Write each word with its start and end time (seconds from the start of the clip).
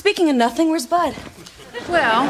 Speaking 0.00 0.30
of 0.30 0.36
nothing, 0.36 0.70
where's 0.70 0.86
Bud? 0.86 1.14
Well, 1.86 2.26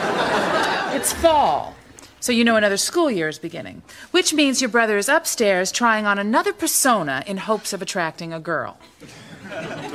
it's 0.92 1.12
fall. 1.12 1.76
So 2.18 2.32
you 2.32 2.42
know 2.42 2.56
another 2.56 2.76
school 2.76 3.12
year 3.12 3.28
is 3.28 3.38
beginning, 3.38 3.82
which 4.10 4.34
means 4.34 4.60
your 4.60 4.68
brother 4.68 4.98
is 4.98 5.08
upstairs 5.08 5.70
trying 5.70 6.04
on 6.04 6.18
another 6.18 6.52
persona 6.52 7.22
in 7.28 7.36
hopes 7.36 7.72
of 7.72 7.80
attracting 7.80 8.32
a 8.32 8.40
girl. 8.40 8.76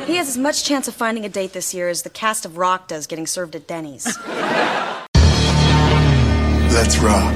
He 0.06 0.16
has 0.16 0.30
as 0.30 0.38
much 0.38 0.64
chance 0.64 0.88
of 0.88 0.96
finding 0.96 1.26
a 1.26 1.30
date 1.30 1.52
this 1.52 1.74
year 1.74 1.90
as 1.90 2.04
the 2.04 2.10
cast 2.10 2.46
of 2.46 2.58
Roc 2.58 2.88
does 2.88 3.08
getting 3.08 3.28
served 3.28 3.58
at 3.58 3.68
Denny's. 3.68 4.06
Let's 6.72 6.98
rock. 7.00 7.36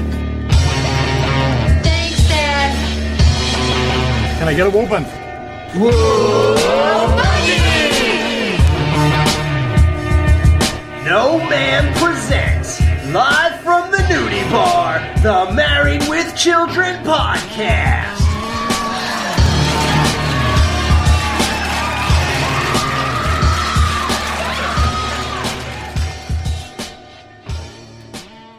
Thanks, 1.82 2.28
Dad. 2.30 2.72
Can 4.38 4.48
I 4.48 4.54
get 4.54 4.66
a 4.66 4.70
whooping? 4.70 5.04
No 11.10 11.38
Ma'am 11.38 11.92
presents, 11.94 12.80
live 13.12 13.60
from 13.62 13.90
the 13.90 13.96
nudie 13.96 14.48
bar, 14.48 15.00
the 15.22 15.52
Married 15.52 16.08
with 16.08 16.36
Children 16.36 17.02
podcast. 17.04 18.20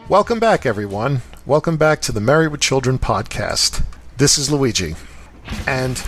Welcome 0.10 0.42
back, 0.42 0.66
everyone. 0.66 1.22
Welcome 1.46 1.78
back 1.78 2.02
to 2.02 2.12
the 2.12 2.20
Married 2.20 2.52
with 2.52 2.60
Children 2.60 3.00
podcast. 3.00 3.82
This 4.18 4.38
is 4.38 4.52
Luigi. 4.52 4.96
And 5.68 6.04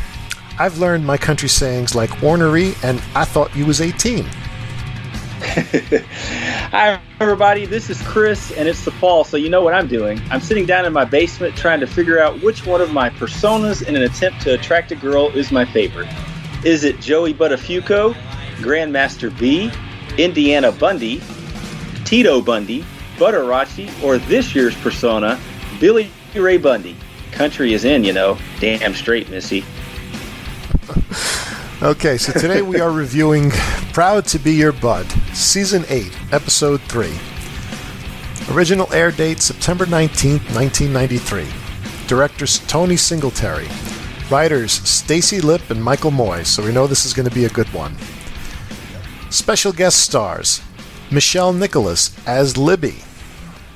I've 0.60 0.78
learned 0.78 1.06
my 1.06 1.16
country 1.16 1.48
sayings 1.48 1.96
like 1.96 2.22
ornery 2.22 2.74
and 2.84 3.02
I 3.16 3.24
thought 3.24 3.56
you 3.56 3.66
was 3.66 3.80
18. 3.80 4.28
Hi, 5.46 7.02
everybody. 7.20 7.66
This 7.66 7.90
is 7.90 8.02
Chris, 8.04 8.52
and 8.54 8.66
it's 8.66 8.86
the 8.86 8.92
fall, 8.92 9.26
so 9.26 9.36
you 9.36 9.50
know 9.50 9.62
what 9.62 9.74
I'm 9.74 9.88
doing. 9.88 10.22
I'm 10.32 10.40
sitting 10.40 10.66
down 10.66 10.86
in 10.86 10.94
my 10.94 11.04
basement 11.04 11.56
trying 11.58 11.82
to 11.82 11.88
figure 11.88 12.18
out 12.18 12.42
which 12.42 12.66
one 12.66 12.80
of 12.80 12.94
my 12.94 13.10
personas 13.10 13.86
in 13.86 13.96
an 13.98 14.04
attempt 14.04 14.42
to 14.44 14.54
attract 14.54 14.94
a 14.94 14.96
girl 14.96 15.28
is 15.30 15.52
my 15.52 15.66
favorite. 15.66 16.08
Is 16.64 16.86
it 16.86 17.02
Joey 17.02 17.34
Buttafuoco, 17.34 18.14
Grandmaster 18.60 19.38
B, 19.38 19.70
Indiana 20.18 20.72
Bundy, 20.72 21.22
Tito 22.06 22.42
Bundy, 22.42 22.86
Butterachi, 23.18 24.02
or 24.02 24.18
this 24.18 24.56
year's 24.56 24.76
persona, 24.78 25.38
Billy 25.82 26.10
Ray 26.36 26.58
Bundy? 26.58 26.96
Country 27.34 27.74
is 27.74 27.84
in, 27.84 28.06
you 28.06 28.14
know. 28.14 28.38
Damn 28.62 28.94
straight, 28.94 29.30
Missy. 29.30 29.66
Okay, 31.84 32.18
so 32.18 32.32
today 32.32 32.62
we 32.62 32.80
are 32.80 32.94
reviewing 32.94 33.52
Proud 33.92 34.26
to 34.28 34.40
Be 34.40 34.54
Your 34.54 34.72
Bud, 34.72 35.06
Season 35.34 35.84
8, 35.90 36.18
Episode 36.32 36.80
3. 36.84 37.12
Original 38.56 38.94
air 38.94 39.12
date 39.12 39.42
September 39.42 39.86
19th, 39.86 40.56
1993. 40.56 41.46
Directors 42.08 42.60
Tony 42.68 42.96
Singletary. 42.96 43.68
Writers 44.32 44.80
Stacie 44.80 45.44
Lipp 45.44 45.70
and 45.72 45.84
Michael 45.84 46.12
Moye, 46.12 46.44
so 46.44 46.64
we 46.64 46.72
know 46.72 46.88
this 46.88 47.06
is 47.06 47.14
going 47.14 47.28
to 47.28 47.36
be 47.36 47.44
a 47.44 47.50
good 47.50 47.68
one. 47.74 47.98
Special 49.30 49.74
guest 49.74 50.00
stars 50.00 50.62
Michelle 51.12 51.52
Nicholas 51.52 52.16
as 52.26 52.56
Libby. 52.56 53.00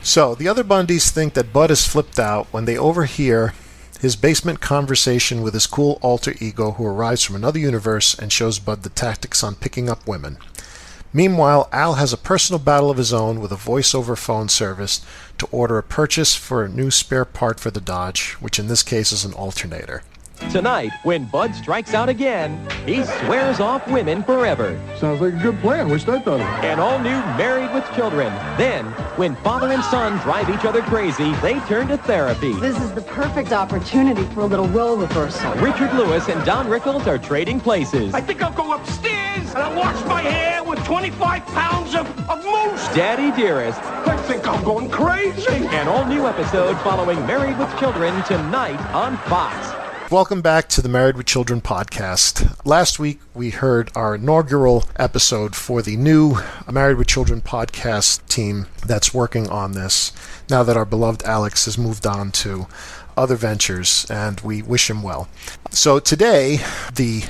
So, 0.02 0.34
the 0.34 0.48
other 0.48 0.64
Bundys 0.64 1.10
think 1.10 1.34
that 1.34 1.52
Bud 1.52 1.72
is 1.72 1.86
flipped 1.86 2.20
out 2.20 2.48
when 2.52 2.64
they 2.64 2.78
overhear 2.78 3.54
his 4.00 4.16
basement 4.16 4.62
conversation 4.62 5.42
with 5.42 5.54
his 5.54 5.68
cool 5.68 6.00
alter 6.02 6.34
ego 6.40 6.72
who 6.72 6.86
arrives 6.86 7.24
from 7.24 7.36
another 7.36 7.60
universe 7.60 8.18
and 8.18 8.32
shows 8.32 8.60
Bud 8.60 8.84
the 8.84 8.90
tactics 8.90 9.44
on 9.44 9.56
picking 9.56 9.90
up 9.90 10.08
women. 10.08 10.38
Meanwhile, 11.14 11.70
Al 11.72 11.96
has 11.96 12.14
a 12.14 12.18
personal 12.18 12.60
battle 12.60 12.92
of 12.92 12.98
his 12.98 13.14
own 13.14 13.40
with 13.40 13.52
a 13.52 13.56
voice-over 13.56 14.16
phone 14.16 14.50
service 14.50 15.02
to 15.38 15.48
order 15.52 15.78
a 15.78 15.84
purchase 15.84 16.36
for 16.36 16.64
a 16.64 16.70
new 16.70 16.92
spare 16.92 17.26
part 17.26 17.60
for 17.60 17.72
the 17.72 17.82
Dodge, 17.82 18.34
which 18.34 18.60
in 18.60 18.68
this 18.68 18.84
case 18.84 19.12
is 19.12 19.26
an 19.26 19.34
alternator. 19.34 20.04
Tonight, 20.52 20.92
when 21.04 21.26
Bud 21.26 21.54
strikes 21.54 21.94
out 21.94 22.08
again, 22.08 22.58
he 22.86 23.04
swears 23.04 23.60
off 23.60 23.86
women 23.90 24.24
forever. 24.24 24.80
Sounds 24.98 25.20
like 25.20 25.34
a 25.34 25.38
good 25.38 25.60
plan. 25.60 25.90
Wish 25.90 26.08
I 26.08 26.20
thought 26.20 26.40
of 26.40 26.64
it. 26.64 26.66
An 26.66 26.80
all-new 26.80 27.10
Married 27.38 27.74
with 27.74 27.84
Children. 27.96 28.32
Then, 28.58 28.86
when 29.18 29.36
father 29.38 29.72
and 29.72 29.84
son 29.84 30.18
drive 30.20 30.50
each 30.50 30.64
other 30.64 30.82
crazy, 30.84 31.34
they 31.36 31.60
turn 31.62 31.90
to 31.90 31.98
therapy. 31.98 32.54
This 32.54 32.80
is 32.80 32.94
the 32.94 33.02
perfect 33.02 33.52
opportunity 33.52 34.24
for 34.34 34.42
a 34.42 34.46
little 34.46 34.68
role 34.70 34.96
reversal. 34.96 35.52
Richard 35.56 35.94
Lewis 35.94 36.30
and 36.30 36.44
Don 36.46 36.68
Rickles 36.68 37.08
are 37.08 37.18
trading 37.18 37.60
places. 37.60 38.14
I 38.14 38.22
think 38.22 38.42
I'll 38.42 38.54
go 38.54 38.74
upstairs 38.74 39.50
and 39.50 39.58
I'll 39.58 39.76
wash 39.76 40.04
my 40.06 40.22
hair 40.22 40.64
with 40.64 40.84
25 40.86 41.46
pounds 41.48 41.94
of, 41.94 42.08
of 42.30 42.44
mousse. 42.46 42.96
Daddy 42.96 43.36
Dearest. 43.36 43.80
I 43.84 44.16
think 44.24 44.48
I'm 44.48 44.64
going 44.64 44.90
crazy. 44.90 45.48
An 45.48 45.88
all-new 45.88 46.26
episode 46.26 46.78
following 46.82 47.20
Married 47.28 47.58
with 47.60 47.78
Children 47.80 48.24
tonight 48.24 48.80
on 48.94 49.18
Fox. 49.30 49.77
Welcome 50.10 50.40
back 50.42 50.70
to 50.70 50.82
the 50.82 50.88
Married 50.88 51.18
with 51.18 51.26
Children 51.26 51.60
podcast. 51.60 52.66
Last 52.66 52.98
week 52.98 53.20
we 53.34 53.50
heard 53.50 53.92
our 53.94 54.16
inaugural 54.16 54.86
episode 54.96 55.54
for 55.54 55.82
the 55.82 55.98
new 55.98 56.38
Married 56.72 56.96
with 56.96 57.08
Children 57.08 57.42
podcast 57.42 58.26
team 58.30 58.68
that's 58.86 59.14
working 59.14 59.50
on 59.50 59.74
this 59.74 60.14
now 60.50 60.64
that 60.64 60.78
our 60.78 60.86
beloved 60.86 61.24
Alex 61.24 61.66
has 61.66 61.78
moved 61.78 62.08
on 62.08 62.32
to 62.32 62.68
other 63.18 63.36
ventures 63.36 64.06
and 64.10 64.40
we 64.40 64.62
wish 64.62 64.90
him 64.90 65.04
well. 65.04 65.28
So 65.72 66.00
today 66.00 66.62
the 66.96 67.26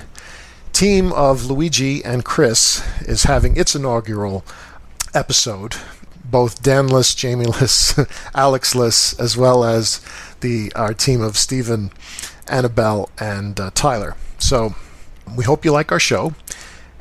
team 0.71 1.11
of 1.13 1.45
Luigi 1.45 2.05
and 2.05 2.23
Chris 2.23 2.83
is 3.01 3.23
having 3.23 3.57
its 3.57 3.73
inaugural 3.73 4.45
episode 5.15 5.77
both 6.29 6.61
Danless, 6.61 7.15
Jamieless, 7.15 8.07
Alexless, 8.35 9.17
as 9.19 9.37
well 9.37 9.63
as 9.63 10.01
the 10.41 10.71
our 10.75 10.93
team 10.93 11.21
of 11.21 11.37
Stephen, 11.37 11.91
Annabelle, 12.47 13.09
and 13.19 13.59
uh, 13.59 13.71
Tyler. 13.73 14.15
So 14.39 14.75
we 15.35 15.43
hope 15.43 15.65
you 15.65 15.71
like 15.71 15.91
our 15.91 15.99
show, 15.99 16.33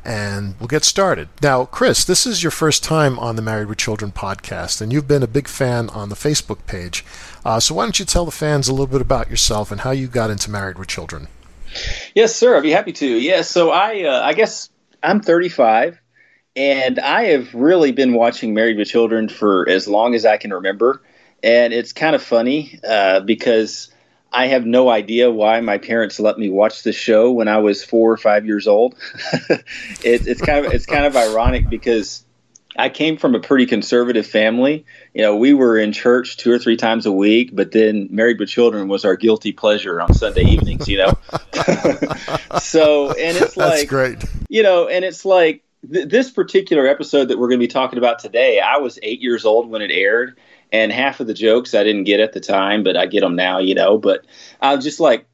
and 0.03 0.55
we'll 0.59 0.67
get 0.67 0.83
started. 0.83 1.27
Now, 1.41 1.65
Chris, 1.65 2.05
this 2.05 2.25
is 2.25 2.43
your 2.43 2.51
first 2.51 2.83
time 2.83 3.19
on 3.19 3.35
the 3.35 3.41
Married 3.41 3.67
with 3.67 3.77
Children 3.77 4.11
podcast, 4.11 4.81
and 4.81 4.91
you've 4.91 5.07
been 5.07 5.23
a 5.23 5.27
big 5.27 5.47
fan 5.47 5.89
on 5.89 6.09
the 6.09 6.15
Facebook 6.15 6.65
page. 6.65 7.05
Uh, 7.45 7.59
so 7.59 7.75
why 7.75 7.83
don't 7.83 7.99
you 7.99 8.05
tell 8.05 8.25
the 8.25 8.31
fans 8.31 8.67
a 8.67 8.71
little 8.71 8.87
bit 8.87 9.01
about 9.01 9.29
yourself 9.29 9.71
and 9.71 9.81
how 9.81 9.91
you 9.91 10.07
got 10.07 10.29
into 10.29 10.49
Married 10.49 10.77
with 10.77 10.87
Children? 10.87 11.27
Yes, 12.15 12.35
sir. 12.35 12.55
I'd 12.55 12.63
be 12.63 12.71
happy 12.71 12.93
to. 12.93 13.07
Yeah. 13.07 13.41
So 13.41 13.71
I, 13.71 14.03
uh, 14.03 14.21
I 14.21 14.33
guess 14.33 14.69
I'm 15.03 15.19
35, 15.19 15.99
and 16.55 16.99
I 16.99 17.25
have 17.25 17.53
really 17.53 17.91
been 17.91 18.13
watching 18.13 18.53
Married 18.53 18.77
with 18.77 18.87
Children 18.87 19.29
for 19.29 19.67
as 19.69 19.87
long 19.87 20.15
as 20.15 20.25
I 20.25 20.37
can 20.37 20.53
remember. 20.53 21.01
And 21.43 21.73
it's 21.73 21.93
kind 21.93 22.15
of 22.15 22.23
funny 22.23 22.79
uh, 22.87 23.21
because 23.21 23.91
I 24.31 24.47
have 24.47 24.65
no 24.65 24.89
idea 24.89 25.31
why 25.31 25.61
my 25.61 25.77
parents 25.77 26.19
let 26.19 26.37
me 26.37 26.49
watch 26.49 26.83
the 26.83 26.91
show 26.91 27.31
when 27.31 27.47
I 27.47 27.57
was 27.57 27.83
four 27.83 28.11
or 28.11 28.17
five 28.17 28.45
years 28.45 28.67
old. 28.67 28.95
it, 29.49 30.27
it's 30.27 30.41
kind 30.41 30.65
of 30.65 30.73
it's 30.73 30.85
kind 30.85 31.05
of 31.05 31.15
ironic 31.15 31.69
because 31.69 32.25
I 32.77 32.89
came 32.89 33.17
from 33.17 33.33
a 33.33 33.39
pretty 33.39 33.65
conservative 33.65 34.27
family. 34.27 34.85
You 35.13 35.23
know, 35.23 35.35
we 35.35 35.53
were 35.53 35.77
in 35.77 35.93
church 35.93 36.37
two 36.37 36.51
or 36.51 36.59
three 36.59 36.77
times 36.77 37.05
a 37.05 37.11
week, 37.11 37.51
but 37.53 37.71
then 37.71 38.07
Married 38.11 38.39
with 38.39 38.49
Children 38.49 38.87
was 38.87 39.03
our 39.03 39.15
guilty 39.15 39.51
pleasure 39.51 39.99
on 39.99 40.13
Sunday 40.13 40.43
evenings. 40.43 40.87
You 40.87 40.97
know, 40.97 41.13
so 42.59 43.11
and 43.11 43.37
it's 43.37 43.57
like 43.57 43.71
That's 43.71 43.83
great. 43.85 44.25
you 44.49 44.61
know, 44.61 44.87
and 44.87 45.03
it's 45.03 45.25
like 45.25 45.63
th- 45.91 46.09
this 46.09 46.29
particular 46.29 46.85
episode 46.85 47.29
that 47.29 47.39
we're 47.39 47.47
going 47.47 47.59
to 47.59 47.63
be 47.63 47.71
talking 47.71 47.97
about 47.97 48.19
today. 48.19 48.59
I 48.59 48.77
was 48.77 48.99
eight 49.01 49.21
years 49.21 49.45
old 49.45 49.69
when 49.69 49.81
it 49.81 49.89
aired, 49.89 50.37
and 50.71 50.91
half 50.91 51.19
of 51.19 51.27
the 51.27 51.33
jokes 51.33 51.73
I 51.73 51.83
didn't 51.83 52.03
get 52.05 52.19
at 52.19 52.33
the 52.33 52.39
time, 52.39 52.83
but 52.83 52.97
I 52.97 53.05
get 53.05 53.21
them 53.21 53.35
now. 53.35 53.59
You 53.59 53.75
know, 53.75 53.97
but 53.97 54.25
I 54.61 54.75
was 54.75 54.83
just 54.83 54.99
like 54.99 55.25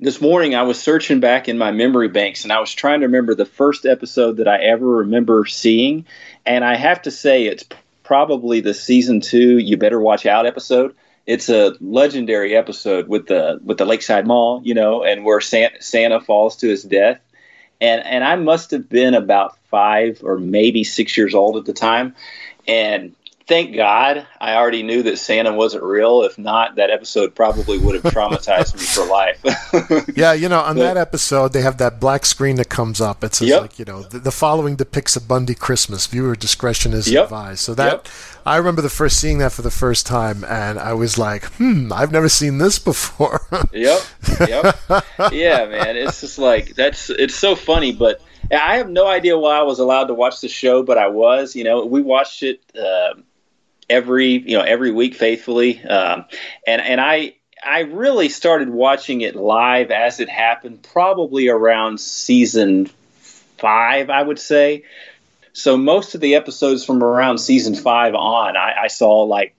this 0.00 0.20
morning 0.20 0.54
I 0.54 0.62
was 0.62 0.80
searching 0.80 1.20
back 1.20 1.48
in 1.48 1.58
my 1.58 1.72
memory 1.72 2.08
banks 2.08 2.44
and 2.44 2.52
I 2.52 2.60
was 2.60 2.72
trying 2.72 3.00
to 3.00 3.06
remember 3.06 3.34
the 3.34 3.44
first 3.44 3.84
episode 3.84 4.36
that 4.36 4.48
I 4.48 4.58
ever 4.58 4.86
remember 4.86 5.44
seeing. 5.46 6.06
And 6.46 6.64
I 6.64 6.76
have 6.76 7.02
to 7.02 7.10
say, 7.10 7.46
it's 7.46 7.64
probably 8.04 8.60
the 8.60 8.74
season 8.74 9.20
two 9.20 9.58
You 9.58 9.76
Better 9.76 10.00
Watch 10.00 10.24
Out 10.24 10.46
episode. 10.46 10.94
It's 11.26 11.50
a 11.50 11.74
legendary 11.80 12.56
episode 12.56 13.06
with 13.08 13.26
the 13.26 13.60
with 13.62 13.76
the 13.76 13.84
Lakeside 13.84 14.26
Mall, 14.26 14.62
you 14.64 14.72
know, 14.72 15.04
and 15.04 15.24
where 15.24 15.42
Santa, 15.42 15.82
Santa 15.82 16.20
falls 16.20 16.56
to 16.56 16.68
his 16.68 16.84
death. 16.84 17.20
And 17.80 18.02
and 18.06 18.24
I 18.24 18.36
must 18.36 18.70
have 18.70 18.88
been 18.88 19.14
about 19.14 19.58
five 19.70 20.20
or 20.22 20.38
maybe 20.38 20.84
six 20.84 21.16
years 21.18 21.34
old 21.34 21.56
at 21.58 21.66
the 21.66 21.74
time. 21.74 22.14
And 22.66 23.14
thank 23.48 23.74
God 23.74 24.26
I 24.40 24.54
already 24.54 24.82
knew 24.82 25.02
that 25.04 25.18
Santa 25.18 25.52
wasn't 25.52 25.82
real. 25.82 26.22
If 26.22 26.38
not, 26.38 26.76
that 26.76 26.90
episode 26.90 27.34
probably 27.34 27.78
would 27.78 27.94
have 27.96 28.12
traumatized 28.12 28.74
me 28.74 28.82
for 28.82 29.04
life. 29.06 29.42
Yeah, 30.16 30.32
you 30.32 30.48
know, 30.48 30.60
on 30.60 30.76
But- 30.76 30.82
that 30.82 30.96
episode, 30.96 31.52
they 31.52 31.62
have 31.62 31.78
that 31.78 31.98
black 32.00 32.26
screen 32.26 32.56
that 32.56 32.68
comes 32.68 33.00
up. 33.00 33.24
It 33.24 33.34
says, 33.34 33.48
Yep. 33.48 33.60
like, 33.62 33.78
you 33.78 33.84
know, 33.84 34.02
the, 34.02 34.18
the 34.18 34.30
following 34.30 34.76
depicts 34.76 35.16
a 35.16 35.20
Bundy 35.20 35.54
Christmas. 35.54 36.06
Viewer 36.06 36.34
discretion 36.36 36.92
is 36.92 37.10
Yep. 37.10 37.24
advised. 37.24 37.60
So 37.60 37.74
that, 37.74 37.92
Yep. 37.92 38.08
I 38.46 38.56
remember 38.56 38.82
the 38.82 38.88
first 38.90 39.18
seeing 39.20 39.38
that 39.38 39.52
for 39.52 39.62
the 39.62 39.70
first 39.70 40.06
time, 40.06 40.44
and 40.44 40.78
I 40.78 40.92
was 40.94 41.18
like, 41.18 41.44
hmm, 41.54 41.92
I've 41.92 42.12
never 42.12 42.28
seen 42.28 42.58
this 42.58 42.78
before. 42.78 43.40
Yep. 43.72 44.00
Yep. 44.48 44.76
yeah, 45.32 45.66
man. 45.66 45.96
It's 45.96 46.20
just 46.20 46.38
like 46.38 46.74
that's 46.74 47.10
it's 47.10 47.34
so 47.34 47.54
funny, 47.54 47.92
but 47.92 48.20
I 48.50 48.76
have 48.78 48.88
no 48.88 49.06
idea 49.06 49.38
why 49.38 49.58
I 49.58 49.62
was 49.62 49.78
allowed 49.78 50.04
to 50.06 50.14
watch 50.14 50.40
the 50.40 50.48
show, 50.48 50.82
but 50.82 50.96
I 50.98 51.08
was. 51.08 51.54
You 51.54 51.64
know, 51.64 51.84
we 51.84 52.00
watched 52.02 52.42
it 52.42 52.60
uh, 52.78 53.14
every 53.88 54.38
you 54.38 54.56
know 54.56 54.62
every 54.62 54.90
week 54.90 55.14
faithfully, 55.14 55.82
um, 55.84 56.24
and 56.66 56.80
and 56.82 57.00
I 57.00 57.34
I 57.64 57.80
really 57.80 58.28
started 58.28 58.68
watching 58.68 59.20
it 59.20 59.36
live 59.36 59.90
as 59.90 60.20
it 60.20 60.28
happened, 60.28 60.82
probably 60.82 61.48
around 61.48 62.00
season 62.00 62.86
five, 63.56 64.10
I 64.10 64.22
would 64.22 64.38
say. 64.38 64.84
So 65.52 65.76
most 65.76 66.14
of 66.14 66.20
the 66.20 66.36
episodes 66.36 66.84
from 66.84 67.02
around 67.02 67.38
season 67.38 67.74
five 67.74 68.14
on, 68.14 68.56
I, 68.56 68.82
I 68.82 68.86
saw 68.86 69.22
like 69.22 69.54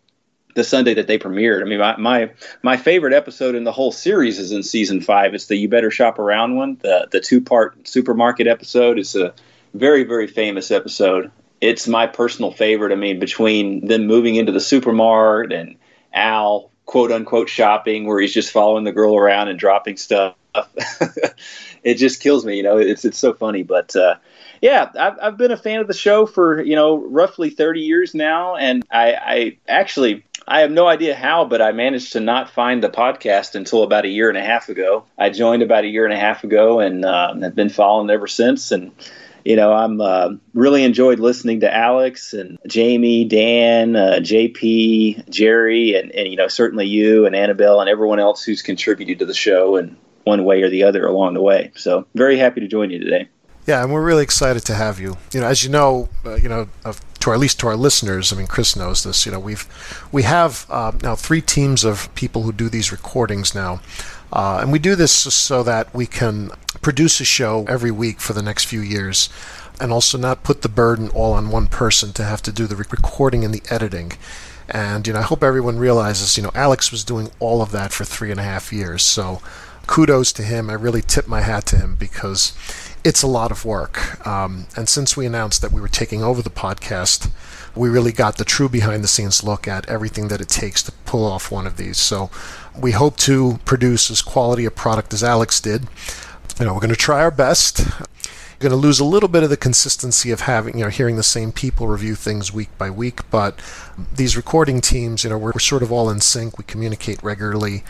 the 0.56 0.64
Sunday 0.64 0.94
that 0.96 1.08
they 1.08 1.20
premiered. 1.20 1.62
I 1.62 1.66
mean, 1.66 1.80
my, 1.80 1.98
my 1.98 2.31
my 2.64 2.78
favorite 2.78 3.14
episode 3.14 3.56
in 3.56 3.64
the 3.64 3.72
whole 3.72 3.92
series 3.92 4.40
is 4.40 4.52
in 4.52 4.64
season 4.64 5.02
five. 5.02 5.34
It's 5.34 5.48
the 5.48 5.56
"You 5.56 5.68
Better 5.68 5.92
Shop 5.92 6.20
Around" 6.20 6.56
one, 6.56 6.78
the 6.81 7.08
the 7.12 7.20
two 7.20 7.42
part 7.42 7.88
supermarket 7.88 8.48
episode. 8.48 8.98
It's 8.98 9.16
a 9.16 9.34
very 9.74 10.04
very 10.04 10.28
famous 10.28 10.72
episode. 10.72 11.31
It's 11.62 11.88
my 11.88 12.08
personal 12.08 12.52
favorite. 12.52 12.92
I 12.92 12.96
mean, 12.96 13.20
between 13.20 13.88
them 13.88 14.08
moving 14.08 14.36
into 14.36 14.52
the 14.52 14.62
supermarket 14.62 15.52
and 15.52 15.76
Al 16.14 16.72
quote 16.86 17.12
unquote 17.12 17.50
shopping, 17.50 18.06
where 18.08 18.20
he's 18.20 18.34
just 18.34 18.52
following 18.52 18.84
the 18.84 18.92
girl 18.92 19.16
around 19.16 19.48
and 19.50 19.60
dropping 19.60 19.98
stuff. 19.98 20.36
it 21.84 21.96
just 21.96 22.22
kills 22.22 22.46
me. 22.46 22.58
You 22.58 22.64
know, 22.64 22.78
it's 22.78 23.06
it's 23.06 23.18
so 23.18 23.34
funny, 23.34 23.64
but. 23.64 23.96
Uh, 23.96 24.16
yeah, 24.62 24.92
I've, 25.00 25.18
I've 25.22 25.38
been 25.38 25.52
a 25.52 25.58
fan 25.58 25.80
of 25.80 25.88
the 25.88 25.94
show 25.94 26.26
for 26.26 26.62
you 26.62 26.76
know 26.76 26.98
roughly 26.98 27.50
30 27.50 27.80
years 27.80 28.14
now, 28.14 28.58
and 28.58 28.84
I, 28.92 29.14
I 29.14 29.58
actually 29.70 30.26
I 30.50 30.62
have 30.62 30.72
no 30.72 30.88
idea 30.88 31.16
how, 31.16 31.46
but 31.46 31.62
I 31.62 31.72
managed 31.74 32.14
to 32.14 32.20
not 32.20 32.50
find 32.50 32.84
the 32.84 32.90
podcast 32.90 33.54
until 33.54 33.84
about 33.84 34.06
a 34.06 34.10
year 34.10 34.30
and 34.30 34.38
a 34.38 34.44
half 34.44 34.68
ago. 34.68 35.06
I 35.16 35.30
joined 35.30 35.62
about 35.62 35.84
a 35.84 35.88
year 35.88 36.06
and 36.06 36.14
a 36.14 36.20
half 36.20 36.44
ago 36.44 36.80
and 36.80 37.06
uh, 37.06 37.36
have 37.36 37.54
been 37.54 37.70
following 37.70 38.10
ever 38.10 38.26
since. 38.26 38.72
And 38.72 38.92
you 39.46 39.56
know, 39.56 39.74
I'm 39.74 40.02
uh, 40.02 40.30
really 40.54 40.84
enjoyed 40.84 41.20
listening 41.20 41.60
to 41.62 41.74
Alex 41.74 42.34
and 42.34 42.58
Jamie, 42.68 43.26
Dan, 43.26 43.96
uh, 43.96 44.20
JP, 44.22 45.30
Jerry, 45.30 45.96
and, 45.96 46.12
and 46.12 46.28
you 46.28 46.36
know 46.36 46.48
certainly 46.48 46.86
you 46.86 47.26
and 47.26 47.36
Annabelle 47.36 47.82
and 47.82 47.90
everyone 47.90 48.20
else 48.20 48.44
who's 48.44 48.62
contributed 48.62 49.20
to 49.20 49.26
the 49.26 49.34
show 49.34 49.78
in 49.78 49.98
one 50.24 50.44
way 50.44 50.62
or 50.62 50.70
the 50.70 50.84
other 50.84 51.06
along 51.06 51.34
the 51.34 51.42
way. 51.42 51.72
So 51.76 52.06
very 52.16 52.38
happy 52.38 52.62
to 52.62 52.68
join 52.68 52.92
you 52.92 53.00
today. 53.00 53.28
Yeah, 53.66 53.84
and 53.84 53.94
we're 53.94 54.04
really 54.04 54.24
excited 54.24 54.66
to 54.66 54.74
have 54.74 55.00
you. 55.00 55.18
You 55.32 55.42
know, 55.42 55.48
as 55.48 55.64
you 55.64 55.70
know, 55.70 56.10
uh, 56.26 56.36
you 56.36 56.50
know, 56.50 56.68
to 57.20 57.30
our, 57.30 57.36
at 57.36 57.40
least 57.40 57.60
to 57.60 57.68
our 57.68 57.76
listeners. 57.76 58.34
I 58.34 58.36
mean, 58.36 58.48
Chris 58.48 58.76
knows 58.76 59.04
this. 59.04 59.26
You 59.26 59.32
know, 59.32 59.40
we've 59.40 59.68
we 60.12 60.24
have 60.24 60.66
uh, 60.70 60.94
now 61.04 61.16
three 61.16 61.42
teams 61.42 61.84
of 61.84 62.14
people 62.16 62.44
who 62.44 62.52
do 62.52 62.70
these 62.70 62.92
recordings 62.92 63.54
now, 63.54 63.82
uh, 64.31 64.60
and 64.62 64.72
we 64.72 64.80
do 64.80 64.96
this 64.96 65.12
so 65.12 65.64
that 65.64 65.94
we 65.94 66.06
can 66.06 66.52
produce 66.81 67.20
a 67.20 67.26
show 67.26 67.66
every 67.68 67.92
week 67.92 68.20
for 68.20 68.34
the 68.34 68.42
next 68.42 68.66
few 68.66 68.81
years, 68.81 69.30
and 69.81 69.92
also 69.92 70.18
not 70.18 70.44
put 70.44 70.62
the 70.62 70.70
burden 70.70 71.10
all 71.10 71.34
on 71.34 71.50
one 71.50 71.68
person 71.68 72.14
to 72.14 72.24
have 72.24 72.42
to 72.44 72.52
do 72.52 72.68
the 72.68 72.76
recording 72.76 73.44
and 73.44 73.54
the 73.54 73.64
editing. 73.74 74.14
And 74.70 75.08
you 75.08 75.14
know, 75.14 75.20
I 75.20 75.24
hope 75.24 75.44
everyone 75.44 75.80
realizes. 75.80 76.38
You 76.38 76.44
know, 76.44 76.52
Alex 76.54 76.92
was 76.92 77.04
doing 77.04 77.31
all 77.40 77.62
of 77.62 77.72
that 77.72 77.92
for 77.92 78.06
three 78.06 78.31
and 78.31 78.40
a 78.40 78.44
half 78.44 78.72
years. 78.72 79.02
So, 79.02 79.42
kudos 79.88 80.31
to 80.34 80.44
him. 80.44 80.70
I 80.70 80.74
really 80.74 81.02
tip 81.02 81.28
my 81.28 81.42
hat 81.42 81.66
to 81.68 81.78
him 81.78 81.96
because 81.96 82.54
it's 83.04 83.24
a 83.24 83.28
lot 83.28 83.52
of 83.52 83.66
work. 83.66 84.26
Um, 84.28 84.68
and 84.76 84.88
since 84.88 85.18
we 85.18 85.26
announced 85.26 85.62
that 85.62 85.72
we 85.72 85.81
were 85.81 85.88
taking 85.88 86.22
over 86.22 86.42
the 86.42 86.50
podcast, 86.50 87.31
we 87.76 87.90
really 87.90 88.12
got 88.12 88.38
the 88.38 88.46
true 88.46 88.70
behind 88.70 89.04
the 89.04 89.08
scenes 89.08 89.44
look 89.44 89.68
at 89.68 89.88
everything 89.90 90.28
that 90.28 90.42
it 90.42 90.50
takes 90.50 90.84
to 90.84 90.92
pull 91.06 91.26
off 91.26 91.52
one 91.52 91.66
of 91.66 91.78
these. 91.78 91.98
So 91.98 92.30
we 92.81 92.92
hope 92.92 93.18
to 93.18 93.60
produce 93.66 94.10
as 94.10 94.22
quality 94.22 94.66
a 94.66 94.72
product 94.72 95.14
as 95.14 95.24
Alex 95.24 95.60
did. 95.60 95.88
You 96.60 96.66
know, 96.66 96.74
we're 96.74 96.81
going 96.81 96.90
to 96.90 96.96
try 96.96 97.22
our 97.22 97.31
best. 97.31 97.80
We're 98.60 98.70
going 98.70 98.72
to 98.72 98.76
lose 98.76 99.00
a 99.00 99.06
little 99.06 99.30
bit 99.30 99.44
of 99.44 99.50
the 99.50 99.58
consistency 99.58 100.31
of 100.31 100.42
having, 100.42 100.78
you 100.78 100.84
know, 100.84 100.90
hearing 100.90 101.16
the 101.16 101.24
same 101.24 101.52
people 101.52 101.88
review 101.88 102.16
things 102.16 102.54
week 102.54 102.70
by 102.78 102.90
week. 102.90 103.30
But 103.31 103.60
these 104.14 104.36
recording 104.36 104.81
teams, 104.81 105.24
you 105.24 105.30
know, 105.30 105.38
we're, 105.38 105.52
we're 105.54 105.60
sort 105.60 105.84
of 105.84 105.92
all 105.92 106.10
in 106.10 106.20
sync. 106.20 106.58
We 106.58 106.66
communicate 106.66 107.24
regularly. 107.24 107.84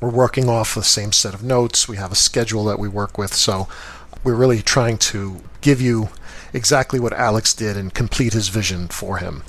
We're 0.00 0.10
working 0.10 0.48
off 0.48 0.74
the 0.74 0.82
same 0.82 1.12
set 1.12 1.34
of 1.34 1.42
notes. 1.42 1.88
We 1.88 1.98
have 1.98 2.12
a 2.12 2.16
schedule 2.16 2.64
that 2.64 2.78
we 2.78 2.88
work 2.88 3.18
with. 3.18 3.34
So 3.34 3.68
we're 4.24 4.34
really 4.34 4.62
trying 4.62 4.98
to 4.98 5.42
give 5.60 5.80
you 5.80 6.08
exactly 6.52 6.98
what 6.98 7.12
Alex 7.12 7.54
did 7.54 7.76
and 7.76 7.92
complete 7.92 8.32
his 8.32 8.48
vision 8.48 8.88
for 8.88 9.18
him. 9.18 9.42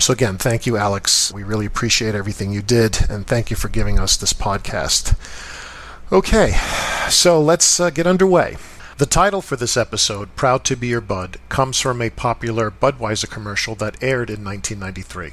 So, 0.00 0.12
again, 0.12 0.38
thank 0.38 0.66
you, 0.66 0.76
Alex. 0.76 1.32
We 1.32 1.42
really 1.42 1.66
appreciate 1.66 2.14
everything 2.14 2.52
you 2.52 2.62
did, 2.62 3.08
and 3.10 3.26
thank 3.26 3.50
you 3.50 3.56
for 3.56 3.68
giving 3.68 3.98
us 3.98 4.16
this 4.16 4.32
podcast. 4.32 5.16
Okay, 6.12 6.52
so 7.10 7.40
let's 7.40 7.80
uh, 7.80 7.90
get 7.90 8.06
underway. 8.06 8.56
The 8.98 9.06
title 9.06 9.42
for 9.42 9.56
this 9.56 9.76
episode, 9.76 10.34
Proud 10.36 10.64
to 10.64 10.76
Be 10.76 10.86
Your 10.86 11.00
Bud, 11.00 11.38
comes 11.48 11.80
from 11.80 12.00
a 12.00 12.10
popular 12.10 12.70
Budweiser 12.70 13.28
commercial 13.28 13.74
that 13.74 14.02
aired 14.02 14.30
in 14.30 14.42
1993. 14.44 15.32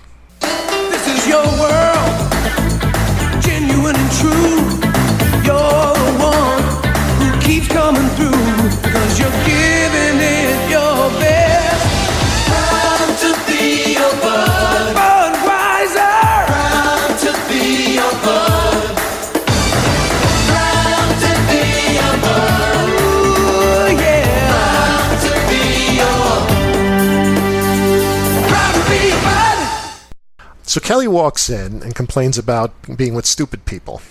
So 30.74 30.80
Kelly 30.82 31.08
walks 31.08 31.52
in 31.52 31.84
and 31.84 31.94
complains 31.94 32.40
about 32.40 32.74
being 32.98 33.14
with 33.14 33.28
stupid 33.28 33.64
people. 33.66 34.02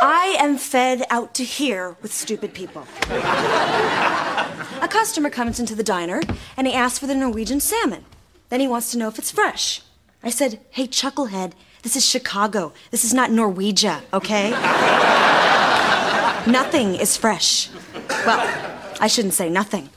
I 0.00 0.34
am 0.38 0.56
fed 0.56 1.02
out 1.10 1.34
to 1.34 1.44
here 1.44 1.94
with 2.00 2.14
stupid 2.14 2.54
people. 2.54 2.86
A 3.10 4.88
customer 4.88 5.28
comes 5.28 5.60
into 5.60 5.74
the 5.74 5.82
diner 5.84 6.22
and 6.56 6.66
he 6.66 6.72
asks 6.72 6.98
for 6.98 7.06
the 7.06 7.14
Norwegian 7.14 7.60
salmon. 7.60 8.06
Then 8.48 8.60
he 8.60 8.66
wants 8.66 8.90
to 8.92 8.96
know 8.96 9.08
if 9.08 9.18
it's 9.18 9.30
fresh. 9.30 9.82
I 10.22 10.30
said, 10.30 10.60
Hey, 10.70 10.88
Chucklehead, 10.88 11.52
this 11.82 11.96
is 11.96 12.06
Chicago. 12.06 12.72
This 12.90 13.04
is 13.04 13.12
not 13.12 13.30
Norwegia, 13.30 14.00
okay? 14.12 14.50
nothing 16.50 16.94
is 16.94 17.16
fresh. 17.16 17.68
Well, 18.24 18.40
I 19.00 19.08
shouldn't 19.08 19.34
say 19.34 19.50
nothing. 19.50 19.90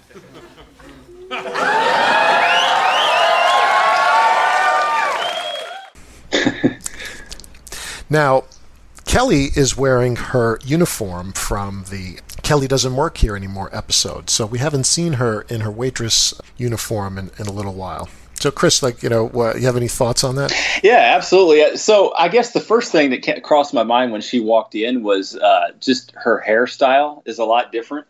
now, 8.10 8.44
Kelly 9.06 9.50
is 9.56 9.78
wearing 9.78 10.16
her 10.16 10.60
uniform 10.64 11.34
from 11.34 11.86
the 11.90 12.20
Kelly 12.42 12.68
Doesn't 12.68 12.96
Work 12.96 13.18
Here 13.18 13.36
Anymore 13.36 13.70
episode. 13.72 14.30
So 14.30 14.46
we 14.46 14.60
haven't 14.60 14.86
seen 14.86 15.14
her 15.14 15.42
in 15.44 15.62
her 15.62 15.72
waitress 15.72 16.34
uniform 16.58 17.18
in, 17.18 17.32
in 17.38 17.48
a 17.48 17.52
little 17.52 17.74
while. 17.74 18.10
So, 18.46 18.52
Chris, 18.52 18.84
like, 18.84 19.02
you 19.02 19.10
know, 19.10 19.26
what, 19.30 19.60
you 19.60 19.66
have 19.66 19.76
any 19.76 19.88
thoughts 19.88 20.24
on 20.24 20.36
that? 20.36 20.54
Yeah, 20.84 21.16
absolutely. 21.16 21.78
So, 21.78 22.14
I 22.16 22.30
guess 22.30 22.52
the 22.52 22.60
first 22.60 22.92
thing 22.92 23.10
that 23.10 23.42
crossed 23.42 23.74
my 23.74 23.82
mind 23.82 24.12
when 24.12 24.22
she 24.22 24.40
walked 24.40 24.76
in 24.76 25.02
was 25.02 25.36
uh, 25.36 25.72
just 25.80 26.12
her 26.12 26.44
hairstyle 26.48 27.24
is 27.26 27.40
a 27.40 27.44
lot 27.44 27.72
different. 27.72 28.06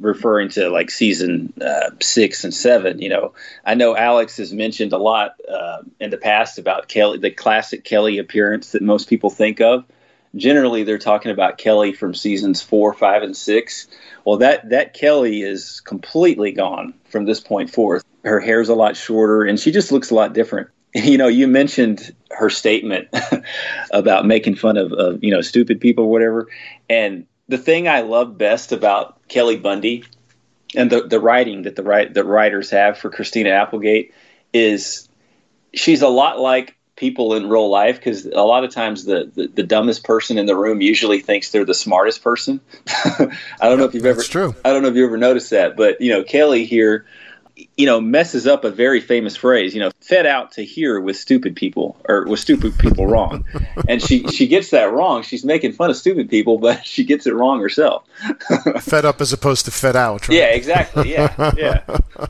Referring 0.00 0.48
to 0.48 0.70
like 0.70 0.90
season 0.90 1.52
uh, 1.60 1.90
six 2.00 2.42
and 2.42 2.54
seven, 2.54 3.02
you 3.02 3.10
know, 3.10 3.34
I 3.66 3.74
know 3.74 3.94
Alex 3.94 4.38
has 4.38 4.50
mentioned 4.50 4.94
a 4.94 4.98
lot 4.98 5.34
uh, 5.46 5.82
in 6.00 6.08
the 6.08 6.16
past 6.16 6.58
about 6.58 6.88
Kelly, 6.88 7.18
the 7.18 7.30
classic 7.30 7.84
Kelly 7.84 8.16
appearance 8.16 8.72
that 8.72 8.80
most 8.80 9.10
people 9.10 9.28
think 9.28 9.60
of 9.60 9.84
generally 10.36 10.84
they're 10.84 10.98
talking 10.98 11.30
about 11.30 11.58
Kelly 11.58 11.92
from 11.92 12.14
seasons 12.14 12.62
four, 12.62 12.92
five, 12.92 13.22
and 13.22 13.36
six. 13.36 13.88
Well, 14.24 14.38
that 14.38 14.68
that 14.70 14.94
Kelly 14.94 15.42
is 15.42 15.80
completely 15.80 16.52
gone 16.52 16.94
from 17.08 17.26
this 17.26 17.40
point 17.40 17.70
forth. 17.70 18.04
Her 18.26 18.40
hair's 18.40 18.68
a 18.68 18.74
lot 18.74 18.96
shorter, 18.96 19.44
and 19.44 19.58
she 19.58 19.70
just 19.70 19.92
looks 19.92 20.10
a 20.10 20.14
lot 20.14 20.32
different. 20.32 20.68
You 20.94 21.18
know, 21.18 21.28
you 21.28 21.46
mentioned 21.46 22.14
her 22.30 22.48
statement 22.48 23.08
about 23.90 24.24
making 24.24 24.54
fun 24.54 24.78
of, 24.78 24.92
of 24.92 25.22
you 25.22 25.30
know 25.30 25.42
stupid 25.42 25.78
people 25.78 26.04
or 26.04 26.10
whatever, 26.10 26.48
and 26.88 27.26
the 27.48 27.58
thing 27.58 27.86
I 27.86 28.00
love 28.00 28.38
best 28.38 28.72
about 28.72 29.18
Kelly 29.28 29.56
Bundy 29.56 30.04
and 30.74 30.90
the 30.90 31.02
the 31.02 31.20
writing 31.20 31.62
that 31.62 31.76
the 31.76 31.82
right 31.82 32.16
writers 32.16 32.70
have 32.70 32.96
for 32.96 33.10
Christina 33.10 33.50
Applegate 33.50 34.14
is 34.54 35.06
she's 35.74 36.00
a 36.02 36.08
lot 36.08 36.40
like 36.40 36.76
people 36.96 37.34
in 37.34 37.48
real 37.48 37.68
life 37.68 37.96
because 37.96 38.24
a 38.24 38.42
lot 38.42 38.64
of 38.64 38.70
times 38.70 39.04
the, 39.04 39.30
the, 39.34 39.48
the, 39.48 39.62
dumbest 39.62 40.02
person 40.02 40.38
in 40.38 40.46
the 40.46 40.56
room 40.56 40.80
usually 40.80 41.20
thinks 41.20 41.50
they're 41.50 41.66
the 41.66 41.74
smartest 41.74 42.22
person. 42.22 42.58
I 42.88 43.28
don't 43.60 43.78
know 43.78 43.84
if 43.84 43.92
you've 43.92 44.06
ever 44.06 44.22
true. 44.22 44.54
I 44.64 44.72
don't 44.72 44.82
know 44.82 44.88
if 44.88 44.94
you 44.94 45.04
ever 45.04 45.18
noticed 45.18 45.50
that, 45.50 45.76
but 45.76 46.00
you 46.00 46.10
know, 46.10 46.24
Kelly 46.24 46.64
here 46.64 47.04
you 47.76 47.86
know, 47.86 48.00
messes 48.00 48.46
up 48.46 48.64
a 48.64 48.70
very 48.70 49.00
famous 49.00 49.36
phrase, 49.36 49.74
you 49.74 49.80
know, 49.80 49.90
fed 50.00 50.26
out 50.26 50.52
to 50.52 50.64
hear 50.64 51.00
with 51.00 51.16
stupid 51.16 51.56
people 51.56 51.96
or 52.08 52.26
with 52.26 52.40
stupid 52.40 52.78
people 52.78 53.06
wrong. 53.06 53.44
and 53.88 54.02
she, 54.02 54.26
she 54.28 54.46
gets 54.46 54.70
that 54.70 54.92
wrong. 54.92 55.22
She's 55.22 55.44
making 55.44 55.72
fun 55.72 55.90
of 55.90 55.96
stupid 55.96 56.28
people, 56.28 56.58
but 56.58 56.84
she 56.84 57.04
gets 57.04 57.26
it 57.26 57.34
wrong 57.34 57.60
herself. 57.60 58.04
fed 58.80 59.04
up 59.04 59.20
as 59.20 59.32
opposed 59.32 59.64
to 59.64 59.70
fed 59.70 59.96
out. 59.96 60.28
Right? 60.28 60.38
Yeah, 60.38 60.46
exactly. 60.46 61.12
Yeah. 61.12 61.52
Yeah. 61.56 61.96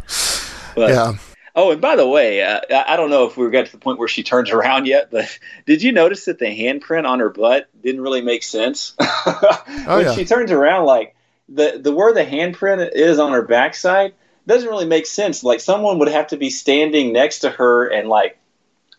But, 0.77 0.91
yeah. 0.91 1.15
Oh, 1.55 1.71
and 1.71 1.81
by 1.81 1.97
the 1.97 2.07
way, 2.07 2.43
uh, 2.43 2.61
I 2.87 2.97
don't 2.97 3.09
know 3.09 3.25
if 3.27 3.39
we 3.39 3.49
got 3.49 3.65
to 3.65 3.73
the 3.73 3.79
point 3.79 3.99
where 3.99 4.09
she 4.09 4.23
turns 4.23 4.51
around 4.51 4.87
yet, 4.87 5.11
but 5.11 5.39
did 5.65 5.83
you 5.83 5.91
notice 5.91 6.27
that 6.27 6.39
the 6.39 6.45
handprint 6.45 7.09
on 7.09 7.19
her 7.19 7.31
butt 7.31 7.67
didn't 7.83 8.03
really 8.03 8.21
make 8.21 8.43
sense? 8.43 8.95
Oh, 9.01 9.65
when 9.87 10.05
yeah. 10.05 10.15
she 10.15 10.27
turns 10.27 10.53
around, 10.53 10.85
like 10.85 11.17
the 11.49 11.81
the 11.83 11.95
where 11.95 12.13
the 12.13 12.27
handprint 12.27 12.91
is 12.93 13.19
on 13.19 13.33
her 13.33 13.41
backside 13.41 14.13
doesn't 14.47 14.69
really 14.69 14.87
make 14.87 15.07
sense. 15.07 15.43
Like 15.43 15.61
someone 15.61 15.99
would 15.99 16.09
have 16.09 16.29
to 16.29 16.37
be 16.37 16.51
standing 16.51 17.13
next 17.13 17.41
to 17.41 17.51
her 17.51 17.87
and 17.87 18.09
like 18.09 18.39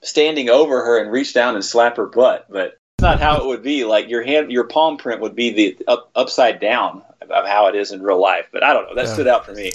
standing 0.01 0.49
over 0.49 0.83
her 0.85 0.99
and 0.99 1.11
reach 1.11 1.33
down 1.33 1.55
and 1.55 1.63
slap 1.63 1.97
her 1.97 2.05
butt, 2.05 2.45
but 2.49 2.79
not 3.01 3.19
how 3.19 3.37
it 3.41 3.45
would 3.45 3.61
be. 3.61 3.83
Like 3.83 4.09
your 4.09 4.23
hand, 4.23 4.51
your 4.51 4.63
palm 4.63 4.97
print 4.97 5.21
would 5.21 5.35
be 5.35 5.51
the 5.51 5.77
up, 5.87 6.09
upside 6.15 6.59
down 6.59 7.03
of 7.29 7.45
how 7.45 7.67
it 7.67 7.75
is 7.75 7.91
in 7.91 8.01
real 8.01 8.19
life. 8.19 8.47
But 8.51 8.63
I 8.63 8.73
don't 8.73 8.87
know. 8.87 8.95
That 8.95 9.05
Yeah. 9.05 9.13
stood 9.13 9.27
out 9.27 9.45
for 9.45 9.53
me. 9.53 9.73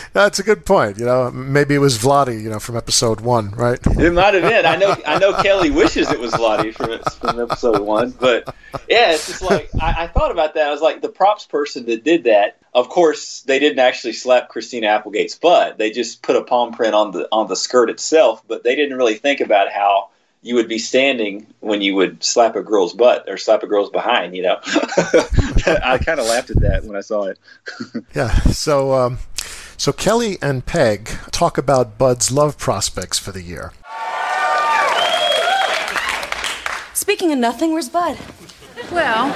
That's 0.12 0.38
a 0.38 0.42
good 0.42 0.64
point. 0.64 0.98
You 0.98 1.04
know, 1.04 1.30
maybe 1.30 1.74
it 1.74 1.78
was 1.78 1.98
Vladi, 1.98 2.40
you 2.42 2.48
know, 2.48 2.58
from 2.58 2.76
episode 2.76 3.20
one, 3.20 3.50
right? 3.50 3.78
It 3.84 4.12
might 4.12 4.34
have 4.34 4.44
been. 4.44 4.64
I 4.64 4.76
know. 4.76 4.96
I 5.06 5.18
know. 5.18 5.34
Kelly 5.42 5.70
wishes 5.70 6.10
it 6.10 6.18
was 6.20 6.32
Lottie 6.38 6.70
from 6.72 6.98
from 7.20 7.40
episode 7.40 7.80
one, 7.80 8.10
but 8.12 8.54
yeah, 8.88 9.12
it's 9.12 9.26
just 9.26 9.42
like 9.42 9.68
I, 9.80 10.04
I 10.04 10.06
thought 10.06 10.30
about 10.30 10.54
that. 10.54 10.68
I 10.68 10.70
was 10.70 10.80
like, 10.80 11.02
the 11.02 11.08
props 11.08 11.44
person 11.46 11.86
that 11.86 12.04
did 12.04 12.24
that. 12.24 12.58
Of 12.72 12.88
course, 12.90 13.40
they 13.42 13.58
didn't 13.58 13.78
actually 13.78 14.12
slap 14.12 14.48
Christina 14.50 14.88
Applegate's 14.88 15.34
butt. 15.34 15.78
They 15.78 15.90
just 15.90 16.22
put 16.22 16.36
a 16.36 16.44
palm 16.44 16.72
print 16.72 16.94
on 16.94 17.10
the 17.10 17.26
on 17.32 17.48
the 17.48 17.56
skirt 17.56 17.90
itself, 17.90 18.42
but 18.46 18.62
they 18.64 18.74
didn't 18.76 18.96
really 18.96 19.14
think 19.16 19.40
about 19.40 19.70
how 19.72 20.10
you 20.46 20.54
would 20.54 20.68
be 20.68 20.78
standing 20.78 21.44
when 21.58 21.82
you 21.82 21.96
would 21.96 22.22
slap 22.22 22.54
a 22.54 22.62
girl's 22.62 22.92
butt 22.92 23.24
or 23.28 23.36
slap 23.36 23.64
a 23.64 23.66
girl's 23.66 23.90
behind. 23.90 24.36
You 24.36 24.44
know, 24.44 24.58
I 24.64 25.98
kind 26.02 26.20
of 26.20 26.26
laughed 26.26 26.50
at 26.50 26.60
that 26.60 26.84
when 26.84 26.96
I 26.96 27.00
saw 27.00 27.24
it. 27.24 27.38
Yeah. 28.14 28.32
So, 28.52 28.92
um, 28.94 29.18
so 29.76 29.92
Kelly 29.92 30.38
and 30.40 30.64
Peg 30.64 31.08
talk 31.32 31.58
about 31.58 31.98
Bud's 31.98 32.30
love 32.30 32.56
prospects 32.56 33.18
for 33.18 33.32
the 33.32 33.42
year. 33.42 33.72
Speaking 36.94 37.32
of 37.32 37.38
nothing, 37.38 37.72
where's 37.72 37.88
Bud? 37.88 38.16
Well, 38.90 39.32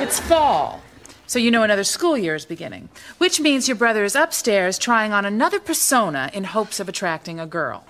it's 0.00 0.20
fall. 0.20 0.82
So 1.26 1.38
you 1.38 1.50
know 1.50 1.62
another 1.62 1.84
school 1.84 2.18
year 2.18 2.34
is 2.34 2.44
beginning, 2.44 2.90
which 3.18 3.40
means 3.40 3.66
your 3.66 3.76
brother 3.76 4.04
is 4.04 4.14
upstairs 4.14 4.78
trying 4.78 5.12
on 5.12 5.24
another 5.24 5.58
persona 5.58 6.30
in 6.32 6.44
hopes 6.44 6.78
of 6.78 6.88
attracting 6.88 7.40
a 7.40 7.46
girl. 7.46 7.84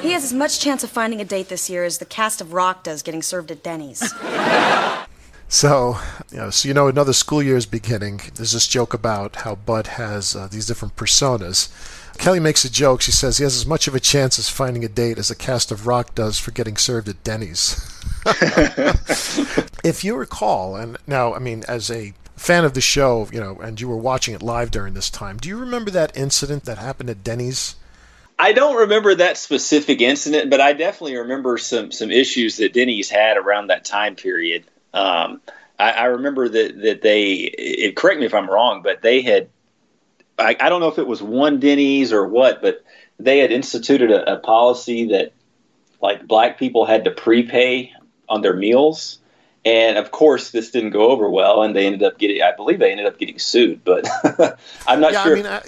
He 0.00 0.12
has 0.12 0.24
as 0.24 0.32
much 0.32 0.60
chance 0.60 0.84
of 0.84 0.90
finding 0.90 1.20
a 1.20 1.24
date 1.24 1.48
this 1.48 1.70
year 1.70 1.84
as 1.84 1.98
the 1.98 2.04
cast 2.04 2.40
of 2.40 2.52
Roc 2.52 2.82
does 2.82 3.02
getting 3.02 3.22
served 3.22 3.50
at 3.50 3.62
Denny's. 3.62 4.12
So, 5.54 5.98
you 6.32 6.38
know, 6.38 6.50
so 6.50 6.66
you 6.66 6.74
know 6.74 6.88
another 6.88 7.12
school 7.12 7.40
year 7.40 7.56
is 7.56 7.66
beginning. 7.66 8.20
There's 8.34 8.50
this 8.50 8.66
joke 8.66 8.92
about 8.92 9.36
how 9.36 9.54
Bud 9.54 9.86
has 9.86 10.34
uh, 10.34 10.48
these 10.50 10.66
different 10.66 10.96
personas. 10.96 11.68
Kelly 12.18 12.40
makes 12.40 12.64
a 12.64 12.70
joke. 12.70 13.02
She 13.02 13.12
says 13.12 13.38
he 13.38 13.44
has 13.44 13.54
as 13.54 13.64
much 13.64 13.86
of 13.86 13.94
a 13.94 14.00
chance 14.00 14.36
as 14.36 14.48
finding 14.48 14.84
a 14.84 14.88
date 14.88 15.16
as 15.16 15.28
the 15.28 15.36
cast 15.36 15.70
of 15.70 15.86
Roc 15.86 16.12
does 16.14 16.40
for 16.40 16.50
getting 16.50 16.76
served 16.76 17.08
at 17.08 17.22
Denny's. 17.22 17.80
if 19.84 20.02
you 20.02 20.16
recall, 20.16 20.74
and 20.74 20.96
now, 21.06 21.34
I 21.34 21.38
mean, 21.38 21.62
as 21.68 21.88
a 21.88 22.14
fan 22.36 22.64
of 22.64 22.74
the 22.74 22.80
show, 22.80 23.28
you 23.32 23.38
know, 23.38 23.56
and 23.60 23.80
you 23.80 23.88
were 23.88 23.96
watching 23.96 24.34
it 24.34 24.42
live 24.42 24.72
during 24.72 24.94
this 24.94 25.10
time, 25.10 25.36
do 25.36 25.48
you 25.48 25.56
remember 25.56 25.90
that 25.92 26.16
incident 26.16 26.64
that 26.64 26.78
happened 26.78 27.10
at 27.10 27.22
Denny's? 27.22 27.76
I 28.38 28.52
don't 28.52 28.76
remember 28.76 29.14
that 29.14 29.36
specific 29.36 30.00
incident, 30.00 30.50
but 30.50 30.60
I 30.60 30.72
definitely 30.72 31.16
remember 31.16 31.56
some 31.58 31.92
some 31.92 32.10
issues 32.10 32.56
that 32.56 32.72
Denny's 32.72 33.08
had 33.08 33.36
around 33.36 33.68
that 33.68 33.84
time 33.84 34.16
period. 34.16 34.64
Um, 34.92 35.40
I, 35.78 35.90
I 35.92 36.04
remember 36.06 36.48
that 36.48 36.82
that 36.82 37.02
they. 37.02 37.32
It, 37.32 37.96
correct 37.96 38.20
me 38.20 38.26
if 38.26 38.34
I'm 38.34 38.50
wrong, 38.50 38.82
but 38.82 39.02
they 39.02 39.22
had. 39.22 39.48
I, 40.36 40.56
I 40.58 40.68
don't 40.68 40.80
know 40.80 40.88
if 40.88 40.98
it 40.98 41.06
was 41.06 41.22
one 41.22 41.60
Denny's 41.60 42.12
or 42.12 42.26
what, 42.26 42.60
but 42.60 42.84
they 43.20 43.38
had 43.38 43.52
instituted 43.52 44.10
a, 44.10 44.34
a 44.34 44.38
policy 44.38 45.08
that 45.08 45.32
like 46.02 46.26
black 46.26 46.58
people 46.58 46.84
had 46.84 47.04
to 47.04 47.12
prepay 47.12 47.92
on 48.28 48.42
their 48.42 48.54
meals. 48.54 49.18
And 49.64 49.96
of 49.96 50.10
course, 50.10 50.50
this 50.50 50.70
didn't 50.70 50.90
go 50.90 51.10
over 51.10 51.30
well, 51.30 51.62
and 51.62 51.74
they 51.74 51.86
ended 51.86 52.02
up 52.02 52.18
getting. 52.18 52.42
I 52.42 52.54
believe 52.54 52.80
they 52.80 52.90
ended 52.90 53.06
up 53.06 53.18
getting 53.18 53.38
sued, 53.38 53.82
but 53.84 54.06
I'm 54.86 55.00
not 55.00 55.12
yeah, 55.12 55.22
sure. 55.22 55.32
I 55.32 55.34
mean, 55.34 55.46
I, 55.46 55.62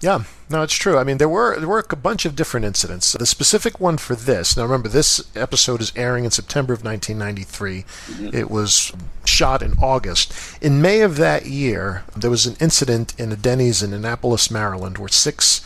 yeah, 0.00 0.22
no, 0.54 0.62
it's 0.62 0.74
true. 0.74 0.96
I 0.98 1.02
mean, 1.02 1.18
there 1.18 1.28
were 1.28 1.58
there 1.58 1.68
were 1.68 1.84
a 1.90 1.96
bunch 1.96 2.24
of 2.24 2.36
different 2.36 2.64
incidents. 2.64 3.14
The 3.14 3.26
specific 3.26 3.80
one 3.80 3.98
for 3.98 4.14
this. 4.14 4.56
Now, 4.56 4.62
remember, 4.62 4.88
this 4.88 5.28
episode 5.34 5.80
is 5.80 5.92
airing 5.96 6.24
in 6.24 6.30
September 6.30 6.72
of 6.72 6.84
1993. 6.84 7.84
It 8.32 8.48
was 8.52 8.92
shot 9.24 9.62
in 9.62 9.72
August. 9.82 10.32
In 10.62 10.80
May 10.80 11.00
of 11.00 11.16
that 11.16 11.46
year, 11.46 12.04
there 12.16 12.30
was 12.30 12.46
an 12.46 12.54
incident 12.60 13.18
in 13.18 13.32
a 13.32 13.36
Denny's 13.36 13.82
in 13.82 13.92
Annapolis, 13.92 14.48
Maryland, 14.48 14.96
where 14.96 15.08
six 15.08 15.60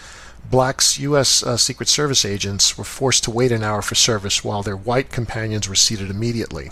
blacks 0.51 0.99
U.S. 1.01 1.43
Uh, 1.43 1.59
Secret 1.59 1.91
Service 1.91 2.25
agents 2.25 2.79
were 2.79 2.85
forced 2.85 3.25
to 3.25 3.31
wait 3.31 3.53
an 3.53 3.63
hour 3.63 3.83
for 3.83 3.95
service 3.95 4.43
while 4.43 4.63
their 4.63 4.77
white 4.77 5.13
companions 5.13 5.69
were 5.69 5.75
seated 5.75 6.09
immediately. 6.09 6.71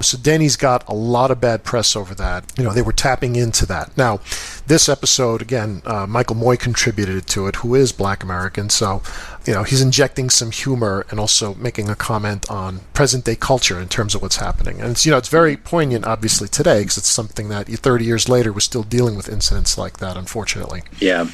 So 0.00 0.18
Denny's 0.18 0.56
got 0.56 0.86
a 0.88 0.94
lot 0.94 1.30
of 1.30 1.40
bad 1.40 1.64
press 1.64 1.94
over 1.94 2.14
that. 2.14 2.52
You 2.58 2.64
know, 2.64 2.72
they 2.72 2.82
were 2.82 2.92
tapping 2.92 3.36
into 3.36 3.64
that. 3.66 3.96
Now, 3.96 4.20
this 4.66 4.88
episode, 4.88 5.42
again, 5.42 5.82
uh, 5.84 6.06
Michael 6.06 6.36
Moye 6.36 6.56
contributed 6.56 7.26
to 7.28 7.46
it, 7.46 7.56
who 7.56 7.74
is 7.74 7.92
black 7.92 8.22
American. 8.22 8.70
So, 8.70 9.02
you 9.46 9.52
know, 9.52 9.62
he's 9.62 9.80
injecting 9.80 10.30
some 10.30 10.50
humor 10.50 11.06
and 11.10 11.20
also 11.20 11.54
making 11.54 11.88
a 11.88 11.94
comment 11.94 12.50
on 12.50 12.80
present 12.92 13.24
day 13.24 13.36
culture 13.36 13.80
in 13.80 13.88
terms 13.88 14.14
of 14.14 14.22
what's 14.22 14.36
happening. 14.36 14.80
And 14.80 14.90
it's, 14.92 15.04
you 15.04 15.12
know, 15.12 15.18
it's 15.18 15.28
very 15.28 15.56
poignant, 15.56 16.06
obviously, 16.06 16.48
today 16.48 16.80
because 16.80 16.98
it's 16.98 17.08
something 17.08 17.48
that 17.48 17.66
30 17.68 18.04
years 18.04 18.28
later 18.28 18.52
we're 18.52 18.60
still 18.60 18.82
dealing 18.82 19.16
with 19.16 19.28
incidents 19.28 19.78
like 19.78 19.98
that, 19.98 20.16
unfortunately. 20.16 20.82
yeah. 20.98 21.28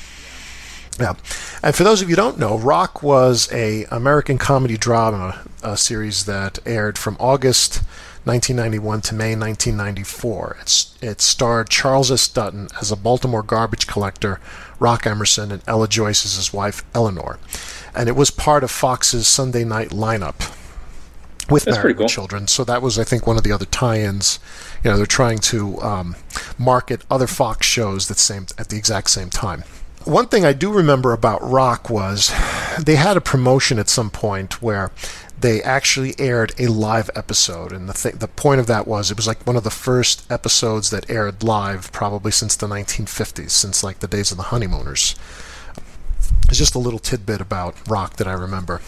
Yeah, 0.98 1.14
and 1.62 1.74
for 1.74 1.82
those 1.82 2.02
of 2.02 2.10
you 2.10 2.16
who 2.16 2.20
don't 2.20 2.38
know, 2.38 2.58
Roc 2.58 3.02
was 3.02 3.50
a 3.52 3.84
American 3.84 4.36
comedy 4.36 4.76
drama 4.76 5.40
uh, 5.62 5.74
series 5.74 6.26
that 6.26 6.58
aired 6.66 6.98
from 6.98 7.16
August 7.18 7.82
1991 8.24 9.00
to 9.02 9.14
May 9.14 9.34
1994. 9.34 10.58
It's 10.60 10.94
it 11.00 11.20
starred 11.20 11.70
Charles 11.70 12.10
S. 12.10 12.28
Dutton 12.28 12.68
as 12.80 12.92
a 12.92 12.96
Baltimore 12.96 13.42
garbage 13.42 13.86
collector, 13.86 14.40
Roc 14.78 15.06
Emerson, 15.06 15.50
and 15.50 15.62
Ella 15.66 15.88
Joyce 15.88 16.24
as 16.24 16.36
his 16.36 16.52
wife 16.52 16.84
Eleanor, 16.94 17.38
and 17.94 18.08
it 18.08 18.16
was 18.16 18.30
part 18.30 18.62
of 18.62 18.70
Fox's 18.70 19.26
Sunday 19.26 19.64
night 19.64 19.90
lineup 19.90 20.54
with 21.50 21.64
That's 21.64 21.78
Married 21.78 21.98
cool. 21.98 22.08
Children. 22.08 22.46
So 22.46 22.64
that 22.64 22.82
was, 22.82 22.98
I 22.98 23.04
think, 23.04 23.26
one 23.26 23.36
of 23.36 23.42
the 23.42 23.52
other 23.52 23.64
tie-ins. 23.64 24.38
You 24.84 24.90
know, 24.90 24.96
they're 24.96 25.06
trying 25.06 25.38
to 25.38 25.80
um, 25.82 26.16
market 26.58 27.02
other 27.10 27.26
Fox 27.26 27.66
shows 27.66 28.08
that 28.08 28.18
same 28.18 28.46
at 28.56 28.68
the 28.68 28.76
exact 28.76 29.10
same 29.10 29.30
time. 29.30 29.64
One 30.04 30.28
thing 30.28 30.46
I 30.46 30.54
do 30.54 30.72
remember 30.72 31.12
about 31.12 31.42
Roc 31.42 31.90
was 31.90 32.32
they 32.78 32.96
had 32.96 33.18
a 33.18 33.20
promotion 33.20 33.78
at 33.78 33.88
some 33.88 34.10
point 34.10 34.62
where 34.62 34.90
they 35.40 35.62
actually 35.62 36.14
aired 36.18 36.52
a 36.58 36.66
live 36.66 37.10
episode, 37.14 37.72
and 37.72 37.88
the 37.88 37.94
th- 37.94 38.16
the 38.16 38.28
point 38.28 38.60
of 38.60 38.66
that 38.66 38.86
was 38.86 39.10
it 39.10 39.16
was 39.16 39.26
like 39.26 39.46
one 39.46 39.56
of 39.56 39.64
the 39.64 39.70
first 39.70 40.30
episodes 40.30 40.90
that 40.90 41.08
aired 41.08 41.42
live, 41.42 41.90
probably 41.92 42.30
since 42.30 42.56
the 42.56 42.66
1950s, 42.66 43.50
since 43.50 43.82
like 43.82 44.00
the 44.00 44.08
days 44.08 44.30
of 44.30 44.36
the 44.36 44.44
Honeymooners. 44.44 45.14
It's 46.48 46.58
just 46.58 46.74
a 46.74 46.78
little 46.78 46.98
tidbit 46.98 47.40
about 47.40 47.76
Roc 47.88 48.16
that 48.16 48.26
I 48.26 48.32
remember. 48.32 48.80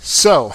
So, 0.00 0.52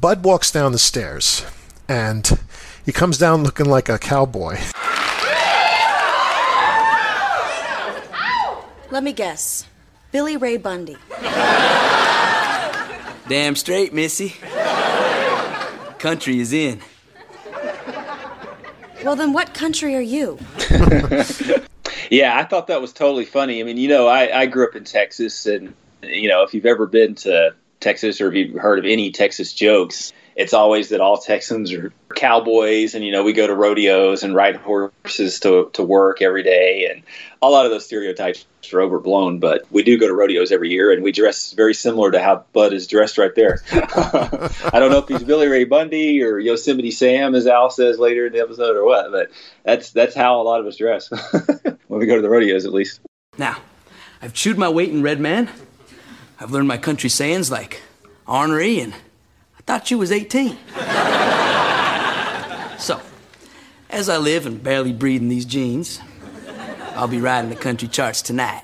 Bud 0.00 0.24
walks 0.24 0.50
down 0.50 0.72
the 0.72 0.78
stairs, 0.78 1.44
and 1.88 2.38
he 2.84 2.92
comes 2.92 3.18
down 3.18 3.44
looking 3.44 3.66
like 3.66 3.88
a 3.88 3.98
cowboy. 3.98 4.58
Let 8.90 9.02
me 9.02 9.12
guess. 9.12 9.66
Billy 10.12 10.36
Ray 10.36 10.56
Bundy. 10.56 10.96
Damn 13.28 13.56
straight, 13.56 13.92
Missy. 13.92 14.34
Country 15.98 16.40
is 16.40 16.52
in. 16.52 16.80
Well, 19.04 19.16
then 19.16 19.32
what 19.32 19.54
country 19.54 19.94
are 19.94 20.00
you? 20.00 20.38
Yeah, 22.10 22.38
I 22.38 22.44
thought 22.44 22.68
that 22.68 22.80
was 22.80 22.92
totally 22.92 23.24
funny. 23.24 23.60
I 23.60 23.64
mean, 23.64 23.76
you 23.76 23.88
know, 23.88 24.06
I, 24.06 24.40
I 24.42 24.46
grew 24.46 24.66
up 24.66 24.76
in 24.76 24.84
Texas, 24.84 25.46
and 25.46 25.74
you 26.02 26.28
know, 26.28 26.42
if 26.42 26.54
you've 26.54 26.66
ever 26.66 26.86
been 26.86 27.14
to 27.16 27.54
Texas 27.80 28.20
or 28.20 28.28
if 28.28 28.34
you've 28.34 28.60
heard 28.60 28.78
of 28.78 28.84
any 28.84 29.10
Texas 29.10 29.52
jokes, 29.52 30.12
it's 30.36 30.52
always 30.52 30.90
that 30.90 31.00
all 31.00 31.16
Texans 31.16 31.72
are 31.72 31.92
cowboys, 32.14 32.94
and 32.94 33.02
you 33.04 33.10
know 33.10 33.24
we 33.24 33.32
go 33.32 33.46
to 33.46 33.54
rodeos 33.54 34.22
and 34.22 34.34
ride 34.34 34.56
horses 34.56 35.40
to 35.40 35.70
to 35.72 35.82
work 35.82 36.20
every 36.20 36.42
day, 36.42 36.88
and 36.90 37.02
a 37.40 37.48
lot 37.48 37.64
of 37.64 37.72
those 37.72 37.86
stereotypes 37.86 38.44
are 38.72 38.82
overblown. 38.82 39.38
But 39.38 39.62
we 39.70 39.82
do 39.82 39.98
go 39.98 40.06
to 40.06 40.14
rodeos 40.14 40.52
every 40.52 40.68
year, 40.68 40.92
and 40.92 41.02
we 41.02 41.10
dress 41.10 41.52
very 41.52 41.72
similar 41.72 42.10
to 42.10 42.22
how 42.22 42.44
Bud 42.52 42.74
is 42.74 42.86
dressed 42.86 43.16
right 43.16 43.34
there. 43.34 43.62
I 43.72 44.72
don't 44.74 44.90
know 44.90 44.98
if 44.98 45.08
he's 45.08 45.24
Billy 45.24 45.48
Ray 45.48 45.64
Bundy 45.64 46.22
or 46.22 46.38
Yosemite 46.38 46.90
Sam, 46.90 47.34
as 47.34 47.46
Al 47.46 47.70
says 47.70 47.98
later 47.98 48.26
in 48.26 48.34
the 48.34 48.40
episode, 48.40 48.76
or 48.76 48.84
what, 48.84 49.10
but 49.10 49.30
that's 49.64 49.90
that's 49.92 50.14
how 50.14 50.40
a 50.40 50.44
lot 50.44 50.60
of 50.60 50.66
us 50.66 50.76
dress 50.76 51.10
when 51.88 51.98
we 51.98 52.06
go 52.06 52.14
to 52.14 52.22
the 52.22 52.30
rodeos, 52.30 52.66
at 52.66 52.74
least. 52.74 53.00
Now, 53.38 53.56
I've 54.20 54.34
chewed 54.34 54.58
my 54.58 54.68
weight 54.68 54.90
in 54.90 55.02
Red 55.02 55.18
Man. 55.18 55.48
I've 56.38 56.50
learned 56.50 56.68
my 56.68 56.76
country 56.76 57.08
sayings 57.08 57.50
like 57.50 57.80
ornery 58.26 58.80
and 58.80 58.92
I 58.92 59.05
thought 59.66 59.90
you 59.90 59.98
was 59.98 60.12
18. 60.12 60.56
so, 62.78 63.00
as 63.90 64.08
I 64.08 64.16
live 64.18 64.46
and 64.46 64.62
barely 64.62 64.92
breathe 64.92 65.22
in 65.22 65.28
these 65.28 65.44
jeans, 65.44 66.00
I'll 66.94 67.08
be 67.08 67.20
riding 67.20 67.50
the 67.50 67.56
country 67.56 67.88
charts 67.88 68.22
tonight. 68.22 68.62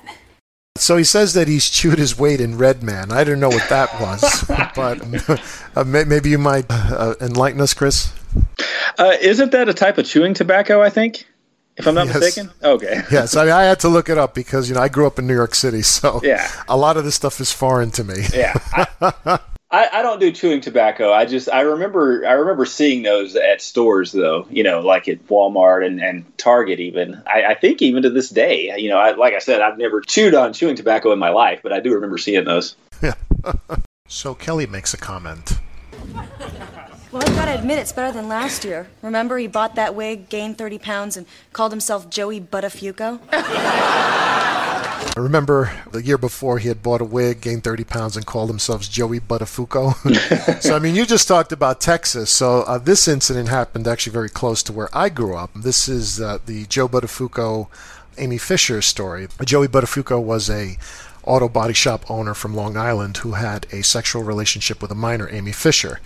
So 0.75 0.97
he 0.97 1.03
says 1.03 1.33
that 1.35 1.47
he's 1.47 1.69
chewed 1.69 1.99
his 1.99 2.17
weight 2.17 2.41
in 2.41 2.57
Red 2.57 2.81
Man. 2.81 3.11
I 3.11 3.23
don't 3.23 3.39
know 3.39 3.49
what 3.49 3.67
that 3.69 3.93
was, 4.01 4.43
but 4.75 5.37
uh, 5.77 5.83
maybe 5.83 6.29
you 6.31 6.39
might 6.39 6.65
uh, 6.69 7.13
enlighten 7.21 7.61
us, 7.61 7.73
Chris. 7.75 8.11
Uh, 8.97 9.13
isn't 9.21 9.51
that 9.51 9.69
a 9.69 9.73
type 9.73 9.97
of 9.99 10.05
chewing 10.05 10.33
tobacco? 10.33 10.81
I 10.81 10.89
think, 10.89 11.25
if 11.77 11.85
I'm 11.87 11.93
not 11.93 12.07
Yes. 12.07 12.15
mistaken. 12.19 12.51
Okay. 12.63 13.01
Yes, 13.11 13.35
I 13.35 13.43
mean 13.45 13.53
I 13.53 13.63
had 13.63 13.79
to 13.81 13.87
look 13.89 14.09
it 14.09 14.17
up 14.17 14.33
because 14.33 14.67
you 14.67 14.73
know 14.75 14.81
I 14.81 14.89
grew 14.89 15.05
up 15.05 15.19
in 15.19 15.27
New 15.27 15.35
York 15.35 15.53
City, 15.53 15.83
so 15.83 16.19
Yeah. 16.23 16.49
a 16.67 16.75
lot 16.75 16.97
of 16.97 17.03
this 17.05 17.13
stuff 17.15 17.39
is 17.39 17.51
foreign 17.51 17.91
to 17.91 18.03
me. 18.03 18.15
Yeah. 18.33 18.53
I, 18.73 19.39
I, 19.73 19.89
I 19.91 20.01
don't 20.03 20.19
do 20.19 20.31
chewing 20.31 20.61
tobacco. 20.61 21.11
I 21.11 21.25
just 21.25 21.49
I 21.49 21.61
remember 21.61 22.25
I 22.27 22.33
remember 22.33 22.63
seeing 22.63 23.01
those 23.01 23.35
at 23.35 23.59
stores 23.59 24.11
though. 24.11 24.45
You 24.51 24.63
know, 24.63 24.81
like 24.81 25.07
at 25.07 25.25
Walmart 25.27 25.83
and, 25.83 25.99
and 25.99 26.37
Target 26.37 26.79
even. 26.79 27.21
I, 27.25 27.43
I 27.45 27.55
think 27.55 27.81
even 27.81 28.03
to 28.03 28.11
this 28.11 28.29
day. 28.29 28.71
You 28.77 28.89
know, 28.89 28.99
I, 28.99 29.13
like 29.13 29.33
I 29.33 29.39
said, 29.39 29.61
I've 29.61 29.79
never 29.79 29.99
chewed 29.99 30.35
on 30.35 30.53
chewing 30.53 30.75
tobacco 30.75 31.11
in 31.11 31.17
my 31.17 31.29
life, 31.29 31.61
but 31.63 31.73
I 31.73 31.79
do 31.79 31.91
remember 31.91 32.19
seeing 32.19 32.45
those. 32.45 32.75
Yeah. 33.01 33.15
So 34.05 34.35
Kelly 34.35 34.67
makes 34.67 34.93
a 34.93 34.97
comment. 34.97 35.53
Well, 37.11 37.23
I've 37.23 37.35
got 37.35 37.45
to 37.45 37.57
admit, 37.57 37.79
it's 37.79 37.91
better 37.91 38.11
than 38.11 38.27
last 38.27 38.63
year. 38.63 38.87
Remember, 39.01 39.37
he 39.37 39.47
bought 39.47 39.73
that 39.75 39.95
wig, 39.95 40.29
gained 40.29 40.57
30 40.57 40.77
pounds, 40.77 41.17
and 41.17 41.25
called 41.51 41.71
himself 41.71 42.09
Joey 42.09 42.39
Buttafuoco? 42.39 43.19
I 45.15 45.19
remember 45.19 45.71
the 45.91 46.01
year 46.01 46.17
before 46.17 46.57
he 46.57 46.69
had 46.69 46.81
bought 46.81 46.99
a 46.99 47.05
wig, 47.05 47.41
gained 47.41 47.63
30 47.63 47.83
pounds, 47.83 48.17
and 48.17 48.25
called 48.25 48.49
himself 48.49 48.89
Joey 48.89 49.19
Buttafuoco. 49.19 50.61
so, 50.61 50.75
I 50.75 50.79
mean, 50.79 50.95
you 50.95 51.05
just 51.05 51.27
talked 51.27 51.51
about 51.51 51.79
Texas. 51.79 52.31
So, 52.31 52.61
uh, 52.63 52.79
this 52.79 53.07
incident 53.07 53.47
happened 53.47 53.87
actually 53.87 54.13
very 54.13 54.29
close 54.29 54.63
to 54.63 54.73
where 54.73 54.89
I 54.91 55.09
grew 55.09 55.35
up. 55.35 55.51
This 55.55 55.87
is 55.87 56.19
uh, 56.19 56.39
the 56.47 56.65
Joe 56.65 56.87
Buttafuoco, 56.87 57.67
Amy 58.17 58.39
Fisher 58.39 58.81
story. 58.81 59.27
Joey 59.45 59.67
Buttafuoco 59.67 60.19
was 60.21 60.49
a 60.49 60.77
auto 61.25 61.47
body 61.49 61.73
shop 61.73 62.09
owner 62.09 62.33
from 62.33 62.53
Long 62.55 62.75
Island 62.77 63.17
who 63.17 63.31
had 63.33 63.65
a 63.71 63.83
sexual 63.83 64.23
relationship 64.23 64.81
with 64.81 64.91
a 64.91 64.95
minor, 64.95 65.29
Amy 65.31 65.51
Fisher. 65.51 65.99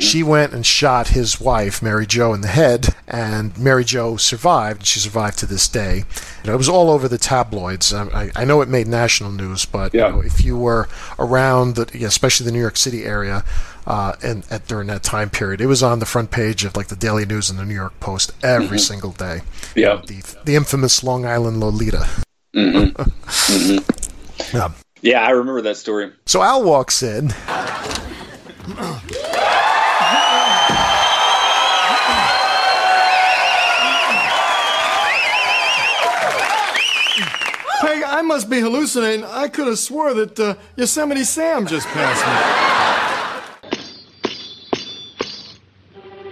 She 0.00 0.22
went 0.22 0.54
and 0.54 0.64
shot 0.64 1.08
his 1.08 1.38
wife, 1.40 1.82
Mary 1.82 2.06
Jo, 2.06 2.32
in 2.32 2.40
the 2.40 2.48
head, 2.48 2.94
and 3.06 3.56
Mary 3.58 3.84
Jo 3.84 4.16
survived, 4.16 4.80
and 4.80 4.86
she 4.86 4.98
survived 4.98 5.38
to 5.40 5.46
this 5.46 5.68
day. 5.68 5.98
You 6.42 6.48
know, 6.48 6.54
it 6.54 6.56
was 6.56 6.70
all 6.70 6.90
over 6.90 7.06
the 7.06 7.18
tabloids. 7.18 7.92
Um, 7.92 8.10
I, 8.14 8.30
I 8.34 8.44
know 8.46 8.62
it 8.62 8.68
made 8.68 8.86
national 8.88 9.30
news, 9.30 9.66
but 9.66 9.92
Yeah. 9.92 10.06
you 10.08 10.12
know, 10.14 10.20
if 10.22 10.42
you 10.42 10.56
were 10.56 10.88
around, 11.18 11.76
the, 11.76 11.86
yeah, 11.96 12.08
especially 12.08 12.46
the 12.46 12.52
New 12.52 12.60
York 12.60 12.78
City 12.78 13.04
area, 13.04 13.44
uh, 13.86 14.14
and 14.22 14.44
at, 14.50 14.66
during 14.66 14.86
that 14.88 15.02
time 15.02 15.28
period, 15.28 15.60
it 15.60 15.66
was 15.66 15.82
on 15.82 15.98
the 15.98 16.06
front 16.06 16.30
page 16.30 16.64
of 16.64 16.74
like 16.76 16.88
the 16.88 16.96
Daily 16.96 17.26
News 17.26 17.50
and 17.50 17.58
the 17.58 17.64
New 17.66 17.74
York 17.74 18.00
Post 18.00 18.32
every 18.42 18.78
single 18.78 19.12
day. 19.12 19.42
Yeah. 19.76 20.00
The, 20.06 20.22
the 20.46 20.54
infamous 20.56 21.04
Long 21.04 21.26
Island 21.26 21.60
Lolita. 21.60 22.08
Yeah. 24.52 24.72
Yeah, 25.02 25.22
I 25.22 25.30
remember 25.30 25.60
that 25.62 25.76
story. 25.76 26.12
So 26.26 26.42
Al 26.42 26.62
walks 26.64 27.02
in. 27.02 27.28
Peg, 37.80 38.02
I 38.02 38.22
must 38.22 38.48
be 38.48 38.60
hallucinating. 38.60 39.24
I 39.26 39.48
could 39.48 39.66
have 39.66 39.78
swore 39.78 40.14
that 40.14 40.40
uh, 40.40 40.54
Yosemite 40.76 41.24
Sam 41.24 41.66
just 41.66 41.86
passed 41.88 42.24
me. 42.26 42.93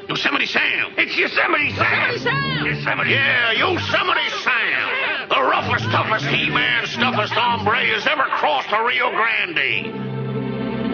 Yosemite 0.09 0.47
Sam. 0.47 0.93
It's 0.99 1.17
Yosemite 1.17 1.71
Sam. 1.77 2.11
Yosemite 2.11 2.19
Sam. 2.19 2.67
Yosemite. 2.67 3.11
Yeah, 3.11 3.53
Yosemite 3.53 4.29
Sam. 4.43 5.29
The 5.29 5.41
roughest, 5.41 5.85
toughest 5.91 6.27
He-Man, 6.27 6.87
stuffest 6.87 7.33
hombre 7.33 7.85
has 7.87 8.07
ever 8.07 8.25
crossed 8.25 8.69
the 8.71 8.81
Rio 8.83 9.11
Grande. 9.11 9.87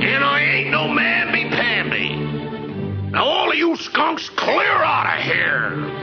And 0.02 0.24
I 0.24 0.40
ain't 0.40 0.70
no 0.70 0.88
mamby-pamby. 0.88 3.10
Now 3.10 3.24
all 3.24 3.50
of 3.50 3.56
you 3.56 3.76
skunks, 3.76 4.28
clear 4.30 4.72
out 4.82 5.18
of 5.18 5.24
here. 5.24 5.94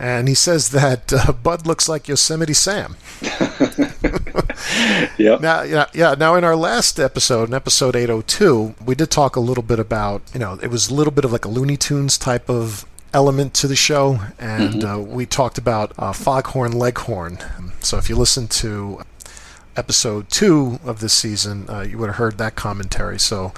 and 0.00 0.28
he 0.28 0.34
says 0.34 0.70
that 0.70 1.12
uh, 1.12 1.32
Bud 1.32 1.66
looks 1.66 1.88
like 1.88 2.08
Yosemite 2.08 2.52
Sam. 2.52 2.96
Yep. 5.18 5.40
Now, 5.40 5.62
yeah, 5.62 5.86
yeah. 5.94 6.14
Now, 6.14 6.34
in 6.34 6.44
our 6.44 6.56
last 6.56 6.98
episode, 6.98 7.48
in 7.48 7.54
episode 7.54 7.94
802, 7.94 8.74
we 8.84 8.94
did 8.94 9.10
talk 9.10 9.36
a 9.36 9.40
little 9.40 9.62
bit 9.62 9.78
about, 9.78 10.22
you 10.32 10.40
know, 10.40 10.58
it 10.62 10.68
was 10.68 10.88
a 10.90 10.94
little 10.94 11.12
bit 11.12 11.24
of 11.24 11.32
like 11.32 11.44
a 11.44 11.48
Looney 11.48 11.76
Tunes 11.76 12.18
type 12.18 12.48
of 12.48 12.84
element 13.12 13.54
to 13.54 13.68
the 13.68 13.76
show, 13.76 14.20
and 14.38 14.84
uh, 14.84 14.98
we 14.98 15.26
talked 15.26 15.58
about 15.58 15.92
uh, 15.98 16.12
Foghorn 16.12 16.72
Leghorn. 16.72 17.38
So, 17.80 17.98
if 17.98 18.08
you 18.08 18.16
listen 18.16 18.48
to 18.48 19.02
episode 19.76 20.30
two 20.30 20.78
of 20.84 21.00
this 21.00 21.12
season, 21.12 21.68
uh, 21.68 21.80
you 21.80 21.98
would 21.98 22.08
have 22.08 22.16
heard 22.16 22.38
that 22.38 22.54
commentary. 22.54 23.18
So, 23.18 23.52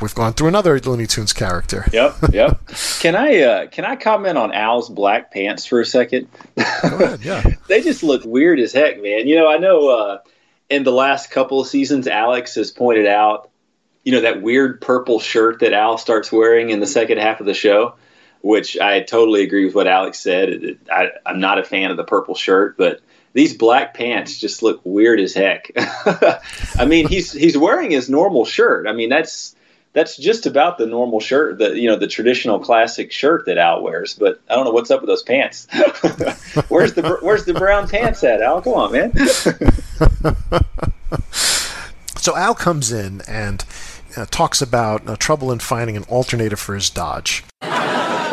we've 0.00 0.14
gone 0.14 0.32
through 0.32 0.48
another 0.48 0.78
Looney 0.80 1.06
Tunes 1.06 1.32
character. 1.32 1.86
Yep, 1.92 2.14
yep. 2.32 2.60
can 3.00 3.14
I 3.14 3.40
uh, 3.40 3.66
can 3.66 3.84
I 3.84 3.96
comment 3.96 4.38
on 4.38 4.52
Al's 4.52 4.88
black 4.88 5.30
pants 5.30 5.66
for 5.66 5.80
a 5.80 5.86
second? 5.86 6.28
Ahead, 6.56 7.22
yeah. 7.22 7.42
they 7.68 7.82
just 7.82 8.02
look 8.02 8.24
weird 8.24 8.58
as 8.58 8.72
heck, 8.72 9.00
man. 9.02 9.26
You 9.26 9.36
know, 9.36 9.48
I 9.48 9.58
know 9.58 9.88
uh, 9.88 10.18
in 10.70 10.84
the 10.84 10.92
last 10.92 11.30
couple 11.30 11.60
of 11.60 11.66
seasons, 11.66 12.08
Alex 12.08 12.54
has 12.54 12.70
pointed 12.70 13.06
out, 13.06 13.50
you 14.04 14.12
know, 14.12 14.22
that 14.22 14.40
weird 14.40 14.80
purple 14.80 15.20
shirt 15.20 15.60
that 15.60 15.74
Al 15.74 15.98
starts 15.98 16.32
wearing 16.32 16.70
in 16.70 16.80
the 16.80 16.86
second 16.86 17.18
half 17.18 17.40
of 17.40 17.46
the 17.46 17.54
show, 17.54 17.94
which 18.40 18.78
I 18.78 19.00
totally 19.00 19.42
agree 19.42 19.66
with 19.66 19.74
what 19.74 19.86
Alex 19.86 20.18
said. 20.18 20.78
I, 20.90 21.10
I'm 21.26 21.40
not 21.40 21.58
a 21.58 21.64
fan 21.64 21.90
of 21.90 21.98
the 21.98 22.04
purple 22.04 22.34
shirt, 22.34 22.78
but 22.78 23.00
these 23.32 23.56
black 23.56 23.94
pants 23.94 24.38
just 24.38 24.62
look 24.62 24.80
weird 24.84 25.20
as 25.20 25.34
heck. 25.34 25.70
I 25.76 26.84
mean, 26.86 27.08
he's 27.08 27.32
he's 27.32 27.56
wearing 27.56 27.90
his 27.90 28.08
normal 28.08 28.44
shirt. 28.44 28.86
I 28.86 28.92
mean, 28.92 29.08
that's 29.08 29.54
that's 29.92 30.16
just 30.16 30.46
about 30.46 30.78
the 30.78 30.86
normal 30.86 31.20
shirt, 31.20 31.58
the 31.58 31.78
you 31.78 31.88
know 31.88 31.96
the 31.96 32.06
traditional 32.06 32.58
classic 32.58 33.12
shirt 33.12 33.46
that 33.46 33.58
Al 33.58 33.82
wears. 33.82 34.14
But 34.14 34.40
I 34.48 34.54
don't 34.54 34.64
know 34.64 34.72
what's 34.72 34.90
up 34.90 35.00
with 35.00 35.08
those 35.08 35.22
pants. 35.22 35.66
where's 36.68 36.94
the 36.94 37.18
where's 37.22 37.44
the 37.44 37.54
brown 37.54 37.88
pants 37.88 38.22
at, 38.24 38.42
Al? 38.42 38.62
Come 38.62 38.74
on, 38.74 38.92
man. 38.92 39.12
So 42.22 42.36
Al 42.36 42.54
comes 42.54 42.92
in 42.92 43.20
and 43.22 43.64
uh, 44.16 44.26
talks 44.30 44.62
about 44.62 45.08
uh, 45.08 45.16
trouble 45.16 45.50
in 45.50 45.58
finding 45.58 45.96
an 45.96 46.04
alternator 46.04 46.54
for 46.54 46.76
his 46.76 46.88
Dodge. 46.88 47.42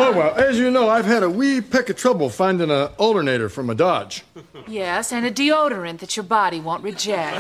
Oh, 0.02 0.14
well, 0.14 0.34
as 0.36 0.58
you 0.58 0.72
know, 0.72 0.88
I've 0.88 1.04
had 1.06 1.24
a 1.24 1.30
wee 1.30 1.60
peck 1.60 1.90
of 1.90 1.98
trouble 1.98 2.30
finding 2.30 2.72
an 2.72 2.88
alternator 2.98 3.50
for 3.50 3.64
my 3.64 3.74
Dodge. 3.74 4.24
Yes, 4.66 5.12
and 5.12 5.26
a 5.26 5.32
deodorant 5.32 6.00
that 6.00 6.16
your 6.16 6.24
body 6.24 6.62
won't 6.62 6.84
reject. 6.84 7.36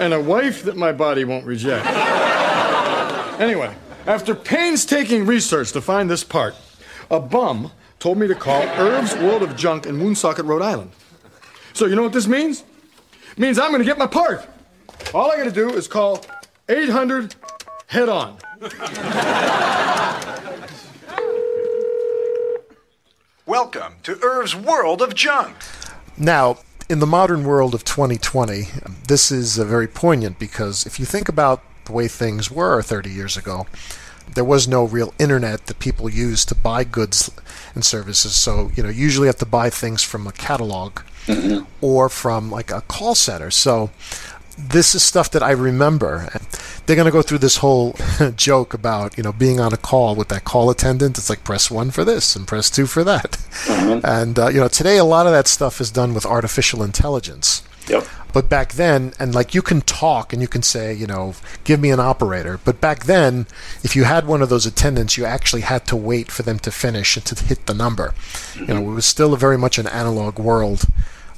and 0.00 0.12
a 0.12 0.20
wife 0.20 0.64
that 0.64 0.76
my 0.76 0.90
body 0.90 1.24
won't 1.24 1.46
reject. 1.46 1.86
anyway, 3.40 3.72
after 4.06 4.34
painstaking 4.34 5.24
research 5.24 5.70
to 5.72 5.80
find 5.80 6.10
this 6.10 6.24
part, 6.24 6.56
a 7.12 7.20
bum 7.20 7.70
told 8.00 8.18
me 8.18 8.26
to 8.26 8.34
call 8.34 8.62
Irv's 8.62 9.14
World 9.14 9.44
of 9.44 9.54
Junk 9.54 9.86
in 9.86 10.00
Woonsocket, 10.02 10.44
Rhode 10.46 10.62
Island. 10.62 10.90
So 11.74 11.86
you 11.86 11.94
know 11.94 12.02
what 12.02 12.12
this 12.12 12.26
means? 12.26 12.64
It 13.30 13.38
means 13.38 13.56
I'm 13.56 13.70
gonna 13.70 13.84
get 13.84 13.98
my 13.98 14.08
part. 14.08 14.44
All 15.14 15.30
I 15.30 15.36
gotta 15.36 15.52
do 15.52 15.70
is 15.70 15.86
call 15.86 16.24
800 16.68 17.36
head 17.86 18.08
on. 18.08 18.36
Welcome 23.46 23.94
to 24.04 24.20
Irv's 24.22 24.54
World 24.54 25.02
of 25.02 25.16
Junk. 25.16 25.56
Now, 26.16 26.58
in 26.88 27.00
the 27.00 27.08
modern 27.08 27.42
world 27.42 27.74
of 27.74 27.82
2020, 27.82 28.68
this 29.08 29.32
is 29.32 29.58
uh, 29.58 29.64
very 29.64 29.88
poignant 29.88 30.38
because 30.38 30.86
if 30.86 31.00
you 31.00 31.04
think 31.04 31.28
about 31.28 31.60
the 31.86 31.92
way 31.92 32.06
things 32.06 32.52
were 32.52 32.80
30 32.82 33.10
years 33.10 33.36
ago, 33.36 33.66
there 34.32 34.44
was 34.44 34.68
no 34.68 34.84
real 34.84 35.12
internet 35.18 35.66
that 35.66 35.80
people 35.80 36.08
used 36.08 36.48
to 36.50 36.54
buy 36.54 36.84
goods 36.84 37.32
and 37.74 37.84
services. 37.84 38.36
So, 38.36 38.70
you 38.76 38.82
know, 38.84 38.88
usually 38.88 39.24
you 39.24 39.30
have 39.30 39.38
to 39.38 39.46
buy 39.46 39.70
things 39.70 40.04
from 40.04 40.28
a 40.28 40.32
catalog 40.32 41.00
or 41.80 42.08
from 42.08 42.48
like 42.48 42.70
a 42.70 42.82
call 42.82 43.16
center. 43.16 43.50
So, 43.50 43.90
this 44.62 44.94
is 44.94 45.02
stuff 45.02 45.30
that 45.32 45.42
I 45.42 45.50
remember. 45.50 46.28
They're 46.86 46.96
going 46.96 47.06
to 47.06 47.12
go 47.12 47.22
through 47.22 47.38
this 47.38 47.58
whole 47.58 47.94
joke 48.36 48.74
about, 48.74 49.16
you 49.16 49.22
know, 49.22 49.32
being 49.32 49.60
on 49.60 49.72
a 49.72 49.76
call 49.76 50.14
with 50.14 50.28
that 50.28 50.44
call 50.44 50.70
attendant. 50.70 51.18
It's 51.18 51.30
like 51.30 51.44
press 51.44 51.70
one 51.70 51.90
for 51.90 52.04
this 52.04 52.36
and 52.36 52.46
press 52.46 52.70
two 52.70 52.86
for 52.86 53.04
that. 53.04 53.32
Mm-hmm. 53.64 54.04
And, 54.04 54.38
uh, 54.38 54.48
you 54.48 54.60
know, 54.60 54.68
today 54.68 54.98
a 54.98 55.04
lot 55.04 55.26
of 55.26 55.32
that 55.32 55.48
stuff 55.48 55.80
is 55.80 55.90
done 55.90 56.14
with 56.14 56.26
artificial 56.26 56.82
intelligence. 56.82 57.62
Yep. 57.88 58.06
But 58.32 58.48
back 58.48 58.72
then, 58.72 59.12
and 59.18 59.34
like 59.34 59.54
you 59.54 59.60
can 59.60 59.82
talk 59.82 60.32
and 60.32 60.40
you 60.40 60.48
can 60.48 60.62
say, 60.62 60.94
you 60.94 61.06
know, 61.06 61.34
give 61.64 61.80
me 61.80 61.90
an 61.90 62.00
operator. 62.00 62.58
But 62.64 62.80
back 62.80 63.04
then, 63.04 63.46
if 63.82 63.94
you 63.94 64.04
had 64.04 64.26
one 64.26 64.40
of 64.40 64.48
those 64.48 64.64
attendants, 64.64 65.18
you 65.18 65.24
actually 65.24 65.62
had 65.62 65.86
to 65.88 65.96
wait 65.96 66.30
for 66.30 66.42
them 66.42 66.58
to 66.60 66.70
finish 66.70 67.16
and 67.16 67.26
to 67.26 67.44
hit 67.44 67.66
the 67.66 67.74
number. 67.74 68.14
You 68.56 68.68
know, 68.68 68.80
it 68.80 68.94
was 68.94 69.06
still 69.06 69.34
a 69.34 69.38
very 69.38 69.58
much 69.58 69.78
an 69.78 69.86
analog 69.86 70.38
world 70.38 70.84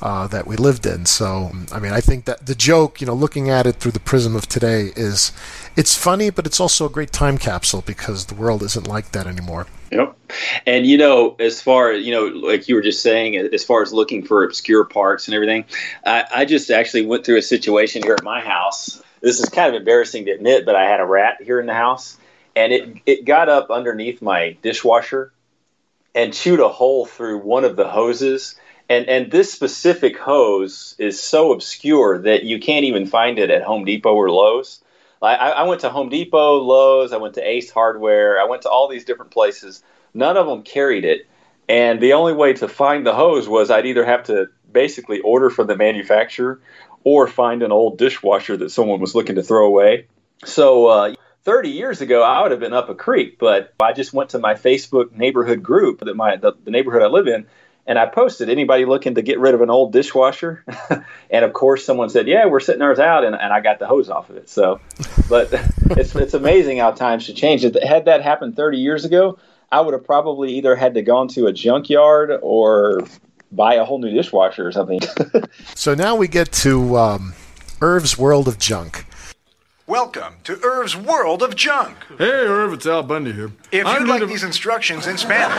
uh, 0.04 0.26
that 0.26 0.46
we 0.46 0.54
lived 0.54 0.84
in. 0.84 1.06
So, 1.06 1.50
I 1.72 1.80
mean, 1.80 1.92
I 1.92 2.00
think 2.02 2.26
that 2.26 2.44
the 2.44 2.54
joke, 2.54 3.00
you 3.00 3.06
know, 3.06 3.14
looking 3.14 3.48
at 3.48 3.66
it 3.66 3.76
through 3.76 3.92
the 3.92 4.00
prism 4.00 4.36
of 4.36 4.46
today 4.46 4.92
is, 4.94 5.32
it's 5.76 5.96
funny, 5.96 6.28
but 6.28 6.46
it's 6.46 6.60
also 6.60 6.84
a 6.84 6.90
great 6.90 7.10
time 7.10 7.38
capsule 7.38 7.80
because 7.80 8.26
the 8.26 8.34
world 8.34 8.62
isn't 8.62 8.86
like 8.86 9.12
that 9.12 9.26
anymore. 9.26 9.66
Yep. 9.90 10.16
And 10.66 10.86
you 10.86 10.98
know, 10.98 11.36
as 11.38 11.62
far 11.62 11.92
as 11.92 12.04
you 12.04 12.12
know, 12.12 12.26
like 12.26 12.68
you 12.68 12.74
were 12.74 12.82
just 12.82 13.00
saying, 13.00 13.36
as 13.36 13.64
far 13.64 13.80
as 13.80 13.94
looking 13.94 14.24
for 14.24 14.44
obscure 14.44 14.84
parts 14.84 15.26
and 15.26 15.34
everything, 15.34 15.64
I, 16.04 16.24
I 16.34 16.44
just 16.44 16.70
actually 16.70 17.06
went 17.06 17.24
through 17.24 17.38
a 17.38 17.42
situation 17.42 18.02
here 18.02 18.14
at 18.14 18.24
my 18.24 18.40
house. 18.40 19.02
This 19.22 19.40
is 19.40 19.48
kind 19.48 19.74
of 19.74 19.80
embarrassing 19.80 20.26
to 20.26 20.32
admit, 20.32 20.66
but 20.66 20.76
I 20.76 20.84
had 20.84 21.00
a 21.00 21.06
rat 21.06 21.40
here 21.42 21.60
in 21.60 21.66
the 21.66 21.74
house, 21.74 22.18
and 22.54 22.72
it 22.72 22.98
it 23.06 23.24
got 23.24 23.48
up 23.48 23.70
underneath 23.70 24.20
my 24.20 24.56
dishwasher 24.60 25.32
and 26.14 26.34
chewed 26.34 26.60
a 26.60 26.68
hole 26.68 27.06
through 27.06 27.38
one 27.38 27.64
of 27.64 27.76
the 27.76 27.88
hoses. 27.88 28.56
And 28.88 29.08
and 29.08 29.30
this 29.30 29.52
specific 29.52 30.18
hose 30.18 30.94
is 30.98 31.22
so 31.22 31.52
obscure 31.52 32.18
that 32.22 32.44
you 32.44 32.58
can't 32.58 32.84
even 32.84 33.06
find 33.06 33.38
it 33.38 33.50
at 33.50 33.62
Home 33.62 33.84
Depot 33.84 34.14
or 34.14 34.30
Lowe's. 34.30 34.80
I, 35.22 35.34
I 35.34 35.62
went 35.62 35.80
to 35.80 35.88
Home 35.88 36.10
Depot, 36.10 36.58
Lowe's, 36.58 37.14
I 37.14 37.16
went 37.16 37.34
to 37.34 37.48
Ace 37.48 37.70
Hardware, 37.70 38.38
I 38.38 38.44
went 38.44 38.62
to 38.62 38.68
all 38.68 38.88
these 38.88 39.06
different 39.06 39.30
places. 39.30 39.82
None 40.12 40.36
of 40.36 40.46
them 40.46 40.62
carried 40.62 41.06
it, 41.06 41.26
and 41.66 41.98
the 41.98 42.12
only 42.12 42.34
way 42.34 42.52
to 42.54 42.68
find 42.68 43.06
the 43.06 43.14
hose 43.14 43.48
was 43.48 43.70
I'd 43.70 43.86
either 43.86 44.04
have 44.04 44.24
to 44.24 44.48
basically 44.70 45.20
order 45.20 45.48
from 45.48 45.66
the 45.66 45.76
manufacturer 45.76 46.60
or 47.04 47.26
find 47.26 47.62
an 47.62 47.72
old 47.72 47.96
dishwasher 47.96 48.58
that 48.58 48.70
someone 48.70 49.00
was 49.00 49.14
looking 49.14 49.36
to 49.36 49.42
throw 49.42 49.66
away. 49.66 50.08
So. 50.44 50.86
Uh, 50.86 51.14
30 51.44 51.68
years 51.68 52.00
ago, 52.00 52.22
I 52.22 52.40
would 52.40 52.52
have 52.52 52.60
been 52.60 52.72
up 52.72 52.88
a 52.88 52.94
creek, 52.94 53.38
but 53.38 53.74
I 53.78 53.92
just 53.92 54.14
went 54.14 54.30
to 54.30 54.38
my 54.38 54.54
Facebook 54.54 55.12
neighborhood 55.12 55.62
group 55.62 56.00
that 56.00 56.16
my 56.16 56.36
the, 56.36 56.54
the 56.64 56.70
neighborhood 56.70 57.02
I 57.02 57.08
live 57.08 57.28
in, 57.28 57.46
and 57.86 57.98
I 57.98 58.06
posted 58.06 58.48
anybody 58.48 58.84
looking 58.84 59.14
to 59.16 59.22
get 59.22 59.38
rid 59.38 59.54
of 59.54 59.60
an 59.60 59.70
old 59.70 59.92
dishwasher, 59.92 60.64
and 61.30 61.44
of 61.44 61.52
course 61.52 61.84
someone 61.84 62.08
said, 62.10 62.26
"Yeah, 62.28 62.46
we're 62.46 62.60
sitting 62.60 62.82
ours 62.82 62.98
out," 62.98 63.24
and, 63.24 63.34
and 63.34 63.52
I 63.52 63.60
got 63.60 63.78
the 63.78 63.86
hose 63.86 64.08
off 64.10 64.30
of 64.30 64.36
it. 64.36 64.48
So, 64.48 64.80
but 65.28 65.52
it's 65.90 66.14
it's 66.14 66.34
amazing 66.34 66.78
how 66.78 66.92
times 66.92 67.24
should 67.24 67.36
change. 67.36 67.62
Had 67.62 68.04
that 68.06 68.22
happened 68.22 68.56
30 68.56 68.78
years 68.78 69.04
ago, 69.04 69.38
I 69.70 69.80
would 69.80 69.94
have 69.94 70.04
probably 70.04 70.54
either 70.54 70.76
had 70.76 70.94
to 70.94 71.02
gone 71.02 71.28
to 71.28 71.46
a 71.46 71.52
junkyard 71.52 72.32
or 72.42 73.00
buy 73.52 73.74
a 73.74 73.84
whole 73.84 73.98
new 73.98 74.10
dishwasher 74.12 74.66
or 74.66 74.72
something. 74.72 75.00
so 75.74 75.94
now 75.94 76.16
we 76.16 76.26
get 76.28 76.50
to 76.52 76.96
um, 76.96 77.34
Irv's 77.80 78.18
World 78.18 78.48
of 78.48 78.58
Junk. 78.58 79.06
Welcome 79.86 80.36
to 80.44 80.58
Irv's 80.64 80.96
World 80.96 81.42
of 81.42 81.54
Junk. 81.54 81.96
Hey, 82.16 82.24
Irv, 82.24 82.72
it's 82.72 82.86
Al 82.86 83.02
Bundy 83.02 83.32
here. 83.32 83.52
If 83.70 83.84
I'm 83.86 84.00
you'd 84.00 84.08
like 84.08 84.20
gonna- 84.20 84.32
these 84.32 84.42
instructions 84.42 85.06
in 85.06 85.18
Spanish, 85.18 85.54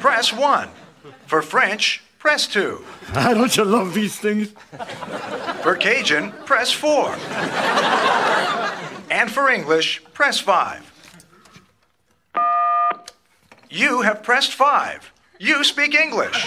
press 0.00 0.32
1. 0.32 0.68
For 1.26 1.42
French, 1.42 2.02
press 2.18 2.46
2. 2.46 2.84
Ah, 3.14 3.32
don't 3.32 3.56
you 3.56 3.64
love 3.64 3.94
these 3.94 4.18
things? 4.18 4.52
For 5.62 5.74
Cajun, 5.76 6.30
press 6.44 6.70
4. 6.72 7.14
And 9.10 9.30
for 9.30 9.48
English, 9.48 10.02
press 10.12 10.38
5. 10.38 10.92
You 13.70 14.02
have 14.02 14.22
pressed 14.22 14.52
5. 14.52 15.10
You 15.38 15.64
speak 15.64 15.94
English. 15.94 16.46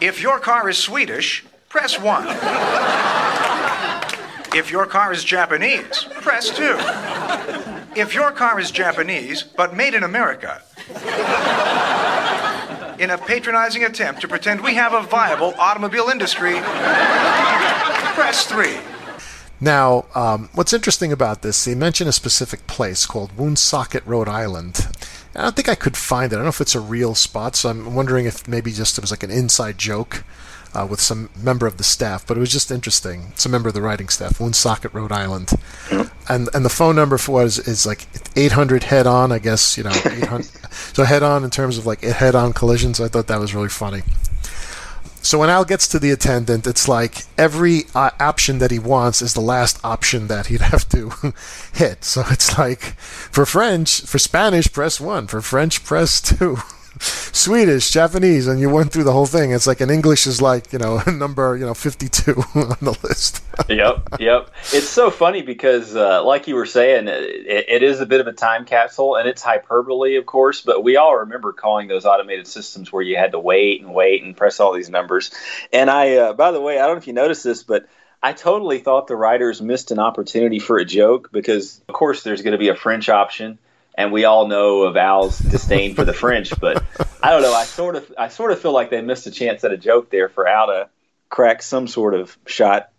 If 0.00 0.22
your 0.22 0.38
car 0.40 0.70
is 0.70 0.78
Swedish, 0.78 1.44
press 1.68 1.98
1. 2.00 2.26
If 4.56 4.70
your 4.70 4.86
car 4.86 5.12
is 5.12 5.22
Japanese, 5.24 6.04
press 6.22 6.48
2. 6.50 6.76
If 7.96 8.14
your 8.14 8.30
car 8.30 8.60
is 8.60 8.70
Japanese 8.70 9.42
but 9.42 9.74
made 9.74 9.94
in 9.94 10.04
America, 10.04 10.62
in 13.00 13.10
a 13.10 13.18
patronizing 13.18 13.82
attempt 13.82 14.20
to 14.20 14.28
pretend 14.28 14.60
we 14.60 14.74
have 14.74 14.92
a 14.92 15.02
viable 15.02 15.54
automobile 15.58 16.08
industry, 16.08 16.60
press 18.14 18.46
3. 18.46 18.76
Now, 19.60 20.06
um, 20.14 20.48
what's 20.54 20.72
interesting 20.72 21.12
about 21.12 21.42
this, 21.42 21.64
they 21.64 21.74
mention 21.74 22.06
a 22.06 22.12
specific 22.12 22.66
place 22.66 23.06
called 23.06 23.36
Woonsocket, 23.36 24.06
Rhode 24.06 24.28
Island. 24.28 24.86
I 25.34 25.42
don't 25.42 25.56
think 25.56 25.68
I 25.68 25.74
could 25.74 25.96
find 25.96 26.32
it. 26.32 26.36
I 26.36 26.38
don't 26.38 26.44
know 26.44 26.50
if 26.50 26.60
it's 26.60 26.74
a 26.74 26.80
real 26.80 27.14
spot, 27.14 27.56
so 27.56 27.70
I'm 27.70 27.94
wondering 27.94 28.26
if 28.26 28.46
maybe 28.46 28.72
just 28.72 28.98
it 28.98 29.00
was 29.00 29.10
like 29.10 29.22
an 29.22 29.30
inside 29.30 29.78
joke 29.78 30.24
uh, 30.74 30.86
with 30.88 31.00
some 31.00 31.30
member 31.36 31.66
of 31.66 31.76
the 31.76 31.84
staff. 31.84 32.26
But 32.26 32.36
it 32.36 32.40
was 32.40 32.52
just 32.52 32.70
interesting. 32.70 33.28
It's 33.30 33.46
a 33.46 33.48
member 33.48 33.68
of 33.68 33.74
the 33.74 33.82
writing 33.82 34.08
staff, 34.08 34.40
Woonsocket, 34.40 34.92
Rhode 34.92 35.12
Island, 35.12 35.52
and 36.28 36.48
and 36.54 36.64
the 36.64 36.70
phone 36.70 36.96
number 36.96 37.18
for 37.18 37.32
was 37.32 37.58
is 37.58 37.86
like 37.86 38.06
800 38.36 38.84
head 38.84 39.06
on. 39.06 39.32
I 39.32 39.38
guess 39.38 39.76
you 39.76 39.84
know 39.84 39.90
800. 40.04 40.44
so 40.92 41.04
head 41.04 41.22
on 41.22 41.44
in 41.44 41.50
terms 41.50 41.78
of 41.78 41.86
like 41.86 42.02
head 42.02 42.34
on 42.34 42.52
collisions. 42.52 43.00
I 43.00 43.08
thought 43.08 43.26
that 43.28 43.40
was 43.40 43.54
really 43.54 43.68
funny. 43.68 44.02
So 45.22 45.38
when 45.38 45.50
Al 45.50 45.66
gets 45.66 45.86
to 45.88 45.98
the 45.98 46.10
attendant, 46.10 46.66
it's 46.66 46.88
like 46.88 47.24
every 47.36 47.82
uh, 47.94 48.10
option 48.18 48.58
that 48.58 48.70
he 48.70 48.78
wants 48.78 49.20
is 49.20 49.34
the 49.34 49.40
last 49.42 49.78
option 49.84 50.28
that 50.28 50.46
he'd 50.46 50.60
have 50.72 50.88
to 50.88 51.34
hit. 51.74 52.04
So 52.04 52.24
it's 52.30 52.58
like 52.58 52.80
for 52.98 53.44
French, 53.44 54.00
for 54.02 54.18
Spanish, 54.18 54.72
press 54.72 54.98
one. 55.00 55.26
For 55.26 55.42
French, 55.42 55.84
press 55.84 56.20
two. 56.20 56.58
Swedish, 57.00 57.90
Japanese, 57.90 58.46
and 58.46 58.60
you 58.60 58.68
went 58.68 58.92
through 58.92 59.04
the 59.04 59.12
whole 59.12 59.26
thing. 59.26 59.52
It's 59.52 59.66
like 59.66 59.80
in 59.80 59.88
English 59.90 60.26
is 60.26 60.42
like 60.42 60.72
you 60.72 60.78
know 60.78 61.02
number 61.06 61.56
you 61.56 61.64
know 61.64 61.74
fifty 61.74 62.08
two 62.08 62.34
on 62.54 62.76
the 62.80 62.98
list. 63.02 63.42
yep, 63.68 64.06
yep. 64.18 64.50
It's 64.72 64.88
so 64.88 65.10
funny 65.10 65.42
because, 65.42 65.96
uh, 65.96 66.22
like 66.24 66.48
you 66.48 66.54
were 66.54 66.66
saying, 66.66 67.08
it, 67.08 67.66
it 67.68 67.82
is 67.82 68.00
a 68.00 68.06
bit 68.06 68.20
of 68.20 68.26
a 68.26 68.32
time 68.32 68.64
capsule, 68.64 69.16
and 69.16 69.28
it's 69.28 69.42
hyperbole, 69.42 70.16
of 70.16 70.26
course. 70.26 70.60
But 70.60 70.84
we 70.84 70.96
all 70.96 71.16
remember 71.16 71.52
calling 71.52 71.88
those 71.88 72.04
automated 72.04 72.46
systems 72.46 72.92
where 72.92 73.02
you 73.02 73.16
had 73.16 73.32
to 73.32 73.38
wait 73.38 73.80
and 73.80 73.94
wait 73.94 74.22
and 74.22 74.36
press 74.36 74.60
all 74.60 74.72
these 74.72 74.90
numbers. 74.90 75.30
And 75.72 75.90
I, 75.90 76.16
uh, 76.16 76.32
by 76.34 76.50
the 76.50 76.60
way, 76.60 76.78
I 76.78 76.86
don't 76.86 76.96
know 76.96 76.98
if 76.98 77.06
you 77.06 77.12
noticed 77.12 77.44
this, 77.44 77.62
but 77.62 77.88
I 78.22 78.32
totally 78.34 78.78
thought 78.78 79.06
the 79.06 79.16
writers 79.16 79.62
missed 79.62 79.90
an 79.90 79.98
opportunity 79.98 80.58
for 80.58 80.76
a 80.76 80.84
joke 80.84 81.30
because, 81.32 81.80
of 81.88 81.94
course, 81.94 82.22
there's 82.22 82.42
going 82.42 82.52
to 82.52 82.58
be 82.58 82.68
a 82.68 82.74
French 82.74 83.08
option. 83.08 83.58
And 83.96 84.12
we 84.12 84.24
all 84.24 84.46
know 84.46 84.82
of 84.82 84.96
Al's 84.96 85.38
disdain 85.38 85.94
for 85.94 86.04
the 86.04 86.12
French, 86.12 86.58
but 86.60 86.84
I 87.22 87.30
don't 87.30 87.42
know. 87.42 87.52
I 87.52 87.64
sort 87.64 87.96
of, 87.96 88.12
I 88.16 88.28
sort 88.28 88.52
of 88.52 88.60
feel 88.60 88.72
like 88.72 88.90
they 88.90 89.02
missed 89.02 89.26
a 89.26 89.30
chance 89.30 89.64
at 89.64 89.72
a 89.72 89.76
joke 89.76 90.10
there 90.10 90.28
for 90.28 90.46
Al 90.46 90.68
to 90.68 90.88
crack 91.28 91.62
some 91.62 91.86
sort 91.86 92.14
of 92.14 92.36
shot 92.46 92.90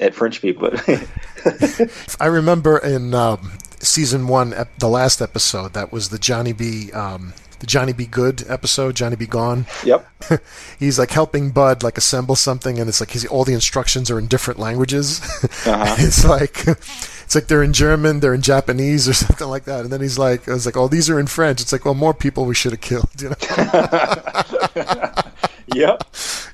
at 0.00 0.14
French 0.14 0.40
people. 0.40 0.70
I 2.20 2.26
remember 2.26 2.78
in 2.78 3.14
um, 3.14 3.52
season 3.80 4.28
one, 4.28 4.54
the 4.78 4.88
last 4.88 5.20
episode, 5.20 5.74
that 5.74 5.92
was 5.92 6.08
the 6.08 6.18
Johnny 6.18 6.52
B. 6.52 6.90
Um, 6.92 7.34
the 7.60 7.66
Johnny 7.66 7.92
B. 7.92 8.06
Good 8.06 8.44
episode, 8.48 8.96
Johnny 8.96 9.16
B. 9.16 9.26
Gone. 9.26 9.66
Yep. 9.84 10.06
he's 10.78 10.98
like 10.98 11.10
helping 11.10 11.50
Bud 11.50 11.82
like 11.82 11.98
assemble 11.98 12.34
something, 12.34 12.80
and 12.80 12.88
it's 12.88 13.00
like 13.00 13.10
his, 13.10 13.26
all 13.26 13.44
the 13.44 13.52
instructions 13.52 14.10
are 14.10 14.18
in 14.18 14.26
different 14.26 14.58
languages. 14.58 15.20
Uh-huh. 15.66 15.96
it's 15.98 16.24
like 16.24 16.64
it's 17.30 17.36
like 17.36 17.46
they're 17.46 17.62
in 17.62 17.72
German, 17.72 18.18
they're 18.18 18.34
in 18.34 18.42
Japanese, 18.42 19.08
or 19.08 19.12
something 19.14 19.46
like 19.46 19.62
that. 19.62 19.82
And 19.82 19.92
then 19.92 20.00
he's 20.00 20.18
like, 20.18 20.48
I 20.48 20.52
was 20.52 20.66
like, 20.66 20.76
oh, 20.76 20.88
these 20.88 21.08
are 21.08 21.20
in 21.20 21.28
French. 21.28 21.60
It's 21.60 21.70
like, 21.70 21.84
well, 21.84 21.94
more 21.94 22.12
people 22.12 22.44
we 22.44 22.56
should 22.56 22.72
have 22.72 22.80
killed. 22.80 23.08
You 23.20 23.28
know. 23.28 23.36
yep. 25.72 26.02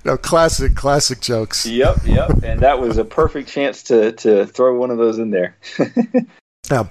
No, 0.05 0.19
classic, 0.19 0.75
classic 0.75 1.23
jokes. 1.23 1.65
Yep, 1.65 2.01
yep. 2.05 2.43
And 2.43 2.61
that 2.61 2.79
was 2.79 2.99
a 2.99 3.07
perfect 3.07 3.49
chance 3.49 3.83
to, 3.85 4.13
to 4.13 4.45
throw 4.45 4.79
one 4.79 4.91
of 4.91 4.99
those 4.99 5.19
in 5.19 5.31
there. 5.31 5.57
Now, 6.69 6.91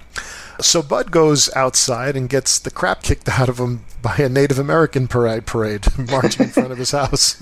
so 0.62 0.82
Bud 0.82 1.12
goes 1.12 1.54
outside 1.54 2.16
and 2.16 2.30
gets 2.30 2.60
the 2.60 2.72
crap 2.72 3.04
kicked 3.04 3.28
out 3.28 3.50
of 3.50 3.58
him 3.60 3.84
by 4.02 4.16
a 4.16 4.30
Native 4.30 4.58
American 4.58 5.10
parade 5.10 5.46
parade 5.46 5.86
marching 5.98 6.46
in 6.46 6.50
front 6.50 6.72
of 6.72 6.78
his 6.78 6.92
house. 6.92 7.38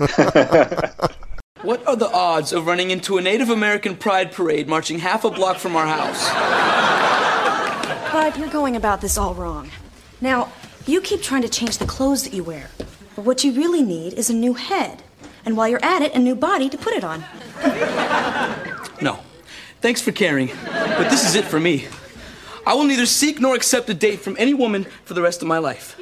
What 1.64 1.86
are 1.88 1.96
the 1.96 2.12
odds 2.12 2.52
of 2.52 2.66
running 2.66 2.90
into 2.90 3.16
a 3.16 3.22
Native 3.22 3.48
American 3.48 3.96
pride 3.96 4.32
parade 4.32 4.68
marching 4.68 4.98
half 4.98 5.24
a 5.24 5.30
block 5.30 5.56
from 5.56 5.76
our 5.76 5.86
house? 5.86 6.28
Bud, 8.12 8.36
you're 8.36 8.50
going 8.50 8.76
about 8.76 9.00
this 9.00 9.16
all 9.16 9.32
wrong. 9.32 9.70
Now, 10.20 10.52
you 10.84 11.00
keep 11.00 11.22
trying 11.22 11.40
to 11.40 11.48
change 11.48 11.78
the 11.78 11.86
clothes 11.86 12.22
that 12.24 12.34
you 12.34 12.44
wear, 12.44 12.68
but 13.16 13.24
what 13.24 13.44
you 13.44 13.52
really 13.54 13.82
need 13.82 14.12
is 14.12 14.28
a 14.28 14.34
new 14.34 14.52
head. 14.52 15.02
And 15.46 15.56
while 15.56 15.66
you're 15.66 15.82
at 15.82 16.02
it, 16.02 16.14
a 16.14 16.18
new 16.18 16.34
body 16.34 16.68
to 16.68 16.76
put 16.76 16.92
it 16.92 17.02
on. 17.02 17.24
No. 19.00 19.20
Thanks 19.80 20.02
for 20.02 20.12
caring, 20.12 20.48
but 20.66 21.08
this 21.08 21.26
is 21.26 21.34
it 21.34 21.46
for 21.46 21.58
me. 21.58 21.88
I 22.66 22.74
will 22.74 22.84
neither 22.84 23.06
seek 23.06 23.40
nor 23.40 23.54
accept 23.54 23.88
a 23.88 23.94
date 23.94 24.20
from 24.20 24.36
any 24.38 24.52
woman 24.52 24.84
for 25.06 25.14
the 25.14 25.22
rest 25.22 25.40
of 25.40 25.48
my 25.48 25.56
life. 25.56 25.98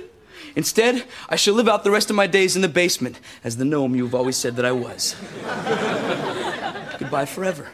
Instead, 0.54 1.04
I 1.28 1.36
shall 1.36 1.54
live 1.54 1.68
out 1.68 1.84
the 1.84 1.90
rest 1.90 2.10
of 2.10 2.16
my 2.16 2.26
days 2.26 2.56
in 2.56 2.62
the 2.62 2.68
basement 2.68 3.18
as 3.42 3.56
the 3.56 3.64
gnome 3.64 3.94
you've 3.94 4.14
always 4.14 4.36
said 4.36 4.56
that 4.56 4.64
I 4.64 4.72
was. 4.72 5.16
goodbye 6.98 7.26
forever. 7.26 7.68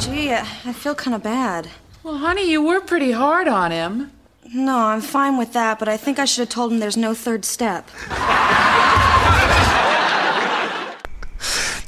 Gee, 0.00 0.32
I 0.32 0.46
I 0.64 0.72
feel 0.72 0.94
kind 0.94 1.14
of 1.14 1.22
bad. 1.22 1.70
Well, 2.02 2.18
honey, 2.18 2.50
you 2.50 2.62
were 2.62 2.80
pretty 2.80 3.12
hard 3.12 3.48
on 3.48 3.70
him. 3.70 4.12
No, 4.54 4.76
I'm 4.76 5.00
fine 5.00 5.36
with 5.38 5.52
that, 5.52 5.78
but 5.78 5.88
I 5.88 5.96
think 5.96 6.18
I 6.18 6.24
should 6.24 6.40
have 6.40 6.48
told 6.48 6.72
him 6.72 6.80
there's 6.80 6.96
no 6.96 7.14
third 7.14 7.44
step. 7.44 7.88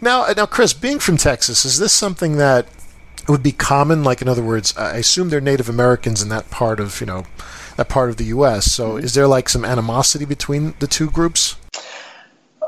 Now, 0.00 0.26
now, 0.36 0.44
Chris, 0.44 0.74
being 0.74 0.98
from 0.98 1.16
Texas, 1.16 1.64
is 1.64 1.78
this 1.78 1.92
something 1.92 2.36
that 2.36 2.68
would 3.28 3.42
be 3.42 3.52
common? 3.52 4.04
Like, 4.04 4.22
in 4.22 4.28
other 4.28 4.42
words, 4.42 4.76
I 4.76 4.96
assume 4.96 5.28
they're 5.28 5.40
Native 5.40 5.68
Americans 5.68 6.22
in 6.22 6.28
that 6.28 6.50
part 6.50 6.80
of 6.80 7.00
you 7.00 7.06
know 7.06 7.24
that 7.76 7.88
part 7.88 8.10
of 8.10 8.16
the 8.16 8.24
U.S. 8.24 8.70
So, 8.70 8.96
is 8.96 9.14
there 9.14 9.26
like 9.26 9.48
some 9.48 9.64
animosity 9.64 10.24
between 10.24 10.74
the 10.78 10.86
two 10.86 11.10
groups? 11.10 11.56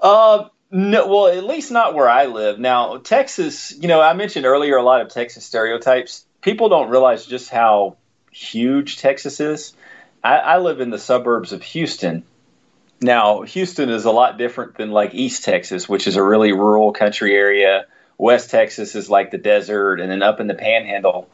Uh, 0.03 0.49
no, 0.71 1.07
well, 1.07 1.29
at 1.29 1.45
least 1.45 1.71
not 1.71 1.95
where 1.95 2.09
I 2.09 2.27
live. 2.27 2.59
Now, 2.59 2.99
Texas, 2.99 3.73
you 3.79 3.89
know, 3.89 4.01
I 4.01 4.13
mentioned 4.15 4.47
earlier 4.47 4.77
a 4.77 4.83
lot 4.83 5.01
of 5.01 5.09
Texas 5.09 5.45
stereotypes. 5.45 6.25
People 6.41 6.69
don't 6.69 6.91
realize 6.91 7.27
just 7.27 7.51
how 7.51 7.97
huge 8.31 8.99
Texas 8.99 9.41
is. 9.41 9.73
I, 10.23 10.37
I 10.37 10.59
live 10.59 10.81
in 10.81 10.91
the 10.91 10.99
suburbs 10.99 11.53
of 11.53 11.63
Houston. 11.63 12.25
Now, 13.01 13.43
Houston 13.43 13.91
is 13.91 14.05
a 14.05 14.11
lot 14.11 14.39
different 14.39 14.77
than 14.77 14.91
like 14.91 15.15
East 15.15 15.45
Texas, 15.45 15.89
which 15.89 16.07
is 16.07 16.17
a 16.17 16.23
really 16.23 16.53
rural 16.53 16.93
country 16.93 17.35
area. 17.35 17.87
West 18.19 18.51
Texas 18.51 18.95
is 18.95 19.11
like 19.11 19.31
the 19.31 19.39
desert, 19.39 20.01
and 20.01 20.11
then 20.11 20.23
up 20.23 20.41
in 20.41 20.47
the 20.47 20.55
panhandle, 20.55 21.29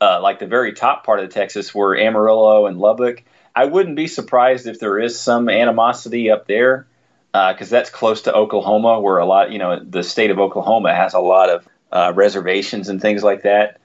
uh, 0.00 0.20
like 0.20 0.38
the 0.38 0.46
very 0.46 0.72
top 0.72 1.04
part 1.04 1.20
of 1.20 1.30
Texas, 1.30 1.74
where 1.74 1.96
Amarillo 1.96 2.66
and 2.66 2.78
Lubbock. 2.78 3.24
I 3.54 3.64
wouldn't 3.64 3.96
be 3.96 4.06
surprised 4.06 4.66
if 4.66 4.78
there 4.78 4.98
is 4.98 5.18
some 5.18 5.48
animosity 5.48 6.30
up 6.30 6.46
there 6.46 6.86
because 7.32 7.68
that's 7.68 7.90
close 7.90 8.22
to 8.22 8.34
Oklahoma, 8.34 9.00
where 9.00 9.18
a 9.18 9.26
lot, 9.26 9.50
you 9.50 9.58
know, 9.58 9.78
the 9.78 10.02
state 10.02 10.30
of 10.30 10.38
Oklahoma 10.38 10.94
has 10.94 11.14
a 11.14 11.20
lot 11.20 11.50
of 11.50 11.68
uh, 11.92 12.12
reservations 12.14 12.88
and 12.88 13.00
things 13.00 13.22
like 13.22 13.42
that. 13.42 13.80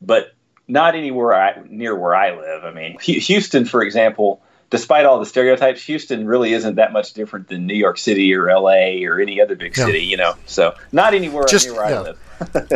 But 0.00 0.34
not 0.68 0.94
anywhere 0.94 1.34
I, 1.34 1.62
near 1.68 1.96
where 1.96 2.14
I 2.14 2.36
live. 2.36 2.64
I 2.64 2.72
mean, 2.72 2.98
Houston, 3.00 3.64
for 3.64 3.82
example, 3.82 4.42
despite 4.72 5.04
all 5.04 5.20
the 5.20 5.26
stereotypes, 5.26 5.84
Houston 5.84 6.26
really 6.26 6.52
isn't 6.54 6.74
that 6.74 6.92
much 6.92 7.12
different 7.12 7.46
than 7.48 7.66
New 7.68 7.76
York 7.76 7.98
City 7.98 8.34
or 8.34 8.50
L.A. 8.50 9.04
or 9.04 9.20
any 9.20 9.40
other 9.40 9.54
big 9.54 9.76
Yeah. 9.76 9.84
city. 9.86 10.00
You 10.02 10.16
know, 10.16 10.34
so 10.46 10.74
not 10.90 11.14
anywhere 11.14 11.44
Just- 11.44 11.68
near 11.68 11.76
where 11.76 11.90
yeah. 11.90 11.98
I 11.98 12.02
live. 12.02 12.18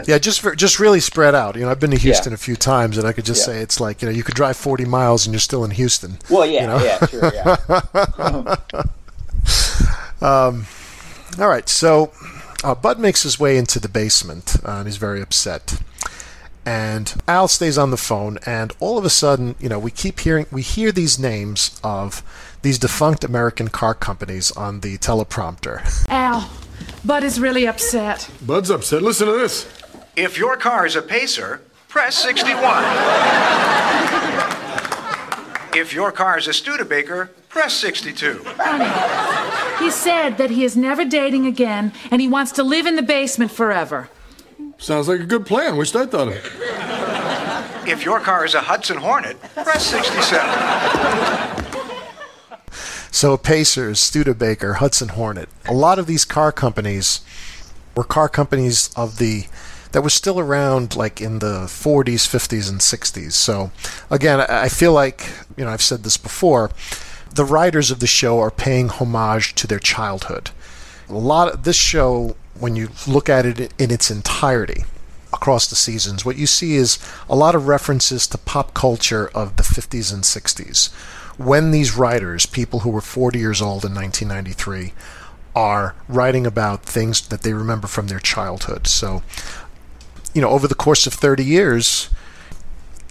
yeah, 0.07 0.19
just 0.19 0.43
ver- 0.43 0.55
just 0.55 0.79
really 0.79 1.01
spread 1.01 1.35
out. 1.35 1.57
You 1.57 1.63
know, 1.63 1.71
I've 1.73 1.81
been 1.81 1.91
to 1.91 1.97
Houston 1.97 2.31
Yeah. 2.31 2.35
a 2.35 2.39
few 2.39 2.55
times, 2.55 2.99
and 2.99 3.05
I 3.09 3.13
could 3.13 3.25
just 3.25 3.41
Yeah. 3.49 3.55
say 3.55 3.61
it's 3.63 3.81
like 3.81 4.01
you 4.01 4.07
know 4.09 4.15
you 4.15 4.23
could 4.23 4.37
drive 4.37 4.57
40 4.57 4.85
miles 4.85 5.27
and 5.27 5.35
you're 5.35 5.41
still 5.41 5.65
in 5.65 5.73
Houston. 5.73 6.19
Well, 6.31 6.47
yeah, 6.47 6.61
you 6.61 6.67
know? 6.69 6.85
yeah, 6.85 7.07
sure, 7.07 7.33
yeah. 7.35 8.57
Um, 10.23 10.67
all 11.39 11.49
right, 11.49 11.69
so 11.69 12.11
uh, 12.65 12.75
Bud 12.75 12.99
makes 12.99 13.23
his 13.23 13.39
way 13.39 13.59
into 13.59 13.79
the 13.79 13.89
basement, 13.89 14.57
uh, 14.65 14.71
and 14.79 14.87
he's 14.87 14.97
very 14.97 15.21
upset. 15.21 15.79
And 16.67 17.15
Al 17.29 17.47
stays 17.47 17.79
on 17.79 17.93
the 17.93 17.97
phone, 17.97 18.39
and 18.45 18.73
all 18.81 18.99
of 18.99 19.05
a 19.05 19.11
sudden, 19.11 19.55
you 19.61 19.69
know, 19.69 19.79
we 19.79 19.93
keep 19.93 20.19
hearing, 20.19 20.47
we 20.51 20.63
hear 20.63 20.91
these 20.91 21.17
names 21.17 21.81
of 21.85 22.25
these 22.63 22.77
defunct 22.77 23.23
American 23.23 23.69
car 23.69 23.95
companies 23.95 24.51
on 24.51 24.81
the 24.81 24.99
teleprompter. 24.99 25.87
Al, 26.09 26.51
Bud 27.05 27.23
is 27.23 27.39
really 27.39 27.69
upset. 27.69 28.29
Bud's 28.45 28.69
upset. 28.69 29.01
Listen 29.01 29.29
to 29.29 29.33
this. 29.35 29.69
If 30.17 30.39
your 30.39 30.57
car 30.57 30.85
is 30.85 30.97
a 30.97 31.03
pacer, 31.03 31.63
press 31.87 32.19
61. 32.19 32.83
if 35.79 35.93
your 35.93 36.11
car 36.11 36.37
is 36.37 36.49
a 36.49 36.53
Studebaker, 36.53 37.31
press 37.49 37.75
62. 37.75 38.45
He 39.79 39.91
said 39.93 40.37
that 40.39 40.51
he 40.51 40.65
is 40.65 40.77
never 40.77 41.05
dating 41.05 41.47
again 41.47 41.93
and 42.11 42.21
he 42.21 42.27
wants 42.27 42.51
to 42.53 42.65
live 42.65 42.87
in 42.87 42.97
the 42.97 43.03
basement 43.03 43.53
forever. 43.53 44.09
Sounds 44.79 45.09
like 45.09 45.21
a 45.21 45.27
good 45.27 45.47
plan. 45.47 45.77
Wished 45.77 45.97
I 45.97 46.07
thought 46.07 46.29
of 46.29 46.35
it. 46.35 46.45
If 47.89 48.05
your 48.05 48.21
car 48.21 48.45
is 48.45 48.55
a 48.55 48.61
Hudson 48.61 48.99
Hornet, 48.99 49.41
press 49.55 49.87
67. 49.87 51.63
So 53.11 53.37
Pacers, 53.39 53.99
Studebaker, 53.99 54.75
Hudson 54.75 55.09
Hornet. 55.09 55.49
A 55.67 55.73
lot 55.73 55.99
of 55.99 56.07
these 56.07 56.25
car 56.25 56.53
companies 56.53 57.21
were 57.97 58.05
car 58.05 58.29
companies 58.29 58.91
of 58.95 59.19
the 59.19 59.47
that 59.93 60.03
was 60.03 60.13
still 60.13 60.39
around 60.39 60.95
like 60.95 61.21
in 61.23 61.39
the 61.39 61.65
40s, 61.67 62.29
50s 62.29 62.69
and 62.69 62.81
60s. 62.81 63.33
So 63.33 63.71
again, 64.11 64.41
I 64.41 64.65
I 64.65 64.69
feel 64.69 64.93
like, 64.93 65.31
you 65.57 65.65
know, 65.65 65.71
I've 65.71 65.81
said 65.81 66.03
this 66.03 66.19
before, 66.19 66.71
the 67.33 67.45
writers 67.45 67.91
of 67.91 68.01
the 68.01 68.07
show 68.07 68.39
are 68.41 68.51
paying 68.51 68.89
homage 68.89 69.55
to 69.55 69.67
their 69.67 69.79
childhood. 69.79 70.51
A 71.09 71.15
lot 71.15 71.49
of 71.49 71.63
this 71.63 71.77
show 71.77 72.37
when 72.61 72.77
you 72.77 72.91
look 73.07 73.29
at 73.29 73.47
it 73.47 73.73
in 73.79 73.91
its 73.91 74.11
entirety 74.11 74.85
across 75.33 75.67
the 75.67 75.77
seasons, 75.77 76.25
what 76.25 76.37
you 76.37 76.47
see 76.47 76.77
is 76.77 76.99
a 77.29 77.37
lot 77.37 77.55
of 77.55 77.69
references 77.69 78.27
to 78.27 78.39
pop 78.39 78.75
culture 78.75 79.29
of 79.35 79.57
the 79.57 79.63
50s 79.63 80.13
and 80.13 80.23
60s. 80.23 80.93
When 81.39 81.71
these 81.71 81.97
writers, 81.97 82.47
people 82.47 82.81
who 82.81 82.91
were 82.91 83.01
40 83.01 83.39
years 83.39 83.61
old 83.61 83.85
in 83.85 83.95
1993, 83.95 84.93
are 85.55 85.95
writing 86.09 86.47
about 86.47 86.83
things 86.83 87.29
that 87.29 87.43
they 87.43 87.55
remember 87.55 87.87
from 87.87 88.09
their 88.09 88.21
childhood. 88.21 88.87
So, 88.87 89.23
you 90.35 90.43
know, 90.43 90.51
over 90.51 90.69
the 90.69 90.75
course 90.75 91.07
of 91.07 91.15
30 91.15 91.45
years, 91.45 92.11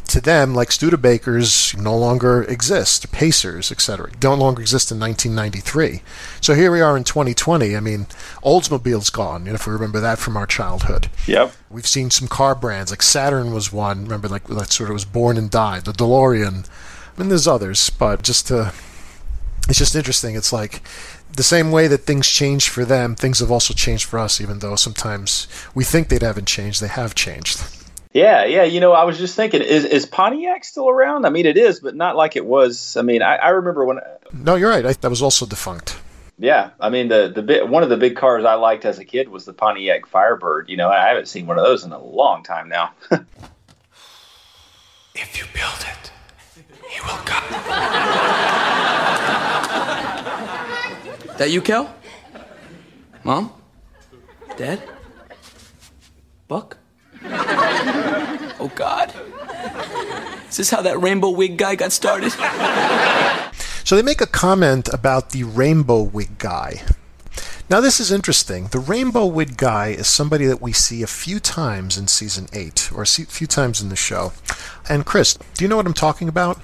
to 0.10 0.22
them, 0.22 0.54
like 0.54 0.70
Studebakers 0.70 1.78
no 1.80 1.98
longer 1.98 2.44
exist, 2.44 3.12
Pacers, 3.12 3.72
etc., 3.72 4.12
don't 4.20 4.39
longer 4.39 4.62
exist 4.62 4.91
in 4.91 5.00
1993. 5.00 6.02
So 6.41 6.54
here 6.54 6.72
we 6.72 6.82
are 6.82 6.96
in 6.96 7.04
2020. 7.04 7.76
I 7.76 7.80
mean, 7.80 8.08
Oldsmobile's 8.44 9.10
gone, 9.10 9.46
you 9.46 9.52
know, 9.52 9.56
if 9.56 9.68
we 9.68 9.74
remember 9.74 10.00
that 10.00 10.20
from 10.20 10.38
our 10.38 10.48
childhood. 10.48 11.10
Yep. 11.28 11.54
We've 11.70 11.88
seen 11.88 12.10
some 12.10 12.28
car 12.28 12.56
brands, 12.56 12.91
like 12.91 13.02
Saturn 13.02 13.54
was 13.54 13.74
one, 13.74 14.04
remember, 14.04 14.28
like 14.28 14.46
that 14.48 14.72
sort 14.72 14.89
of 14.89 14.94
was 14.94 15.06
born 15.06 15.38
and 15.38 15.50
died, 15.50 15.86
the 15.86 15.91
DeLorean. 15.91 16.68
I 16.68 17.20
mean, 17.20 17.30
there's 17.30 17.48
others, 17.48 17.89
but 17.89 18.24
just 18.24 18.48
to, 18.48 18.74
it's 19.68 19.80
just 19.80 19.96
interesting. 19.96 20.36
It's 20.36 20.54
like 20.54 20.82
the 21.36 21.44
same 21.44 21.72
way 21.72 21.88
that 21.88 22.06
things 22.06 22.28
change 22.28 22.70
for 22.70 22.86
them, 22.86 23.15
things 23.15 23.39
have 23.39 23.52
also 23.52 23.74
changed 23.74 24.06
for 24.06 24.20
us, 24.20 24.39
even 24.39 24.60
though 24.60 24.76
sometimes 24.76 25.48
we 25.74 25.84
think 25.84 26.08
they 26.08 26.24
haven't 26.26 26.48
changed, 26.48 26.82
they 26.82 26.88
have 26.88 27.15
changed. 27.15 27.62
Yeah, 28.15 28.45
yeah. 28.45 28.63
You 28.63 28.80
know, 28.80 28.93
I 28.93 29.04
was 29.04 29.17
just 29.17 29.36
thinking, 29.36 29.62
is 29.62 29.84
is 29.84 30.06
Pontiac 30.06 30.63
still 30.63 30.88
around? 30.88 31.25
I 31.25 31.30
mean, 31.30 31.45
it 31.45 31.58
is, 31.58 31.82
but 31.82 31.97
not 31.97 32.15
like 32.15 32.38
it 32.38 32.45
was. 32.45 32.95
I 32.95 33.01
mean, 33.01 33.21
I, 33.21 33.36
I 33.36 33.49
remember 33.49 33.84
when. 33.84 33.99
No, 34.32 34.56
you're 34.56 34.69
right. 34.69 34.86
I, 34.86 34.93
that 34.93 35.10
was 35.10 35.21
also 35.21 35.45
defunct. 35.45 35.99
Yeah, 36.39 36.69
I 36.80 36.89
mean, 36.89 37.10
the 37.10 37.28
the 37.36 37.41
bit, 37.41 37.67
one 37.67 37.84
of 37.84 37.89
the 37.89 37.97
big 37.97 38.15
cars 38.15 38.45
I 38.45 38.54
liked 38.54 38.86
as 38.86 38.99
a 38.99 39.04
kid 39.04 39.28
was 39.28 39.43
the 39.43 39.51
Pontiac 39.51 40.06
Firebird. 40.06 40.69
You 40.69 40.78
know, 40.78 40.88
I 40.88 41.10
haven't 41.10 41.28
seen 41.28 41.45
one 41.45 41.60
of 41.60 41.65
those 41.65 41.84
in 41.84 41.91
a 41.91 42.01
long 42.01 42.43
time 42.43 42.69
now. 42.69 42.93
If 45.17 45.38
you 45.38 45.45
build 45.54 45.80
it, 45.80 46.12
he 46.89 46.99
will 46.99 47.21
come. 47.23 47.43
That 51.38 51.51
you, 51.51 51.62
Kel? 51.62 51.95
Mom? 53.23 53.49
Dad? 54.58 54.84
Buck? 56.49 56.78
Oh, 58.60 58.72
God. 58.76 59.13
Is 60.50 60.58
this 60.58 60.70
how 60.70 60.82
that 60.82 61.02
rainbow 61.02 61.30
wig 61.30 61.58
guy 61.58 61.76
got 61.76 61.91
started? 61.91 62.32
So 63.84 63.96
they 63.96 64.02
make 64.02 64.22
a 64.22 64.28
comment 64.28 64.89
about 64.94 65.32
the 65.32 65.44
rainbow 65.44 66.02
wig 66.02 66.38
guy. 66.38 66.84
Now, 67.70 67.82
this 67.82 68.00
is 68.00 68.12
interesting. 68.12 68.68
The 68.68 68.80
rainbow 68.80 69.26
wig 69.26 69.58
guy 69.58 69.88
is 69.88 70.08
somebody 70.08 70.46
that 70.46 70.62
we 70.62 70.72
see 70.72 71.02
a 71.02 71.08
few 71.08 71.39
times 71.39 71.98
in 71.98 72.08
season 72.08 72.48
8, 72.54 72.91
or 72.94 73.02
a 73.04 73.08
few 73.08 73.48
times 73.48 73.82
in 73.82 73.89
the 73.89 73.96
show. 73.96 74.34
And 74.88 75.06
Chris, 75.06 75.38
do 75.56 75.63
you 75.63 75.68
know 75.68 75.76
what 75.76 75.88
I'm 75.88 75.94
talking 75.94 76.28
about? 76.30 76.60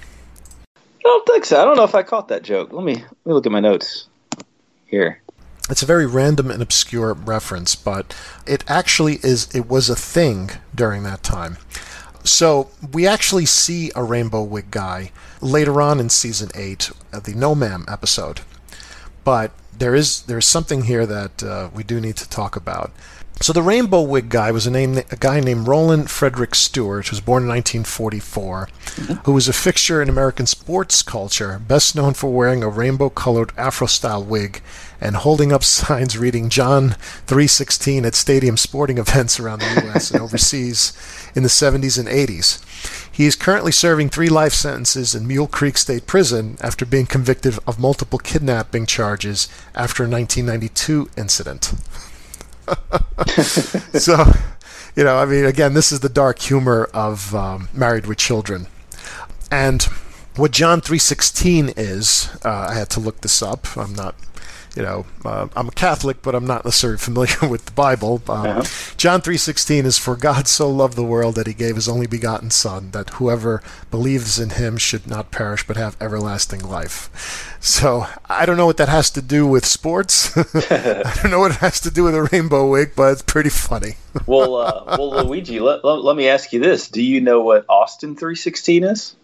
I 0.76 0.78
don't 1.02 1.26
think 1.26 1.44
so. 1.44 1.60
I 1.60 1.64
don't 1.64 1.76
know 1.76 1.82
if 1.82 1.96
I 1.96 2.04
caught 2.04 2.28
that 2.28 2.44
joke. 2.44 2.72
Let 2.72 2.84
me 2.84 2.94
let 2.94 3.26
me 3.26 3.32
look 3.32 3.46
at 3.46 3.52
my 3.52 3.58
notes 3.58 4.06
here. 4.86 5.20
It's 5.68 5.82
a 5.82 5.86
very 5.86 6.06
random 6.06 6.50
and 6.50 6.62
obscure 6.62 7.14
reference, 7.14 7.74
but 7.74 8.16
it 8.46 8.62
actually 8.68 9.14
is. 9.24 9.52
It 9.54 9.68
was 9.68 9.90
a 9.90 9.96
thing 9.96 10.50
during 10.72 11.02
that 11.02 11.24
time. 11.24 11.58
So 12.24 12.70
we 12.92 13.06
actually 13.06 13.46
see 13.46 13.90
a 13.94 14.02
rainbow 14.02 14.42
wig 14.42 14.70
guy 14.70 15.10
later 15.40 15.82
on 15.82 15.98
in 15.98 16.08
season 16.08 16.50
eight, 16.54 16.90
the 17.10 17.34
No 17.34 17.54
Ma'am 17.54 17.84
episode. 17.88 18.42
But 19.24 19.52
there 19.76 19.94
is 19.94 20.22
there 20.22 20.38
is 20.38 20.46
something 20.46 20.84
here 20.84 21.06
that 21.06 21.42
uh, 21.42 21.70
we 21.74 21.82
do 21.82 22.00
need 22.00 22.16
to 22.16 22.28
talk 22.28 22.56
about. 22.56 22.92
So 23.42 23.52
the 23.52 23.60
rainbow 23.60 24.02
wig 24.02 24.28
guy 24.28 24.52
was 24.52 24.68
a 24.68 24.70
name 24.70 24.98
a 24.98 25.16
guy 25.18 25.40
named 25.40 25.66
Rollen 25.66 26.06
Frederick 26.06 26.54
Stewart, 26.54 27.08
who 27.08 27.14
was 27.14 27.20
born 27.20 27.42
in 27.42 27.48
1944, 27.48 28.68
who 29.24 29.32
was 29.32 29.48
a 29.48 29.52
fixture 29.52 30.00
in 30.00 30.08
American 30.08 30.46
sports 30.46 31.02
culture, 31.02 31.58
best 31.58 31.96
known 31.96 32.14
for 32.14 32.32
wearing 32.32 32.62
a 32.62 32.68
rainbow-colored 32.68 33.52
Afro-style 33.56 34.22
wig 34.22 34.62
and 35.00 35.16
holding 35.16 35.52
up 35.52 35.64
signs 35.78 36.16
reading 36.16 36.50
John 36.50 36.90
3:16 37.26 38.06
at 38.06 38.14
stadium 38.14 38.56
sporting 38.56 38.98
events 38.98 39.40
around 39.40 39.58
the 39.58 39.82
U.S. 39.86 40.12
and 40.12 40.22
overseas 40.22 40.92
in 41.34 41.42
the 41.42 41.48
70s 41.48 41.98
and 41.98 42.06
80s. 42.06 42.62
He 43.10 43.26
is 43.26 43.34
currently 43.34 43.72
serving 43.72 44.10
three 44.10 44.28
life 44.28 44.52
sentences 44.52 45.16
in 45.16 45.26
Mule 45.26 45.48
Creek 45.48 45.78
State 45.78 46.06
Prison 46.06 46.58
after 46.60 46.86
being 46.86 47.06
convicted 47.06 47.58
of 47.66 47.80
multiple 47.80 48.20
kidnapping 48.20 48.86
charges 48.86 49.48
after 49.74 50.04
a 50.04 50.08
1992 50.08 51.10
incident. 51.16 51.72
so, 53.98 54.24
you 54.96 55.04
know, 55.04 55.16
I 55.16 55.24
mean, 55.24 55.44
again, 55.44 55.74
this 55.74 55.92
is 55.92 56.00
the 56.00 56.08
dark 56.08 56.38
humor 56.38 56.88
of 56.92 57.34
um, 57.34 57.68
Married 57.72 58.06
with 58.06 58.18
Children. 58.18 58.66
And 59.50 59.82
what 60.36 60.50
John 60.50 60.80
3:16 60.80 61.74
is, 61.76 62.30
uh, 62.44 62.68
I 62.70 62.74
had 62.74 62.90
to 62.90 63.00
look 63.00 63.20
this 63.20 63.42
up. 63.42 63.76
I'm 63.76 63.94
not 63.94 64.14
you 64.74 64.82
know, 64.82 65.04
uh, 65.24 65.48
I'm 65.54 65.68
a 65.68 65.72
Catholic, 65.72 66.22
but 66.22 66.34
I'm 66.34 66.46
not 66.46 66.64
necessarily 66.64 66.98
familiar 67.08 67.48
with 67.48 67.66
the 67.66 67.72
Bible. 67.72 68.22
Um, 68.28 68.46
uh-huh. 68.46 68.94
John 68.96 69.20
3:16 69.20 69.84
is 69.84 69.98
for 69.98 70.16
God 70.16 70.48
so 70.48 70.70
loved 70.70 70.96
the 70.96 71.04
world 71.04 71.34
that 71.36 71.46
he 71.46 71.54
gave 71.54 71.76
his 71.76 71.88
only 71.88 72.06
begotten 72.06 72.50
son 72.50 72.90
that 72.92 73.10
whoever 73.10 73.62
believes 73.90 74.38
in 74.38 74.50
him 74.50 74.76
should 74.76 75.06
not 75.06 75.30
perish 75.30 75.66
but 75.66 75.76
have 75.76 75.96
everlasting 76.00 76.60
life. 76.60 77.56
So, 77.60 78.06
I 78.28 78.44
don't 78.44 78.56
know 78.56 78.66
what 78.66 78.78
that 78.78 78.88
has 78.88 79.10
to 79.10 79.22
do 79.22 79.46
with 79.46 79.64
sports. 79.64 80.36
I 80.36 81.14
don't 81.22 81.30
know 81.30 81.38
what 81.38 81.52
it 81.52 81.58
has 81.58 81.80
to 81.82 81.90
do 81.90 82.04
with 82.04 82.14
a 82.14 82.28
rainbow 82.32 82.68
wig, 82.68 82.92
but 82.96 83.12
it's 83.12 83.22
pretty 83.22 83.50
funny. 83.50 83.94
well, 84.26 84.56
uh, 84.56 84.96
well, 84.98 85.24
Luigi, 85.26 85.60
let, 85.60 85.84
let, 85.84 86.02
let 86.02 86.16
me 86.16 86.28
ask 86.28 86.52
you 86.52 86.60
this: 86.60 86.88
Do 86.88 87.02
you 87.02 87.20
know 87.20 87.40
what 87.40 87.64
Austin 87.68 88.16
3:16 88.16 88.90
is? 88.90 89.16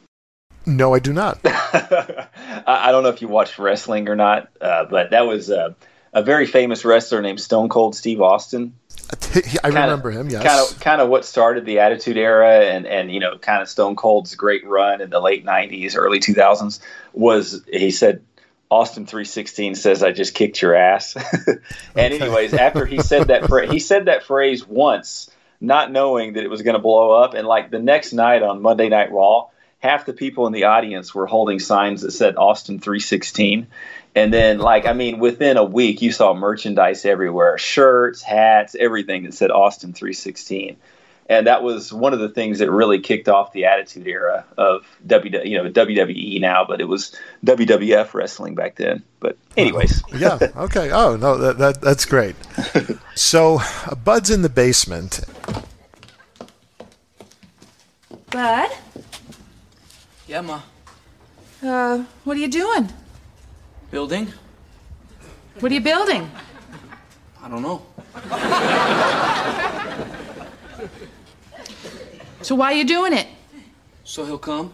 No, 0.69 0.95
I 0.95 0.99
do 0.99 1.15
not. 1.15 1.39
I 1.45 2.89
don't 2.93 3.03
know 3.03 3.09
if 3.09 3.23
you 3.23 3.29
watched 3.29 3.59
wrestling 3.59 4.07
or 4.09 4.17
not, 4.17 4.51
uh, 4.61 4.85
but 4.85 5.11
that 5.11 5.27
was 5.27 5.51
uh, 5.51 5.73
a 6.13 6.23
very 6.23 6.47
famous 6.47 6.85
wrestler 6.85 7.23
named 7.23 7.41
Stone 7.41 7.71
Cold 7.71 7.97
Steve 7.97 8.21
Austin. 8.21 8.75
I 9.11 9.41
kinda, 9.41 9.81
remember 9.81 10.11
him. 10.11 10.29
Yes, 10.29 10.43
kind 10.43 10.61
of, 10.61 10.81
kind 10.81 11.01
of 11.01 11.09
what 11.09 11.25
started 11.25 11.65
the 11.65 11.79
Attitude 11.79 12.19
Era, 12.19 12.67
and 12.67 12.87
and 12.87 13.11
you 13.11 13.19
know, 13.19 13.39
kind 13.39 13.63
of 13.63 13.69
Stone 13.71 13.97
Cold's 13.97 14.35
great 14.35 14.67
run 14.67 15.01
in 15.01 15.09
the 15.09 15.21
late 15.21 15.47
'90s, 15.47 15.97
early 15.97 16.21
2000s 16.21 16.81
was 17.13 17.65
he 17.67 17.91
said. 17.91 18.23
Austin 18.71 19.07
316 19.07 19.77
says, 19.77 20.03
"I 20.03 20.13
just 20.13 20.35
kicked 20.35 20.61
your 20.61 20.75
ass." 20.75 21.17
and 21.47 21.59
okay. 21.97 22.21
anyways, 22.21 22.53
after 22.53 22.85
he 22.85 23.01
said 23.01 23.29
that, 23.29 23.71
he 23.71 23.79
said 23.79 24.05
that 24.05 24.25
phrase 24.25 24.67
once, 24.67 25.31
not 25.59 25.91
knowing 25.91 26.35
that 26.35 26.45
it 26.45 26.51
was 26.51 26.61
going 26.61 26.77
to 26.77 26.79
blow 26.79 27.13
up. 27.13 27.33
And 27.33 27.49
like 27.49 27.71
the 27.71 27.79
next 27.79 28.13
night 28.13 28.43
on 28.43 28.61
Monday 28.61 28.91
Night 28.91 29.11
Raw, 29.11 29.47
half 29.79 30.07
the 30.07 30.13
people 30.13 30.47
in 30.47 30.53
the 30.53 30.65
audience 30.65 31.15
were 31.15 31.27
holding 31.27 31.59
signs 31.59 32.03
that 32.03 32.11
said 32.11 32.37
Austin 32.37 32.79
316. 32.79 33.67
And 34.15 34.33
then, 34.33 34.59
like, 34.59 34.87
I 34.87 34.93
mean, 34.93 35.19
within 35.19 35.57
a 35.57 35.65
week, 35.65 36.03
you 36.03 36.11
saw 36.11 36.35
merchandise 36.35 37.05
everywhere 37.05 37.57
shirts, 37.59 38.23
hats, 38.23 38.75
everything 38.79 39.25
that 39.25 39.35
said 39.35 39.51
Austin 39.51 39.93
316. 39.93 40.77
And 41.31 41.47
that 41.47 41.63
was 41.63 41.93
one 41.93 42.15
of 42.15 42.21
the 42.21 42.31
things 42.31 42.61
that 42.61 42.71
really 42.71 43.01
kicked 43.01 43.29
off 43.29 43.53
the 43.53 43.67
Attitude 43.67 44.07
Era 44.07 44.47
of 44.57 44.87
W, 45.07 45.39
you 45.45 45.63
know, 45.63 45.71
WWE 45.71 46.41
now, 46.41 46.65
but 46.67 46.81
it 46.81 46.87
was 46.87 47.15
WWF 47.45 48.15
wrestling 48.15 48.55
back 48.55 48.77
then. 48.77 49.03
But 49.21 49.37
anyways, 49.55 50.03
yeah, 50.17 50.39
okay. 50.57 50.91
Oh 50.91 51.17
no, 51.17 51.37
that, 51.37 51.59
that 51.59 51.81
that's 51.83 52.07
great. 52.07 52.35
so, 53.15 53.59
uh, 53.61 53.95
Bud's 53.95 54.31
in 54.31 54.41
the 54.41 54.49
basement. 54.49 55.21
Bud, 58.31 58.71
yeah, 60.29 60.43
Ma. 60.43 60.61
Uh, 61.63 62.05
what 62.25 62.37
are 62.37 62.41
you 62.41 62.49
doing? 62.49 62.89
Building. 63.91 64.29
What 65.59 65.73
are 65.73 65.75
you 65.75 65.81
building? 65.81 66.31
I 67.43 67.49
don't 67.49 67.63
know. 67.63 67.83
So 72.43 72.55
why 72.55 72.73
are 72.73 72.77
you 72.77 72.85
doing 72.85 73.15
it? 73.15 73.27
So 74.05 74.25
he'll 74.27 74.39
come. 74.39 74.73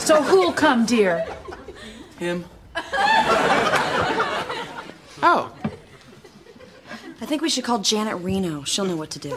So 0.00 0.22
who'll 0.22 0.52
come, 0.52 0.84
dear? 0.84 1.26
Him. 2.18 2.44
Oh. 5.22 5.50
I 7.20 7.26
think 7.26 7.42
we 7.42 7.48
should 7.48 7.64
call 7.64 7.78
Janet 7.78 8.16
Reno. 8.16 8.64
She'll 8.64 8.84
know 8.84 8.96
what 8.96 9.10
to 9.10 9.18
do. 9.18 9.36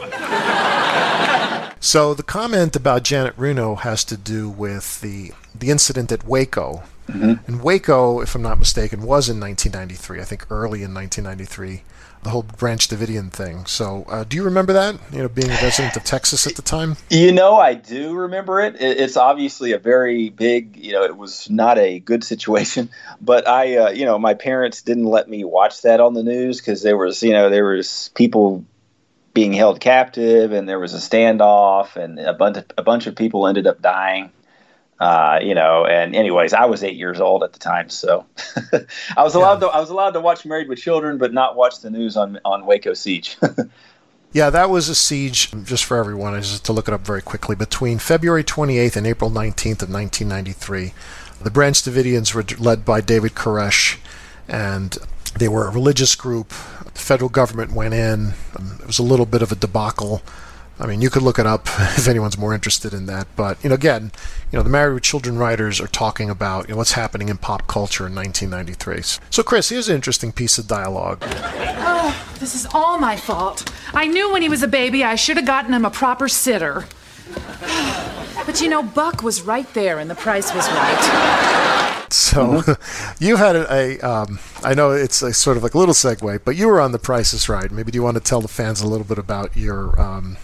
So 1.80 2.12
the 2.12 2.24
comment 2.24 2.74
about 2.74 3.04
Janet 3.04 3.34
Reno 3.36 3.76
has 3.76 4.04
to 4.06 4.16
do 4.16 4.48
with 4.48 5.00
the 5.00 5.32
the 5.54 5.70
incident 5.70 6.10
at 6.10 6.26
Waco. 6.26 6.82
Mm-hmm. 7.08 7.34
And 7.46 7.62
Waco, 7.62 8.20
if 8.20 8.34
I'm 8.34 8.42
not 8.42 8.58
mistaken, 8.58 9.02
was 9.02 9.28
in 9.28 9.40
1993. 9.40 10.20
I 10.20 10.24
think 10.24 10.50
early 10.50 10.82
in 10.82 10.92
1993 10.92 11.82
the 12.28 12.32
whole 12.32 12.42
Branch 12.42 12.86
Davidian 12.86 13.32
thing. 13.32 13.64
So, 13.64 14.04
uh, 14.06 14.22
do 14.24 14.36
you 14.36 14.42
remember 14.42 14.74
that? 14.74 14.96
You 15.10 15.22
know, 15.22 15.28
being 15.30 15.48
a 15.48 15.58
resident 15.62 15.96
of 15.96 16.04
Texas 16.04 16.46
at 16.46 16.56
the 16.56 16.62
time. 16.62 16.96
You 17.08 17.32
know, 17.32 17.56
I 17.56 17.72
do 17.72 18.12
remember 18.12 18.60
it. 18.60 18.76
It's 18.78 19.16
obviously 19.16 19.72
a 19.72 19.78
very 19.78 20.28
big. 20.28 20.76
You 20.76 20.92
know, 20.92 21.04
it 21.04 21.16
was 21.16 21.48
not 21.48 21.78
a 21.78 22.00
good 22.00 22.22
situation. 22.22 22.90
But 23.20 23.48
I, 23.48 23.76
uh, 23.76 23.90
you 23.90 24.04
know, 24.04 24.18
my 24.18 24.34
parents 24.34 24.82
didn't 24.82 25.04
let 25.04 25.28
me 25.28 25.42
watch 25.42 25.82
that 25.82 25.98
on 25.98 26.14
the 26.14 26.22
news 26.22 26.60
because 26.60 26.82
there 26.82 26.96
was, 26.96 27.22
you 27.22 27.32
know, 27.32 27.50
there 27.50 27.64
was 27.64 28.10
people 28.14 28.64
being 29.34 29.52
held 29.52 29.80
captive 29.80 30.52
and 30.52 30.68
there 30.68 30.78
was 30.78 30.94
a 30.94 30.98
standoff 30.98 31.96
and 31.96 32.18
a 32.20 32.32
bunch 32.32 32.58
of, 32.58 32.66
a 32.78 32.82
bunch 32.82 33.06
of 33.06 33.16
people 33.16 33.46
ended 33.46 33.66
up 33.66 33.82
dying 33.82 34.30
uh, 35.00 35.38
you 35.42 35.54
know, 35.54 35.86
and 35.86 36.16
anyways, 36.16 36.52
I 36.52 36.64
was 36.64 36.82
eight 36.82 36.96
years 36.96 37.20
old 37.20 37.44
at 37.44 37.52
the 37.52 37.58
time, 37.58 37.88
so 37.88 38.26
I 39.16 39.22
was 39.22 39.34
allowed 39.34 39.62
yeah. 39.62 39.68
to 39.68 39.74
I 39.74 39.80
was 39.80 39.90
allowed 39.90 40.10
to 40.12 40.20
watch 40.20 40.44
Married 40.44 40.68
with 40.68 40.80
Children, 40.80 41.18
but 41.18 41.32
not 41.32 41.54
watch 41.54 41.80
the 41.80 41.90
news 41.90 42.16
on 42.16 42.40
on 42.44 42.66
Waco 42.66 42.94
siege. 42.94 43.36
yeah, 44.32 44.50
that 44.50 44.70
was 44.70 44.88
a 44.88 44.96
siege. 44.96 45.52
Just 45.64 45.84
for 45.84 45.96
everyone, 45.98 46.40
just 46.42 46.64
to 46.64 46.72
look 46.72 46.88
it 46.88 46.94
up 46.94 47.06
very 47.06 47.22
quickly. 47.22 47.54
Between 47.54 47.98
February 47.98 48.42
28th 48.42 48.96
and 48.96 49.06
April 49.06 49.30
19th 49.30 49.82
of 49.82 49.90
1993, 49.90 50.92
the 51.42 51.50
Branch 51.50 51.80
Davidians 51.80 52.34
were 52.34 52.44
led 52.58 52.84
by 52.84 53.00
David 53.00 53.34
Koresh, 53.34 53.98
and 54.48 54.98
they 55.38 55.46
were 55.46 55.68
a 55.68 55.70
religious 55.70 56.16
group. 56.16 56.48
The 56.48 57.00
federal 57.00 57.30
government 57.30 57.72
went 57.72 57.94
in. 57.94 58.32
It 58.80 58.86
was 58.86 58.98
a 58.98 59.04
little 59.04 59.26
bit 59.26 59.42
of 59.42 59.52
a 59.52 59.54
debacle. 59.54 60.22
I 60.80 60.86
mean, 60.86 61.00
you 61.00 61.10
could 61.10 61.22
look 61.22 61.38
it 61.38 61.46
up 61.46 61.66
if 61.96 62.06
anyone's 62.08 62.38
more 62.38 62.54
interested 62.54 62.92
in 62.92 63.06
that. 63.06 63.26
But 63.36 63.62
you 63.62 63.70
know, 63.70 63.74
again, 63.74 64.12
you 64.50 64.58
know, 64.58 64.62
the 64.62 64.70
Married 64.70 64.94
with 64.94 65.02
Children 65.02 65.38
writers 65.38 65.80
are 65.80 65.88
talking 65.88 66.30
about 66.30 66.68
you 66.68 66.74
know, 66.74 66.78
what's 66.78 66.92
happening 66.92 67.28
in 67.28 67.38
pop 67.38 67.66
culture 67.66 68.06
in 68.06 68.14
1993. 68.14 69.20
So, 69.30 69.42
Chris, 69.42 69.68
here's 69.68 69.88
an 69.88 69.96
interesting 69.96 70.32
piece 70.32 70.58
of 70.58 70.66
dialogue. 70.66 71.22
Oh, 71.24 72.36
this 72.38 72.54
is 72.54 72.66
all 72.72 72.98
my 72.98 73.16
fault. 73.16 73.72
I 73.92 74.06
knew 74.06 74.32
when 74.32 74.42
he 74.42 74.48
was 74.48 74.62
a 74.62 74.68
baby 74.68 75.02
I 75.02 75.16
should 75.16 75.36
have 75.36 75.46
gotten 75.46 75.74
him 75.74 75.84
a 75.84 75.90
proper 75.90 76.28
sitter. 76.28 76.86
But 78.46 78.62
you 78.62 78.70
know, 78.70 78.82
Buck 78.82 79.22
was 79.22 79.42
right 79.42 79.70
there, 79.74 79.98
and 79.98 80.08
the 80.08 80.14
price 80.14 80.54
was 80.54 80.66
right. 80.70 82.06
So, 82.10 82.62
mm-hmm. 82.62 83.24
you 83.24 83.36
had 83.36 83.56
a, 83.56 83.70
a 83.70 84.00
um, 84.00 84.38
I 84.64 84.72
know 84.72 84.92
it's 84.92 85.20
a 85.20 85.34
sort 85.34 85.58
of 85.58 85.62
like 85.62 85.74
a 85.74 85.78
little 85.78 85.92
segue, 85.92 86.40
but 86.44 86.56
you 86.56 86.66
were 86.68 86.80
on 86.80 86.92
The 86.92 86.98
Price 86.98 87.34
is 87.34 87.48
Right. 87.48 87.70
Maybe 87.70 87.92
do 87.92 87.96
you 87.96 88.02
want 88.02 88.16
to 88.16 88.22
tell 88.22 88.40
the 88.40 88.48
fans 88.48 88.80
a 88.80 88.86
little 88.86 89.04
bit 89.04 89.18
about 89.18 89.54
your 89.56 90.00
um, 90.00 90.38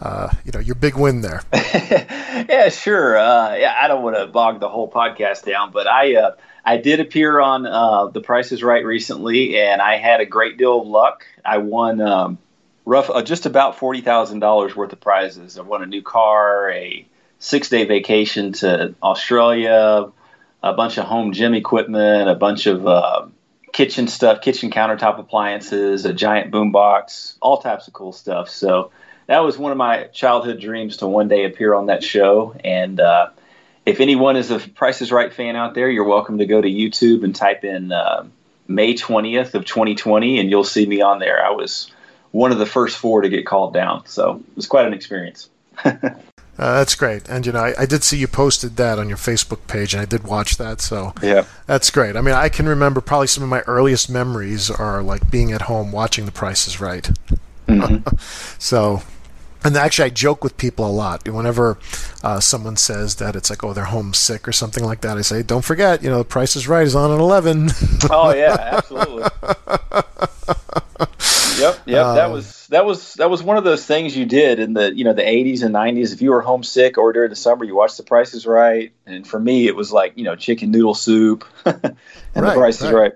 uh, 0.00 0.30
you 0.44 0.52
know 0.52 0.60
your 0.60 0.74
big 0.74 0.96
win 0.96 1.20
there. 1.20 1.42
yeah, 1.52 2.68
sure. 2.70 3.18
Uh, 3.18 3.54
yeah, 3.56 3.76
I 3.80 3.88
don't 3.88 4.02
want 4.02 4.16
to 4.16 4.26
bog 4.26 4.60
the 4.60 4.68
whole 4.68 4.90
podcast 4.90 5.44
down, 5.44 5.72
but 5.72 5.86
I 5.86 6.16
uh, 6.16 6.36
I 6.64 6.78
did 6.78 7.00
appear 7.00 7.40
on 7.40 7.66
uh, 7.66 8.06
The 8.06 8.20
Price 8.20 8.52
is 8.52 8.62
Right 8.62 8.84
recently, 8.84 9.58
and 9.58 9.80
I 9.82 9.96
had 9.96 10.20
a 10.20 10.26
great 10.26 10.56
deal 10.56 10.80
of 10.80 10.86
luck. 10.86 11.24
I 11.44 11.58
won 11.58 12.00
um, 12.00 12.38
rough 12.84 13.10
uh, 13.10 13.22
just 13.22 13.46
about 13.46 13.78
forty 13.78 14.00
thousand 14.00 14.40
dollars 14.40 14.74
worth 14.74 14.92
of 14.92 15.00
prizes. 15.00 15.58
I 15.58 15.62
won 15.62 15.82
a 15.82 15.86
new 15.86 16.02
car, 16.02 16.70
a 16.70 17.06
six 17.38 17.68
day 17.68 17.84
vacation 17.84 18.52
to 18.54 18.94
Australia, 19.02 20.10
a 20.62 20.72
bunch 20.72 20.98
of 20.98 21.04
home 21.04 21.32
gym 21.32 21.54
equipment, 21.54 22.28
a 22.28 22.34
bunch 22.34 22.66
of 22.66 22.86
uh, 22.86 23.26
kitchen 23.72 24.08
stuff, 24.08 24.40
kitchen 24.40 24.70
countertop 24.70 25.18
appliances, 25.18 26.04
a 26.04 26.12
giant 26.12 26.50
boombox, 26.50 27.36
all 27.40 27.58
types 27.58 27.86
of 27.86 27.92
cool 27.92 28.12
stuff. 28.12 28.48
So 28.48 28.92
that 29.30 29.44
was 29.44 29.56
one 29.56 29.70
of 29.70 29.78
my 29.78 30.08
childhood 30.12 30.58
dreams 30.58 30.96
to 30.96 31.06
one 31.06 31.28
day 31.28 31.44
appear 31.44 31.72
on 31.72 31.86
that 31.86 32.02
show. 32.02 32.52
And 32.64 32.98
uh, 32.98 33.28
if 33.86 34.00
anyone 34.00 34.34
is 34.34 34.50
a 34.50 34.58
Price 34.58 35.00
is 35.00 35.12
Right 35.12 35.32
fan 35.32 35.54
out 35.54 35.74
there, 35.74 35.88
you're 35.88 36.02
welcome 36.02 36.38
to 36.38 36.46
go 36.46 36.60
to 36.60 36.68
YouTube 36.68 37.22
and 37.22 37.32
type 37.32 37.62
in 37.62 37.92
uh, 37.92 38.26
May 38.66 38.94
20th 38.94 39.54
of 39.54 39.64
2020, 39.64 40.40
and 40.40 40.50
you'll 40.50 40.64
see 40.64 40.84
me 40.84 41.00
on 41.00 41.20
there. 41.20 41.46
I 41.46 41.50
was 41.50 41.92
one 42.32 42.50
of 42.50 42.58
the 42.58 42.66
first 42.66 42.98
four 42.98 43.20
to 43.20 43.28
get 43.28 43.46
called 43.46 43.72
down, 43.72 44.04
so 44.06 44.42
it 44.50 44.56
was 44.56 44.66
quite 44.66 44.86
an 44.86 44.92
experience. 44.92 45.48
Uh, 46.58 46.74
that's 46.74 46.94
great, 46.94 47.26
and 47.26 47.46
you 47.46 47.52
know, 47.52 47.60
I, 47.60 47.74
I 47.78 47.86
did 47.86 48.04
see 48.04 48.18
you 48.18 48.28
posted 48.28 48.76
that 48.76 48.98
on 48.98 49.08
your 49.08 49.16
Facebook 49.16 49.66
page, 49.66 49.94
and 49.94 50.02
I 50.02 50.04
did 50.04 50.24
watch 50.24 50.58
that. 50.58 50.82
So 50.82 51.14
Yeah. 51.22 51.46
that's 51.64 51.88
great. 51.88 52.16
I 52.16 52.20
mean, 52.20 52.34
I 52.34 52.50
can 52.50 52.68
remember 52.68 53.00
probably 53.00 53.28
some 53.28 53.42
of 53.42 53.48
my 53.48 53.60
earliest 53.60 54.10
memories 54.10 54.70
are 54.70 55.02
like 55.02 55.30
being 55.30 55.52
at 55.52 55.62
home 55.62 55.90
watching 55.90 56.26
The 56.26 56.32
Price 56.32 56.68
is 56.68 56.78
Right. 56.78 57.10
so, 58.58 59.02
and 59.64 59.76
actually, 59.76 60.06
I 60.06 60.10
joke 60.10 60.42
with 60.44 60.56
people 60.56 60.86
a 60.86 60.90
lot. 60.90 61.28
Whenever 61.28 61.78
uh, 62.22 62.40
someone 62.40 62.76
says 62.76 63.16
that 63.16 63.36
it's 63.36 63.50
like, 63.50 63.62
oh, 63.64 63.72
they're 63.72 63.84
homesick 63.84 64.46
or 64.48 64.52
something 64.52 64.84
like 64.84 65.00
that, 65.02 65.18
I 65.18 65.22
say, 65.22 65.42
don't 65.42 65.64
forget, 65.64 66.02
you 66.02 66.10
know, 66.10 66.18
The 66.18 66.24
Price 66.24 66.56
is 66.56 66.66
Right 66.68 66.86
is 66.86 66.94
on 66.94 67.10
at 67.12 67.18
11. 67.20 67.70
Oh 68.10 68.34
yeah, 68.34 68.56
absolutely. 68.72 69.28
yep, 71.58 71.82
yep. 71.86 72.10
that 72.14 72.26
Um, 72.26 72.32
was 72.32 72.66
that 72.68 72.84
was 72.84 73.14
that 73.14 73.30
was 73.30 73.42
one 73.42 73.56
of 73.56 73.64
those 73.64 73.84
things 73.84 74.16
you 74.16 74.24
did 74.26 74.58
in 74.58 74.72
the 74.74 74.94
you 74.94 75.04
know 75.04 75.12
the 75.12 75.22
80s 75.22 75.62
and 75.62 75.74
90s. 75.74 76.12
If 76.12 76.22
you 76.22 76.30
were 76.30 76.40
homesick 76.40 76.98
or 76.98 77.12
during 77.12 77.30
the 77.30 77.36
summer, 77.36 77.64
you 77.64 77.74
watched 77.74 77.96
The 77.96 78.02
Price 78.02 78.34
is 78.34 78.46
Right. 78.46 78.92
And 79.06 79.26
for 79.26 79.38
me, 79.40 79.66
it 79.66 79.76
was 79.76 79.92
like 79.92 80.12
you 80.16 80.24
know 80.24 80.36
chicken 80.36 80.70
noodle 80.70 80.94
soup 80.94 81.44
and 81.64 81.96
The 82.34 82.42
Right, 82.42 82.54
Price 82.54 82.80
is 82.82 82.90
right. 82.90 83.12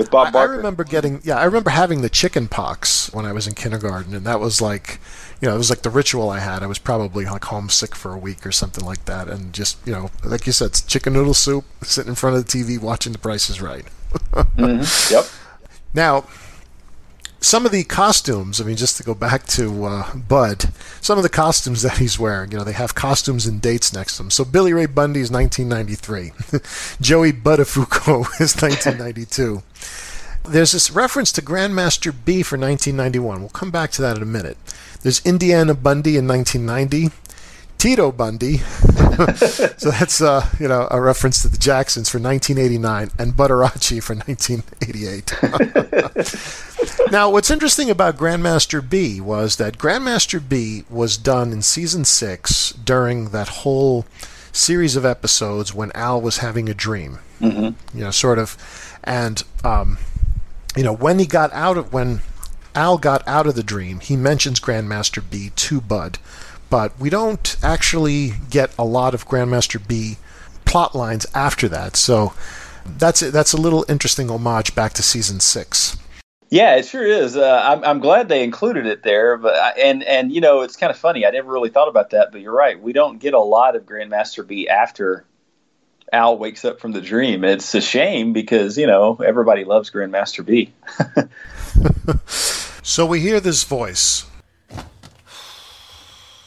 With 0.00 0.10
Bob 0.10 0.34
I, 0.34 0.40
I 0.40 0.44
remember 0.44 0.82
getting, 0.82 1.20
yeah, 1.24 1.36
I 1.36 1.44
remember 1.44 1.68
having 1.68 2.00
the 2.00 2.08
chicken 2.08 2.48
pox 2.48 3.12
when 3.12 3.26
I 3.26 3.32
was 3.32 3.46
in 3.46 3.52
kindergarten, 3.54 4.14
and 4.14 4.24
that 4.24 4.40
was 4.40 4.62
like, 4.62 4.98
you 5.42 5.48
know, 5.48 5.54
it 5.54 5.58
was 5.58 5.68
like 5.68 5.82
the 5.82 5.90
ritual 5.90 6.30
I 6.30 6.38
had. 6.38 6.62
I 6.62 6.66
was 6.66 6.78
probably 6.78 7.26
like 7.26 7.44
homesick 7.44 7.94
for 7.94 8.14
a 8.14 8.18
week 8.18 8.46
or 8.46 8.50
something 8.50 8.82
like 8.82 9.04
that, 9.04 9.28
and 9.28 9.52
just, 9.52 9.76
you 9.86 9.92
know, 9.92 10.10
like 10.24 10.46
you 10.46 10.52
said, 10.54 10.68
it's 10.68 10.80
chicken 10.80 11.12
noodle 11.12 11.34
soup, 11.34 11.66
sitting 11.82 12.08
in 12.08 12.14
front 12.14 12.34
of 12.36 12.46
the 12.46 12.50
TV 12.50 12.80
watching 12.80 13.12
The 13.12 13.18
Price 13.18 13.50
is 13.50 13.60
Right. 13.60 13.84
Mhm, 14.56 15.10
Yep. 15.10 15.26
Now, 15.92 16.24
some 17.40 17.64
of 17.64 17.72
the 17.72 17.84
costumes, 17.84 18.60
I 18.60 18.64
mean, 18.64 18.76
just 18.76 18.98
to 18.98 19.02
go 19.02 19.14
back 19.14 19.46
to 19.48 19.84
uh, 19.84 20.14
Bud, 20.14 20.66
some 21.00 21.16
of 21.18 21.22
the 21.22 21.30
costumes 21.30 21.82
that 21.82 21.98
he's 21.98 22.18
wearing, 22.18 22.52
you 22.52 22.58
know, 22.58 22.64
they 22.64 22.72
have 22.72 22.94
costumes 22.94 23.46
and 23.46 23.62
dates 23.62 23.92
next 23.92 24.16
to 24.16 24.22
them. 24.22 24.30
So 24.30 24.44
Billy 24.44 24.72
Ray 24.74 24.86
Bundy 24.86 25.20
is 25.20 25.30
1993. 25.30 26.32
Joey 27.00 27.32
Buttafuoco 27.32 28.20
is 28.40 28.60
1992. 28.60 29.62
There's 30.44 30.72
this 30.72 30.90
reference 30.90 31.32
to 31.32 31.42
Grandmaster 31.42 32.12
B 32.12 32.42
for 32.42 32.58
1991. 32.58 33.40
We'll 33.40 33.48
come 33.50 33.70
back 33.70 33.90
to 33.92 34.02
that 34.02 34.16
in 34.16 34.22
a 34.22 34.26
minute. 34.26 34.58
There's 35.02 35.24
Indiana 35.24 35.74
Bundy 35.74 36.16
in 36.16 36.26
1990. 36.28 37.14
Tito 37.80 38.12
Bundy. 38.12 38.58
so 39.78 39.90
that's 39.90 40.20
uh, 40.20 40.46
you 40.60 40.68
know 40.68 40.86
a 40.90 41.00
reference 41.00 41.40
to 41.40 41.48
the 41.48 41.56
Jacksons 41.56 42.10
for 42.10 42.18
1989 42.18 43.10
and 43.18 43.32
Butterachi 43.32 44.02
for 44.02 44.14
1988. 44.14 47.06
now, 47.10 47.30
what's 47.30 47.50
interesting 47.50 47.88
about 47.88 48.18
Grandmaster 48.18 48.86
B 48.86 49.18
was 49.18 49.56
that 49.56 49.78
Grandmaster 49.78 50.46
B 50.46 50.84
was 50.90 51.16
done 51.16 51.52
in 51.52 51.62
season 51.62 52.04
six 52.04 52.72
during 52.72 53.30
that 53.30 53.48
whole 53.48 54.04
series 54.52 54.94
of 54.94 55.06
episodes 55.06 55.74
when 55.74 55.90
Al 55.94 56.20
was 56.20 56.38
having 56.38 56.68
a 56.68 56.74
dream. 56.74 57.18
Mm-hmm. 57.40 57.96
You 57.96 58.04
know, 58.04 58.10
sort 58.10 58.38
of, 58.38 58.58
and 59.02 59.42
um, 59.64 59.96
you 60.76 60.82
know 60.82 60.94
when 60.94 61.18
he 61.18 61.24
got 61.24 61.50
out 61.54 61.78
of 61.78 61.94
when 61.94 62.20
Al 62.74 62.98
got 62.98 63.26
out 63.26 63.46
of 63.46 63.54
the 63.54 63.62
dream, 63.62 64.00
he 64.00 64.16
mentions 64.16 64.60
Grandmaster 64.60 65.22
B 65.28 65.50
to 65.56 65.80
Bud, 65.80 66.18
but 66.70 66.98
we 66.98 67.10
don't 67.10 67.56
actually 67.62 68.34
get 68.48 68.72
a 68.78 68.84
lot 68.84 69.12
of 69.12 69.28
Grandmaster 69.28 69.86
B 69.86 70.16
plot 70.64 70.94
lines 70.94 71.26
after 71.34 71.68
that. 71.68 71.96
So 71.96 72.32
that's 72.86 73.20
that's 73.20 73.52
a 73.52 73.60
little 73.60 73.84
interesting 73.88 74.30
homage 74.30 74.74
back 74.74 74.92
to 74.94 75.02
season 75.02 75.40
six. 75.40 75.96
Yeah, 76.48 76.74
it 76.76 76.86
sure 76.86 77.06
is. 77.06 77.36
Uh, 77.36 77.62
I'm, 77.64 77.84
I'm 77.84 78.00
glad 78.00 78.28
they 78.28 78.42
included 78.42 78.84
it 78.86 79.04
there, 79.04 79.36
but 79.36 79.54
I, 79.54 79.70
and 79.80 80.02
and 80.04 80.32
you 80.32 80.40
know 80.40 80.62
it's 80.62 80.76
kind 80.76 80.90
of 80.90 80.98
funny. 80.98 81.26
I 81.26 81.30
never 81.30 81.52
really 81.52 81.70
thought 81.70 81.88
about 81.88 82.10
that, 82.10 82.32
but 82.32 82.40
you're 82.40 82.54
right. 82.54 82.80
We 82.80 82.92
don't 82.92 83.18
get 83.18 83.34
a 83.34 83.40
lot 83.40 83.76
of 83.76 83.84
Grandmaster 83.84 84.46
B 84.46 84.68
after 84.68 85.24
Al 86.12 86.38
wakes 86.38 86.64
up 86.64 86.80
from 86.80 86.92
the 86.92 87.00
dream. 87.00 87.44
It's 87.44 87.74
a 87.74 87.80
shame 87.80 88.32
because 88.32 88.78
you 88.78 88.86
know 88.86 89.16
everybody 89.24 89.64
loves 89.64 89.90
Grandmaster 89.90 90.44
B. 90.44 90.72
So 92.82 93.06
we 93.06 93.20
hear 93.20 93.40
this 93.40 93.62
voice. 93.62 94.26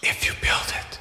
If 0.06 0.26
you 0.26 0.34
build 0.42 0.68
it, 0.68 1.00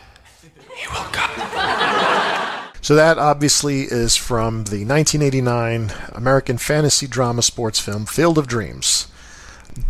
he 0.76 0.86
will 0.86 1.10
come. 1.10 2.70
So 2.82 2.94
that 2.94 3.18
obviously 3.18 3.82
is 3.82 4.16
from 4.16 4.64
the 4.64 4.84
1989 4.84 5.92
American 6.12 6.56
fantasy 6.56 7.08
drama 7.08 7.42
sports 7.42 7.80
film 7.80 8.06
Field 8.06 8.38
of 8.38 8.46
Dreams, 8.46 9.08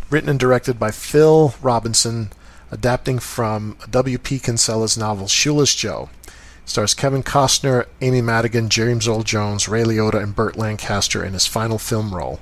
written 0.08 0.30
and 0.30 0.40
directed 0.40 0.78
by 0.78 0.92
Phil 0.92 1.54
Robinson, 1.60 2.30
adapting 2.70 3.18
from 3.18 3.76
W.P. 3.90 4.38
Kinsella's 4.38 4.96
novel 4.96 5.28
Shoeless 5.28 5.74
Joe. 5.74 6.08
Stars 6.64 6.94
Kevin 6.94 7.22
Costner, 7.22 7.86
Amy 8.00 8.22
Madigan, 8.22 8.70
James 8.70 9.06
Earl 9.06 9.24
Jones, 9.24 9.68
Ray 9.68 9.82
Liotta, 9.82 10.22
and 10.22 10.34
Burt 10.34 10.56
Lancaster 10.56 11.22
in 11.22 11.34
his 11.34 11.46
final 11.46 11.76
film 11.76 12.14
role. 12.14 12.40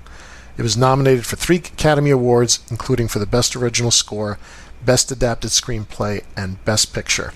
It 0.57 0.62
was 0.62 0.77
nominated 0.77 1.27
for 1.27 1.37
three 1.37 1.57
Academy 1.57 2.11
Awards, 2.11 2.61
including 2.71 3.09
for 3.09 3.18
the 3.18 3.27
Best 3.27 3.57
Original 3.57 3.91
Score, 3.91 4.39
Best 4.85 5.11
Adapted 5.11 5.51
Screenplay, 5.51 6.24
and 6.37 6.62
Best 6.64 6.93
Picture. 6.93 7.33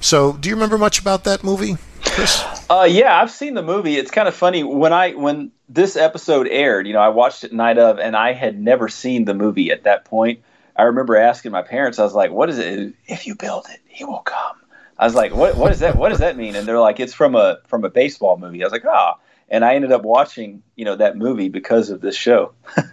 So, 0.00 0.34
do 0.34 0.48
you 0.48 0.54
remember 0.54 0.78
much 0.78 1.00
about 1.00 1.24
that 1.24 1.42
movie, 1.42 1.76
Chris? 2.04 2.42
Uh, 2.70 2.86
yeah, 2.88 3.20
I've 3.20 3.30
seen 3.30 3.54
the 3.54 3.62
movie. 3.62 3.96
It's 3.96 4.10
kind 4.10 4.28
of 4.28 4.34
funny 4.34 4.62
when 4.62 4.92
I 4.92 5.12
when 5.12 5.50
this 5.68 5.96
episode 5.96 6.46
aired. 6.48 6.86
You 6.86 6.92
know, 6.92 7.00
I 7.00 7.08
watched 7.08 7.44
it 7.44 7.52
night 7.52 7.78
of, 7.78 7.98
and 7.98 8.16
I 8.16 8.32
had 8.32 8.58
never 8.60 8.88
seen 8.88 9.24
the 9.24 9.34
movie 9.34 9.70
at 9.70 9.84
that 9.84 10.04
point. 10.04 10.40
I 10.76 10.84
remember 10.84 11.16
asking 11.16 11.50
my 11.52 11.62
parents. 11.62 11.98
I 11.98 12.04
was 12.04 12.14
like, 12.14 12.30
"What 12.30 12.48
is 12.48 12.58
it? 12.58 12.94
If 13.06 13.26
you 13.26 13.34
build 13.34 13.66
it, 13.70 13.80
he 13.88 14.04
will 14.04 14.20
come." 14.20 14.56
I 14.98 15.04
was 15.04 15.14
like, 15.14 15.34
"What? 15.34 15.56
What 15.56 15.72
is 15.72 15.80
that? 15.80 15.96
What 15.96 16.10
does 16.10 16.20
that 16.20 16.36
mean?" 16.36 16.54
And 16.54 16.66
they're 16.66 16.80
like, 16.80 17.00
"It's 17.00 17.14
from 17.14 17.34
a 17.34 17.58
from 17.66 17.84
a 17.84 17.90
baseball 17.90 18.38
movie." 18.38 18.62
I 18.62 18.66
was 18.66 18.72
like, 18.72 18.84
"Ah." 18.86 19.16
And 19.50 19.64
I 19.64 19.74
ended 19.76 19.92
up 19.92 20.02
watching, 20.02 20.62
you 20.76 20.84
know, 20.84 20.96
that 20.96 21.16
movie 21.16 21.48
because 21.48 21.88
of 21.88 22.02
this 22.02 22.14
show. 22.14 22.52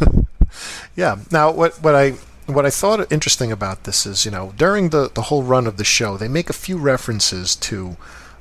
Yeah. 0.96 1.16
Now, 1.30 1.50
what 1.52 1.74
what 1.82 1.94
I 1.94 2.14
what 2.54 2.66
I 2.66 2.70
thought 2.70 3.10
interesting 3.12 3.52
about 3.52 3.84
this 3.84 4.06
is, 4.06 4.24
you 4.24 4.30
know, 4.30 4.52
during 4.56 4.90
the, 4.90 5.10
the 5.12 5.22
whole 5.22 5.42
run 5.42 5.66
of 5.66 5.76
the 5.76 5.84
show, 5.84 6.16
they 6.16 6.28
make 6.28 6.50
a 6.50 6.54
few 6.54 6.78
references 6.78 7.54
to 7.56 7.96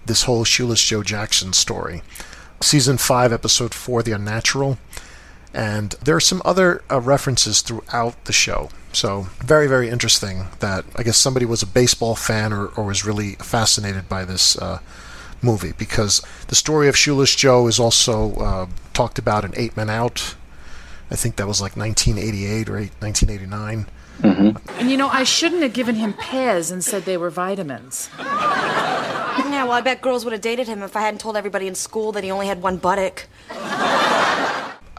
this 0.05 0.23
whole 0.23 0.43
Shoeless 0.43 0.83
Joe 0.83 1.03
Jackson 1.03 1.53
story. 1.53 2.01
Season 2.61 2.97
5, 2.97 3.33
Episode 3.33 3.73
4, 3.73 4.03
The 4.03 4.11
Unnatural. 4.11 4.77
And 5.53 5.91
there 6.03 6.15
are 6.15 6.21
some 6.21 6.41
other 6.45 6.83
uh, 6.89 7.01
references 7.01 7.61
throughout 7.61 8.23
the 8.25 8.33
show. 8.33 8.69
So, 8.93 9.27
very, 9.39 9.67
very 9.67 9.89
interesting 9.89 10.47
that 10.59 10.85
I 10.95 11.03
guess 11.03 11.17
somebody 11.17 11.45
was 11.45 11.61
a 11.61 11.67
baseball 11.67 12.15
fan 12.15 12.53
or, 12.53 12.67
or 12.67 12.85
was 12.85 13.05
really 13.05 13.33
fascinated 13.35 14.07
by 14.07 14.25
this 14.25 14.57
uh, 14.57 14.79
movie 15.41 15.73
because 15.77 16.21
the 16.47 16.55
story 16.55 16.87
of 16.87 16.97
Shoeless 16.97 17.35
Joe 17.35 17.67
is 17.67 17.79
also 17.79 18.35
uh, 18.35 18.67
talked 18.93 19.19
about 19.19 19.43
in 19.43 19.53
Eight 19.57 19.75
Men 19.75 19.89
Out. 19.89 20.35
I 21.09 21.15
think 21.15 21.35
that 21.35 21.47
was 21.47 21.61
like 21.61 21.75
1988 21.75 22.69
or 22.69 22.73
1989. 22.73 23.87
Mm-hmm. 24.21 24.79
And 24.79 24.91
you 24.91 24.97
know, 24.97 25.07
I 25.07 25.23
shouldn't 25.23 25.63
have 25.63 25.73
given 25.73 25.95
him 25.95 26.13
pears 26.13 26.71
and 26.71 26.83
said 26.83 27.03
they 27.03 27.17
were 27.17 27.29
vitamins. 27.29 28.09
Yeah, 28.17 29.63
well, 29.63 29.73
I 29.73 29.81
bet 29.81 30.01
girls 30.01 30.23
would 30.23 30.31
have 30.31 30.41
dated 30.41 30.67
him 30.67 30.81
if 30.81 30.95
I 30.95 31.01
hadn't 31.01 31.21
told 31.21 31.35
everybody 31.35 31.67
in 31.67 31.75
school 31.75 32.11
that 32.13 32.23
he 32.23 32.31
only 32.31 32.47
had 32.47 32.61
one 32.61 32.77
buttock. 32.77 33.27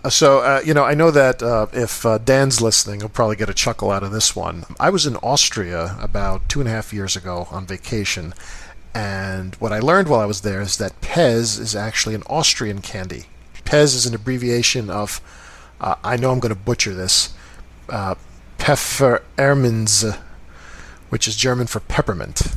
Uh, 0.05 0.11
so, 0.11 0.41
uh, 0.41 0.61
you 0.65 0.75
know, 0.75 0.85
I 0.85 0.95
know 0.95 1.11
that 1.11 1.43
uh, 1.43 1.67
if 1.73 2.05
uh, 2.05 2.19
Dan's 2.19 2.61
listening, 2.61 3.01
he'll 3.01 3.09
probably 3.09 3.37
get 3.37 3.49
a 3.49 3.55
chuckle 3.55 3.91
out 3.91 4.03
of 4.03 4.11
this 4.11 4.35
one. 4.35 4.65
I 4.81 4.91
was 4.91 5.07
in 5.07 5.17
Austria 5.17 5.97
about 6.01 6.49
two 6.49 6.61
and 6.61 6.69
a 6.69 6.73
half 6.73 6.93
years 6.93 7.15
ago 7.15 7.47
on 7.51 7.67
vacation, 7.67 8.35
and 8.95 9.55
what 9.57 9.73
I 9.73 9.79
learned 9.79 10.09
while 10.09 10.21
I 10.21 10.27
was 10.27 10.41
there 10.41 10.61
is 10.61 10.77
that 10.79 11.01
Pez 11.01 11.59
is 11.61 11.77
actually 11.77 12.15
an 12.15 12.25
Austrian 12.29 12.81
candy. 12.81 13.27
Pez 13.65 13.95
is 13.95 14.07
an 14.07 14.15
abbreviation 14.15 14.91
of, 14.91 15.21
uh, 15.81 15.95
I 16.03 16.17
know 16.17 16.33
I'm 16.33 16.41
going 16.41 16.55
to 16.55 16.61
butcher 16.61 16.95
this, 16.95 17.33
uh, 17.89 18.17
Pfefferminz, 18.63 20.17
which 21.09 21.27
is 21.27 21.35
German 21.35 21.67
for 21.67 21.81
peppermint. 21.81 22.55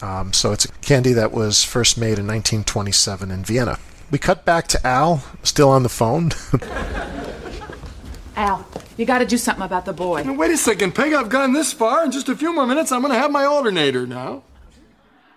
Um, 0.00 0.32
so 0.32 0.52
it's 0.52 0.64
a 0.64 0.68
candy 0.80 1.12
that 1.12 1.32
was 1.32 1.62
first 1.62 1.98
made 1.98 2.18
in 2.18 2.26
1927 2.26 3.30
in 3.30 3.44
Vienna. 3.44 3.78
We 4.10 4.16
cut 4.18 4.46
back 4.46 4.68
to 4.68 4.86
Al, 4.86 5.22
still 5.42 5.68
on 5.68 5.82
the 5.82 5.90
phone. 5.90 6.32
Al, 8.36 8.66
you 8.96 9.04
got 9.04 9.18
to 9.18 9.26
do 9.26 9.36
something 9.36 9.62
about 9.62 9.84
the 9.84 9.92
boy. 9.92 10.22
Now, 10.22 10.32
wait 10.32 10.50
a 10.50 10.56
second, 10.56 10.94
Peg. 10.94 11.12
I've 11.12 11.28
gone 11.28 11.52
this 11.52 11.74
far. 11.74 12.06
In 12.06 12.10
just 12.10 12.30
a 12.30 12.36
few 12.36 12.54
more 12.54 12.66
minutes, 12.66 12.90
I'm 12.90 13.02
going 13.02 13.12
to 13.12 13.18
have 13.18 13.30
my 13.30 13.44
alternator 13.44 14.06
now. 14.06 14.44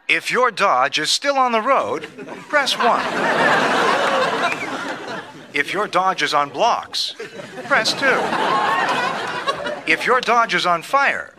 If 0.08 0.32
your 0.32 0.51
Dodge 0.51 0.99
is 0.99 1.12
still 1.12 1.38
on 1.38 1.51
the 1.51 1.62
road, 1.62 2.03
press 2.47 2.78
1. 2.78 2.86
If 5.53 5.74
your 5.74 5.86
Dodge 5.86 6.24
is 6.24 6.34
on 6.34 6.49
blocks, 6.49 7.14
press 7.66 7.91
2. 7.91 9.36
If 9.88 10.05
your 10.05 10.19
Dodge 10.19 10.53
is 10.53 10.65
on 10.65 10.81
fire, 10.81 11.33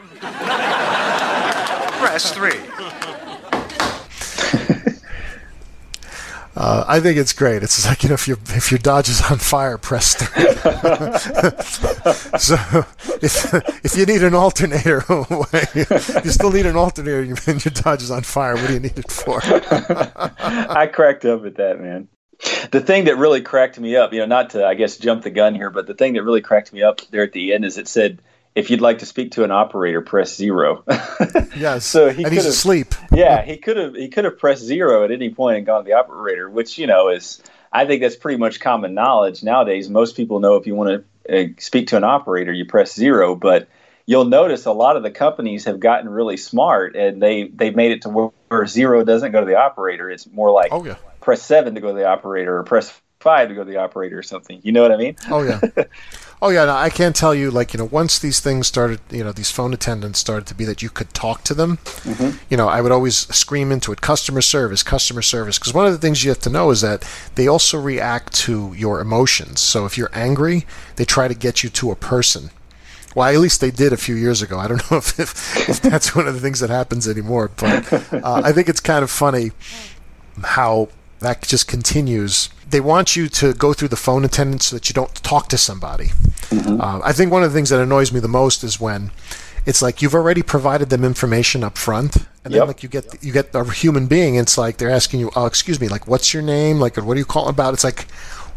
press 2.00 2.32
3. 2.32 2.52
Uh, 6.56 6.84
I 6.88 6.98
think 6.98 7.18
it's 7.18 7.32
great. 7.32 7.62
It's 7.62 7.86
like 7.86 8.02
you 8.02 8.08
know, 8.08 8.16
if 8.16 8.26
your 8.26 8.36
if 8.48 8.72
your 8.72 8.78
Dodge 8.78 9.08
is 9.08 9.22
on 9.30 9.38
fire, 9.38 9.78
press 9.78 10.14
three. 10.16 10.42
so 12.40 12.56
if 13.22 13.54
if 13.84 13.96
you 13.96 14.04
need 14.04 14.24
an 14.24 14.34
alternator, 14.34 15.04
you 16.24 16.32
still 16.32 16.50
need 16.50 16.66
an 16.66 16.74
alternator, 16.74 17.20
and 17.20 17.64
your 17.64 17.72
Dodge 17.72 18.02
is 18.02 18.10
on 18.10 18.22
fire. 18.22 18.56
What 18.56 18.66
do 18.66 18.74
you 18.74 18.80
need 18.80 18.98
it 18.98 19.12
for? 19.12 19.40
I 19.44 20.88
cracked 20.92 21.24
up 21.24 21.46
at 21.46 21.54
that, 21.58 21.80
man. 21.80 22.08
The 22.72 22.80
thing 22.80 23.04
that 23.04 23.18
really 23.18 23.40
cracked 23.40 23.78
me 23.78 23.94
up, 23.94 24.12
you 24.12 24.18
know, 24.18 24.26
not 24.26 24.50
to 24.50 24.66
I 24.66 24.74
guess 24.74 24.96
jump 24.96 25.22
the 25.22 25.30
gun 25.30 25.54
here, 25.54 25.70
but 25.70 25.86
the 25.86 25.94
thing 25.94 26.14
that 26.14 26.24
really 26.24 26.42
cracked 26.42 26.72
me 26.72 26.82
up 26.82 27.02
there 27.12 27.22
at 27.22 27.32
the 27.32 27.52
end 27.52 27.66
is 27.66 27.78
it 27.78 27.86
said 27.86 28.18
if 28.54 28.70
you'd 28.70 28.80
like 28.80 28.98
to 28.98 29.06
speak 29.06 29.32
to 29.32 29.44
an 29.44 29.50
operator, 29.50 30.00
press 30.00 30.34
zero. 30.34 30.84
yes. 31.56 31.84
so 31.84 32.10
he 32.10 32.24
and 32.24 32.32
he's 32.32 32.46
asleep. 32.46 32.94
yeah, 33.12 33.42
he 33.42 33.56
could 33.56 33.76
have 33.76 33.94
he 33.94 34.08
could 34.08 34.24
have 34.24 34.38
pressed 34.38 34.62
zero 34.62 35.04
at 35.04 35.10
any 35.10 35.30
point 35.30 35.58
and 35.58 35.66
gone 35.66 35.84
to 35.84 35.88
the 35.88 35.94
operator, 35.94 36.48
which 36.50 36.78
you 36.78 36.86
know 36.86 37.08
is 37.08 37.42
I 37.72 37.86
think 37.86 38.02
that's 38.02 38.16
pretty 38.16 38.38
much 38.38 38.60
common 38.60 38.94
knowledge 38.94 39.42
nowadays. 39.42 39.88
Most 39.88 40.16
people 40.16 40.40
know 40.40 40.56
if 40.56 40.66
you 40.66 40.74
want 40.74 41.04
to 41.28 41.40
uh, 41.40 41.48
speak 41.58 41.88
to 41.88 41.96
an 41.96 42.04
operator, 42.04 42.52
you 42.52 42.64
press 42.64 42.94
zero. 42.94 43.34
But 43.34 43.68
you'll 44.06 44.24
notice 44.24 44.64
a 44.64 44.72
lot 44.72 44.96
of 44.96 45.02
the 45.02 45.10
companies 45.10 45.66
have 45.66 45.78
gotten 45.78 46.08
really 46.08 46.36
smart 46.38 46.96
and 46.96 47.22
they 47.22 47.48
they've 47.48 47.76
made 47.76 47.92
it 47.92 48.02
to 48.02 48.08
where, 48.08 48.30
where 48.48 48.66
zero 48.66 49.04
doesn't 49.04 49.32
go 49.32 49.40
to 49.40 49.46
the 49.46 49.56
operator. 49.56 50.10
It's 50.10 50.26
more 50.26 50.50
like 50.50 50.72
Oh 50.72 50.84
yeah. 50.84 50.96
press 51.20 51.42
seven 51.42 51.74
to 51.74 51.80
go 51.80 51.88
to 51.88 51.94
the 51.94 52.06
operator 52.08 52.56
or 52.56 52.62
press 52.64 52.98
five 53.28 53.48
to 53.50 53.54
go 53.54 53.62
to 53.62 53.70
the 53.70 53.76
operator 53.76 54.18
or 54.18 54.22
something. 54.22 54.58
You 54.62 54.72
know 54.72 54.80
what 54.80 54.90
I 54.90 54.96
mean? 54.96 55.16
Oh 55.30 55.42
yeah. 55.42 55.60
Oh 56.40 56.50
yeah, 56.50 56.66
no, 56.66 56.76
I 56.76 56.88
can't 56.88 57.16
tell 57.16 57.34
you. 57.34 57.50
Like 57.50 57.74
you 57.74 57.78
know, 57.78 57.86
once 57.86 58.16
these 58.20 58.38
things 58.38 58.68
started, 58.68 59.00
you 59.10 59.24
know, 59.24 59.32
these 59.32 59.50
phone 59.50 59.74
attendants 59.74 60.20
started 60.20 60.46
to 60.46 60.54
be 60.54 60.64
that 60.66 60.82
you 60.82 60.88
could 60.88 61.12
talk 61.12 61.42
to 61.44 61.52
them. 61.52 61.78
You 62.48 62.56
know, 62.56 62.68
I 62.68 62.80
would 62.80 62.92
always 62.92 63.16
scream 63.34 63.72
into 63.72 63.90
it, 63.90 64.00
customer 64.00 64.40
service, 64.40 64.84
customer 64.84 65.20
service, 65.20 65.58
because 65.58 65.74
one 65.74 65.86
of 65.86 65.90
the 65.90 65.98
things 65.98 66.22
you 66.22 66.30
have 66.30 66.38
to 66.42 66.48
know 66.48 66.70
is 66.70 66.80
that 66.82 67.02
they 67.34 67.48
also 67.48 67.76
react 67.76 68.32
to 68.46 68.72
your 68.76 69.00
emotions. 69.00 69.58
So 69.60 69.84
if 69.84 69.98
you're 69.98 70.12
angry, 70.12 70.64
they 70.94 71.04
try 71.04 71.26
to 71.26 71.34
get 71.34 71.64
you 71.64 71.70
to 71.70 71.90
a 71.90 71.96
person. 71.96 72.50
Well, 73.16 73.28
at 73.28 73.40
least 73.40 73.60
they 73.60 73.72
did 73.72 73.92
a 73.92 73.96
few 73.96 74.14
years 74.14 74.40
ago. 74.40 74.60
I 74.60 74.68
don't 74.68 74.90
know 74.92 74.98
if, 74.98 75.18
if, 75.18 75.68
if 75.68 75.82
that's 75.82 76.14
one 76.14 76.28
of 76.28 76.34
the 76.34 76.40
things 76.40 76.60
that 76.60 76.70
happens 76.70 77.08
anymore, 77.08 77.50
but 77.56 77.92
uh, 78.12 78.42
I 78.44 78.52
think 78.52 78.68
it's 78.68 78.80
kind 78.80 79.02
of 79.02 79.10
funny 79.10 79.50
how 80.44 80.88
that 81.20 81.42
just 81.42 81.68
continues. 81.68 82.48
They 82.68 82.80
want 82.80 83.16
you 83.16 83.28
to 83.28 83.54
go 83.54 83.72
through 83.72 83.88
the 83.88 83.96
phone 83.96 84.24
attendant 84.24 84.62
so 84.62 84.76
that 84.76 84.88
you 84.88 84.94
don't 84.94 85.14
talk 85.16 85.48
to 85.48 85.58
somebody. 85.58 86.10
Uh, 86.52 87.00
I 87.02 87.12
think 87.12 87.32
one 87.32 87.42
of 87.42 87.50
the 87.50 87.56
things 87.56 87.70
that 87.70 87.80
annoys 87.80 88.12
me 88.12 88.20
the 88.20 88.28
most 88.28 88.62
is 88.62 88.80
when 88.80 89.10
it's 89.66 89.82
like 89.82 90.00
you've 90.00 90.14
already 90.14 90.42
provided 90.42 90.88
them 90.88 91.04
information 91.04 91.62
up 91.62 91.76
front, 91.76 92.16
and 92.44 92.54
then 92.54 92.66
like 92.66 92.82
you 92.82 92.88
get 92.88 93.22
you 93.22 93.32
get 93.32 93.54
a 93.54 93.64
human 93.70 94.06
being. 94.06 94.36
It's 94.36 94.56
like 94.56 94.78
they're 94.78 94.90
asking 94.90 95.20
you, 95.20 95.30
"Oh, 95.36 95.44
excuse 95.44 95.78
me, 95.78 95.88
like 95.88 96.06
what's 96.06 96.32
your 96.32 96.42
name? 96.42 96.80
Like 96.80 96.96
what 96.96 97.16
are 97.16 97.18
you 97.20 97.26
calling 97.26 97.50
about?" 97.50 97.74
It's 97.74 97.84
like. 97.84 98.06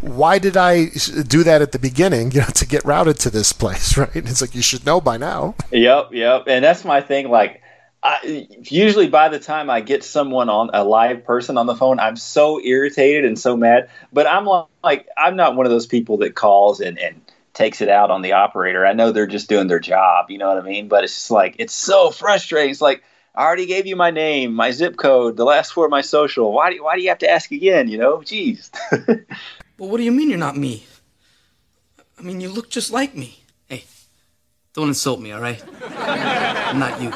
Why 0.01 0.39
did 0.39 0.57
I 0.57 0.85
do 1.27 1.43
that 1.43 1.61
at 1.61 1.73
the 1.73 1.77
beginning? 1.77 2.31
You 2.31 2.39
know, 2.39 2.47
to 2.55 2.65
get 2.65 2.83
routed 2.83 3.19
to 3.19 3.29
this 3.29 3.53
place, 3.53 3.95
right? 3.99 4.15
It's 4.15 4.41
like 4.41 4.55
you 4.55 4.63
should 4.63 4.83
know 4.83 4.99
by 4.99 5.17
now. 5.17 5.53
Yep, 5.69 6.09
yep. 6.11 6.45
And 6.47 6.65
that's 6.65 6.83
my 6.83 7.01
thing. 7.01 7.29
Like, 7.29 7.60
I, 8.03 8.47
usually 8.63 9.07
by 9.07 9.29
the 9.29 9.39
time 9.39 9.69
I 9.69 9.81
get 9.81 10.03
someone 10.03 10.49
on 10.49 10.71
a 10.73 10.83
live 10.83 11.23
person 11.23 11.57
on 11.57 11.67
the 11.67 11.75
phone, 11.75 11.99
I'm 11.99 12.15
so 12.15 12.59
irritated 12.59 13.25
and 13.25 13.37
so 13.37 13.55
mad. 13.55 13.89
But 14.11 14.27
I'm 14.27 14.47
like, 14.83 15.07
I'm 15.17 15.35
not 15.35 15.55
one 15.55 15.65
of 15.65 15.71
those 15.71 15.85
people 15.85 16.17
that 16.17 16.35
calls 16.35 16.81
and, 16.81 16.97
and 16.97 17.21
takes 17.53 17.81
it 17.81 17.89
out 17.89 18.09
on 18.09 18.23
the 18.23 18.31
operator. 18.31 18.85
I 18.85 18.93
know 18.93 19.11
they're 19.11 19.27
just 19.27 19.49
doing 19.49 19.67
their 19.67 19.79
job. 19.79 20.31
You 20.31 20.39
know 20.39 20.47
what 20.47 20.57
I 20.57 20.67
mean? 20.67 20.87
But 20.87 21.03
it's 21.03 21.13
just 21.13 21.31
like, 21.31 21.55
it's 21.59 21.73
so 21.73 22.09
frustrating. 22.09 22.71
It's 22.71 22.81
like, 22.81 23.03
I 23.35 23.43
already 23.43 23.65
gave 23.65 23.85
you 23.85 23.95
my 23.95 24.11
name, 24.11 24.53
my 24.53 24.71
zip 24.71 24.97
code, 24.97 25.37
the 25.37 25.45
last 25.45 25.71
four 25.71 25.85
of 25.85 25.91
my 25.91 26.01
social. 26.01 26.51
Why 26.51 26.71
do 26.73 26.83
why 26.83 26.95
do 26.97 27.01
you 27.01 27.09
have 27.09 27.19
to 27.19 27.29
ask 27.29 27.51
again? 27.51 27.87
You 27.87 27.97
know, 27.97 28.17
jeez. 28.17 28.69
Well, 29.81 29.89
what 29.89 29.97
do 29.97 30.03
you 30.03 30.11
mean 30.11 30.29
you're 30.29 30.37
not 30.37 30.55
me? 30.55 30.85
I 32.19 32.21
mean, 32.21 32.39
you 32.39 32.49
look 32.49 32.69
just 32.69 32.91
like 32.91 33.15
me. 33.15 33.39
Hey, 33.67 33.85
don't 34.75 34.89
insult 34.89 35.19
me, 35.19 35.31
all 35.31 35.41
right? 35.41 35.59
I'm 35.97 36.77
not 36.79 37.01
you. 37.01 37.11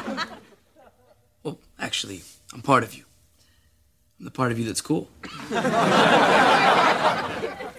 Actually, 1.78 2.22
I'm 2.52 2.62
part 2.62 2.82
of 2.82 2.94
you. 2.94 3.04
I'm 4.18 4.24
the 4.24 4.30
part 4.30 4.50
of 4.52 4.58
you 4.58 4.64
that's 4.64 4.80
cool. 4.80 5.08
You're 5.50 5.60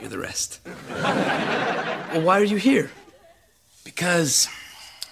the 0.10 0.20
rest. 0.20 0.60
Well, 0.90 2.22
why 2.22 2.40
are 2.40 2.44
you 2.44 2.58
here? 2.58 2.92
Because 3.84 4.48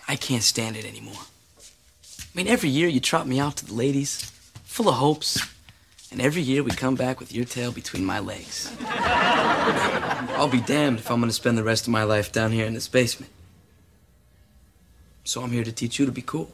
I 0.07 0.15
can't 0.15 0.43
stand 0.43 0.77
it 0.77 0.85
anymore. 0.85 1.15
I 1.15 2.37
mean, 2.37 2.47
every 2.47 2.69
year 2.69 2.87
you 2.87 2.99
trot 2.99 3.27
me 3.27 3.39
out 3.39 3.57
to 3.57 3.65
the 3.65 3.73
ladies, 3.73 4.31
full 4.63 4.87
of 4.87 4.95
hopes, 4.95 5.39
and 6.11 6.21
every 6.21 6.41
year 6.41 6.61
we 6.63 6.71
come 6.71 6.95
back 6.95 7.19
with 7.19 7.33
your 7.33 7.45
tail 7.45 7.71
between 7.71 8.05
my 8.05 8.19
legs. 8.19 8.71
I'll 8.81 10.47
be 10.47 10.61
damned 10.61 10.99
if 10.99 11.09
I'm 11.09 11.19
gonna 11.19 11.31
spend 11.31 11.57
the 11.57 11.63
rest 11.63 11.87
of 11.87 11.91
my 11.91 12.03
life 12.03 12.31
down 12.31 12.51
here 12.51 12.65
in 12.65 12.73
this 12.73 12.87
basement. 12.87 13.31
So 15.23 15.41
I'm 15.41 15.51
here 15.51 15.63
to 15.63 15.71
teach 15.71 15.97
you 15.97 16.05
to 16.05 16.11
be 16.11 16.21
cool. 16.21 16.51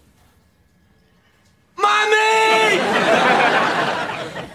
Mommy! 1.77 2.20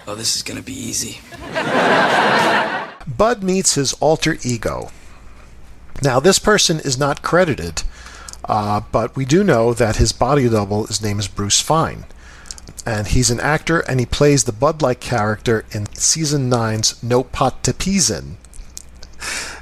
Oh, 0.08 0.14
this 0.14 0.36
is 0.36 0.42
gonna 0.42 0.62
be 0.62 0.72
easy. 0.72 1.18
Bud 3.06 3.42
meets 3.42 3.74
his 3.74 3.92
alter 3.94 4.36
ego. 4.42 4.90
Now, 6.02 6.20
this 6.20 6.38
person 6.38 6.78
is 6.80 6.98
not 6.98 7.22
credited, 7.22 7.82
uh, 8.44 8.80
but 8.92 9.16
we 9.16 9.24
do 9.24 9.42
know 9.42 9.72
that 9.74 9.96
his 9.96 10.12
body 10.12 10.48
double, 10.48 10.86
his 10.86 11.02
name 11.02 11.18
is 11.18 11.28
Bruce 11.28 11.60
Fine. 11.60 12.04
And 12.84 13.08
he's 13.08 13.30
an 13.30 13.40
actor, 13.40 13.80
and 13.80 13.98
he 13.98 14.06
plays 14.06 14.44
the 14.44 14.52
Bud 14.52 14.82
like 14.82 15.00
character 15.00 15.64
in 15.72 15.86
season 15.94 16.48
9's 16.50 17.02
No 17.02 17.24
Pot 17.24 17.64
to 17.64 17.74
Pease 17.74 18.10
In. 18.10 18.36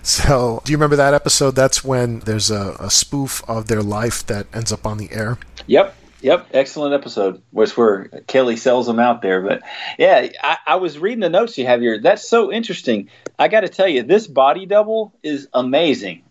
So, 0.02 0.60
do 0.64 0.72
you 0.72 0.76
remember 0.76 0.96
that 0.96 1.14
episode? 1.14 1.52
That's 1.56 1.82
when 1.82 2.20
there's 2.20 2.50
a, 2.50 2.76
a 2.78 2.90
spoof 2.90 3.42
of 3.48 3.68
their 3.68 3.82
life 3.82 4.26
that 4.26 4.46
ends 4.52 4.70
up 4.70 4.86
on 4.86 4.98
the 4.98 5.10
air. 5.10 5.38
Yep. 5.66 5.96
Yep, 6.24 6.48
excellent 6.54 6.94
episode. 6.94 7.42
Was 7.52 7.76
where 7.76 8.08
Kelly 8.26 8.56
sells 8.56 8.86
them 8.86 8.98
out 8.98 9.20
there, 9.20 9.42
but 9.42 9.60
yeah, 9.98 10.28
I, 10.42 10.56
I 10.66 10.76
was 10.76 10.98
reading 10.98 11.20
the 11.20 11.28
notes 11.28 11.58
you 11.58 11.66
have 11.66 11.82
here. 11.82 12.00
That's 12.00 12.26
so 12.26 12.50
interesting. 12.50 13.10
I 13.38 13.48
got 13.48 13.60
to 13.60 13.68
tell 13.68 13.86
you, 13.86 14.02
this 14.02 14.26
body 14.26 14.64
double 14.64 15.12
is 15.22 15.48
amazing. 15.52 16.22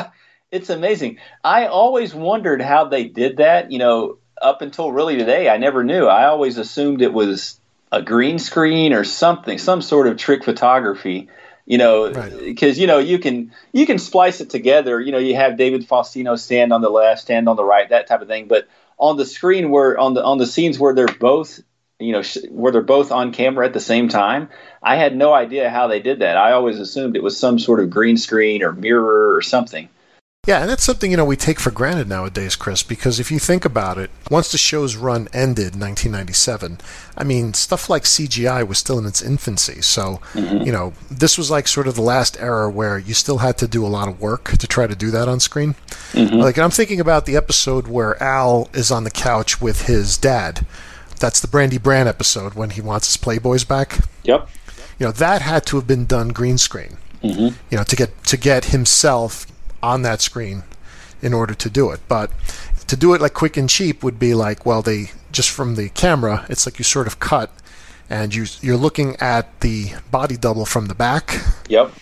it's 0.52 0.70
amazing. 0.70 1.18
I 1.42 1.66
always 1.66 2.14
wondered 2.14 2.62
how 2.62 2.84
they 2.84 3.02
did 3.06 3.38
that. 3.38 3.72
You 3.72 3.80
know, 3.80 4.18
up 4.40 4.62
until 4.62 4.92
really 4.92 5.16
today, 5.16 5.48
I 5.48 5.56
never 5.56 5.82
knew. 5.82 6.06
I 6.06 6.26
always 6.26 6.56
assumed 6.56 7.02
it 7.02 7.12
was 7.12 7.60
a 7.90 8.02
green 8.02 8.38
screen 8.38 8.92
or 8.92 9.02
something, 9.02 9.58
some 9.58 9.82
sort 9.82 10.06
of 10.06 10.16
trick 10.16 10.44
photography. 10.44 11.28
You 11.66 11.78
know, 11.78 12.12
because 12.12 12.78
you 12.78 12.86
know 12.86 12.98
you 12.98 13.18
can 13.18 13.52
you 13.72 13.84
can 13.84 13.98
splice 13.98 14.40
it 14.40 14.50
together. 14.50 15.00
You 15.00 15.10
know, 15.10 15.18
you 15.18 15.34
have 15.34 15.56
David 15.56 15.88
Faustino 15.88 16.38
stand 16.38 16.72
on 16.72 16.82
the 16.82 16.88
left, 16.88 17.22
stand 17.22 17.48
on 17.48 17.56
the 17.56 17.64
right, 17.64 17.88
that 17.88 18.06
type 18.06 18.22
of 18.22 18.28
thing. 18.28 18.46
But 18.46 18.68
on 19.00 19.16
the 19.16 19.26
screen 19.26 19.70
where 19.70 19.98
on 19.98 20.14
the 20.14 20.22
on 20.22 20.38
the 20.38 20.46
scenes 20.46 20.78
where 20.78 20.94
they're 20.94 21.08
both 21.08 21.60
you 21.98 22.12
know 22.12 22.22
sh- 22.22 22.38
where 22.50 22.72
they're 22.72 22.82
both 22.82 23.10
on 23.10 23.32
camera 23.32 23.66
at 23.66 23.72
the 23.72 23.80
same 23.80 24.08
time 24.08 24.48
i 24.82 24.96
had 24.96 25.16
no 25.16 25.32
idea 25.32 25.70
how 25.70 25.88
they 25.88 26.00
did 26.00 26.20
that. 26.20 26.36
I 26.36 26.52
always 26.52 26.78
assumed 26.78 27.16
it 27.16 27.22
was 27.22 27.38
some 27.38 27.58
sort 27.58 27.80
of 27.80 27.90
green 27.90 28.16
screen 28.16 28.62
or 28.62 28.72
mirror 28.72 29.34
or 29.34 29.42
something 29.42 29.88
Yeah, 30.46 30.62
and 30.62 30.70
that's 30.70 30.82
something, 30.84 31.10
you 31.10 31.18
know, 31.18 31.24
we 31.26 31.36
take 31.36 31.60
for 31.60 31.70
granted 31.70 32.08
nowadays, 32.08 32.56
Chris, 32.56 32.82
because 32.82 33.20
if 33.20 33.30
you 33.30 33.38
think 33.38 33.66
about 33.66 33.98
it, 33.98 34.10
once 34.30 34.50
the 34.50 34.56
show's 34.56 34.96
run 34.96 35.28
ended 35.34 35.74
in 35.74 35.80
1997, 35.80 36.78
I 37.14 37.24
mean, 37.24 37.52
stuff 37.52 37.90
like 37.90 38.04
CGI 38.04 38.66
was 38.66 38.78
still 38.78 38.98
in 38.98 39.04
its 39.04 39.20
infancy. 39.20 39.82
So, 39.82 40.20
you 40.34 40.72
know, 40.72 40.94
this 41.10 41.36
was 41.36 41.50
like 41.50 41.68
sort 41.68 41.86
of 41.86 41.94
the 41.94 42.00
last 42.00 42.40
era 42.40 42.70
where 42.70 42.98
you 42.98 43.12
still 43.12 43.38
had 43.38 43.58
to 43.58 43.68
do 43.68 43.84
a 43.84 43.88
lot 43.88 44.08
of 44.08 44.18
work 44.18 44.52
to 44.56 44.66
try 44.66 44.86
to 44.86 44.96
do 44.96 45.10
that 45.10 45.28
on 45.28 45.40
screen. 45.40 45.74
Like, 46.14 46.58
I'm 46.58 46.70
thinking 46.70 47.00
about 47.00 47.26
the 47.26 47.36
episode 47.36 47.86
where 47.86 48.20
Al 48.22 48.70
is 48.72 48.90
on 48.90 49.04
the 49.04 49.10
couch 49.10 49.60
with 49.60 49.88
his 49.88 50.16
dad. 50.16 50.64
That's 51.18 51.40
the 51.40 51.48
Brandy 51.48 51.76
Brand 51.76 52.08
episode 52.08 52.54
when 52.54 52.70
he 52.70 52.80
wants 52.80 53.08
his 53.12 53.22
Playboys 53.22 53.68
back. 53.68 53.98
Yep. 54.24 54.48
You 54.98 55.06
know, 55.06 55.12
that 55.12 55.42
had 55.42 55.66
to 55.66 55.76
have 55.76 55.86
been 55.86 56.06
done 56.06 56.28
green 56.28 56.56
screen 56.56 56.96
Mm-hmm. 57.22 57.54
you 57.70 57.76
know, 57.76 57.84
to 57.84 57.94
get 57.94 58.24
to 58.24 58.38
get 58.38 58.64
himself 58.66 59.46
on 59.82 60.02
that 60.02 60.20
screen 60.20 60.62
in 61.22 61.32
order 61.34 61.54
to 61.54 61.70
do 61.70 61.90
it. 61.90 62.00
But 62.08 62.30
to 62.86 62.96
do 62.96 63.14
it 63.14 63.20
like 63.20 63.34
quick 63.34 63.56
and 63.56 63.68
cheap 63.68 64.02
would 64.02 64.18
be 64.18 64.34
like, 64.34 64.64
well, 64.66 64.82
they 64.82 65.10
just 65.32 65.50
from 65.50 65.74
the 65.76 65.88
camera, 65.90 66.46
it's 66.48 66.66
like 66.66 66.78
you 66.78 66.84
sort 66.84 67.06
of 67.06 67.20
cut 67.20 67.50
and 68.08 68.34
you 68.34 68.46
you're 68.60 68.76
looking 68.76 69.16
at 69.16 69.60
the 69.60 69.92
body 70.10 70.36
double 70.36 70.66
from 70.66 70.86
the 70.86 70.94
back, 70.94 71.40
Yep. 71.68 71.92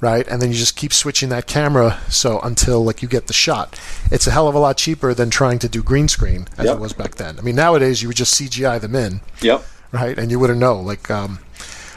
right? 0.00 0.26
And 0.28 0.42
then 0.42 0.50
you 0.50 0.56
just 0.56 0.76
keep 0.76 0.92
switching 0.92 1.30
that 1.30 1.46
camera 1.46 1.98
so 2.10 2.38
until 2.40 2.84
like 2.84 3.00
you 3.02 3.08
get 3.08 3.26
the 3.28 3.32
shot. 3.32 3.80
It's 4.10 4.26
a 4.26 4.30
hell 4.30 4.48
of 4.48 4.54
a 4.54 4.58
lot 4.58 4.76
cheaper 4.76 5.14
than 5.14 5.30
trying 5.30 5.58
to 5.60 5.68
do 5.68 5.82
green 5.82 6.08
screen 6.08 6.48
as 6.58 6.66
Yep. 6.66 6.76
it 6.76 6.80
was 6.80 6.92
back 6.92 7.14
then. 7.14 7.38
I 7.38 7.42
mean, 7.42 7.56
nowadays 7.56 8.02
you 8.02 8.08
would 8.08 8.16
just 8.18 8.34
CGI 8.34 8.78
them 8.78 8.94
in 8.94 9.20
Yep. 9.40 9.64
right? 9.92 10.18
And 10.18 10.30
you 10.30 10.38
wouldn't 10.38 10.58
know. 10.60 10.78
Like, 10.78 11.10
um, 11.10 11.38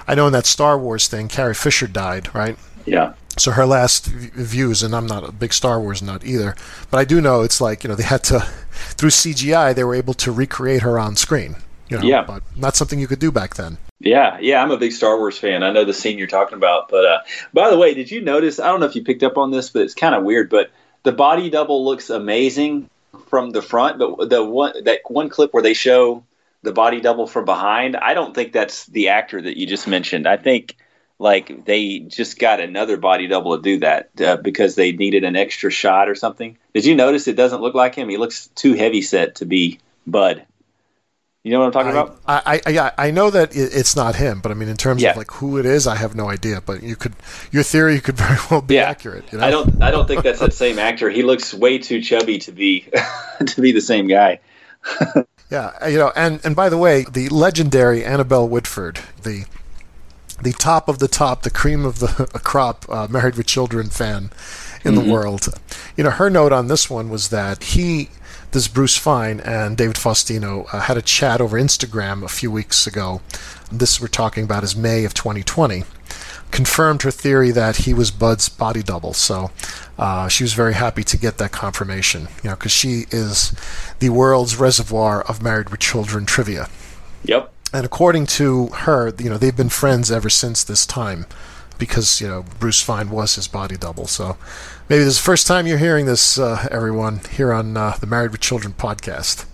I 0.07 0.15
know 0.15 0.27
in 0.27 0.33
that 0.33 0.45
Star 0.45 0.77
Wars 0.77 1.07
thing, 1.09 1.27
Carrie 1.27 1.53
Fisher 1.53 1.87
died, 1.87 2.33
right? 2.33 2.57
Yeah. 2.85 3.13
So 3.39 3.51
her 3.51 3.65
last 3.65 4.05
views, 4.07 4.83
and 4.83 4.93
I'm 4.95 5.07
not 5.07 5.27
a 5.27 5.31
big 5.31 5.53
Star 5.53 5.79
Wars 5.79 6.01
nut 6.01 6.23
either, 6.25 6.55
but 6.91 6.97
I 6.97 7.05
do 7.05 7.21
know 7.21 7.41
it's 7.41 7.61
like 7.61 7.83
you 7.83 7.87
know 7.87 7.95
they 7.95 8.03
had 8.03 8.23
to 8.25 8.39
through 8.71 9.09
CGI 9.11 9.73
they 9.73 9.83
were 9.83 9.95
able 9.95 10.13
to 10.15 10.31
recreate 10.31 10.81
her 10.81 10.99
on 10.99 11.15
screen. 11.15 11.55
You 11.89 11.97
know, 11.97 12.03
Yeah. 12.03 12.21
but 12.21 12.43
not 12.55 12.75
something 12.75 12.99
you 12.99 13.07
could 13.07 13.19
do 13.19 13.31
back 13.31 13.55
then. 13.55 13.77
Yeah, 13.99 14.37
yeah, 14.39 14.61
I'm 14.61 14.69
a 14.71 14.77
big 14.77 14.91
Star 14.91 15.17
Wars 15.17 15.37
fan. 15.37 15.63
I 15.63 15.71
know 15.71 15.83
the 15.83 15.93
scene 15.93 16.17
you're 16.17 16.27
talking 16.27 16.57
about. 16.57 16.87
But 16.89 17.05
uh, 17.05 17.19
by 17.53 17.69
the 17.69 17.77
way, 17.77 17.93
did 17.93 18.11
you 18.11 18.21
notice? 18.21 18.59
I 18.59 18.67
don't 18.67 18.79
know 18.79 18.85
if 18.85 18.95
you 18.95 19.03
picked 19.03 19.23
up 19.23 19.37
on 19.37 19.51
this, 19.51 19.69
but 19.71 19.81
it's 19.81 19.95
kind 19.95 20.13
of 20.15 20.23
weird. 20.23 20.49
But 20.49 20.69
the 21.03 21.11
body 21.11 21.49
double 21.49 21.83
looks 21.83 22.09
amazing 22.09 22.89
from 23.27 23.49
the 23.51 23.61
front, 23.61 23.97
but 23.97 24.29
the 24.29 24.43
one 24.43 24.83
that 24.83 24.99
one 25.07 25.29
clip 25.29 25.53
where 25.53 25.63
they 25.63 25.73
show 25.73 26.23
the 26.61 26.71
body 26.71 27.01
double 27.01 27.25
from 27.25 27.45
behind, 27.45 27.95
I 27.95 28.13
don't 28.13 28.35
think 28.35 28.53
that's 28.53 28.85
the 28.87 29.09
actor 29.09 29.41
that 29.41 29.57
you 29.57 29.65
just 29.65 29.87
mentioned. 29.87 30.27
I 30.27 30.37
think 30.37 30.75
like 31.19 31.65
they 31.65 31.99
just 31.99 32.39
got 32.39 32.61
another 32.61 32.97
body 32.97 33.27
double 33.27 33.57
to 33.57 33.61
do 33.61 33.79
that 33.79 34.09
uh, 34.21 34.37
because 34.37 34.75
they 34.75 34.93
needed 34.93 35.25
an 35.25 35.35
extra 35.35 35.69
shot 35.69 36.07
or 36.09 36.15
something. 36.15 36.57
Did 36.73 36.85
you 36.85 36.95
notice 36.95 37.27
it 37.27 37.35
doesn't 37.35 37.61
look 37.61 37.75
like 37.75 37.93
him? 37.93 38.07
He 38.09 38.17
looks 38.17 38.47
too 38.47 38.73
heavy 38.73 39.01
set 39.01 39.35
to 39.35 39.45
be 39.45 39.79
Bud. 40.07 40.45
You 41.43 41.51
know 41.51 41.59
what 41.59 41.67
I'm 41.67 41.71
talking 41.71 41.91
I, 41.91 42.01
about? 42.01 42.21
I, 42.27 42.61
I, 42.65 42.69
yeah, 42.69 42.91
I 42.97 43.11
know 43.11 43.29
that 43.29 43.55
it's 43.55 43.95
not 43.95 44.15
him, 44.15 44.41
but 44.41 44.51
I 44.51 44.55
mean, 44.55 44.67
in 44.67 44.75
terms 44.75 45.01
Yeah. 45.01 45.11
of 45.11 45.17
like 45.17 45.31
who 45.31 45.57
it 45.57 45.65
is, 45.65 45.87
I 45.87 45.95
have 45.95 46.15
no 46.15 46.29
idea. 46.29 46.61
But 46.61 46.83
you 46.83 46.95
could, 46.95 47.13
your 47.51 47.63
theory 47.63 47.99
could 48.01 48.17
very 48.17 48.37
well 48.51 48.61
be 48.61 48.77
accurate. 48.77 49.31
You 49.31 49.39
know? 49.39 49.45
I 49.45 49.51
don't. 49.51 49.81
I 49.81 49.91
don't 49.91 50.07
think 50.07 50.23
that's 50.23 50.39
that 50.39 50.53
same 50.53 50.79
actor. 50.79 51.09
He 51.09 51.23
looks 51.23 51.53
way 51.53 51.77
too 51.77 52.01
chubby 52.01 52.39
to 52.39 52.51
be 52.51 52.87
to 53.45 53.61
be 53.61 53.71
the 53.71 53.81
same 53.81 54.07
guy. 54.07 54.39
Yeah, 55.51 55.87
you 55.87 55.97
know, 55.97 56.11
and 56.15 56.39
and 56.43 56.55
by 56.55 56.69
the 56.69 56.77
way, 56.77 57.05
the 57.11 57.27
legendary 57.29 58.05
Annabelle 58.05 58.47
Whitford, 58.47 58.99
the 59.23 59.45
the 60.41 60.53
top 60.53 60.87
of 60.89 60.99
the 60.99 61.07
top, 61.07 61.43
the 61.43 61.49
cream 61.49 61.85
of 61.85 61.99
the 61.99 62.07
crop, 62.43 62.85
uh, 62.89 63.07
Married 63.09 63.35
with 63.35 63.45
Children 63.47 63.89
fan 63.89 64.31
in 64.83 64.93
Mhm. 64.95 65.03
the 65.03 65.11
world. 65.11 65.47
You 65.97 66.03
know, 66.03 66.09
her 66.11 66.29
note 66.29 66.51
on 66.53 66.67
this 66.67 66.89
one 66.89 67.09
was 67.09 67.29
that 67.29 67.63
he, 67.63 68.09
this 68.51 68.67
Bruce 68.67 68.97
Fine 68.97 69.39
and 69.41 69.75
David 69.77 69.97
Faustino 69.97 70.65
uh, 70.73 70.81
had 70.81 70.97
a 70.97 71.01
chat 71.01 71.41
over 71.41 71.59
Instagram 71.59 72.23
a 72.23 72.29
few 72.29 72.49
weeks 72.51 72.87
ago. 72.87 73.21
This 73.71 73.99
we're 74.01 74.07
talking 74.07 74.43
about 74.45 74.63
is 74.63 74.75
May 74.75 75.03
of 75.05 75.13
2020. 75.13 75.83
Confirmed 76.51 77.03
her 77.03 77.11
theory 77.11 77.51
that 77.51 77.77
he 77.85 77.93
was 77.93 78.09
Bud's 78.09 78.49
body 78.49 78.81
double. 78.81 79.13
So 79.13 79.51
uh, 79.99 80.27
she 80.29 80.43
was 80.43 80.53
very 80.53 80.73
happy 80.73 81.03
to 81.03 81.15
get 81.17 81.37
that 81.37 81.51
confirmation. 81.51 82.27
You 82.43 82.49
know, 82.51 82.55
because 82.55 82.71
she 82.71 83.05
is 83.11 83.53
the 83.99 84.09
world's 84.09 84.55
reservoir 84.55 85.21
of 85.21 85.43
Married 85.43 85.69
with 85.69 85.79
Children 85.79 86.25
trivia. 86.25 86.67
Yep. 87.23 87.53
And 87.71 87.85
according 87.85 88.25
to 88.27 88.67
her, 88.67 89.13
you 89.19 89.29
know, 89.29 89.37
they've 89.37 89.55
been 89.55 89.69
friends 89.69 90.11
ever 90.11 90.29
since 90.29 90.63
this 90.63 90.85
time 90.85 91.25
because, 91.77 92.19
you 92.19 92.27
know, 92.27 92.43
Bruce 92.59 92.81
Fine 92.81 93.09
was 93.11 93.35
his 93.35 93.47
body 93.47 93.77
double. 93.77 94.07
So 94.07 94.37
maybe 94.89 95.03
this 95.03 95.15
is 95.15 95.17
the 95.17 95.23
first 95.23 95.45
time 95.45 95.67
you're 95.67 95.77
hearing 95.77 96.07
this, 96.07 96.39
uh, 96.39 96.67
everyone, 96.71 97.21
here 97.31 97.53
on 97.53 97.77
uh, 97.77 97.95
the 97.99 98.07
Married 98.07 98.31
with 98.31 98.41
Children 98.41 98.73
podcast. 98.73 99.45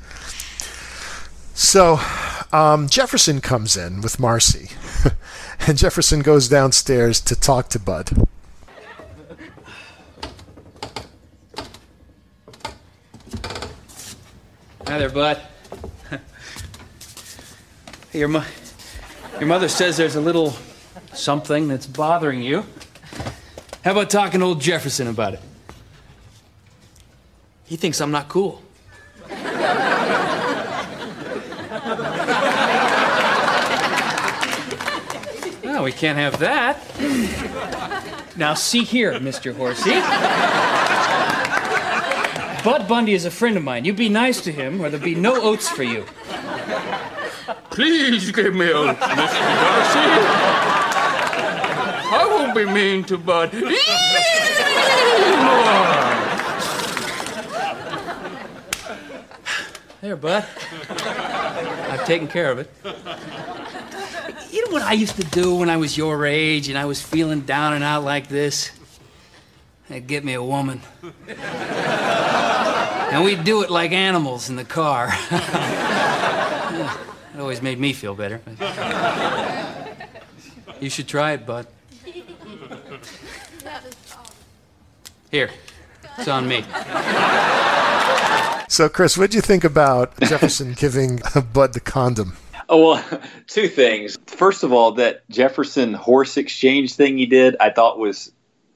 So 1.54 2.00
um, 2.52 2.88
Jefferson 2.88 3.42
comes 3.42 3.76
in 3.76 4.02
with 4.02 4.20
Marcy, 4.20 4.72
and 5.68 5.78
Jefferson 5.78 6.22
goes 6.22 6.48
downstairs 6.48 7.20
to 7.22 7.36
talk 7.36 7.70
to 7.70 7.80
Bud. 7.80 8.28
Hi 14.88 15.00
there, 15.00 15.10
bud. 15.10 15.42
Your, 18.16 18.30
mo- 18.30 18.46
your 19.40 19.48
mother 19.48 19.68
says 19.68 19.98
there's 19.98 20.16
a 20.16 20.22
little 20.22 20.56
something 21.12 21.68
that's 21.68 21.86
bothering 21.86 22.42
you. 22.42 22.64
How 23.84 23.92
about 23.92 24.10
talking 24.10 24.40
to 24.40 24.46
old 24.46 24.62
Jefferson 24.62 25.08
about 25.08 25.34
it? 25.34 25.42
He 27.66 27.76
thinks 27.76 28.00
I'm 28.00 28.12
not 28.12 28.30
cool. 28.30 28.62
No, 35.66 35.84
we 35.84 35.92
can't 35.92 36.18
have 36.18 36.40
that. 36.40 36.78
Now, 38.38 38.54
see 38.54 38.86
here, 38.86 39.12
Mr. 39.20 39.54
Horsey. 39.54 39.92
Bud 42.64 42.88
Bundy 42.88 43.14
is 43.14 43.26
a 43.26 43.32
friend 43.32 43.58
of 43.58 43.64
mine. 43.64 43.84
You 43.84 43.92
be 43.92 44.08
nice 44.08 44.40
to 44.42 44.54
him, 44.54 44.80
or 44.80 44.90
there'll 44.90 45.04
be 45.04 45.16
no 45.16 45.42
oats 45.42 45.68
for 45.68 45.84
you. 45.84 46.06
Please 47.76 48.32
give 48.32 48.56
me 48.56 48.72
oats, 48.72 48.98
Mr. 49.02 49.18
Darcy. 49.18 50.00
I 52.08 52.26
won't 52.30 52.56
be 52.56 52.64
mean 52.64 53.04
to 53.04 53.18
Bud. 53.18 53.52
There, 60.00 60.16
bud. 60.16 60.46
I've 61.92 62.06
taken 62.06 62.30
care 62.30 62.50
of 62.50 62.60
it. 62.60 62.72
You 64.52 64.66
know 64.66 64.72
what 64.72 64.84
I 64.84 64.94
used 64.94 65.18
to 65.18 65.26
do 65.26 65.56
when 65.56 65.70
I 65.70 65.76
was 65.76 65.98
your 65.98 66.26
age 66.26 66.70
and 66.70 66.78
I 66.78 66.86
was 66.86 67.02
feeling 67.02 67.42
down 67.42 67.74
and 67.74 67.84
out 67.84 68.06
like 68.06 68.30
this? 68.30 68.72
I'd 69.90 70.08
get 70.08 70.24
me 70.24 70.34
a 70.34 70.44
woman. 70.44 70.80
and 71.28 73.26
we'd 73.26 73.44
do 73.44 73.64
it 73.64 73.70
like 73.70 73.92
animals 73.92 74.50
in 74.50 74.56
the 74.56 74.64
car. 74.64 75.10
it 77.46 77.48
always 77.48 77.62
made 77.62 77.80
me 77.80 77.94
feel 77.94 78.16
better. 78.16 78.42
You 80.80 80.90
should 80.90 81.08
try 81.08 81.34
it, 81.34 81.46
bud. 81.46 81.68
Here, 85.30 85.52
it's 86.18 86.28
on 86.28 86.48
me. 86.48 86.66
So, 88.68 88.90
Chris, 88.90 89.16
what 89.16 89.30
do 89.30 89.38
you 89.38 89.42
think 89.42 89.64
about 89.64 90.20
Jefferson 90.22 90.74
giving 90.74 91.22
Bud 91.54 91.74
the 91.74 91.80
condom? 91.80 92.36
Oh 92.68 92.94
well, 92.94 93.22
two 93.48 93.68
things. 93.68 94.18
First 94.26 94.64
of 94.64 94.74
all, 94.74 94.94
that 94.94 95.30
Jefferson 95.30 95.94
horse 95.94 96.38
exchange 96.38 96.96
thing 96.96 97.16
he 97.16 97.28
did, 97.28 97.56
I 97.60 97.70
thought 97.70 98.00
was 98.00 98.32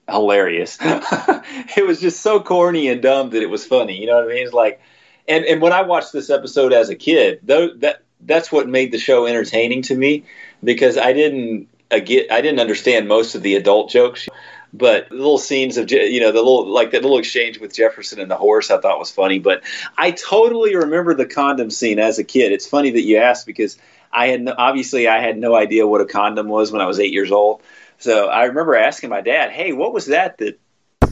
hilarious. 0.07 0.77
it 0.81 1.87
was 1.87 1.99
just 1.99 2.21
so 2.21 2.39
corny 2.39 2.87
and 2.87 3.01
dumb 3.01 3.31
that 3.31 3.41
it 3.41 3.49
was 3.49 3.65
funny. 3.65 3.99
You 3.99 4.05
know 4.05 4.17
what 4.17 4.25
I 4.25 4.27
mean? 4.27 4.45
It's 4.45 4.53
like, 4.53 4.79
and 5.27 5.43
and 5.45 5.59
when 5.59 5.73
I 5.73 5.81
watched 5.81 6.13
this 6.13 6.29
episode 6.29 6.71
as 6.71 6.89
a 6.89 6.95
kid, 6.95 7.39
though 7.41 7.73
that 7.77 8.03
that's 8.21 8.51
what 8.51 8.67
made 8.67 8.91
the 8.91 8.97
show 8.97 9.25
entertaining 9.25 9.81
to 9.83 9.95
me 9.95 10.25
because 10.63 10.97
I 10.97 11.13
didn't 11.13 11.67
uh, 11.91 11.99
get 11.99 12.31
I 12.31 12.41
didn't 12.41 12.59
understand 12.59 13.07
most 13.07 13.35
of 13.35 13.41
the 13.41 13.55
adult 13.55 13.89
jokes. 13.89 14.27
But 14.71 15.11
little 15.11 15.39
scenes 15.39 15.77
of 15.77 15.89
you 15.91 16.19
know 16.19 16.31
the 16.31 16.37
little 16.37 16.67
like 16.67 16.91
that 16.91 17.01
little 17.01 17.17
exchange 17.17 17.59
with 17.59 17.73
Jefferson 17.73 18.19
and 18.19 18.29
the 18.29 18.35
horse 18.35 18.69
I 18.69 18.79
thought 18.79 18.99
was 18.99 19.09
funny. 19.09 19.39
But 19.39 19.63
I 19.97 20.11
totally 20.11 20.75
remember 20.75 21.15
the 21.15 21.25
condom 21.25 21.71
scene 21.71 21.97
as 21.97 22.19
a 22.19 22.23
kid. 22.23 22.51
It's 22.51 22.67
funny 22.67 22.91
that 22.91 23.01
you 23.01 23.17
asked 23.17 23.47
because 23.47 23.79
I 24.11 24.27
had 24.27 24.41
no, 24.41 24.53
obviously 24.55 25.07
I 25.07 25.21
had 25.21 25.37
no 25.37 25.55
idea 25.55 25.87
what 25.87 26.01
a 26.01 26.05
condom 26.05 26.47
was 26.47 26.71
when 26.71 26.81
I 26.81 26.85
was 26.85 26.99
eight 26.99 27.13
years 27.13 27.31
old. 27.31 27.63
So 27.97 28.27
I 28.27 28.45
remember 28.45 28.75
asking 28.75 29.09
my 29.09 29.21
dad, 29.21 29.49
"Hey, 29.49 29.73
what 29.73 29.91
was 29.91 30.05
that 30.07 30.37
that 30.37 30.59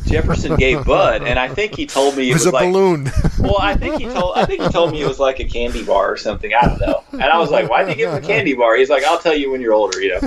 Jefferson 0.10 0.56
gave 0.56 0.84
Bud?" 0.86 1.24
And 1.24 1.38
I 1.40 1.48
think 1.48 1.76
he 1.76 1.86
told 1.86 2.16
me 2.18 2.30
It 2.30 2.34
was 2.34 2.46
was 2.46 2.54
a 2.54 2.56
like 2.56 2.72
balloon. 2.72 3.12
well, 3.40 3.58
I 3.60 3.76
think 3.76 4.00
he 4.00 4.06
told 4.06 4.38
I 4.38 4.46
think 4.46 4.62
he 4.64 4.70
told 4.70 4.92
me 4.92 5.02
it 5.02 5.08
was 5.08 5.20
like 5.20 5.40
a 5.40 5.46
candy 5.46 5.84
bar 5.84 6.12
or 6.12 6.18
something. 6.18 6.52
I 6.54 6.66
don't 6.66 6.80
know. 6.82 7.04
And 7.14 7.24
I 7.24 7.38
was 7.40 7.50
like, 7.52 7.70
"Why 7.70 7.84
did 7.84 7.92
you 7.92 7.96
give 8.06 8.14
him 8.14 8.24
a 8.24 8.26
candy 8.26 8.54
bar?" 8.54 8.76
He's 8.78 8.90
like, 8.90 9.04
"I'll 9.04 9.20
tell 9.20 9.36
you 9.36 9.52
when 9.52 9.62
you're 9.62 9.74
older," 9.74 10.02
you 10.02 10.10
know. 10.14 10.20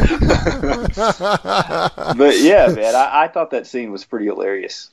but 2.17 2.39
yeah, 2.41 2.69
man, 2.69 2.95
I, 2.95 3.23
I 3.25 3.29
thought 3.29 3.51
that 3.51 3.67
scene 3.67 3.93
was 3.93 4.05
pretty 4.05 4.27
hilarious. 4.27 4.91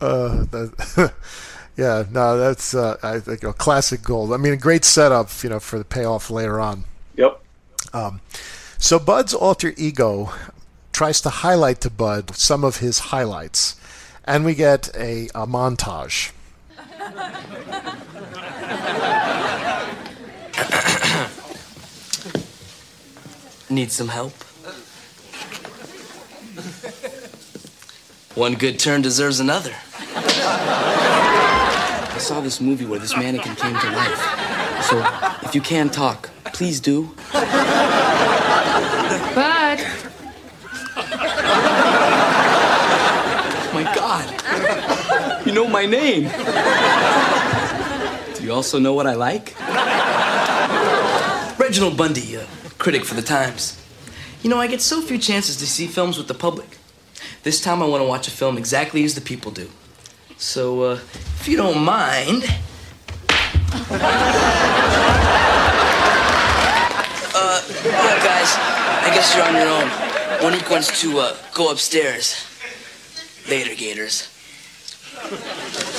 Uh, 0.00 0.44
that, 0.50 1.12
yeah, 1.76 2.04
no, 2.10 2.36
that's 2.38 2.74
uh, 2.74 2.96
I 3.02 3.20
think 3.20 3.42
a 3.44 3.52
classic 3.52 4.02
gold. 4.02 4.32
I 4.32 4.36
mean, 4.36 4.52
a 4.52 4.56
great 4.56 4.84
setup, 4.84 5.28
you 5.42 5.50
know, 5.50 5.60
for 5.60 5.78
the 5.78 5.84
payoff 5.84 6.30
later 6.30 6.60
on. 6.60 6.84
Yep. 7.16 7.40
Um, 7.92 8.20
so 8.78 8.98
Bud's 8.98 9.34
alter 9.34 9.74
ego 9.76 10.32
tries 10.92 11.20
to 11.22 11.30
highlight 11.30 11.80
to 11.82 11.90
Bud 11.90 12.34
some 12.34 12.64
of 12.64 12.78
his 12.78 12.98
highlights, 12.98 13.76
and 14.30 14.44
we 14.44 14.54
get 14.54 14.88
a, 14.96 15.26
a 15.34 15.44
montage. 15.44 16.30
Need 23.68 23.90
some 23.90 24.06
help? 24.06 24.32
One 28.36 28.54
good 28.54 28.78
turn 28.78 29.02
deserves 29.02 29.40
another. 29.40 29.74
I 32.12 32.18
saw 32.18 32.40
this 32.40 32.60
movie 32.60 32.84
where 32.84 33.00
this 33.00 33.16
mannequin 33.16 33.56
came 33.56 33.76
to 33.76 33.90
life. 33.90 34.84
So, 34.84 35.04
if 35.42 35.56
you 35.56 35.60
can 35.60 35.90
talk, 35.90 36.30
please 36.44 36.78
do. 36.78 37.16
Bud. 39.34 39.80
Oh 43.72 43.72
my 43.72 43.84
God. 43.94 44.26
You 45.50 45.56
know 45.56 45.66
my 45.66 45.84
name. 45.84 46.30
Do 48.36 48.44
you 48.44 48.52
also 48.52 48.78
know 48.78 48.92
what 48.92 49.08
I 49.08 49.14
like? 49.14 49.56
Reginald 51.58 51.96
Bundy, 51.96 52.36
a 52.36 52.46
critic 52.78 53.04
for 53.04 53.14
the 53.16 53.22
Times. 53.22 53.76
You 54.44 54.50
know, 54.50 54.60
I 54.60 54.68
get 54.68 54.80
so 54.80 55.02
few 55.02 55.18
chances 55.18 55.56
to 55.56 55.66
see 55.66 55.88
films 55.88 56.18
with 56.18 56.28
the 56.28 56.34
public. 56.34 56.78
This 57.42 57.60
time 57.60 57.82
I 57.82 57.86
want 57.86 58.00
to 58.00 58.06
watch 58.06 58.28
a 58.28 58.30
film 58.30 58.58
exactly 58.58 59.02
as 59.02 59.16
the 59.16 59.20
people 59.20 59.50
do. 59.50 59.68
So, 60.36 60.82
uh, 60.82 61.00
if 61.40 61.48
you 61.48 61.56
don't 61.56 61.82
mind. 61.82 62.44
Uh, 67.34 67.60
look, 67.66 68.22
guys, 68.22 68.54
I 68.54 69.10
guess 69.12 69.34
you're 69.34 69.44
on 69.44 69.54
your 69.56 69.66
own. 69.66 69.90
Monique 70.44 70.70
wants 70.70 71.00
to 71.00 71.18
uh, 71.18 71.36
go 71.54 71.72
upstairs. 71.72 72.46
Later, 73.48 73.74
Gators. 73.74 74.28
Thank 75.30 75.84
you. 75.84 75.89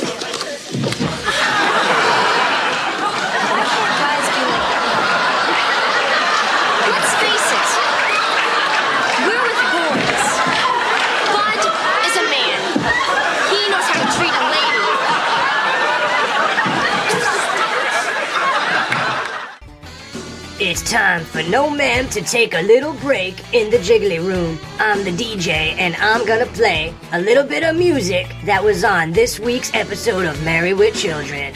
Time 20.91 21.23
for 21.23 21.41
No 21.43 21.69
Ma'am 21.69 22.09
to 22.09 22.21
take 22.21 22.53
a 22.53 22.61
little 22.61 22.91
break 22.95 23.53
in 23.53 23.71
the 23.71 23.77
Jiggly 23.77 24.19
Room. 24.19 24.59
I'm 24.77 25.05
the 25.05 25.11
DJ, 25.11 25.73
and 25.79 25.95
I'm 25.95 26.25
gonna 26.25 26.47
play 26.47 26.93
a 27.13 27.21
little 27.21 27.45
bit 27.45 27.63
of 27.63 27.77
music 27.77 28.27
that 28.43 28.61
was 28.61 28.83
on 28.83 29.13
this 29.13 29.39
week's 29.39 29.73
episode 29.73 30.25
of 30.25 30.43
Married 30.43 30.73
with 30.73 30.93
Children. 30.93 31.53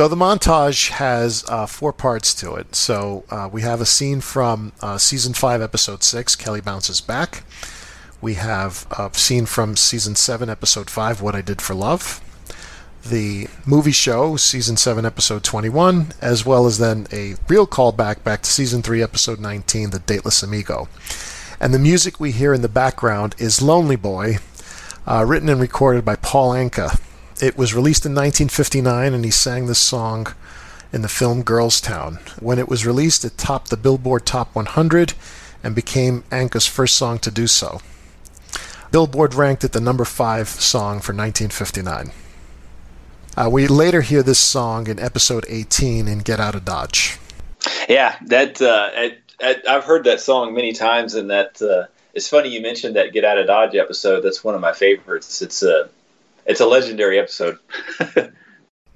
So 0.00 0.08
the 0.08 0.16
montage 0.16 0.88
has 0.92 1.44
uh, 1.46 1.66
four 1.66 1.92
parts 1.92 2.32
to 2.36 2.54
it. 2.54 2.74
So 2.74 3.24
uh, 3.28 3.50
we 3.52 3.60
have 3.60 3.82
a 3.82 3.84
scene 3.84 4.22
from 4.22 4.72
uh, 4.80 4.96
season 4.96 5.34
five, 5.34 5.60
episode 5.60 6.02
six, 6.02 6.34
Kelly 6.34 6.62
bounces 6.62 7.02
back. 7.02 7.44
We 8.22 8.32
have 8.36 8.86
a 8.98 9.10
scene 9.12 9.44
from 9.44 9.76
season 9.76 10.14
seven, 10.14 10.48
episode 10.48 10.88
five, 10.88 11.20
What 11.20 11.34
I 11.34 11.42
Did 11.42 11.60
for 11.60 11.74
Love. 11.74 12.22
The 13.04 13.48
movie 13.66 13.92
show, 13.92 14.36
season 14.36 14.78
seven, 14.78 15.04
episode 15.04 15.44
twenty-one, 15.44 16.14
as 16.22 16.46
well 16.46 16.64
as 16.64 16.78
then 16.78 17.06
a 17.12 17.34
real 17.46 17.66
callback 17.66 18.24
back 18.24 18.40
to 18.40 18.50
season 18.50 18.80
three, 18.80 19.02
episode 19.02 19.38
nineteen, 19.38 19.90
The 19.90 19.98
Dateless 19.98 20.42
Amigo. 20.42 20.88
And 21.60 21.74
the 21.74 21.78
music 21.78 22.18
we 22.18 22.32
hear 22.32 22.54
in 22.54 22.62
the 22.62 22.70
background 22.70 23.34
is 23.36 23.60
"Lonely 23.60 23.96
Boy," 23.96 24.38
uh, 25.06 25.26
written 25.28 25.50
and 25.50 25.60
recorded 25.60 26.06
by 26.06 26.16
Paul 26.16 26.52
Anka. 26.52 26.98
It 27.40 27.56
was 27.56 27.74
released 27.74 28.04
in 28.04 28.12
1959, 28.12 29.14
and 29.14 29.24
he 29.24 29.30
sang 29.30 29.66
this 29.66 29.78
song 29.78 30.34
in 30.92 31.00
the 31.00 31.08
film 31.08 31.42
Girls 31.42 31.80
Town. 31.80 32.18
When 32.38 32.58
it 32.58 32.68
was 32.68 32.84
released, 32.84 33.24
it 33.24 33.38
topped 33.38 33.70
the 33.70 33.78
Billboard 33.78 34.26
Top 34.26 34.54
100 34.54 35.14
and 35.62 35.74
became 35.74 36.22
Anka's 36.30 36.66
first 36.66 36.96
song 36.96 37.18
to 37.20 37.30
do 37.30 37.46
so. 37.46 37.80
Billboard 38.92 39.34
ranked 39.34 39.64
it 39.64 39.72
the 39.72 39.80
number 39.80 40.04
five 40.04 40.48
song 40.48 41.00
for 41.00 41.14
1959. 41.14 42.10
Uh, 43.36 43.48
we 43.48 43.66
later 43.68 44.02
hear 44.02 44.22
this 44.22 44.38
song 44.38 44.88
in 44.88 44.98
episode 44.98 45.46
18 45.48 46.08
in 46.08 46.18
Get 46.18 46.40
Out 46.40 46.54
of 46.54 46.64
Dodge. 46.64 47.18
Yeah, 47.88 48.16
that 48.26 48.60
uh, 48.60 48.90
it, 48.94 49.64
I've 49.66 49.84
heard 49.84 50.04
that 50.04 50.20
song 50.20 50.54
many 50.54 50.72
times, 50.72 51.14
and 51.14 51.30
that 51.30 51.62
uh, 51.62 51.86
it's 52.12 52.28
funny 52.28 52.50
you 52.50 52.60
mentioned 52.60 52.96
that 52.96 53.12
Get 53.12 53.24
Out 53.24 53.38
of 53.38 53.46
Dodge 53.46 53.76
episode. 53.76 54.20
That's 54.20 54.44
one 54.44 54.54
of 54.54 54.60
my 54.60 54.72
favorites. 54.72 55.40
It's 55.40 55.62
a 55.62 55.88
it's 56.46 56.60
a 56.60 56.66
legendary 56.66 57.18
episode. 57.18 57.58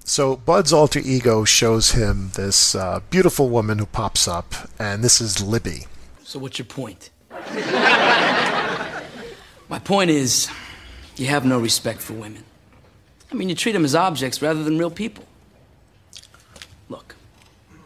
So 0.07 0.37
Bud's 0.37 0.71
alter 0.71 1.01
ego 1.03 1.45
shows 1.45 1.93
him 1.93 2.31
this 2.35 2.75
uh, 2.75 3.01
beautiful 3.09 3.49
woman 3.49 3.79
who 3.79 3.87
pops 3.87 4.29
up, 4.29 4.55
and 4.79 5.03
this 5.03 5.19
is 5.19 5.41
Libby. 5.43 5.87
So 6.23 6.39
what's 6.39 6.59
your 6.59 6.67
point? 6.67 7.09
My 9.71 9.79
point 9.83 10.11
is, 10.11 10.51
you 11.17 11.29
have 11.29 11.47
no 11.47 11.59
respect 11.59 12.03
for 12.03 12.13
women. 12.13 12.45
I 13.33 13.35
mean, 13.35 13.49
you 13.49 13.55
treat 13.55 13.73
them 13.73 13.87
as 13.87 13.95
objects 13.95 14.43
rather 14.43 14.63
than 14.63 14.79
real 14.79 14.91
people. 14.91 15.25
Look, 16.91 17.17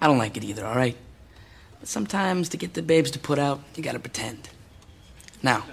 I 0.03 0.09
don't 0.09 0.19
like 0.19 0.37
it 0.37 0.43
either, 0.43 0.67
all 0.67 0.75
right? 0.75 0.97
But 1.79 1.89
sometimes 1.89 2.49
to 2.49 2.57
get 2.57 2.75
the 2.75 2.83
babes 2.83 3.13
to 3.13 3.21
put 3.21 3.39
out, 3.39 3.61
you 3.77 3.83
gotta 3.85 4.01
pretend. 4.01 4.49
Now, 5.41 5.65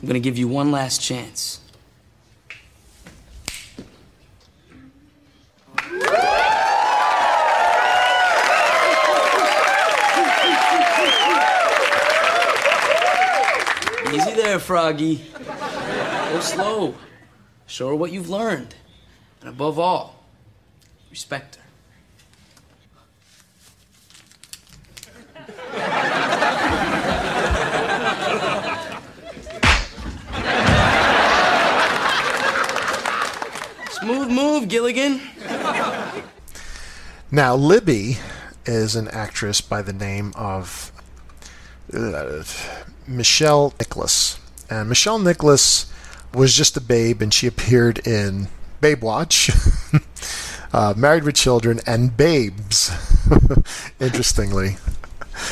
I'm 0.00 0.08
gonna 0.08 0.18
give 0.18 0.38
you 0.38 0.48
one 0.48 0.70
last 0.70 1.02
chance. 1.02 1.60
Easy 14.14 14.32
there, 14.34 14.58
Froggy. 14.60 15.24
Go 15.46 16.40
slow. 16.40 16.94
Show 17.66 17.88
her 17.88 17.94
what 17.94 18.12
you've 18.12 18.30
learned. 18.30 18.74
And 19.40 19.50
above 19.50 19.78
all, 19.78 20.24
respect 21.10 21.56
her. 21.56 21.62
Smooth 33.90 34.30
move, 34.30 34.68
Gilligan. 34.68 35.20
Now, 37.34 37.56
Libby 37.56 38.18
is 38.64 38.94
an 38.94 39.08
actress 39.08 39.60
by 39.60 39.82
the 39.82 39.92
name 39.92 40.32
of 40.36 40.92
uh, 41.92 42.44
Michelle 43.08 43.74
Nicholas. 43.80 44.38
And 44.70 44.88
Michelle 44.88 45.18
Nicholas 45.18 45.92
was 46.32 46.54
just 46.54 46.76
a 46.76 46.80
babe, 46.80 47.20
and 47.20 47.34
she 47.34 47.48
appeared 47.48 48.06
in 48.06 48.46
Babe 48.80 49.02
Watch, 49.02 49.50
uh, 50.72 50.94
Married 50.96 51.24
with 51.24 51.34
Children, 51.34 51.80
and 51.88 52.16
Babes, 52.16 52.92
interestingly. 53.98 54.76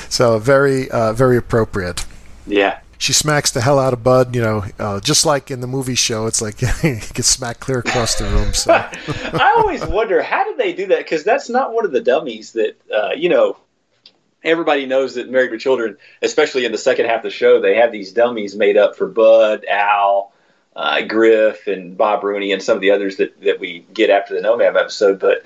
So, 0.09 0.39
very, 0.39 0.89
uh, 0.89 1.13
very 1.15 1.37
appropriate. 1.37 2.07
Yeah. 2.47 2.79
She 3.03 3.13
smacks 3.13 3.51
the 3.51 3.61
hell 3.61 3.81
out 3.81 3.93
of 3.93 4.05
Bud, 4.05 4.33
you 4.33 4.41
know, 4.41 4.65
uh, 4.79 5.01
just 5.01 5.27
like 5.27 5.51
in 5.51 5.61
the 5.61 5.67
movie 5.67 5.97
show. 5.97 6.27
It's 6.27 6.41
like 6.41 6.61
he 6.83 7.01
gets 7.15 7.27
smacked 7.27 7.59
clear 7.59 7.81
across 7.81 8.15
the 8.15 8.27
room. 8.27 8.55
So. 8.55 8.73
I 8.73 9.57
always 9.59 9.85
wonder 9.85 10.23
how 10.23 10.45
did 10.45 10.57
they 10.57 10.73
do 10.73 10.87
that 10.87 10.99
because 10.99 11.25
that's 11.25 11.49
not 11.49 11.73
one 11.73 11.85
of 11.85 11.91
the 11.91 12.01
dummies 12.01 12.53
that 12.53 12.81
uh, 12.95 13.11
you 13.17 13.29
know. 13.29 13.57
Everybody 14.45 14.87
knows 14.87 15.17
that 15.17 15.29
Married 15.29 15.51
with 15.51 15.61
Children, 15.61 15.97
especially 16.21 16.65
in 16.65 16.71
the 16.71 16.79
second 16.79 17.07
half 17.07 17.19
of 17.19 17.23
the 17.25 17.31
show, 17.31 17.61
they 17.61 17.75
have 17.75 17.91
these 17.91 18.13
dummies 18.13 18.55
made 18.55 18.77
up 18.77 18.95
for 18.95 19.09
Bud, 19.09 19.65
Al, 19.69 20.33
uh, 20.77 21.03
Griff, 21.03 21.67
and 21.67 21.97
Bob 21.97 22.23
Rooney, 22.23 22.53
and 22.53 22.63
some 22.63 22.77
of 22.77 22.83
the 22.83 22.93
others 22.93 23.17
that, 23.17 23.41
that 23.43 23.59
we 23.59 23.85
get 23.93 24.11
after 24.11 24.35
the 24.35 24.41
No 24.41 24.57
Ma'am 24.57 24.77
episode. 24.77 25.19
But 25.19 25.45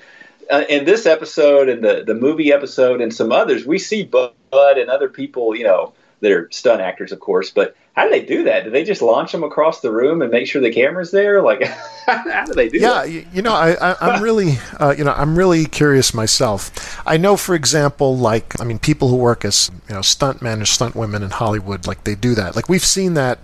uh, 0.51 0.63
in 0.69 0.85
this 0.85 1.07
episode 1.07 1.69
and 1.69 1.83
the 1.83 2.03
the 2.05 2.13
movie 2.13 2.53
episode 2.53 3.01
and 3.01 3.11
some 3.11 3.31
others, 3.31 3.65
we 3.65 3.79
see 3.79 4.03
Bud 4.03 4.31
and 4.51 4.91
other 4.91 5.09
people, 5.09 5.55
you 5.55 5.63
know, 5.63 5.93
that 6.21 6.31
are 6.31 6.49
stunt 6.51 6.81
actors, 6.81 7.11
of 7.11 7.19
course. 7.19 7.49
But 7.51 7.75
how 7.97 8.03
do 8.03 8.11
they 8.11 8.23
do 8.23 8.43
that? 8.43 8.63
Do 8.63 8.69
they 8.69 8.83
just 8.83 9.01
launch 9.01 9.31
them 9.31 9.43
across 9.43 9.81
the 9.81 9.91
room 9.91 10.21
and 10.21 10.29
make 10.29 10.47
sure 10.47 10.61
the 10.61 10.71
camera's 10.71 11.11
there? 11.11 11.41
Like, 11.41 11.63
how 12.05 12.45
do 12.45 12.53
they 12.53 12.69
do 12.69 12.77
yeah, 12.77 13.01
that? 13.01 13.09
you, 13.09 13.25
you 13.33 13.41
know, 13.41 13.53
I, 13.53 13.95
I'm 13.99 14.21
really, 14.21 14.59
uh, 14.79 14.93
you 14.97 15.03
know, 15.03 15.13
I'm 15.13 15.37
really 15.37 15.65
curious 15.65 16.13
myself. 16.13 17.01
I 17.07 17.17
know, 17.17 17.37
for 17.37 17.55
example, 17.55 18.15
like, 18.15 18.59
I 18.61 18.65
mean, 18.65 18.77
people 18.79 19.09
who 19.09 19.15
work 19.15 19.43
as, 19.43 19.71
you 19.89 19.95
know, 19.95 20.01
stuntmen 20.01 20.61
or 20.61 20.65
stunt 20.65 20.95
women 20.95 21.23
in 21.23 21.31
Hollywood, 21.31 21.87
like, 21.87 22.03
they 22.03 22.13
do 22.13 22.35
that. 22.35 22.55
Like, 22.55 22.69
we've 22.69 22.85
seen 22.85 23.15
that 23.15 23.39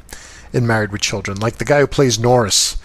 in 0.51 0.67
Married 0.67 0.91
with 0.91 1.01
Children. 1.01 1.39
Like, 1.39 1.57
the 1.57 1.65
guy 1.65 1.79
who 1.79 1.87
plays 1.87 2.19
Norris. 2.19 2.77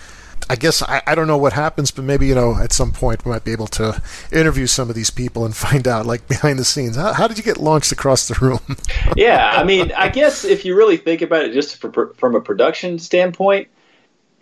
I 0.50 0.56
guess 0.56 0.82
I, 0.82 1.02
I 1.06 1.14
don't 1.14 1.26
know 1.26 1.36
what 1.36 1.52
happens, 1.52 1.90
but 1.90 2.04
maybe 2.04 2.26
you 2.26 2.34
know 2.34 2.56
at 2.56 2.72
some 2.72 2.92
point 2.92 3.24
we 3.24 3.30
might 3.30 3.44
be 3.44 3.52
able 3.52 3.66
to 3.68 4.00
interview 4.32 4.66
some 4.66 4.88
of 4.88 4.94
these 4.94 5.10
people 5.10 5.44
and 5.44 5.54
find 5.68 5.86
out 5.86 6.06
like 6.06 6.26
behind 6.28 6.58
the 6.58 6.64
scenes. 6.64 6.96
How, 6.96 7.12
how 7.12 7.28
did 7.28 7.38
you 7.38 7.44
get 7.44 7.58
launched 7.58 7.92
across 7.92 8.28
the 8.28 8.34
room? 8.34 8.76
yeah, 9.16 9.50
I 9.54 9.64
mean, 9.64 9.92
I 9.92 10.08
guess 10.08 10.44
if 10.44 10.64
you 10.64 10.76
really 10.76 10.96
think 10.96 11.22
about 11.22 11.44
it, 11.44 11.52
just 11.52 11.76
for, 11.76 12.14
from 12.14 12.34
a 12.34 12.40
production 12.40 12.98
standpoint, 12.98 13.68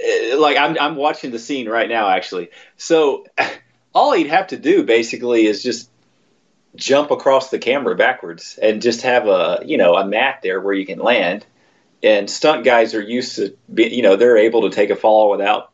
eh, 0.00 0.34
like 0.36 0.56
I'm, 0.56 0.78
I'm 0.78 0.96
watching 0.96 1.30
the 1.30 1.38
scene 1.38 1.68
right 1.68 1.88
now, 1.88 2.08
actually. 2.08 2.50
So 2.76 3.26
all 3.94 4.12
he'd 4.12 4.28
have 4.28 4.48
to 4.48 4.56
do 4.56 4.84
basically 4.84 5.46
is 5.46 5.62
just 5.62 5.90
jump 6.76 7.10
across 7.10 7.50
the 7.50 7.58
camera 7.58 7.96
backwards 7.96 8.58
and 8.60 8.82
just 8.82 9.02
have 9.02 9.26
a, 9.26 9.62
you 9.64 9.78
know, 9.78 9.94
a 9.94 10.06
mat 10.06 10.40
there 10.42 10.60
where 10.60 10.74
you 10.74 10.86
can 10.86 10.98
land. 10.98 11.46
And 12.02 12.30
stunt 12.30 12.64
guys 12.64 12.94
are 12.94 13.00
used 13.00 13.36
to, 13.36 13.56
be, 13.72 13.86
you 13.86 14.02
know, 14.02 14.16
they're 14.16 14.36
able 14.36 14.68
to 14.68 14.70
take 14.70 14.90
a 14.90 14.96
fall 14.96 15.30
without 15.30 15.72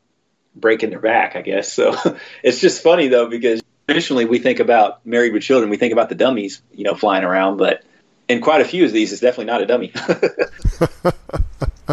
breaking 0.54 0.90
their 0.90 1.00
back, 1.00 1.36
I 1.36 1.42
guess. 1.42 1.72
So 1.72 1.96
it's 2.42 2.60
just 2.60 2.82
funny 2.82 3.08
though 3.08 3.28
because 3.28 3.62
traditionally 3.86 4.24
we 4.24 4.38
think 4.38 4.60
about 4.60 5.04
married 5.06 5.32
with 5.32 5.42
children, 5.42 5.70
we 5.70 5.76
think 5.76 5.92
about 5.92 6.08
the 6.08 6.14
dummies, 6.14 6.62
you 6.72 6.84
know, 6.84 6.94
flying 6.94 7.24
around, 7.24 7.56
but 7.56 7.82
in 8.28 8.40
quite 8.40 8.60
a 8.60 8.64
few 8.64 8.84
of 8.84 8.92
these, 8.92 9.12
it's 9.12 9.20
definitely 9.20 9.46
not 9.46 9.62
a 9.62 9.66
dummy. 9.66 9.92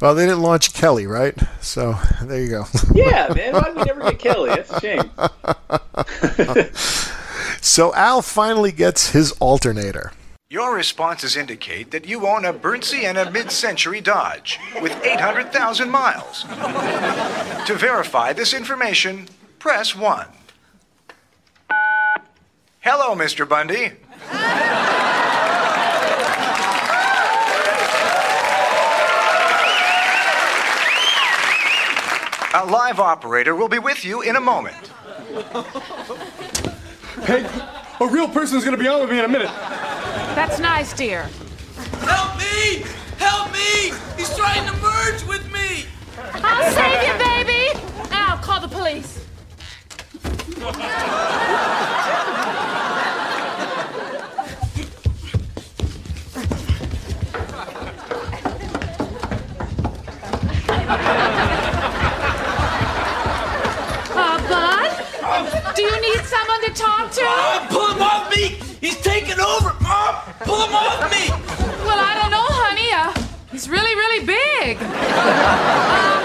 well, 0.00 0.14
they 0.14 0.24
didn't 0.26 0.40
launch 0.40 0.72
Kelly, 0.72 1.06
right? 1.06 1.36
So 1.60 1.98
there 2.22 2.40
you 2.40 2.48
go. 2.48 2.64
yeah, 2.94 3.32
man. 3.34 3.54
Why 3.54 3.64
did 3.64 3.76
we 3.76 3.82
never 3.82 4.10
get 4.10 4.18
Kelly? 4.18 4.50
That's 4.50 4.70
a 4.70 4.80
shame. 4.80 5.10
So 7.60 7.94
Al 7.94 8.22
finally 8.22 8.72
gets 8.72 9.10
his 9.10 9.32
alternator. 9.32 10.12
Your 10.52 10.74
responses 10.74 11.36
indicate 11.36 11.92
that 11.92 12.08
you 12.08 12.26
own 12.26 12.44
a 12.44 12.52
burnt 12.52 12.82
Sienna 12.82 13.30
mid-century 13.30 14.00
Dodge 14.00 14.58
with 14.82 14.90
800,000 15.04 15.88
miles. 15.88 16.42
to 17.68 17.76
verify 17.78 18.32
this 18.32 18.52
information, 18.52 19.28
press 19.60 19.94
1. 19.94 20.26
Hello, 22.80 23.14
Mr. 23.14 23.48
Bundy. 23.48 23.92
A 32.52 32.66
live 32.66 32.98
operator 32.98 33.54
will 33.54 33.68
be 33.68 33.78
with 33.78 34.04
you 34.04 34.22
in 34.22 34.34
a 34.34 34.40
moment. 34.40 34.90
Hey, 37.22 37.48
a 38.00 38.08
real 38.08 38.26
person's 38.26 38.64
gonna 38.64 38.76
be 38.76 38.88
on 38.88 39.00
with 39.00 39.10
me 39.10 39.20
in 39.20 39.24
a 39.24 39.28
minute. 39.28 39.89
That's 40.34 40.58
nice, 40.58 40.92
dear. 40.92 41.28
Help 42.00 42.38
me! 42.38 42.84
Help 43.18 43.52
me! 43.52 43.92
He's 44.16 44.34
trying 44.36 44.64
to 44.66 44.72
merge 44.80 45.22
with 45.26 45.44
me! 45.52 45.86
I'll 46.34 46.72
save 46.72 47.02
you, 47.06 47.18
baby! 47.18 47.80
Now, 48.10 48.36
call 48.36 48.60
the 48.60 48.68
police. 48.68 49.26
Uh, 64.12 64.38
Bud? 64.48 65.74
Do 65.74 65.82
you 65.82 66.00
need 66.00 66.24
someone 66.24 66.60
to 66.62 66.70
talk 66.74 67.10
to? 67.12 67.22
Mom, 67.22 67.68
pull 67.68 67.94
him 67.94 68.02
off 68.02 68.34
me! 68.34 68.69
He's 68.80 68.96
taking 69.00 69.38
over! 69.38 69.74
Mom, 69.80 70.16
pull 70.40 70.66
him 70.66 70.74
off 70.74 71.10
me! 71.10 71.28
Well, 71.84 71.98
I 72.00 72.18
don't 72.20 72.30
know, 72.30 72.46
honey. 72.48 72.90
Uh, 72.92 73.12
he's 73.52 73.68
really, 73.68 73.94
really 73.94 74.24
big. 74.24 74.78
Um, 74.78 76.22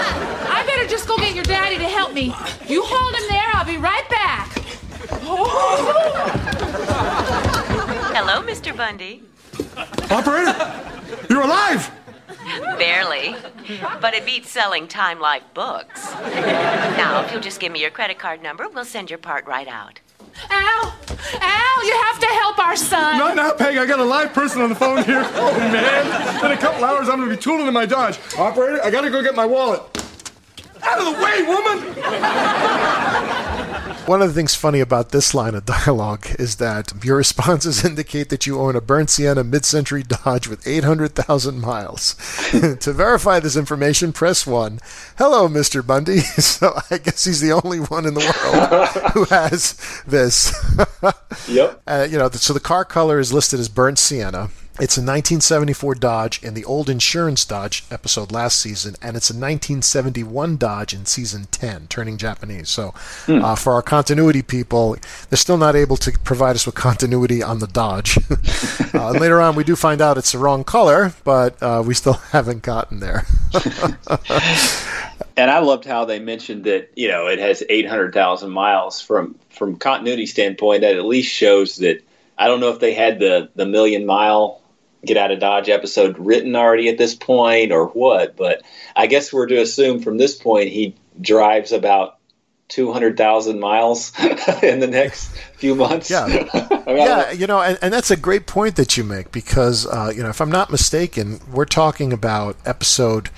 I 0.50 0.64
better 0.66 0.88
just 0.88 1.06
go 1.06 1.18
get 1.18 1.34
your 1.34 1.44
daddy 1.44 1.76
to 1.76 1.84
help 1.84 2.14
me. 2.14 2.34
You 2.66 2.82
hold 2.82 3.14
him 3.14 3.28
there. 3.28 3.50
I'll 3.52 3.66
be 3.66 3.76
right 3.76 4.08
back. 4.08 4.48
Hello, 8.14 8.42
Mr. 8.42 8.74
Bundy. 8.74 9.22
Operator, 10.10 10.56
you're 11.28 11.42
alive! 11.42 11.90
Barely. 12.78 13.36
But 14.00 14.14
it 14.14 14.24
beats 14.24 14.48
selling 14.50 14.88
Time 14.88 15.20
Life 15.20 15.42
books. 15.52 16.10
Now, 16.12 17.22
if 17.22 17.32
you'll 17.32 17.42
just 17.42 17.60
give 17.60 17.72
me 17.72 17.80
your 17.82 17.90
credit 17.90 18.18
card 18.18 18.42
number, 18.42 18.66
we'll 18.68 18.84
send 18.86 19.10
your 19.10 19.18
part 19.18 19.46
right 19.46 19.68
out. 19.68 20.00
Al! 20.50 20.94
Al, 21.40 21.86
you 21.86 22.02
have 22.04 22.18
to 22.20 22.26
help 22.26 22.58
our 22.58 22.76
son. 22.76 23.18
Not 23.18 23.36
now, 23.36 23.52
Peg. 23.52 23.76
I 23.76 23.86
got 23.86 23.98
a 23.98 24.04
live 24.04 24.32
person 24.32 24.60
on 24.62 24.68
the 24.68 24.74
phone 24.74 25.02
here. 25.04 25.24
Oh, 25.36 25.52
man. 25.58 26.44
In 26.44 26.50
a 26.52 26.56
couple 26.56 26.84
hours, 26.84 27.08
I'm 27.08 27.18
gonna 27.18 27.30
be 27.34 27.36
tooling 27.40 27.66
in 27.66 27.74
my 27.74 27.86
Dodge. 27.86 28.18
Operator, 28.38 28.82
I 28.82 28.90
gotta 28.90 29.10
go 29.10 29.22
get 29.22 29.34
my 29.34 29.46
wallet. 29.46 29.82
Out 30.82 30.98
of 30.98 31.04
the 31.06 31.12
way, 31.22 31.42
woman! 31.42 31.78
One 34.06 34.22
of 34.22 34.28
the 34.28 34.34
things 34.34 34.54
funny 34.54 34.78
about 34.78 35.10
this 35.10 35.34
line 35.34 35.56
of 35.56 35.66
dialogue 35.66 36.26
is 36.38 36.56
that 36.56 36.92
your 37.04 37.16
responses 37.16 37.84
indicate 37.84 38.28
that 38.28 38.46
you 38.46 38.60
own 38.60 38.76
a 38.76 38.80
burnt 38.80 39.10
Sienna 39.10 39.42
mid-century 39.42 40.04
Dodge 40.04 40.46
with 40.46 40.64
800,000 40.64 41.60
miles. 41.60 42.14
to 42.52 42.92
verify 42.92 43.40
this 43.40 43.56
information, 43.56 44.12
press 44.12 44.46
1. 44.46 44.78
Hello, 45.18 45.48
Mr. 45.48 45.84
Bundy. 45.84 46.20
So 46.46 46.78
I 46.90 46.98
guess 46.98 47.24
he's 47.24 47.40
the 47.40 47.52
only 47.52 47.80
one 47.80 48.06
in 48.06 48.14
the 48.14 48.20
world 48.20 49.12
who 49.12 49.24
has 49.24 49.74
this. 50.06 50.54
Yep. 51.48 51.82
Uh, 51.86 52.06
you 52.08 52.18
know, 52.18 52.30
so 52.30 52.52
the 52.52 52.60
car 52.60 52.84
color 52.84 53.18
is 53.18 53.32
listed 53.32 53.58
as 53.58 53.68
burnt 53.68 53.98
sienna. 53.98 54.50
It's 54.78 54.98
a 54.98 55.00
1974 55.00 55.94
Dodge 55.94 56.42
in 56.42 56.52
the 56.52 56.64
old 56.66 56.90
insurance 56.90 57.46
Dodge 57.46 57.82
episode 57.90 58.30
last 58.30 58.60
season, 58.60 58.94
and 59.00 59.16
it's 59.16 59.30
a 59.30 59.32
1971 59.32 60.58
Dodge 60.58 60.92
in 60.92 61.06
season 61.06 61.46
10, 61.50 61.86
turning 61.88 62.18
Japanese. 62.18 62.68
So, 62.68 62.92
Hmm. 63.24 63.42
uh, 63.42 63.54
for 63.56 63.72
our 63.72 63.80
continuity 63.80 64.42
people, 64.42 64.96
they're 65.30 65.38
still 65.38 65.56
not 65.56 65.76
able 65.76 65.96
to 65.96 66.12
provide 66.24 66.56
us 66.56 66.66
with 66.66 66.74
continuity 66.74 67.42
on 67.42 67.60
the 67.60 67.66
Dodge. 67.66 68.18
uh, 68.94 69.12
later 69.12 69.40
on, 69.40 69.56
we 69.56 69.64
do 69.64 69.76
find 69.76 70.02
out 70.02 70.18
it's 70.18 70.32
the 70.32 70.38
wrong 70.38 70.62
color, 70.62 71.14
but 71.24 71.56
uh, 71.62 71.82
we 71.84 71.94
still 71.94 72.12
haven't 72.32 72.62
gotten 72.62 73.00
there. 73.00 73.24
And 75.38 75.50
I 75.50 75.58
loved 75.58 75.84
how 75.84 76.06
they 76.06 76.18
mentioned 76.18 76.64
that 76.64 76.90
you 76.96 77.08
know 77.08 77.26
it 77.26 77.38
has 77.38 77.62
800,000 77.68 78.50
miles. 78.50 79.02
From 79.02 79.34
from 79.50 79.76
continuity 79.76 80.24
standpoint, 80.24 80.80
that 80.80 80.96
at 80.96 81.04
least 81.04 81.30
shows 81.30 81.76
that 81.76 82.02
I 82.38 82.46
don't 82.46 82.58
know 82.60 82.70
if 82.70 82.80
they 82.80 82.94
had 82.94 83.18
the 83.18 83.50
the 83.54 83.66
million 83.66 84.06
mile 84.06 84.62
get 85.06 85.16
out 85.16 85.30
of 85.30 85.40
Dodge 85.40 85.68
episode 85.68 86.18
written 86.18 86.54
already 86.56 86.88
at 86.88 86.98
this 86.98 87.14
point 87.14 87.72
or 87.72 87.86
what, 87.86 88.36
but 88.36 88.62
I 88.94 89.06
guess 89.06 89.32
we're 89.32 89.46
to 89.46 89.60
assume 89.60 90.00
from 90.00 90.18
this 90.18 90.34
point 90.34 90.70
he 90.70 90.94
drives 91.20 91.72
about 91.72 92.18
200,000 92.68 93.60
miles 93.60 94.12
in 94.62 94.80
the 94.80 94.88
next 94.88 95.28
few 95.56 95.74
months. 95.74 96.10
Yeah. 96.10 96.26
yeah, 96.86 97.30
you 97.30 97.46
know, 97.46 97.60
and, 97.60 97.78
and 97.80 97.92
that's 97.92 98.10
a 98.10 98.16
great 98.16 98.46
point 98.46 98.76
that 98.76 98.96
you 98.96 99.04
make 99.04 99.30
because, 99.30 99.86
uh, 99.86 100.12
you 100.14 100.22
know, 100.22 100.28
if 100.28 100.40
I'm 100.40 100.50
not 100.50 100.70
mistaken, 100.70 101.40
we're 101.52 101.64
talking 101.64 102.12
about 102.12 102.56
episode 102.64 103.30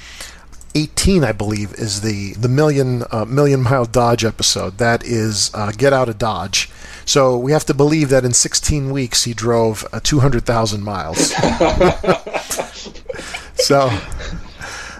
18, 0.75 1.25
I 1.25 1.33
believe, 1.33 1.73
is 1.75 2.03
the 2.03 2.35
the 2.35 2.49
million 2.49 3.03
uh, 3.11 3.25
million 3.25 3.62
mile 3.62 3.85
Dodge 3.85 4.25
episode. 4.25 4.79
That 4.79 5.05
is 5.05 5.51
uh, 5.55 5.73
Get 5.73 5.93
Out 5.93 6.09
of 6.09 6.19
Dodge. 6.19 6.71
So 7.05 7.37
we 7.39 7.53
have 7.53 7.64
to 7.66 7.75
believe 7.75 8.09
that 8.11 8.25
in 8.27 8.35
16 8.35 8.91
weeks 8.91 9.25
he 9.25 9.33
drove 9.33 9.87
uh, 9.95 10.01
200,000 10.01 10.85
miles. 10.85 11.19
so, 13.55 13.89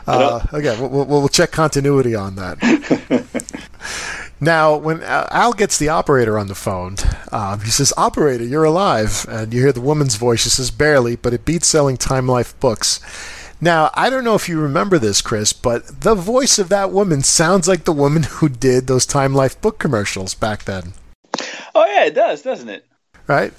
uh, 0.07 0.41
okay, 0.55 0.81
we'll, 0.81 0.89
we'll, 0.89 1.05
we'll 1.05 1.29
check 1.29 1.51
continuity 1.51 2.15
on 2.15 2.37
that. 2.37 3.37
Now, 4.41 4.77
when 4.77 5.03
Al 5.03 5.53
gets 5.53 5.79
the 5.79 5.89
operator 5.89 6.39
on 6.39 6.47
the 6.47 6.55
phone, 6.55 6.97
um, 7.33 7.61
he 7.61 7.71
says, 7.71 7.93
Operator, 7.97 8.45
you're 8.45 8.65
alive. 8.65 9.27
And 9.29 9.53
you 9.53 9.63
hear 9.63 9.73
the 9.73 9.81
woman's 9.81 10.15
voice. 10.15 10.43
She 10.43 10.49
says, 10.49 10.71
Barely, 10.71 11.17
but 11.17 11.35
it 11.35 11.45
beats 11.45 11.67
selling 11.67 11.97
Time 11.97 12.29
Life 12.29 12.59
books. 12.61 13.01
Now, 13.61 13.91
I 13.95 14.09
don't 14.09 14.25
know 14.25 14.37
if 14.37 14.49
you 14.49 14.61
remember 14.61 14.99
this, 14.99 15.21
Chris, 15.21 15.53
but 15.53 16.03
the 16.03 16.15
voice 16.15 16.59
of 16.59 16.69
that 16.69 16.93
woman 16.93 17.23
sounds 17.23 17.67
like 17.67 17.85
the 17.85 17.93
woman 17.93 18.23
who 18.23 18.49
did 18.49 18.87
those 18.87 19.05
Time 19.05 19.35
Life 19.35 19.61
book 19.61 19.79
commercials 19.79 20.35
back 20.35 20.65
then. 20.65 20.93
Oh 21.75 21.85
yeah, 21.87 22.05
it 22.05 22.15
does, 22.15 22.43
doesn't 22.43 22.69
it? 22.69 22.87
Right? 23.27 23.53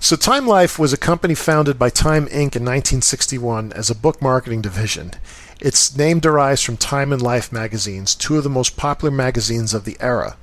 So, 0.00 0.16
Time 0.16 0.48
Life 0.48 0.78
was 0.78 0.92
a 0.92 0.96
company 0.96 1.34
founded 1.34 1.78
by 1.78 1.90
Time 1.90 2.26
Inc. 2.26 2.56
in 2.56 2.64
1961 2.64 3.72
as 3.74 3.88
a 3.88 3.94
book 3.94 4.20
marketing 4.20 4.62
division. 4.62 5.12
Its 5.60 5.96
name 5.96 6.18
derives 6.18 6.62
from 6.62 6.76
Time 6.76 7.12
and 7.12 7.22
Life 7.22 7.52
magazines, 7.52 8.14
two 8.14 8.36
of 8.36 8.42
the 8.42 8.50
most 8.50 8.76
popular 8.76 9.12
magazines 9.12 9.74
of 9.74 9.84
the 9.84 9.96
era, 10.00 10.36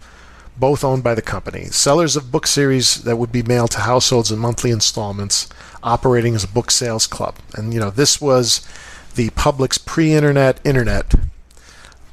both 0.55 0.83
owned 0.83 1.03
by 1.03 1.13
the 1.13 1.21
company. 1.21 1.65
Sellers 1.65 2.15
of 2.15 2.31
book 2.31 2.47
series 2.47 3.03
that 3.03 3.17
would 3.17 3.31
be 3.31 3.43
mailed 3.43 3.71
to 3.71 3.81
households 3.81 4.31
in 4.31 4.39
monthly 4.39 4.71
installments, 4.71 5.49
operating 5.83 6.35
as 6.35 6.45
a 6.45 6.47
book 6.47 6.71
sales 6.71 7.05
club. 7.05 7.35
And, 7.55 7.73
you 7.73 7.81
know, 7.81 7.89
this 7.89 8.21
was 8.21 8.65
the 9.19 9.29
public's 9.31 9.77
pre 9.77 10.13
internet 10.13 10.61
internet. 10.63 11.13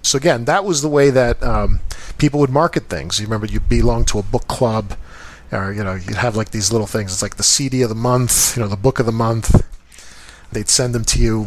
So, 0.03 0.19
again, 0.19 0.45
that 0.47 0.65
was 0.65 0.83
the 0.83 0.89
way 0.89 1.11
that 1.11 1.41
um, 1.41 1.79
people 2.19 2.41
would 2.41 2.51
market 2.51 2.89
things. 2.89 3.21
You 3.21 3.27
remember 3.27 3.47
you 3.47 3.61
belong 3.61 4.05
to 4.07 4.19
a 4.19 4.25
book 4.25 4.49
club 4.49 4.97
or 5.53 5.73
you 5.73 5.85
know 5.85 5.95
you'd 5.95 6.17
have 6.17 6.35
like 6.35 6.51
these 6.51 6.73
little 6.73 6.89
things 6.89 7.13
it's 7.13 7.23
like 7.23 7.37
the 7.37 7.43
cd 7.45 7.83
of 7.83 7.89
the 7.89 7.95
month 7.95 8.57
you 8.57 8.61
know 8.61 8.69
the 8.69 8.77
book 8.77 8.99
of 8.99 9.07
the 9.07 9.13
month 9.13 9.65
they'd 10.51 10.69
send 10.69 10.93
them 10.93 11.05
to 11.05 11.21
you 11.21 11.47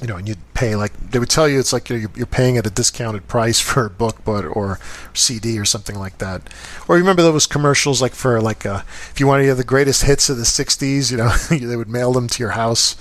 you 0.00 0.08
know 0.08 0.16
and 0.16 0.26
you'd 0.26 0.54
pay 0.54 0.74
like 0.74 0.92
they 1.10 1.18
would 1.18 1.28
tell 1.28 1.46
you 1.46 1.58
it's 1.58 1.74
like 1.74 1.90
you're, 1.90 2.10
you're 2.16 2.24
paying 2.24 2.56
at 2.56 2.66
a 2.66 2.70
discounted 2.70 3.28
price 3.28 3.60
for 3.68 3.84
a 3.84 3.90
book 3.90 4.24
but 4.24 4.46
or 4.46 4.78
cd 5.12 5.58
or 5.58 5.66
something 5.66 5.98
like 5.98 6.16
that 6.16 6.40
or 6.88 6.96
you 6.96 7.02
remember 7.02 7.20
those 7.20 7.46
commercials 7.46 8.00
like 8.00 8.14
for 8.14 8.40
like 8.40 8.64
uh, 8.64 8.80
if 9.10 9.20
you 9.20 9.26
wanted 9.26 9.42
to 9.42 9.48
hear 9.48 9.54
the 9.54 9.62
greatest 9.62 10.04
hits 10.04 10.30
of 10.30 10.38
the 10.38 10.44
60s 10.44 11.10
you 11.10 11.18
know 11.18 11.28
they 11.68 11.76
would 11.76 11.90
mail 11.90 12.12
them 12.12 12.28
to 12.28 12.42
your 12.42 12.52
house 12.52 12.96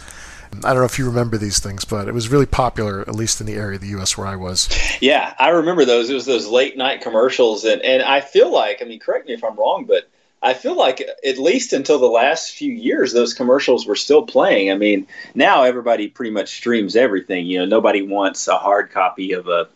I 0.64 0.70
don't 0.70 0.80
know 0.80 0.86
if 0.86 0.99
you 0.99 1.06
remember 1.06 1.38
these 1.38 1.60
things, 1.60 1.86
but 1.86 2.08
it 2.08 2.14
was 2.14 2.30
really 2.30 2.45
popular, 2.45 3.02
at 3.02 3.16
least 3.16 3.41
in 3.41 3.47
the 3.47 3.56
area 3.56 3.76
of 3.76 3.82
the 3.82 3.89
U.S. 3.89 4.18
where 4.18 4.28
I 4.28 4.36
was. 4.36 4.70
Yeah, 5.02 5.34
I 5.39 5.49
remember 5.49 5.86
those. 5.86 6.10
It 6.10 6.14
was 6.14 6.26
those 6.26 6.47
late 6.47 6.78
night 6.78 7.02
commercials, 7.02 7.64
and 7.66 7.82
and 7.82 8.04
I 8.04 8.22
feel 8.22 8.52
like, 8.52 8.82
I 8.82 8.86
mean, 8.86 8.99
correct 8.99 9.28
me 9.28 9.34
if 9.34 9.43
I'm 9.43 9.56
wrong, 9.56 9.86
but 9.86 10.10
I 10.43 10.54
feel 10.54 10.76
like 10.76 11.08
at 11.26 11.38
least 11.38 11.72
until 11.72 11.99
the 11.99 12.08
last 12.08 12.52
few 12.52 12.72
years, 12.72 13.14
those 13.14 13.34
commercials 13.34 13.86
were 13.86 13.95
still 13.95 14.24
playing. 14.24 14.72
I 14.72 14.76
mean, 14.76 15.08
now 15.36 15.64
everybody 15.64 16.08
pretty 16.08 16.32
much 16.32 16.49
streams 16.49 16.95
everything. 16.95 17.45
You 17.45 17.60
know, 17.60 17.66
nobody 17.66 18.02
wants 18.02 18.47
a 18.47 18.58
hard 18.58 18.91
copy 18.91 19.34
of 19.34 19.47
a 19.47 19.70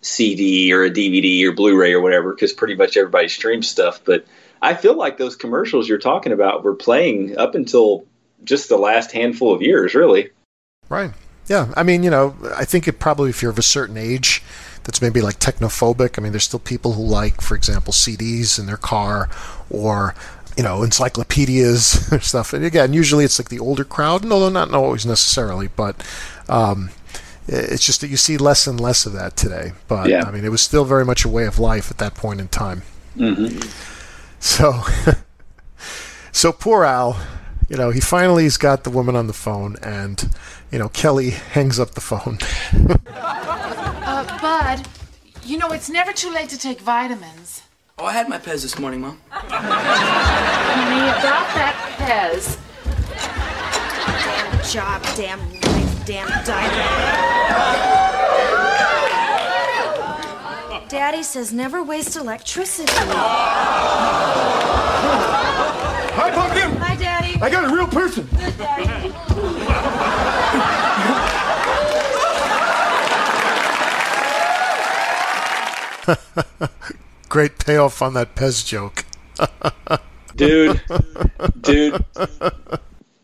CD 0.00 0.72
or 0.72 0.84
a 0.84 0.90
DVD 0.90 1.44
or 1.44 1.52
Blu-ray 1.52 1.92
or 1.92 2.00
whatever 2.00 2.32
because 2.32 2.52
pretty 2.52 2.74
much 2.74 2.96
everybody 2.96 3.28
streams 3.28 3.68
stuff. 3.68 4.00
But 4.04 4.26
I 4.60 4.74
feel 4.74 4.96
like 4.96 5.18
those 5.18 5.36
commercials 5.36 5.88
you're 5.88 5.98
talking 5.98 6.32
about 6.32 6.64
were 6.64 6.74
playing 6.74 7.38
up 7.38 7.54
until 7.54 8.04
just 8.44 8.68
the 8.68 8.76
last 8.76 9.12
handful 9.12 9.52
of 9.52 9.62
years, 9.62 9.94
really. 9.94 10.30
Right. 10.88 11.10
Yeah. 11.48 11.72
I 11.76 11.82
mean, 11.82 12.02
you 12.02 12.10
know, 12.10 12.36
I 12.56 12.64
think 12.64 12.88
it 12.88 12.98
probably, 12.98 13.30
if 13.30 13.42
you're 13.42 13.50
of 13.50 13.58
a 13.58 13.62
certain 13.62 13.96
age, 13.96 14.42
that's 14.84 15.02
maybe 15.02 15.20
like 15.20 15.38
technophobic. 15.38 16.18
I 16.18 16.22
mean, 16.22 16.32
there's 16.32 16.44
still 16.44 16.58
people 16.58 16.92
who 16.92 17.02
like, 17.02 17.40
for 17.40 17.54
example, 17.54 17.92
CDs 17.92 18.58
in 18.58 18.66
their 18.66 18.76
car 18.76 19.28
or 19.70 20.14
you 20.58 20.64
know, 20.64 20.82
encyclopedias 20.82 22.08
and 22.12 22.20
stuff. 22.20 22.52
And 22.52 22.64
again, 22.64 22.92
usually 22.92 23.24
it's 23.24 23.38
like 23.38 23.48
the 23.48 23.60
older 23.60 23.84
crowd, 23.84 24.24
and 24.24 24.32
although 24.32 24.48
not 24.48 24.74
always 24.74 25.06
necessarily, 25.06 25.68
but 25.68 26.04
um, 26.48 26.90
it's 27.46 27.86
just 27.86 28.00
that 28.00 28.08
you 28.08 28.16
see 28.16 28.36
less 28.36 28.66
and 28.66 28.80
less 28.80 29.06
of 29.06 29.12
that 29.12 29.36
today. 29.36 29.72
But 29.86 30.08
Yeah. 30.08 30.24
I 30.26 30.32
mean, 30.32 30.44
it 30.44 30.50
was 30.50 30.60
still 30.60 30.84
very 30.84 31.04
much 31.04 31.24
a 31.24 31.28
way 31.28 31.46
of 31.46 31.60
life 31.60 31.92
at 31.92 31.98
that 31.98 32.14
point 32.14 32.40
in 32.40 32.48
time. 32.48 32.82
Mm-hmm. 33.16 33.68
So, 34.40 34.82
so 36.32 36.50
poor 36.50 36.84
Al, 36.84 37.20
you 37.68 37.76
know, 37.76 37.90
he 37.90 38.00
finally 38.00 38.44
has 38.44 38.56
got 38.56 38.84
the 38.84 38.90
woman 38.90 39.14
on 39.14 39.26
the 39.26 39.32
phone, 39.32 39.76
and 39.82 40.30
you 40.70 40.78
know, 40.78 40.88
Kelly 40.88 41.30
hangs 41.30 41.78
up 41.78 41.92
the 41.92 42.00
phone. 42.00 42.38
Uh, 44.10 44.24
Bud, 44.40 44.88
you 45.44 45.58
know, 45.58 45.68
it's 45.70 45.90
never 45.90 46.14
too 46.14 46.30
late 46.30 46.48
to 46.48 46.58
take 46.58 46.80
vitamins. 46.80 47.62
Oh, 47.98 48.06
I 48.06 48.12
had 48.12 48.26
my 48.26 48.38
Pez 48.38 48.62
this 48.62 48.78
morning, 48.78 49.02
Mom. 49.02 49.20
Honey, 49.28 49.50
about 51.10 51.46
that 51.54 51.74
Pez. 51.98 52.56
Damn 54.24 54.62
job, 54.64 55.02
damn 55.14 55.38
life, 55.60 56.06
damn 56.06 56.28
diaper. 56.44 56.88
Daddy 60.88 61.22
says 61.22 61.52
never 61.52 61.82
waste 61.82 62.16
electricity. 62.16 62.90
Hi, 66.16 66.30
Pumpkin! 66.30 66.77
Hi, 66.98 67.04
Daddy. 67.04 67.40
I 67.40 67.48
got 67.48 67.70
a 67.70 67.74
real 67.74 67.86
person. 67.86 68.28
Good, 68.36 68.58
Daddy. 68.58 69.14
Great 77.28 77.58
payoff 77.60 78.02
on 78.02 78.14
that 78.14 78.34
Pez 78.34 78.66
joke. 78.66 79.04
dude, 80.36 80.80
dude. 81.60 82.04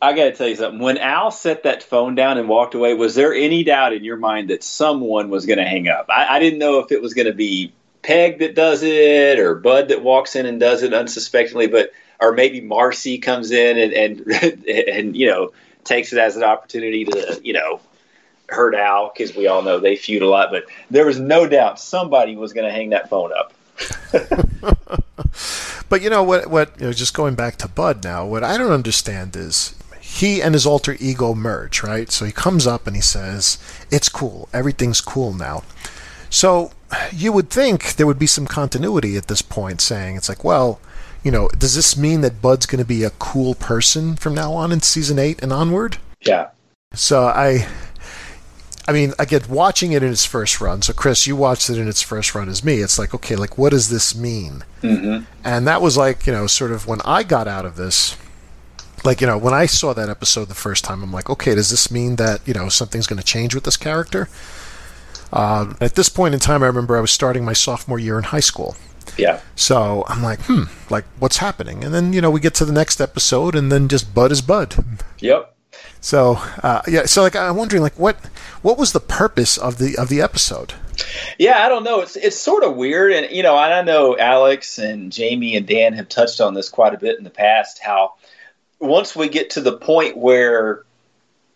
I 0.01 0.13
got 0.13 0.25
to 0.25 0.33
tell 0.33 0.47
you 0.47 0.55
something. 0.55 0.81
When 0.81 0.99
Al 0.99 1.33
set 1.33 1.65
that 1.65 1.83
phone 1.83 2.15
down 2.15 2.39
and 2.39 2.49
walked 2.49 2.75
away, 2.77 2.95
was 2.95 3.17
there 3.17 3.35
any 3.35 3.65
doubt 3.65 3.93
in 3.93 4.05
your 4.05 4.19
mind 4.19 4.51
that 4.51 4.63
someone 4.63 5.31
was 5.31 5.47
going 5.47 5.59
to 5.59 5.65
hang 5.65 5.89
up? 5.89 6.07
I, 6.09 6.37
I 6.37 6.39
didn't 6.39 6.61
know 6.61 6.79
if 6.79 6.93
it 6.93 7.03
was 7.03 7.13
going 7.13 7.27
to 7.27 7.35
be 7.35 7.73
Peg 8.03 8.39
that 8.39 8.55
does 8.55 8.85
it 8.85 9.41
or 9.41 9.57
Bud 9.57 9.89
that 9.89 10.05
walks 10.05 10.37
in 10.37 10.47
and 10.47 10.61
does 10.61 10.85
it 10.85 10.95
unsuspectingly, 10.95 11.67
but 11.67 11.91
or 12.25 12.33
maybe 12.33 12.61
Marcy 12.61 13.19
comes 13.19 13.51
in 13.51 13.79
and 13.79 13.93
and, 13.93 14.67
and 14.89 15.17
you 15.17 15.27
know 15.27 15.53
takes 15.85 16.13
it 16.13 16.19
as 16.19 16.37
an 16.37 16.43
opportunity 16.43 17.05
to 17.05 17.41
you 17.43 17.53
know 17.53 17.81
hurt 18.49 18.75
Al 18.75 19.11
because 19.15 19.35
we 19.35 19.47
all 19.47 19.63
know 19.63 19.79
they 19.81 19.97
feud 19.97 20.23
a 20.23 20.29
lot. 20.29 20.51
But 20.51 20.65
there 20.91 21.07
was 21.07 21.19
no 21.19 21.47
doubt 21.47 21.81
somebody 21.81 22.37
was 22.37 22.53
going 22.53 22.67
to 22.67 22.73
hang 22.73 22.91
that 22.91 23.09
phone 23.09 23.33
up. 23.33 23.53
But 25.89 26.03
you 26.03 26.11
know 26.11 26.23
what? 26.25 26.49
What 26.49 26.73
you 26.81 26.87
know, 26.87 26.93
just 26.93 27.15
going 27.15 27.35
back 27.35 27.57
to 27.59 27.69
Bud 27.69 28.03
now. 28.03 28.27
What 28.27 28.43
I 28.43 28.57
don't 28.57 28.73
understand 28.73 29.37
is 29.37 29.77
he 30.01 30.43
and 30.43 30.55
his 30.55 30.67
alter 30.67 30.97
ego 30.99 31.35
merge, 31.35 31.83
right? 31.83 32.11
So 32.11 32.25
he 32.25 32.33
comes 32.33 32.67
up 32.67 32.87
and 32.87 32.97
he 32.97 33.03
says, 33.03 33.59
"It's 33.91 34.09
cool. 34.09 34.49
Everything's 34.53 35.01
cool 35.01 35.33
now." 35.33 35.63
So 36.31 36.73
you 37.13 37.33
would 37.33 37.51
think 37.51 37.95
there 37.95 38.07
would 38.07 38.19
be 38.19 38.27
some 38.27 38.47
continuity 38.47 39.17
at 39.17 39.29
this 39.29 39.43
point, 39.43 39.81
saying 39.81 40.17
it's 40.17 40.29
like, 40.29 40.43
well, 40.43 40.81
you 41.25 41.31
know, 41.31 41.49
does 41.49 41.75
this 41.75 41.97
mean 41.97 42.21
that 42.21 42.43
Bud's 42.43 42.67
going 42.67 42.79
to 42.79 42.85
be 42.85 43.03
a 43.03 43.11
cool 43.11 43.55
person 43.55 44.15
from 44.15 44.35
now 44.35 44.53
on 44.53 44.71
in 44.71 44.81
season 44.81 45.19
eight 45.19 45.43
and 45.43 45.53
onward? 45.53 45.97
Yeah. 46.21 46.51
So 46.93 47.25
I, 47.25 47.67
I 48.87 48.93
mean, 48.93 49.15
again, 49.19 49.41
watching 49.49 49.93
it 49.93 50.03
in 50.03 50.13
its 50.13 50.27
first 50.27 50.61
run. 50.61 50.83
So 50.83 50.93
Chris, 50.93 51.27
you 51.27 51.35
watched 51.35 51.71
it 51.71 51.79
in 51.79 51.89
its 51.89 52.03
first 52.03 52.35
run 52.35 52.49
as 52.49 52.63
me. 52.63 52.81
It's 52.81 52.99
like, 52.99 53.15
okay, 53.15 53.37
like 53.37 53.57
what 53.57 53.71
does 53.71 53.89
this 53.89 54.15
mean? 54.15 54.65
Mm-hmm. 54.83 55.25
And 55.43 55.67
that 55.67 55.81
was 55.81 55.97
like, 55.97 56.27
you 56.27 56.33
know, 56.33 56.47
sort 56.47 56.73
of 56.73 56.87
when 56.87 57.01
I 57.07 57.23
got 57.23 57.49
out 57.49 57.65
of 57.65 57.77
this, 57.77 58.19
like, 59.03 59.23
you 59.23 59.27
know, 59.27 59.39
when 59.39 59.55
I 59.55 59.65
saw 59.65 59.95
that 59.95 60.11
episode 60.11 60.49
the 60.49 60.55
first 60.55 60.85
time, 60.85 61.03
I'm 61.03 61.13
like, 61.13 61.31
okay, 61.31 61.55
does 61.55 61.71
this 61.71 61.91
mean 61.91 62.17
that, 62.17 62.47
you 62.47 62.53
know, 62.55 62.69
something's 62.69 63.07
going 63.07 63.19
to 63.19 63.25
change 63.25 63.55
with 63.55 63.65
this 63.65 63.79
character? 63.79 64.29
Uh, 65.33 65.75
at 65.81 65.95
this 65.95 66.09
point 66.09 66.35
in 66.35 66.41
time, 66.41 66.63
I 66.63 66.67
remember 66.67 66.97
I 66.97 67.01
was 67.01 67.11
starting 67.11 67.45
my 67.45 67.55
sophomore 67.55 67.99
year 67.99 68.19
in 68.19 68.25
high 68.25 68.41
school. 68.41 68.77
Yeah. 69.17 69.41
So 69.57 70.05
I'm 70.09 70.23
like, 70.23 70.41
hmm, 70.43 70.65
like, 70.91 71.05
what's 71.19 71.39
happening? 71.39 71.85
And 71.85 71.95
then, 71.95 72.13
you 72.13 72.21
know, 72.21 72.31
we 72.31 72.41
get 72.41 72.55
to 72.55 72.65
the 72.65 72.73
next 72.73 73.01
episode, 73.01 73.55
and 73.55 73.71
then 73.71 73.89
just 73.89 74.15
Bud 74.15 74.33
is 74.33 74.43
Bud. 74.43 74.77
Yep. 75.21 75.55
So, 76.01 76.35
uh, 76.63 76.83
yeah, 76.87 77.07
so 77.07 77.23
like, 77.23 77.35
I'm 77.35 77.57
wondering, 77.57 77.83
like, 77.83 77.99
what 77.99 78.17
what 78.63 78.79
was 78.79 78.93
the 78.93 79.01
purpose 79.01 79.57
of 79.57 79.79
the 79.79 79.97
of 79.97 80.09
the 80.09 80.21
episode? 80.21 80.75
Yeah, 81.39 81.65
I 81.65 81.69
don't 81.69 81.85
know. 81.85 82.01
It's 82.01 82.17
it's 82.17 82.39
sort 82.39 82.63
of 82.63 82.77
weird, 82.77 83.13
and 83.13 83.35
you 83.35 83.43
know, 83.43 83.57
I 83.57 83.83
know 83.83 84.17
Alex 84.17 84.79
and 84.79 85.11
Jamie 85.11 85.57
and 85.57 85.67
Dan 85.67 85.95
have 85.95 86.09
touched 86.09 86.41
on 86.41 86.55
this 86.55 86.69
quite 86.69 86.95
a 86.95 86.99
bit 86.99 87.19
in 87.19 87.25
the 87.25 87.31
past. 87.31 87.81
How 87.83 88.15
once 88.79 89.17
we 89.17 89.29
get 89.29 89.51
to 89.51 89.61
the 89.61 89.77
point 89.77 90.17
where 90.17 90.85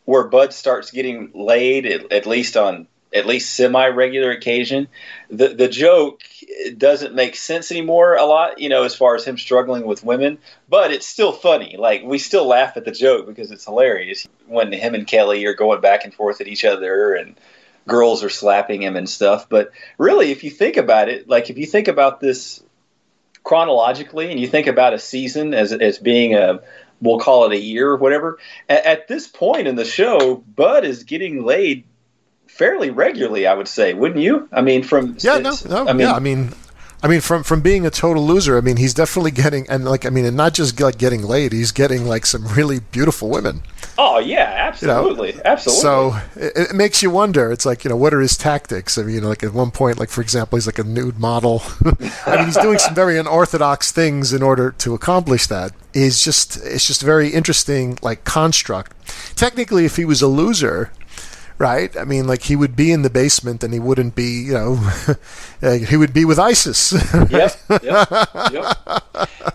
where 0.04 0.24
Bud 0.24 0.52
starts 0.52 0.90
getting 0.90 1.30
laid, 1.34 1.84
at, 1.86 2.10
at 2.12 2.26
least 2.26 2.56
on 2.56 2.86
at 3.14 3.26
least 3.26 3.54
semi 3.54 3.86
regular 3.88 4.30
occasion, 4.30 4.88
the 5.30 5.48
the 5.48 5.68
joke 5.68 6.22
doesn't 6.76 7.14
make 7.14 7.36
sense 7.36 7.70
anymore. 7.70 8.16
A 8.16 8.24
lot, 8.24 8.58
you 8.58 8.68
know, 8.68 8.84
as 8.84 8.94
far 8.94 9.14
as 9.14 9.24
him 9.24 9.38
struggling 9.38 9.86
with 9.86 10.04
women, 10.04 10.38
but 10.68 10.92
it's 10.92 11.06
still 11.06 11.32
funny. 11.32 11.76
Like 11.78 12.02
we 12.02 12.18
still 12.18 12.46
laugh 12.46 12.76
at 12.76 12.84
the 12.84 12.92
joke 12.92 13.26
because 13.26 13.50
it's 13.50 13.64
hilarious 13.64 14.26
when 14.46 14.72
him 14.72 14.94
and 14.94 15.06
Kelly 15.06 15.44
are 15.46 15.54
going 15.54 15.80
back 15.80 16.04
and 16.04 16.14
forth 16.14 16.40
at 16.40 16.48
each 16.48 16.64
other 16.64 17.14
and 17.14 17.38
girls 17.86 18.22
are 18.22 18.30
slapping 18.30 18.82
him 18.82 18.96
and 18.96 19.08
stuff. 19.08 19.48
But 19.48 19.72
really, 19.96 20.30
if 20.30 20.44
you 20.44 20.50
think 20.50 20.76
about 20.76 21.08
it, 21.08 21.28
like 21.28 21.50
if 21.50 21.58
you 21.58 21.66
think 21.66 21.88
about 21.88 22.20
this 22.20 22.62
chronologically 23.42 24.30
and 24.30 24.38
you 24.38 24.46
think 24.46 24.66
about 24.66 24.94
a 24.94 24.98
season 24.98 25.54
as, 25.54 25.72
as 25.72 25.98
being 25.98 26.34
a, 26.34 26.60
we'll 27.00 27.18
call 27.18 27.46
it 27.46 27.52
a 27.52 27.60
year 27.60 27.88
or 27.88 27.96
whatever, 27.96 28.38
at, 28.68 28.84
at 28.84 29.08
this 29.08 29.26
point 29.26 29.66
in 29.66 29.74
the 29.74 29.84
show, 29.84 30.36
Bud 30.36 30.84
is 30.84 31.04
getting 31.04 31.44
laid 31.44 31.84
fairly 32.58 32.90
regularly, 32.90 33.46
I 33.46 33.54
would 33.54 33.68
say, 33.68 33.94
wouldn't 33.94 34.20
you? 34.20 34.48
I 34.52 34.60
mean, 34.60 34.82
from. 34.82 35.16
Yeah, 35.20 35.38
no, 35.38 35.54
no, 35.68 35.86
I 35.86 35.92
mean, 35.92 36.00
yeah, 36.00 36.12
I 36.12 36.18
mean, 36.18 36.50
I 37.00 37.06
mean, 37.06 37.20
from 37.20 37.44
from 37.44 37.60
being 37.60 37.86
a 37.86 37.90
total 37.90 38.26
loser, 38.26 38.58
I 38.58 38.60
mean, 38.60 38.76
he's 38.76 38.92
definitely 38.92 39.30
getting 39.30 39.68
and 39.70 39.84
like, 39.84 40.04
I 40.04 40.10
mean, 40.10 40.24
and 40.24 40.36
not 40.36 40.52
just 40.52 40.80
like 40.80 40.98
getting 40.98 41.22
laid, 41.22 41.52
he's 41.52 41.70
getting 41.70 42.06
like 42.06 42.26
some 42.26 42.46
really 42.48 42.80
beautiful 42.80 43.30
women. 43.30 43.62
Oh, 43.96 44.18
yeah, 44.18 44.72
You 44.80 44.86
know? 44.88 44.98
absolutely. 44.98 45.40
Absolutely. 45.44 45.82
So 45.82 46.16
it, 46.36 46.70
it 46.70 46.74
makes 46.74 47.02
you 47.02 47.10
wonder. 47.10 47.52
It's 47.52 47.64
like 47.64 47.84
you 47.84 47.90
know, 47.90 47.96
what 47.96 48.12
are 48.12 48.20
his 48.20 48.36
tactics? 48.36 48.98
I 48.98 49.04
mean, 49.04 49.22
like 49.22 49.44
at 49.44 49.52
one 49.52 49.70
point, 49.70 49.98
like 49.98 50.08
for 50.08 50.20
example, 50.20 50.56
he's 50.56 50.66
like 50.66 50.80
a 50.80 50.84
nude 50.84 51.20
model. 51.20 51.62
I 52.26 52.36
mean, 52.36 52.46
he's 52.46 52.56
doing 52.56 52.78
some 52.78 52.96
very 52.96 53.16
unorthodox 53.16 53.92
things 53.92 54.32
in 54.32 54.42
order 54.42 54.72
to 54.72 54.94
accomplish 54.94 55.46
that. 55.46 55.72
Is 55.94 56.22
just 56.22 56.56
it's 56.56 56.86
just 56.86 57.02
a 57.02 57.06
very 57.06 57.28
interesting 57.30 57.96
like 58.02 58.24
construct. 58.24 58.92
Technically, 59.36 59.84
if 59.84 59.96
he 59.96 60.04
was 60.04 60.20
a 60.20 60.28
loser, 60.28 60.90
right? 61.58 61.94
I 61.96 62.04
mean, 62.04 62.26
like 62.26 62.42
he 62.42 62.56
would 62.56 62.76
be 62.76 62.92
in 62.92 63.02
the 63.02 63.10
basement 63.10 63.64
and 63.64 63.72
he 63.74 63.80
wouldn't 63.80 64.14
be, 64.14 64.42
you 64.46 64.54
know, 64.54 64.90
uh, 65.62 65.72
he 65.72 65.96
would 65.96 66.12
be 66.12 66.24
with 66.24 66.38
ISIS. 66.38 66.92
Yep, 67.30 67.56
yep, 67.82 68.10
yep. 68.52 68.76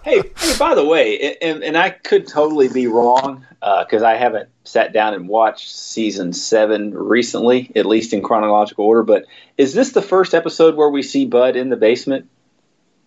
Hey, 0.04 0.22
hey, 0.38 0.58
by 0.60 0.76
the 0.76 0.86
way, 0.86 1.38
and, 1.42 1.64
and 1.64 1.78
I 1.78 1.90
could 1.90 2.28
totally 2.28 2.68
be 2.68 2.88
wrong 2.88 3.46
because 3.60 4.04
I 4.04 4.16
haven't 4.16 4.50
sat 4.64 4.94
down 4.94 5.14
and 5.14 5.28
watched 5.28 5.70
season 5.74 6.34
seven 6.34 6.94
recently, 6.94 7.72
at 7.76 7.86
least 7.86 8.14
in 8.14 8.22
chronological 8.22 8.86
order. 8.86 9.04
But 9.04 9.26
is 9.58 9.74
this 9.74 9.92
the 9.92 10.02
first 10.02 10.34
episode 10.34 10.76
where 10.76 10.90
we 10.90 11.04
see 11.04 11.26
Bud 11.26 11.56
in 11.56 11.70
the 11.70 11.78
basement, 11.78 12.30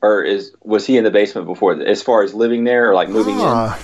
or 0.03 0.23
is 0.23 0.53
was 0.63 0.87
he 0.87 0.97
in 0.97 1.05
the 1.05 1.11
basement 1.11 1.47
before? 1.47 1.81
As 1.81 2.03
far 2.03 2.23
as 2.23 2.35
living 2.35 2.65
there 2.65 2.91
or 2.91 2.95
like 2.95 3.09
moving 3.09 3.37
Ah. 3.39 3.79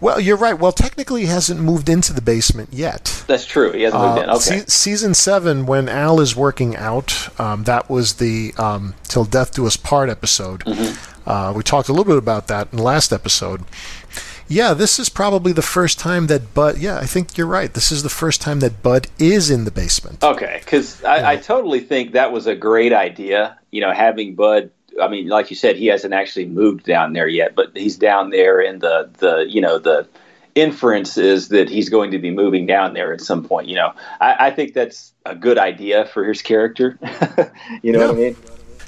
Well, 0.00 0.20
you're 0.20 0.36
right. 0.36 0.58
Well, 0.58 0.72
technically, 0.72 1.22
he 1.22 1.26
hasn't 1.28 1.60
moved 1.60 1.88
into 1.88 2.12
the 2.12 2.20
basement 2.20 2.68
yet. 2.72 3.24
That's 3.26 3.46
true. 3.46 3.72
He 3.72 3.82
hasn't 3.82 4.02
moved 4.02 4.22
in. 4.22 4.28
Uh, 4.30 4.34
Okay. 4.34 4.58
se- 4.60 4.64
season 4.68 5.14
seven, 5.14 5.64
when 5.66 5.88
Al 5.88 6.20
is 6.20 6.36
working 6.36 6.76
out, 6.76 7.28
um, 7.40 7.64
that 7.64 7.88
was 7.88 8.14
the 8.14 8.52
um, 8.58 8.94
"Till 9.04 9.24
Death 9.24 9.54
Do 9.54 9.66
Us 9.66 9.76
Part" 9.76 10.10
episode. 10.10 10.60
Mm-hmm. 10.64 11.28
Uh, 11.30 11.52
we 11.54 11.62
talked 11.62 11.88
a 11.88 11.92
little 11.92 12.04
bit 12.04 12.18
about 12.18 12.46
that 12.48 12.68
in 12.70 12.76
the 12.76 12.82
last 12.84 13.12
episode. 13.12 13.62
Yeah, 14.48 14.74
this 14.74 15.00
is 15.00 15.08
probably 15.08 15.52
the 15.52 15.60
first 15.62 15.98
time 15.98 16.28
that 16.28 16.54
Bud. 16.54 16.78
Yeah, 16.78 16.98
I 16.98 17.06
think 17.06 17.36
you're 17.36 17.48
right. 17.48 17.72
This 17.72 17.90
is 17.90 18.04
the 18.04 18.08
first 18.08 18.40
time 18.40 18.60
that 18.60 18.80
Bud 18.82 19.08
is 19.18 19.50
in 19.50 19.64
the 19.64 19.72
basement. 19.72 20.22
Okay, 20.22 20.60
because 20.64 21.02
I, 21.02 21.32
I 21.32 21.36
totally 21.36 21.80
think 21.80 22.12
that 22.12 22.30
was 22.30 22.46
a 22.46 22.54
great 22.54 22.92
idea. 22.92 23.58
You 23.72 23.80
know, 23.80 23.92
having 23.92 24.34
Bud. 24.36 24.70
I 25.00 25.08
mean, 25.08 25.28
like 25.28 25.50
you 25.50 25.56
said, 25.56 25.76
he 25.76 25.86
hasn't 25.86 26.14
actually 26.14 26.46
moved 26.46 26.84
down 26.84 27.12
there 27.12 27.28
yet, 27.28 27.54
but 27.54 27.76
he's 27.76 27.96
down 27.96 28.30
there, 28.30 28.60
and 28.60 28.80
the 28.80 29.10
the 29.18 29.46
you 29.48 29.60
know 29.60 29.78
the 29.78 30.06
inference 30.54 31.18
is 31.18 31.48
that 31.48 31.68
he's 31.68 31.88
going 31.88 32.10
to 32.10 32.18
be 32.18 32.30
moving 32.30 32.66
down 32.66 32.94
there 32.94 33.12
at 33.12 33.20
some 33.20 33.44
point. 33.44 33.68
You 33.68 33.76
know, 33.76 33.92
I, 34.20 34.46
I 34.46 34.50
think 34.50 34.72
that's 34.72 35.12
a 35.26 35.34
good 35.34 35.58
idea 35.58 36.06
for 36.06 36.24
his 36.24 36.42
character. 36.42 36.98
you 37.82 37.92
know 37.92 38.00
what 38.00 38.10
I 38.10 38.18
mean? 38.18 38.36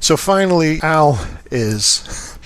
So 0.00 0.16
finally, 0.16 0.80
Al 0.82 1.24
is 1.50 2.38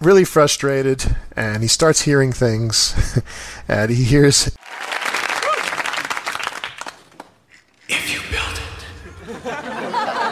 really 0.00 0.24
frustrated 0.24 1.04
and 1.36 1.62
he 1.62 1.68
starts 1.68 2.02
hearing 2.02 2.32
things. 2.32 2.94
and 3.68 3.90
he 3.90 4.04
hears 4.04 4.48
If 7.88 8.12
you 8.12 8.20
build 8.30 8.58
it, 8.58 8.84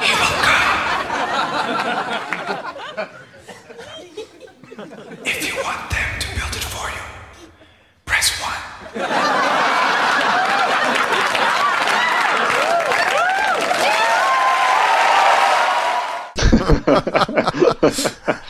he 0.03 0.13
will 0.13 0.37
come. 0.45 0.67
If 5.25 5.49
you 5.49 5.63
want 5.63 5.97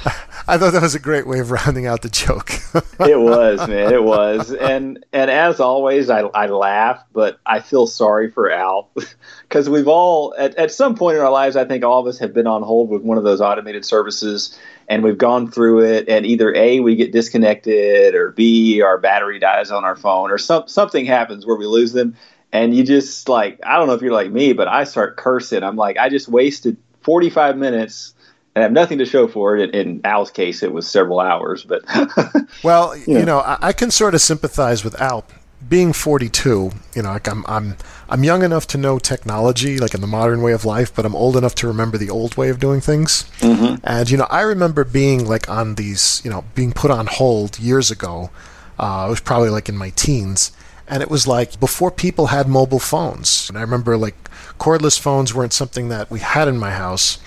I 0.48 0.58
thought 0.58 0.74
that 0.74 0.82
was 0.82 0.94
a 0.94 1.00
great 1.00 1.26
way 1.26 1.40
of 1.40 1.50
rounding 1.50 1.86
out 1.86 2.02
the 2.02 2.08
joke. 2.08 2.50
it 3.00 3.18
was, 3.18 3.66
man. 3.66 3.92
It 3.92 4.02
was, 4.02 4.52
and 4.52 5.04
and 5.12 5.30
as 5.30 5.58
always, 5.58 6.08
I 6.08 6.20
I 6.20 6.46
laugh, 6.46 7.02
but 7.12 7.40
I 7.44 7.58
feel 7.58 7.88
sorry 7.88 8.30
for 8.30 8.50
Al 8.50 8.88
because 9.42 9.68
we've 9.68 9.88
all 9.88 10.34
at 10.38 10.54
at 10.54 10.70
some 10.70 10.94
point 10.94 11.16
in 11.16 11.22
our 11.22 11.32
lives, 11.32 11.56
I 11.56 11.64
think 11.64 11.84
all 11.84 12.00
of 12.00 12.06
us 12.06 12.18
have 12.18 12.32
been 12.32 12.46
on 12.46 12.62
hold 12.62 12.90
with 12.90 13.02
one 13.02 13.18
of 13.18 13.24
those 13.24 13.40
automated 13.40 13.84
services, 13.84 14.56
and 14.88 15.02
we've 15.02 15.18
gone 15.18 15.50
through 15.50 15.82
it, 15.84 16.08
and 16.08 16.24
either 16.24 16.54
a 16.54 16.78
we 16.78 16.94
get 16.94 17.10
disconnected, 17.10 18.14
or 18.14 18.30
b 18.30 18.80
our 18.82 18.98
battery 18.98 19.40
dies 19.40 19.72
on 19.72 19.84
our 19.84 19.96
phone, 19.96 20.30
or 20.30 20.38
some 20.38 20.68
something 20.68 21.06
happens 21.06 21.44
where 21.44 21.56
we 21.56 21.66
lose 21.66 21.92
them, 21.92 22.14
and 22.52 22.72
you 22.72 22.84
just 22.84 23.28
like 23.28 23.58
I 23.64 23.78
don't 23.78 23.88
know 23.88 23.94
if 23.94 24.02
you're 24.02 24.12
like 24.12 24.30
me, 24.30 24.52
but 24.52 24.68
I 24.68 24.84
start 24.84 25.16
cursing. 25.16 25.64
I'm 25.64 25.76
like 25.76 25.98
I 25.98 26.08
just 26.08 26.28
wasted 26.28 26.76
45 27.02 27.56
minutes 27.56 28.14
and 28.56 28.62
have 28.62 28.72
nothing 28.72 28.96
to 28.98 29.04
show 29.04 29.28
for 29.28 29.56
it. 29.58 29.74
In 29.74 30.00
Al's 30.02 30.30
case, 30.30 30.62
it 30.62 30.72
was 30.72 30.88
several 30.88 31.20
hours, 31.20 31.62
but 31.62 31.84
well, 32.64 32.96
you 32.96 33.24
know, 33.24 33.40
I, 33.40 33.58
I, 33.60 33.72
can 33.74 33.90
sort 33.90 34.14
of 34.14 34.22
sympathize 34.22 34.82
with 34.82 34.98
Al. 35.00 35.24
Being 35.68 35.92
42, 35.92 36.70
you 36.94 37.02
know, 37.02 37.10
like 37.10 37.28
I'm, 37.28 37.44
I'm, 37.46 37.76
I'm 38.08 38.24
young 38.24 38.42
enough 38.42 38.66
to 38.68 38.78
know 38.78 38.98
technology, 38.98 39.78
like 39.78 39.94
in 39.94 40.00
the 40.00 40.06
modern 40.06 40.40
way 40.40 40.52
of 40.52 40.64
life, 40.64 40.94
but 40.94 41.04
I'm 41.04 41.16
old 41.16 41.36
enough 41.36 41.54
to 41.56 41.66
remember 41.66 41.98
the 41.98 42.08
old 42.08 42.36
way 42.36 42.50
of 42.50 42.60
doing 42.60 42.80
things. 42.80 43.24
Mm-hmm. 43.40 43.76
And 43.84 44.10
you 44.10 44.16
know, 44.16 44.28
I 44.30 44.42
remember 44.42 44.84
being 44.84 45.26
like 45.26 45.48
on 45.50 45.74
these, 45.74 46.22
you 46.24 46.30
know, 46.30 46.44
being 46.54 46.72
put 46.72 46.90
on 46.90 47.06
hold 47.06 47.58
years 47.58 47.90
ago. 47.90 48.30
Uh, 48.78 49.06
I 49.06 49.08
was 49.08 49.20
probably 49.20 49.50
like 49.50 49.68
in 49.68 49.76
my 49.76 49.90
teens, 49.90 50.52
and 50.86 51.02
it 51.02 51.10
was 51.10 51.26
like 51.26 51.58
before 51.58 51.90
people 51.90 52.28
had 52.28 52.48
mobile 52.48 52.78
phones. 52.78 53.48
And 53.48 53.58
I 53.58 53.62
remember 53.62 53.96
like 53.96 54.30
cordless 54.58 54.98
phones 54.98 55.34
weren't 55.34 55.52
something 55.52 55.88
that 55.88 56.10
we 56.10 56.20
had 56.20 56.48
in 56.48 56.58
my 56.58 56.70
house. 56.70 57.18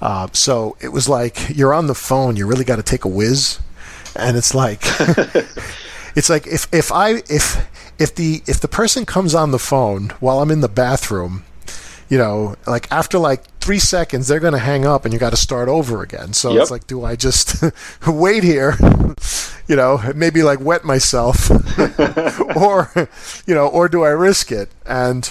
Uh, 0.00 0.28
so 0.32 0.76
it 0.80 0.88
was 0.88 1.08
like 1.08 1.50
you're 1.56 1.74
on 1.74 1.86
the 1.86 1.94
phone, 1.94 2.36
you 2.36 2.46
really 2.46 2.64
got 2.64 2.76
to 2.76 2.82
take 2.82 3.04
a 3.04 3.08
whiz, 3.08 3.58
and 4.16 4.36
it's 4.36 4.54
like 4.54 4.80
it's 6.16 6.30
like 6.30 6.46
if 6.46 6.66
if 6.72 6.90
I 6.92 7.22
if 7.28 7.66
if 7.98 8.14
the 8.14 8.42
if 8.46 8.60
the 8.60 8.68
person 8.68 9.04
comes 9.04 9.34
on 9.34 9.50
the 9.50 9.58
phone 9.58 10.10
while 10.20 10.40
I'm 10.40 10.50
in 10.50 10.60
the 10.62 10.68
bathroom, 10.68 11.44
you 12.08 12.16
know, 12.18 12.56
like 12.66 12.90
after 12.90 13.18
like 13.18 13.44
three 13.60 13.78
seconds, 13.78 14.26
they're 14.26 14.40
going 14.40 14.54
to 14.54 14.58
hang 14.58 14.86
up 14.86 15.04
and 15.04 15.12
you 15.12 15.20
got 15.20 15.30
to 15.30 15.36
start 15.36 15.68
over 15.68 16.02
again. 16.02 16.32
So 16.32 16.52
Yep. 16.54 16.62
it's 16.62 16.70
like, 16.70 16.86
do 16.86 17.04
I 17.04 17.14
just 17.14 17.62
wait 18.06 18.42
here, 18.42 18.76
you 19.68 19.76
know, 19.76 20.00
maybe 20.16 20.42
like 20.42 20.60
wet 20.60 20.82
myself, 20.82 21.50
or 22.56 22.90
you 23.46 23.54
know, 23.54 23.68
or 23.68 23.88
do 23.88 24.02
I 24.02 24.08
risk 24.10 24.50
it? 24.50 24.70
And 24.86 25.30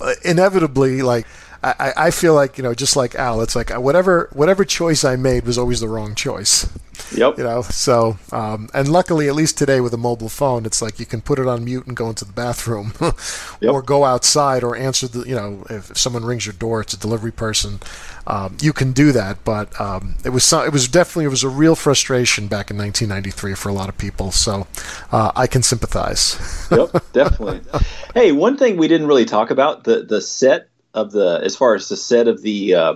uh, 0.00 0.14
inevitably, 0.24 1.02
like 1.02 1.26
I, 1.62 1.92
I- 1.96 2.10
feel 2.10 2.34
like 2.34 2.58
you 2.58 2.64
know, 2.64 2.74
just 2.74 2.96
like 2.96 3.14
Al, 3.14 3.40
it's 3.40 3.56
like 3.56 3.74
uh, 3.74 3.80
whatever 3.80 4.28
whatever 4.32 4.64
choice 4.64 5.04
I 5.04 5.16
made 5.16 5.44
was 5.44 5.58
always 5.58 5.80
the 5.80 5.88
wrong 5.88 6.14
choice. 6.14 6.68
Yep. 7.16 7.38
You 7.38 7.44
know, 7.44 7.62
so 7.62 8.18
um, 8.32 8.68
and 8.74 8.88
luckily, 8.88 9.28
at 9.28 9.34
least 9.34 9.58
today 9.58 9.80
with 9.80 9.92
a 9.92 9.98
mobile 9.98 10.28
phone, 10.28 10.64
it's 10.66 10.80
like 10.80 10.98
you 11.00 11.06
can 11.06 11.20
put 11.20 11.38
it 11.38 11.46
on 11.46 11.64
mute 11.64 11.86
and 11.86 11.96
go 11.96 12.08
into 12.08 12.24
the 12.24 12.32
bathroom, 12.32 12.92
or 13.62 13.82
go 13.82 14.04
outside, 14.04 14.62
or 14.62 14.76
answer 14.76 15.08
the 15.08 15.26
you 15.28 15.34
know 15.34 15.64
if 15.68 15.96
someone 15.96 16.24
rings 16.24 16.46
your 16.46 16.54
door, 16.54 16.80
it's 16.80 16.94
a 16.94 16.98
delivery 16.98 17.32
person. 17.32 17.80
Um, 18.26 18.56
you 18.60 18.72
can 18.72 18.92
do 18.92 19.10
that, 19.12 19.44
but 19.44 19.78
um, 19.80 20.14
it 20.24 20.28
was 20.30 20.44
so, 20.44 20.62
it 20.62 20.72
was 20.72 20.86
definitely 20.86 21.24
it 21.24 21.30
was 21.30 21.42
a 21.42 21.48
real 21.48 21.74
frustration 21.74 22.46
back 22.46 22.70
in 22.70 22.76
1993 22.78 23.54
for 23.54 23.68
a 23.68 23.72
lot 23.72 23.88
of 23.88 23.98
people. 23.98 24.30
So 24.30 24.68
uh, 25.10 25.32
I 25.34 25.46
can 25.48 25.62
sympathize. 25.62 26.38
yep, 26.70 26.90
definitely. 27.12 27.60
Hey, 28.14 28.30
one 28.30 28.58
thing 28.58 28.76
we 28.76 28.88
didn't 28.88 29.06
really 29.06 29.24
talk 29.24 29.50
about 29.50 29.84
the 29.84 30.02
the 30.02 30.20
set 30.20 30.68
of 30.94 31.12
the 31.12 31.40
as 31.42 31.56
far 31.56 31.74
as 31.74 31.88
the 31.88 31.96
set 31.96 32.28
of 32.28 32.42
the 32.42 32.74
uh, 32.74 32.94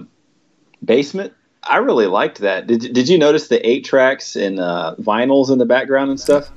basement. 0.84 1.32
I 1.62 1.78
really 1.78 2.06
liked 2.06 2.38
that. 2.38 2.66
Did 2.66 2.92
Did 2.92 3.08
you 3.08 3.18
notice 3.18 3.48
the 3.48 3.66
eight 3.66 3.84
tracks 3.84 4.36
and 4.36 4.60
uh, 4.60 4.94
vinyls 5.00 5.50
in 5.50 5.58
the 5.58 5.66
background 5.66 6.10
and 6.10 6.20
stuff? 6.20 6.50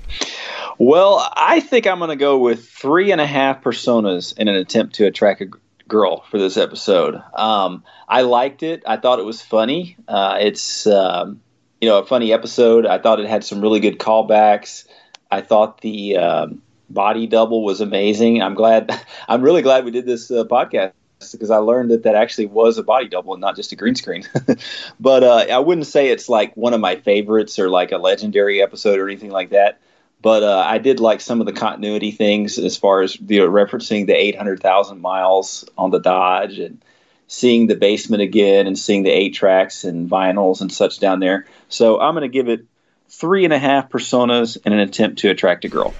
Well, 0.77 1.29
I 1.35 1.59
think 1.59 1.85
I'm 1.85 1.99
going 1.99 2.09
to 2.09 2.15
go 2.15 2.37
with 2.37 2.69
three 2.69 3.11
and 3.11 3.19
a 3.19 3.27
half 3.27 3.61
personas 3.61 4.37
in 4.37 4.47
an 4.47 4.55
attempt 4.55 4.95
to 4.95 5.05
attract 5.05 5.41
a 5.41 5.49
girl 5.89 6.23
for 6.31 6.37
this 6.37 6.55
episode. 6.55 7.21
Um, 7.33 7.83
I 8.07 8.21
liked 8.21 8.63
it. 8.63 8.83
I 8.87 8.95
thought 8.95 9.19
it 9.19 9.25
was 9.25 9.41
funny. 9.41 9.97
Uh, 10.07 10.37
it's 10.39 10.87
um, 10.87 11.41
you 11.81 11.89
know 11.89 11.99
a 11.99 12.05
funny 12.05 12.31
episode. 12.31 12.85
I 12.85 12.97
thought 12.97 13.19
it 13.19 13.27
had 13.27 13.43
some 13.43 13.59
really 13.59 13.81
good 13.81 13.99
callbacks. 13.99 14.85
I 15.29 15.41
thought 15.41 15.81
the 15.81 16.17
um, 16.17 16.61
body 16.89 17.27
double 17.27 17.65
was 17.65 17.81
amazing. 17.81 18.41
I'm 18.41 18.55
glad. 18.55 18.89
I'm 19.27 19.41
really 19.41 19.61
glad 19.63 19.83
we 19.83 19.91
did 19.91 20.05
this 20.05 20.31
uh, 20.31 20.45
podcast 20.45 20.93
because 21.31 21.51
I 21.51 21.57
learned 21.57 21.91
that 21.91 22.03
that 22.03 22.15
actually 22.15 22.45
was 22.45 22.77
a 22.77 22.83
body 22.83 23.07
double 23.07 23.33
and 23.33 23.41
not 23.41 23.55
just 23.55 23.71
a 23.71 23.75
green 23.75 23.95
screen. 23.95 24.23
but 24.99 25.23
uh, 25.23 25.45
I 25.51 25.59
wouldn't 25.59 25.87
say 25.87 26.09
it's 26.09 26.29
like 26.29 26.55
one 26.55 26.73
of 26.73 26.79
my 26.79 26.95
favorites 26.95 27.59
or 27.59 27.69
like 27.69 27.91
a 27.91 27.97
legendary 27.97 28.61
episode 28.61 28.99
or 28.99 29.07
anything 29.07 29.31
like 29.31 29.49
that. 29.49 29.79
But 30.21 30.43
uh, 30.43 30.63
I 30.65 30.77
did 30.77 30.99
like 30.99 31.21
some 31.21 31.39
of 31.39 31.45
the 31.45 31.53
continuity 31.53 32.11
things 32.11 32.57
as 32.57 32.77
far 32.77 33.01
as 33.01 33.13
the 33.13 33.39
referencing 33.39 34.05
the 34.05 34.15
800,000 34.15 34.99
miles 34.99 35.65
on 35.77 35.91
the 35.91 35.99
Dodge 35.99 36.59
and 36.59 36.83
seeing 37.27 37.67
the 37.67 37.75
basement 37.75 38.21
again 38.21 38.67
and 38.67 38.77
seeing 38.77 39.03
the 39.03 39.11
eight 39.11 39.33
tracks 39.33 39.83
and 39.83 40.09
vinyls 40.09 40.61
and 40.61 40.71
such 40.71 40.99
down 40.99 41.19
there. 41.19 41.45
So 41.69 41.99
I'm 41.99 42.15
going 42.15 42.29
to 42.29 42.33
give 42.33 42.49
it 42.49 42.65
three 43.09 43.43
and 43.43 43.53
a 43.53 43.59
half 43.59 43.89
personas 43.89 44.57
in 44.65 44.73
an 44.73 44.79
attempt 44.79 45.19
to 45.19 45.29
attract 45.29 45.63
a 45.63 45.69
girl. 45.69 45.93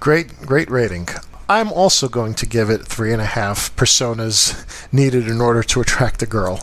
Great, 0.00 0.36
great 0.40 0.70
rating. 0.70 1.08
I'm 1.48 1.70
also 1.72 2.08
going 2.08 2.34
to 2.34 2.46
give 2.46 2.70
it 2.70 2.86
three 2.86 3.12
and 3.12 3.20
a 3.20 3.26
half 3.26 3.74
personas 3.76 4.64
needed 4.92 5.28
in 5.28 5.40
order 5.40 5.62
to 5.62 5.80
attract 5.80 6.22
a 6.22 6.26
girl. 6.26 6.60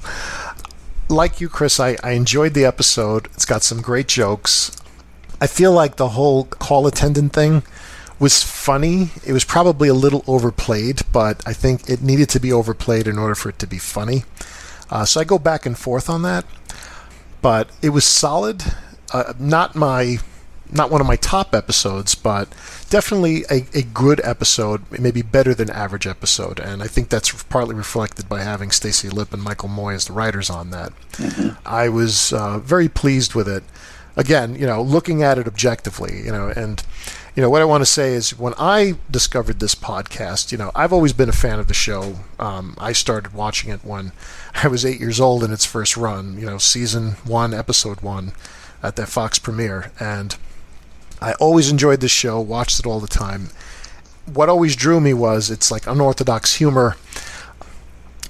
Like 1.07 1.39
you, 1.39 1.49
Chris, 1.49 1.79
I, 1.79 1.97
I 2.03 2.11
enjoyed 2.11 2.53
the 2.53 2.65
episode. 2.65 3.27
It's 3.33 3.45
got 3.45 3.63
some 3.63 3.81
great 3.81 4.07
jokes. 4.07 4.75
I 5.39 5.47
feel 5.47 5.71
like 5.71 5.97
the 5.97 6.09
whole 6.09 6.45
call 6.45 6.87
attendant 6.87 7.33
thing 7.33 7.63
was 8.19 8.43
funny. 8.43 9.09
It 9.25 9.33
was 9.33 9.43
probably 9.43 9.87
a 9.87 9.93
little 9.93 10.23
overplayed, 10.27 11.01
but 11.11 11.43
I 11.45 11.53
think 11.53 11.89
it 11.89 12.01
needed 12.01 12.29
to 12.29 12.39
be 12.39 12.53
overplayed 12.53 13.07
in 13.07 13.17
order 13.17 13.35
for 13.35 13.49
it 13.49 13.59
to 13.59 13.67
be 13.67 13.79
funny. 13.79 14.23
Uh, 14.89 15.05
so 15.05 15.19
I 15.19 15.23
go 15.23 15.39
back 15.39 15.65
and 15.65 15.77
forth 15.77 16.09
on 16.09 16.21
that. 16.23 16.45
But 17.41 17.69
it 17.81 17.89
was 17.89 18.05
solid. 18.05 18.63
Uh, 19.11 19.33
not 19.39 19.75
my 19.75 20.19
not 20.71 20.89
one 20.89 21.01
of 21.01 21.07
my 21.07 21.15
top 21.17 21.53
episodes, 21.53 22.15
but 22.15 22.47
definitely 22.89 23.43
a, 23.49 23.65
a 23.73 23.81
good 23.83 24.21
episode, 24.23 24.83
maybe 24.99 25.21
better 25.21 25.53
than 25.53 25.69
average 25.69 26.07
episode. 26.07 26.59
And 26.59 26.81
I 26.81 26.87
think 26.87 27.09
that's 27.09 27.43
partly 27.43 27.75
reflected 27.75 28.29
by 28.29 28.41
having 28.41 28.69
Stacie 28.69 29.11
Lipp 29.11 29.33
and 29.33 29.43
Michael 29.43 29.69
Moye 29.69 29.93
as 29.93 30.05
the 30.05 30.13
writers 30.13 30.49
on 30.49 30.69
that. 30.71 30.93
I 31.65 31.89
was 31.89 32.33
uh, 32.33 32.59
very 32.59 32.87
pleased 32.89 33.33
with 33.35 33.47
it. 33.47 33.63
again, 34.15 34.55
you 34.55 34.65
know, 34.65 34.81
looking 34.81 35.23
at 35.23 35.37
it 35.37 35.47
objectively, 35.47 36.21
you 36.23 36.31
know, 36.31 36.49
and 36.55 36.83
you 37.35 37.41
know 37.41 37.49
what 37.49 37.61
I 37.61 37.65
want 37.65 37.81
to 37.81 37.85
say 37.85 38.13
is 38.13 38.37
when 38.37 38.53
I 38.57 38.95
discovered 39.09 39.59
this 39.59 39.75
podcast, 39.75 40.51
you 40.51 40.57
know, 40.57 40.71
I've 40.75 40.91
always 40.93 41.13
been 41.13 41.29
a 41.29 41.33
fan 41.33 41.59
of 41.59 41.67
the 41.67 41.73
show. 41.73 42.15
Um, 42.39 42.75
I 42.77 42.91
started 42.91 43.33
watching 43.33 43.71
it 43.71 43.85
when 43.85 44.11
I 44.63 44.67
was 44.67 44.85
eight 44.85 44.99
years 44.99 45.19
old 45.19 45.43
in 45.43 45.51
its 45.51 45.65
first 45.65 45.95
run, 45.95 46.37
you 46.39 46.45
know, 46.45 46.57
season 46.57 47.11
one, 47.23 47.53
episode 47.53 48.01
one, 48.01 48.33
at 48.83 48.95
the 48.95 49.05
Fox 49.05 49.39
premiere, 49.39 49.91
and 49.99 50.35
I 51.21 51.33
always 51.33 51.69
enjoyed 51.69 52.01
this 52.01 52.11
show, 52.11 52.39
watched 52.39 52.79
it 52.79 52.85
all 52.85 52.99
the 52.99 53.07
time. 53.07 53.49
What 54.25 54.49
always 54.49 54.75
drew 54.75 54.99
me 54.99 55.13
was 55.13 55.49
it's 55.51 55.71
like 55.71 55.87
unorthodox 55.87 56.55
humor 56.55 56.95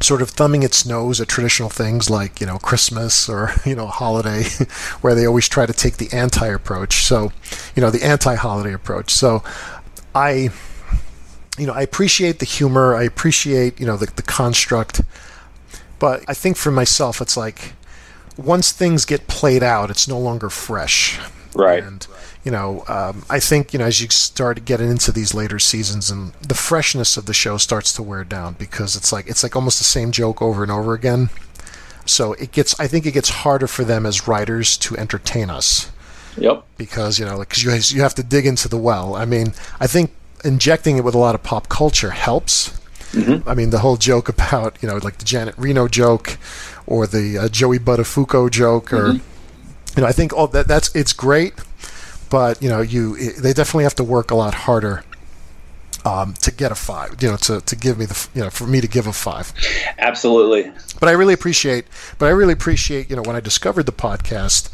sort 0.01 0.21
of 0.21 0.31
thumbing 0.31 0.63
its 0.63 0.85
nose 0.85 1.21
at 1.21 1.27
traditional 1.27 1.69
things 1.69 2.09
like 2.09 2.41
you 2.41 2.47
know 2.47 2.57
Christmas 2.57 3.29
or 3.29 3.51
you 3.65 3.75
know 3.75 3.87
holiday, 3.87 4.43
where 5.01 5.15
they 5.15 5.25
always 5.25 5.47
try 5.47 5.65
to 5.65 5.73
take 5.73 5.97
the 5.97 6.11
anti 6.11 6.47
approach. 6.47 7.03
So, 7.05 7.31
you 7.75 7.81
know 7.81 7.89
the 7.89 8.03
anti 8.03 8.35
holiday 8.35 8.73
approach. 8.73 9.11
So, 9.11 9.43
I, 10.13 10.49
you 11.57 11.67
know, 11.67 11.73
I 11.73 11.81
appreciate 11.81 12.39
the 12.39 12.45
humor. 12.45 12.95
I 12.95 13.03
appreciate 13.03 13.79
you 13.79 13.85
know 13.85 13.97
the 13.97 14.07
the 14.07 14.23
construct, 14.23 15.01
but 15.99 16.23
I 16.27 16.33
think 16.33 16.57
for 16.57 16.71
myself, 16.71 17.21
it's 17.21 17.37
like 17.37 17.73
once 18.37 18.71
things 18.71 19.05
get 19.05 19.27
played 19.27 19.63
out, 19.63 19.89
it's 19.89 20.07
no 20.07 20.17
longer 20.17 20.49
fresh. 20.49 21.19
Right. 21.53 21.83
And 21.83 22.07
you 22.43 22.51
know, 22.51 22.83
um, 22.87 23.23
I 23.29 23.39
think 23.39 23.73
you 23.73 23.79
know 23.79 23.85
as 23.85 24.01
you 24.01 24.09
start 24.09 24.65
getting 24.65 24.89
into 24.89 25.11
these 25.11 25.33
later 25.33 25.59
seasons, 25.59 26.09
and 26.09 26.33
the 26.33 26.55
freshness 26.55 27.17
of 27.17 27.25
the 27.25 27.33
show 27.33 27.57
starts 27.57 27.93
to 27.93 28.03
wear 28.03 28.23
down 28.23 28.53
because 28.53 28.95
it's 28.95 29.11
like 29.11 29.27
it's 29.27 29.43
like 29.43 29.55
almost 29.55 29.77
the 29.77 29.83
same 29.83 30.11
joke 30.11 30.41
over 30.41 30.63
and 30.63 30.71
over 30.71 30.93
again. 30.93 31.29
So 32.05 32.33
it 32.33 32.51
gets, 32.51 32.77
I 32.79 32.87
think 32.87 33.05
it 33.05 33.11
gets 33.11 33.29
harder 33.29 33.67
for 33.67 33.83
them 33.83 34.05
as 34.07 34.27
writers 34.27 34.75
to 34.79 34.97
entertain 34.97 35.49
us. 35.51 35.91
Yep. 36.37 36.65
Because 36.77 37.19
you 37.19 37.25
know, 37.25 37.37
like, 37.37 37.49
cause 37.49 37.63
you 37.63 37.71
you 37.95 38.01
have 38.01 38.15
to 38.15 38.23
dig 38.23 38.45
into 38.45 38.67
the 38.67 38.77
well. 38.77 39.15
I 39.15 39.25
mean, 39.25 39.53
I 39.79 39.87
think 39.87 40.11
injecting 40.43 40.97
it 40.97 41.03
with 41.03 41.13
a 41.13 41.19
lot 41.19 41.35
of 41.35 41.43
pop 41.43 41.69
culture 41.69 42.11
helps. 42.11 42.69
Mm-hmm. 43.11 43.47
I 43.47 43.53
mean, 43.53 43.69
the 43.69 43.79
whole 43.79 43.97
joke 43.97 44.29
about 44.29 44.77
you 44.81 44.87
know, 44.89 44.97
like 44.97 45.17
the 45.17 45.25
Janet 45.25 45.55
Reno 45.57 45.87
joke, 45.87 46.37
or 46.87 47.05
the 47.05 47.37
uh, 47.37 47.47
Joey 47.49 47.79
Buttafuoco 47.79 48.49
joke, 48.49 48.91
or 48.93 49.13
Mm-hmm. 49.13 49.97
you 49.97 50.03
know, 50.03 50.07
I 50.07 50.13
think 50.13 50.33
all 50.33 50.47
that 50.47 50.67
that's 50.67 50.95
it's 50.95 51.13
great, 51.13 51.53
but 52.31 52.63
you 52.63 52.69
know, 52.69 52.81
you 52.81 53.33
they 53.33 53.53
definitely 53.53 53.83
have 53.83 53.95
to 53.95 54.03
work 54.03 54.31
a 54.31 54.35
lot 54.35 54.53
harder 54.55 55.03
um, 56.05 56.33
to 56.35 56.51
get 56.51 56.71
a 56.71 56.75
five. 56.75 57.21
You 57.21 57.31
know, 57.31 57.37
to 57.37 57.61
to 57.61 57.75
give 57.75 57.99
me 57.99 58.05
the 58.05 58.27
you 58.33 58.41
know 58.41 58.49
for 58.49 58.65
me 58.65 58.81
to 58.81 58.87
give 58.87 59.05
a 59.05 59.13
five. 59.13 59.53
Absolutely. 59.99 60.71
But 60.99 61.09
I 61.09 61.11
really 61.11 61.33
appreciate, 61.33 61.85
but 62.17 62.27
I 62.27 62.29
really 62.29 62.53
appreciate 62.53 63.09
you 63.09 63.15
know 63.15 63.21
when 63.21 63.35
I 63.35 63.41
discovered 63.41 63.85
the 63.85 63.91
podcast, 63.91 64.69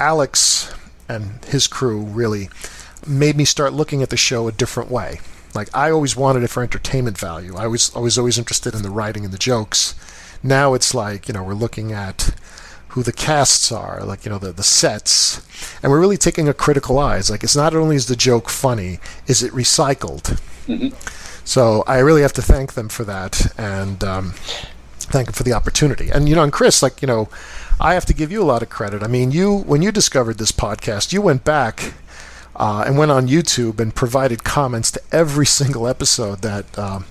Alex 0.00 0.72
and 1.08 1.44
his 1.44 1.68
crew 1.68 2.00
really 2.00 2.48
made 3.06 3.36
me 3.36 3.44
start 3.44 3.72
looking 3.72 4.02
at 4.02 4.10
the 4.10 4.16
show 4.16 4.48
a 4.48 4.52
different 4.52 4.90
way. 4.90 5.20
Like 5.54 5.68
I 5.74 5.90
always 5.90 6.16
wanted 6.16 6.42
it 6.42 6.48
for 6.48 6.62
entertainment 6.62 7.18
value. 7.18 7.54
I 7.56 7.66
was 7.66 7.94
I 7.94 8.00
was 8.00 8.18
always 8.18 8.38
interested 8.38 8.74
in 8.74 8.82
the 8.82 8.90
writing 8.90 9.24
and 9.24 9.32
the 9.32 9.38
jokes. 9.38 9.94
Now 10.42 10.74
it's 10.74 10.94
like 10.94 11.28
you 11.28 11.34
know 11.34 11.42
we're 11.42 11.54
looking 11.54 11.92
at 11.92 12.34
who 12.90 13.02
the 13.02 13.12
casts 13.12 13.70
are, 13.70 14.02
like 14.04 14.24
you 14.24 14.30
know 14.30 14.38
the 14.38 14.52
the 14.52 14.62
sets, 14.62 15.40
and 15.82 15.90
we're 15.90 16.00
really 16.00 16.16
taking 16.16 16.48
a 16.48 16.54
critical 16.54 16.98
eye. 16.98 17.18
It's 17.18 17.30
like 17.30 17.44
it's 17.44 17.56
not 17.56 17.74
only 17.74 17.96
is 17.96 18.06
the 18.06 18.16
joke 18.16 18.48
funny, 18.48 18.98
is 19.26 19.42
it 19.42 19.52
recycled? 19.52 20.40
Mm-hmm. 20.66 20.96
So 21.44 21.82
I 21.86 21.98
really 21.98 22.22
have 22.22 22.34
to 22.34 22.42
thank 22.42 22.74
them 22.74 22.88
for 22.88 23.04
that, 23.04 23.52
and 23.58 24.02
um, 24.04 24.34
thank 24.98 25.26
them 25.26 25.34
for 25.34 25.42
the 25.42 25.52
opportunity. 25.52 26.10
And 26.10 26.28
you 26.28 26.34
know, 26.34 26.42
and 26.42 26.52
Chris, 26.52 26.82
like 26.82 27.00
you 27.02 27.08
know, 27.08 27.28
I 27.80 27.94
have 27.94 28.06
to 28.06 28.14
give 28.14 28.32
you 28.32 28.42
a 28.42 28.44
lot 28.44 28.62
of 28.62 28.68
credit. 28.68 29.02
I 29.02 29.06
mean, 29.06 29.30
you 29.30 29.58
when 29.58 29.82
you 29.82 29.92
discovered 29.92 30.38
this 30.38 30.52
podcast, 30.52 31.12
you 31.12 31.22
went 31.22 31.44
back 31.44 31.94
uh, 32.56 32.84
and 32.86 32.98
went 32.98 33.10
on 33.10 33.28
YouTube 33.28 33.80
and 33.80 33.94
provided 33.94 34.44
comments 34.44 34.90
to 34.92 35.00
every 35.12 35.46
single 35.60 35.86
episode 35.86 36.42
that 36.42 36.78
um, 36.78 37.06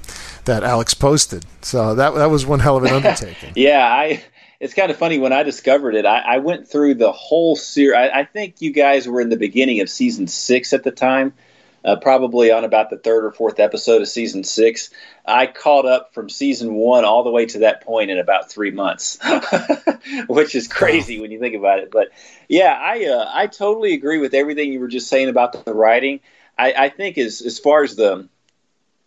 that 0.46 0.64
Alex 0.64 0.94
posted. 0.94 1.46
So 1.62 1.96
that 1.96 2.14
that 2.16 2.30
was 2.30 2.46
one 2.46 2.60
hell 2.60 2.78
of 2.78 2.84
an 2.84 2.94
undertaking. 2.94 3.54
Yeah, 3.56 3.88
I. 3.88 4.24
It's 4.60 4.74
kind 4.74 4.90
of 4.90 4.98
funny 4.98 5.20
when 5.20 5.34
I 5.34 5.44
discovered 5.44 5.94
it. 5.94 6.06
I, 6.06 6.20
I 6.20 6.38
went 6.40 6.68
through 6.68 6.96
the 6.96 7.12
whole 7.12 7.56
series. 7.56 7.96
I, 7.96 8.22
I 8.22 8.26
think 8.26 8.60
you 8.60 8.72
guys 8.72 9.08
were 9.08 9.22
in 9.22 9.30
the 9.30 9.38
beginning 9.38 9.82
of 9.82 9.90
season 9.90 10.26
six 10.26 10.74
at 10.74 10.84
the 10.84 10.90
time, 10.90 11.34
uh, 11.86 11.98
probably 11.98 12.52
on 12.52 12.64
about 12.64 12.90
the 12.90 12.98
third 12.98 13.24
or 13.24 13.32
fourth 13.32 13.60
episode 13.60 14.02
of 14.02 14.08
season 14.08 14.44
six. 14.44 14.90
I 15.24 15.46
caught 15.46 15.86
up 15.86 16.16
from 16.16 16.28
season 16.28 16.74
one 16.74 17.06
all 17.06 17.24
the 17.24 17.30
way 17.30 17.46
to 17.46 17.60
that 17.60 17.82
point 17.82 18.10
in 18.10 18.18
about 18.18 18.50
three 18.50 18.72
months, 18.72 19.20
which 20.28 20.56
is 20.56 20.68
crazy 20.68 21.20
when 21.20 21.30
you 21.30 21.40
think 21.40 21.56
about 21.56 21.78
it. 21.78 21.92
But 21.92 22.08
yeah, 22.48 22.74
I 22.74 23.06
uh, 23.06 23.30
I 23.32 23.46
totally 23.46 23.94
agree 23.94 24.18
with 24.18 24.34
everything 24.34 24.74
you 24.74 24.80
were 24.80 24.88
just 24.88 25.08
saying 25.08 25.30
about 25.30 25.66
the 25.66 25.74
writing. 25.76 26.20
I, 26.58 26.74
I 26.74 26.90
think 26.90 27.20
as 27.20 27.42
as 27.42 27.60
far 27.60 27.84
as 27.84 27.96
the 27.96 28.28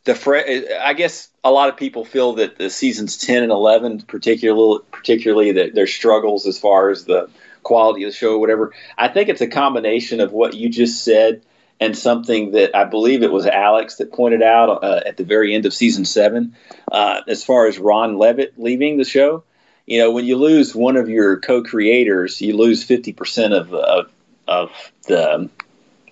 the 0.04 0.78
I 0.82 0.94
guess 0.94 1.28
a 1.44 1.50
lot 1.50 1.68
of 1.68 1.76
people 1.76 2.04
feel 2.04 2.34
that 2.34 2.56
the 2.56 2.70
seasons 2.70 3.16
10 3.18 3.42
and 3.42 3.52
11 3.52 4.02
particularly 4.02 4.80
particularly 4.90 5.52
that 5.52 5.74
their 5.74 5.86
struggles 5.86 6.46
as 6.46 6.58
far 6.58 6.90
as 6.90 7.04
the 7.04 7.28
quality 7.62 8.04
of 8.04 8.10
the 8.10 8.16
show 8.16 8.34
or 8.34 8.38
whatever 8.38 8.72
I 8.96 9.08
think 9.08 9.28
it's 9.28 9.40
a 9.40 9.46
combination 9.46 10.20
of 10.20 10.32
what 10.32 10.54
you 10.54 10.68
just 10.68 11.04
said 11.04 11.42
and 11.78 11.96
something 11.96 12.52
that 12.52 12.74
I 12.74 12.84
believe 12.84 13.22
it 13.22 13.32
was 13.32 13.46
Alex 13.46 13.96
that 13.96 14.12
pointed 14.12 14.42
out 14.42 14.82
uh, 14.82 15.00
at 15.04 15.16
the 15.16 15.24
very 15.24 15.54
end 15.54 15.66
of 15.66 15.74
season 15.74 16.04
7 16.04 16.54
uh, 16.90 17.20
as 17.28 17.44
far 17.44 17.66
as 17.66 17.78
Ron 17.78 18.16
Levitt 18.18 18.54
leaving 18.58 18.96
the 18.96 19.04
show. 19.04 19.44
You 19.86 19.98
know 19.98 20.12
when 20.12 20.24
you 20.24 20.36
lose 20.36 20.74
one 20.74 20.96
of 20.96 21.08
your 21.10 21.38
co-creators 21.40 22.40
you 22.40 22.56
lose 22.56 22.86
50% 22.86 23.52
of 23.52 23.74
of, 23.74 24.10
of 24.46 24.70
the 25.06 25.50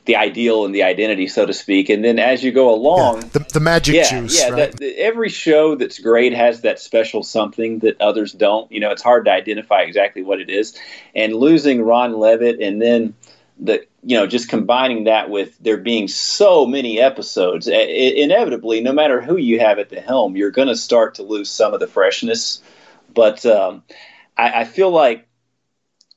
the 0.08 0.16
ideal 0.16 0.64
and 0.64 0.74
the 0.74 0.82
identity, 0.82 1.28
so 1.28 1.44
to 1.44 1.52
speak. 1.52 1.90
And 1.90 2.02
then 2.02 2.18
as 2.18 2.42
you 2.42 2.50
go 2.50 2.74
along, 2.74 3.20
the, 3.34 3.40
the 3.52 3.60
magic 3.60 3.94
yeah, 3.94 4.08
juice, 4.08 4.40
yeah. 4.40 4.48
right? 4.48 4.56
That, 4.72 4.78
that 4.78 4.98
every 4.98 5.28
show 5.28 5.74
that's 5.74 5.98
great 5.98 6.32
has 6.32 6.62
that 6.62 6.80
special 6.80 7.22
something 7.22 7.80
that 7.80 8.00
others 8.00 8.32
don't. 8.32 8.72
You 8.72 8.80
know, 8.80 8.90
it's 8.90 9.02
hard 9.02 9.26
to 9.26 9.30
identify 9.30 9.82
exactly 9.82 10.22
what 10.22 10.40
it 10.40 10.48
is. 10.48 10.80
And 11.14 11.34
losing 11.34 11.82
Ron 11.82 12.18
Levitt, 12.18 12.58
and 12.58 12.80
then 12.80 13.14
the 13.60 13.86
you 14.02 14.16
know 14.16 14.26
just 14.26 14.48
combining 14.48 15.04
that 15.04 15.28
with 15.28 15.58
there 15.58 15.76
being 15.76 16.08
so 16.08 16.64
many 16.64 16.98
episodes, 16.98 17.68
i- 17.68 17.72
inevitably, 17.74 18.80
no 18.80 18.94
matter 18.94 19.20
who 19.20 19.36
you 19.36 19.60
have 19.60 19.78
at 19.78 19.90
the 19.90 20.00
helm, 20.00 20.36
you're 20.36 20.50
going 20.50 20.68
to 20.68 20.76
start 20.76 21.16
to 21.16 21.22
lose 21.22 21.50
some 21.50 21.74
of 21.74 21.80
the 21.80 21.86
freshness. 21.86 22.62
But 23.12 23.44
um, 23.44 23.82
I, 24.38 24.60
I 24.60 24.64
feel 24.64 24.90
like 24.90 25.27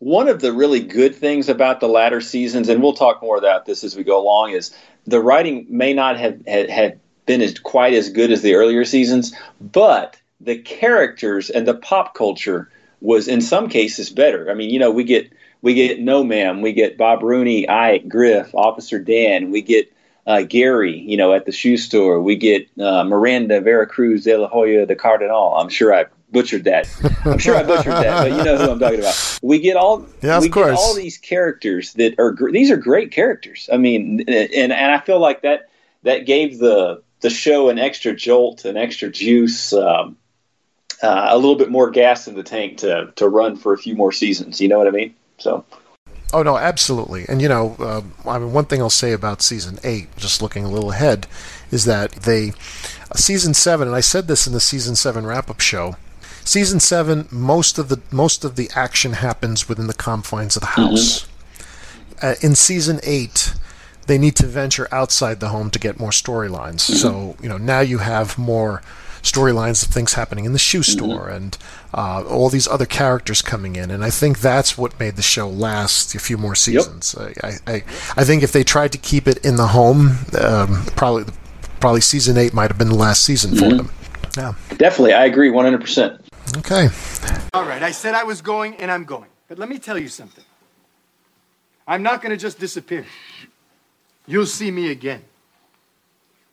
one 0.02 0.28
of 0.28 0.42
the 0.42 0.52
really 0.52 0.80
good 0.80 1.14
things 1.14 1.48
about 1.48 1.80
the 1.80 1.88
latter 1.88 2.22
seasons, 2.22 2.70
and 2.70 2.82
we'll 2.82 2.94
talk 2.94 3.22
more 3.22 3.38
about 3.38 3.68
this 3.68 3.84
as 3.84 3.96
we 3.96 4.04
go 4.04 4.20
along, 4.20 4.50
is 4.50 4.76
the 5.06 5.20
writing 5.20 5.68
may 5.70 5.94
not 5.94 6.18
have 6.18 6.44
had, 6.48 7.00
been 7.28 7.40
as 7.40 7.60
quite 7.60 7.94
as 7.94 8.10
good 8.10 8.32
as 8.32 8.42
the 8.42 8.56
earlier 8.56 8.84
seasons, 8.84 9.32
but 9.62 10.20
the 10.40 10.58
characters 10.58 11.52
and 11.52 11.68
the 11.68 11.76
pop 11.76 12.16
culture 12.16 12.68
was 13.00 13.28
in 13.28 13.42
some 13.42 13.70
cases 13.70 14.10
better. 14.10 14.50
I 14.50 14.56
mean, 14.56 14.72
you 14.72 14.80
know, 14.80 14.90
we 14.90 15.04
get 15.04 15.32
we 15.62 15.76
get 15.76 16.00
No 16.00 16.24
Ma'am, 16.24 16.62
we 16.62 16.74
get 16.74 16.98
Bob 16.98 17.22
Rooney, 17.22 17.70
Ike, 17.70 18.08
Griff, 18.08 18.56
Officer 18.56 18.98
Dan, 18.98 19.52
we 19.52 19.62
get 19.62 19.94
uh, 20.26 20.42
Gary, 20.42 20.98
you 20.98 21.16
know, 21.16 21.32
at 21.32 21.46
the 21.46 21.52
shoe 21.52 21.78
store, 21.78 22.20
we 22.20 22.36
get 22.36 22.68
uh, 22.80 23.04
Miranda 23.04 23.62
Veracruz 23.62 24.24
de 24.24 24.36
la 24.36 24.48
Hoya 24.48 24.88
de 24.88 24.96
Cardinal. 24.96 25.54
I'm 25.58 25.70
sure 25.70 25.94
I 25.94 26.06
butchered 26.32 26.64
that. 26.66 26.88
I'm 27.26 27.38
sure 27.38 27.56
I 27.56 27.64
butchered 27.64 27.94
that, 27.94 28.30
but 28.30 28.38
you 28.38 28.44
know 28.44 28.58
who 28.58 28.72
I'm 28.72 28.80
talking 28.80 29.00
about. 29.00 29.40
We 29.42 29.60
get 29.60 29.76
all 29.78 30.06
Yeah, 30.22 30.38
of 30.38 30.44
we 30.44 30.48
get 30.50 30.54
course. 30.54 30.78
all 30.80 30.94
these 30.96 31.18
characters 31.18 31.94
that 31.94 32.18
are 32.20 32.32
gr- 32.32 32.52
these 32.52 32.72
are 32.72 32.78
great 32.78 33.12
characters. 33.12 33.70
I 33.72 33.78
mean, 33.78 34.24
and 34.28 34.72
and 34.72 34.92
I 34.92 35.00
feel 35.00 35.20
like 35.20 35.42
that 35.42 35.70
that 36.04 36.26
gave 36.26 36.60
the 36.60 37.02
the 37.22 37.30
show 37.30 37.70
an 37.70 37.78
extra 37.80 38.16
jolt, 38.16 38.66
an 38.66 38.78
extra 38.78 39.10
juice, 39.10 39.74
um, 39.74 40.18
uh, 41.04 41.28
a 41.30 41.36
little 41.38 41.56
bit 41.56 41.70
more 41.70 41.90
gas 41.92 42.28
in 42.28 42.36
the 42.36 42.44
tank 42.44 42.78
to 42.80 43.12
to 43.16 43.28
run 43.28 43.56
for 43.56 43.74
a 43.74 43.78
few 43.78 43.96
more 43.96 44.12
seasons. 44.12 44.60
You 44.60 44.68
know 44.70 44.78
what 44.78 44.88
I 44.88 44.92
mean? 44.92 45.14
So. 45.38 45.66
Oh 46.34 46.44
no, 46.44 46.58
absolutely. 46.58 47.26
And 47.28 47.42
you 47.42 47.50
know, 47.50 47.76
uh, 47.78 48.02
I 48.30 48.40
mean, 48.40 48.54
one 48.54 48.64
thing 48.64 48.82
I'll 48.82 48.90
say 48.90 49.12
about 49.12 49.42
season 49.42 49.80
eight, 49.84 50.08
just 50.16 50.42
looking 50.42 50.64
a 50.64 50.70
little 50.70 50.92
ahead, 50.92 51.28
is 51.72 51.84
that 51.84 52.12
they 52.14 52.52
uh, 53.12 53.16
season 53.16 53.54
seven, 53.54 53.90
and 53.90 53.98
I 53.98 54.00
said 54.00 54.28
this 54.30 54.48
in 54.48 54.54
the 54.54 54.62
season 54.62 54.96
seven 54.96 55.26
wrap-up 55.26 55.60
show. 55.60 55.98
Season 56.44 56.80
seven, 56.80 57.28
most 57.32 57.78
of 57.78 57.90
the 57.90 58.00
most 58.12 58.44
of 58.44 58.56
the 58.56 58.70
action 58.76 59.14
happens 59.14 59.70
within 59.70 59.88
the 59.88 59.94
confines 59.94 60.56
of 60.56 60.62
the 60.62 60.68
house. 60.70 61.28
Uh, 62.22 62.36
in 62.42 62.56
season 62.56 63.00
eight, 63.04 63.54
they 64.08 64.18
need 64.18 64.36
to 64.36 64.48
venture 64.48 64.88
outside 64.92 65.40
the 65.40 65.50
home 65.50 65.70
to 65.72 65.80
get 65.80 66.00
more 66.00 66.12
storylines. 66.12 66.82
So 66.82 67.36
you 67.42 67.50
know, 67.50 67.58
now 67.58 67.80
you 67.82 68.00
have 68.00 68.38
more 68.38 68.82
storylines 69.22 69.86
of 69.86 69.94
things 69.94 70.14
happening 70.14 70.46
in 70.46 70.54
the 70.54 70.58
shoe 70.60 70.82
store 70.82 71.30
and 71.30 71.56
uh, 71.94 72.24
all 72.24 72.50
these 72.50 72.68
other 72.68 72.88
characters 72.88 73.44
coming 73.44 73.76
in. 73.76 73.92
And 73.92 74.04
I 74.04 74.10
think 74.10 74.40
that's 74.40 74.80
what 74.80 75.00
made 75.00 75.16
the 75.16 75.22
show 75.22 75.48
last 75.48 76.16
a 76.16 76.20
few 76.20 76.40
more 76.40 76.56
seasons. 76.56 77.16
I, 77.16 77.34
I, 77.44 77.52
I, 77.68 77.76
I 78.18 78.24
think 78.24 78.42
if 78.42 78.52
they 78.52 78.64
tried 78.64 78.92
to 78.94 78.98
keep 78.98 79.28
it 79.28 79.38
in 79.46 79.58
the 79.58 79.68
home, 79.68 80.18
um, 80.40 80.86
probably 80.96 81.26
probably 81.80 82.02
season 82.02 82.38
eight 82.38 82.54
might 82.54 82.70
have 82.72 82.78
been 82.80 82.90
the 82.90 82.96
last 82.96 83.24
season 83.24 83.56
for 83.56 83.66
Mhm. 83.66 83.78
them. 83.78 83.92
Yeah. 84.38 84.54
Definitely, 84.78 85.14
I 85.14 85.26
agree 85.26 85.50
100%. 85.50 86.21
Okay. 86.58 86.90
All 87.54 87.66
right, 87.66 87.82
I 87.82 87.92
said 87.92 88.14
I 88.14 88.24
was 88.24 88.42
going, 88.42 88.76
and 88.76 88.92
I'm 88.92 89.04
going. 89.04 89.30
But 89.48 89.58
let 89.58 89.70
me 89.70 89.80
tell 89.80 89.98
you 89.98 90.08
something. 90.08 90.44
I'm 91.88 92.04
not 92.04 92.22
going 92.22 92.32
to 92.32 92.38
just 92.38 92.60
disappear. 92.60 93.06
You'll 94.28 94.46
see 94.46 94.72
me 94.72 94.92
again. 94.92 95.24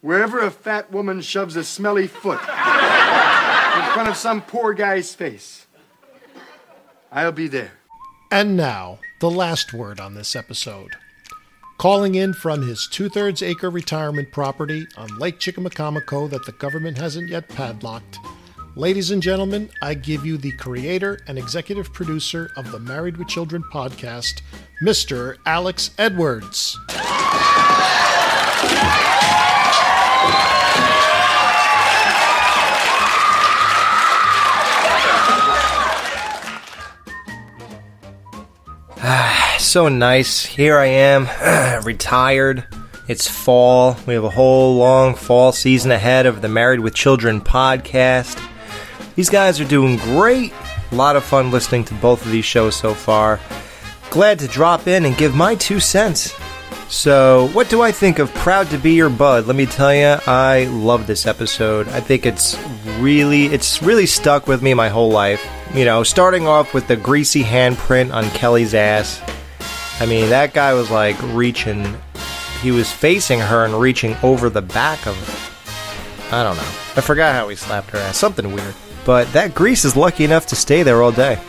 Wherever 0.00 0.40
a 0.40 0.50
fat 0.50 0.92
woman 0.92 1.20
shoves 1.20 1.56
a 1.56 1.64
smelly 1.64 2.06
foot 2.06 2.40
in 2.40 3.84
front 3.92 4.08
of 4.08 4.16
some 4.16 4.42
poor 4.42 4.72
guy's 4.72 5.14
face, 5.14 5.66
I'll 7.10 7.32
be 7.32 7.48
there. 7.48 7.72
And 8.30 8.56
now, 8.56 8.98
the 9.20 9.30
last 9.30 9.72
word 9.72 10.00
on 10.00 10.14
this 10.14 10.36
episode. 10.36 10.96
Calling 11.78 12.14
in 12.14 12.34
from 12.34 12.66
his 12.66 12.88
two 12.88 13.08
thirds 13.08 13.42
acre 13.42 13.70
retirement 13.70 14.32
property 14.32 14.86
on 14.96 15.18
Lake 15.18 15.38
Chickamaucomico 15.38 16.28
that 16.30 16.44
the 16.46 16.52
government 16.52 16.98
hasn't 16.98 17.28
yet 17.28 17.48
padlocked. 17.48 18.18
Ladies 18.78 19.10
and 19.10 19.20
gentlemen, 19.20 19.70
I 19.82 19.94
give 19.94 20.24
you 20.24 20.36
the 20.36 20.52
creator 20.52 21.18
and 21.26 21.36
executive 21.36 21.92
producer 21.92 22.52
of 22.54 22.70
the 22.70 22.78
Married 22.78 23.16
with 23.16 23.26
Children 23.26 23.64
podcast, 23.72 24.42
Mr. 24.80 25.36
Alex 25.44 25.90
Edwards. 25.98 26.78
Ah, 39.00 39.56
so 39.58 39.88
nice. 39.88 40.46
Here 40.46 40.78
I 40.78 40.86
am, 40.86 41.82
retired. 41.84 42.64
It's 43.08 43.26
fall. 43.26 43.96
We 44.06 44.14
have 44.14 44.22
a 44.22 44.30
whole 44.30 44.76
long 44.76 45.16
fall 45.16 45.50
season 45.50 45.90
ahead 45.90 46.26
of 46.26 46.42
the 46.42 46.48
Married 46.48 46.78
with 46.78 46.94
Children 46.94 47.40
podcast. 47.40 48.40
These 49.18 49.30
guys 49.30 49.58
are 49.58 49.64
doing 49.64 49.96
great. 49.96 50.52
A 50.92 50.94
lot 50.94 51.16
of 51.16 51.24
fun 51.24 51.50
listening 51.50 51.82
to 51.86 51.94
both 51.94 52.24
of 52.24 52.30
these 52.30 52.44
shows 52.44 52.76
so 52.76 52.94
far. 52.94 53.40
Glad 54.10 54.38
to 54.38 54.46
drop 54.46 54.86
in 54.86 55.04
and 55.04 55.16
give 55.16 55.34
my 55.34 55.56
two 55.56 55.80
cents. 55.80 56.32
So, 56.88 57.48
what 57.48 57.68
do 57.68 57.82
I 57.82 57.90
think 57.90 58.20
of 58.20 58.32
Proud 58.34 58.70
to 58.70 58.78
Be 58.78 58.92
Your 58.92 59.10
Bud? 59.10 59.46
Let 59.46 59.56
me 59.56 59.66
tell 59.66 59.92
you, 59.92 60.18
I 60.28 60.66
love 60.70 61.08
this 61.08 61.26
episode. 61.26 61.88
I 61.88 61.98
think 61.98 62.26
it's 62.26 62.56
really 63.00 63.46
it's 63.46 63.82
really 63.82 64.06
stuck 64.06 64.46
with 64.46 64.62
me 64.62 64.72
my 64.72 64.88
whole 64.88 65.10
life. 65.10 65.44
You 65.74 65.84
know, 65.84 66.04
starting 66.04 66.46
off 66.46 66.72
with 66.72 66.86
the 66.86 66.94
greasy 66.96 67.42
handprint 67.42 68.14
on 68.14 68.30
Kelly's 68.30 68.72
ass. 68.72 69.20
I 69.98 70.06
mean, 70.06 70.30
that 70.30 70.54
guy 70.54 70.74
was 70.74 70.92
like 70.92 71.20
reaching 71.34 71.96
he 72.62 72.70
was 72.70 72.92
facing 72.92 73.40
her 73.40 73.64
and 73.64 73.80
reaching 73.80 74.14
over 74.22 74.48
the 74.48 74.62
back 74.62 75.08
of 75.08 75.16
I 76.30 76.44
don't 76.44 76.56
know. 76.56 76.62
I 76.94 77.00
forgot 77.00 77.34
how 77.34 77.48
he 77.48 77.56
slapped 77.56 77.90
her 77.90 77.98
ass. 77.98 78.16
Something 78.16 78.52
weird. 78.52 78.76
But 79.08 79.32
that 79.32 79.54
grease 79.54 79.86
is 79.86 79.96
lucky 79.96 80.24
enough 80.24 80.48
to 80.48 80.54
stay 80.54 80.82
there 80.82 81.02
all 81.02 81.12
day. 81.12 81.40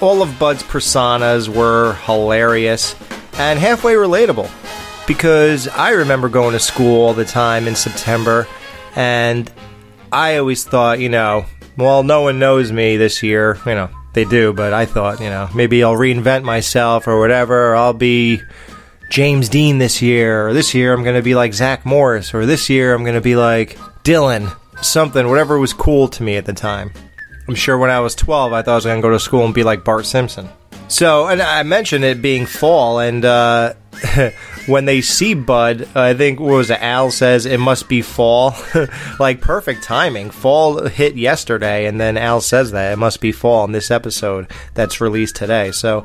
All 0.00 0.22
of 0.22 0.38
Bud's 0.38 0.62
personas 0.62 1.46
were 1.46 1.92
hilarious 2.06 2.96
and 3.34 3.58
halfway 3.58 3.92
relatable 3.92 4.50
because 5.06 5.68
I 5.68 5.90
remember 5.90 6.30
going 6.30 6.52
to 6.52 6.58
school 6.58 7.04
all 7.04 7.12
the 7.12 7.26
time 7.26 7.68
in 7.68 7.76
September 7.76 8.48
and 8.96 9.52
I 10.10 10.38
always 10.38 10.64
thought, 10.64 11.00
you 11.00 11.10
know, 11.10 11.44
well, 11.76 12.02
no 12.02 12.22
one 12.22 12.38
knows 12.38 12.72
me 12.72 12.96
this 12.96 13.22
year. 13.22 13.58
You 13.66 13.74
know, 13.74 13.90
they 14.14 14.24
do, 14.24 14.54
but 14.54 14.72
I 14.72 14.86
thought, 14.86 15.20
you 15.20 15.28
know, 15.28 15.50
maybe 15.54 15.84
I'll 15.84 15.92
reinvent 15.92 16.44
myself 16.44 17.06
or 17.06 17.20
whatever. 17.20 17.72
Or 17.72 17.76
I'll 17.76 17.92
be 17.92 18.40
James 19.10 19.50
Dean 19.50 19.76
this 19.76 20.00
year, 20.00 20.48
or 20.48 20.54
this 20.54 20.72
year 20.72 20.94
I'm 20.94 21.02
going 21.02 21.16
to 21.16 21.22
be 21.22 21.34
like 21.34 21.52
Zach 21.52 21.84
Morris, 21.84 22.32
or 22.32 22.46
this 22.46 22.70
year 22.70 22.94
I'm 22.94 23.02
going 23.02 23.16
to 23.16 23.20
be 23.20 23.36
like 23.36 23.76
Dylan, 24.02 24.56
something, 24.84 25.28
whatever 25.28 25.58
was 25.58 25.72
cool 25.72 26.08
to 26.08 26.22
me 26.22 26.36
at 26.36 26.46
the 26.46 26.52
time. 26.52 26.92
I'm 27.48 27.54
sure 27.54 27.76
when 27.76 27.90
I 27.90 28.00
was 28.00 28.14
12, 28.14 28.52
I 28.52 28.62
thought 28.62 28.72
I 28.72 28.74
was 28.76 28.84
going 28.84 28.98
to 28.98 29.02
go 29.02 29.10
to 29.10 29.18
school 29.18 29.44
and 29.44 29.54
be 29.54 29.64
like 29.64 29.84
Bart 29.84 30.06
Simpson. 30.06 30.48
So, 30.88 31.26
and 31.26 31.40
I 31.40 31.62
mentioned 31.62 32.04
it 32.04 32.20
being 32.20 32.46
fall, 32.46 32.98
and 32.98 33.24
uh, 33.24 33.74
when 34.66 34.84
they 34.84 35.00
see 35.00 35.34
Bud, 35.34 35.88
I 35.94 36.14
think 36.14 36.38
what 36.38 36.50
was 36.50 36.70
it? 36.70 36.82
Al 36.82 37.10
says 37.10 37.46
it 37.46 37.58
must 37.58 37.88
be 37.88 38.02
fall, 38.02 38.54
like 39.18 39.40
perfect 39.40 39.82
timing. 39.82 40.30
Fall 40.30 40.86
hit 40.86 41.16
yesterday, 41.16 41.86
and 41.86 42.00
then 42.00 42.16
Al 42.16 42.40
says 42.40 42.72
that 42.72 42.92
it 42.92 42.96
must 42.96 43.20
be 43.20 43.32
fall 43.32 43.64
in 43.64 43.72
this 43.72 43.90
episode 43.90 44.50
that's 44.74 45.00
released 45.00 45.36
today. 45.36 45.72
So 45.72 46.04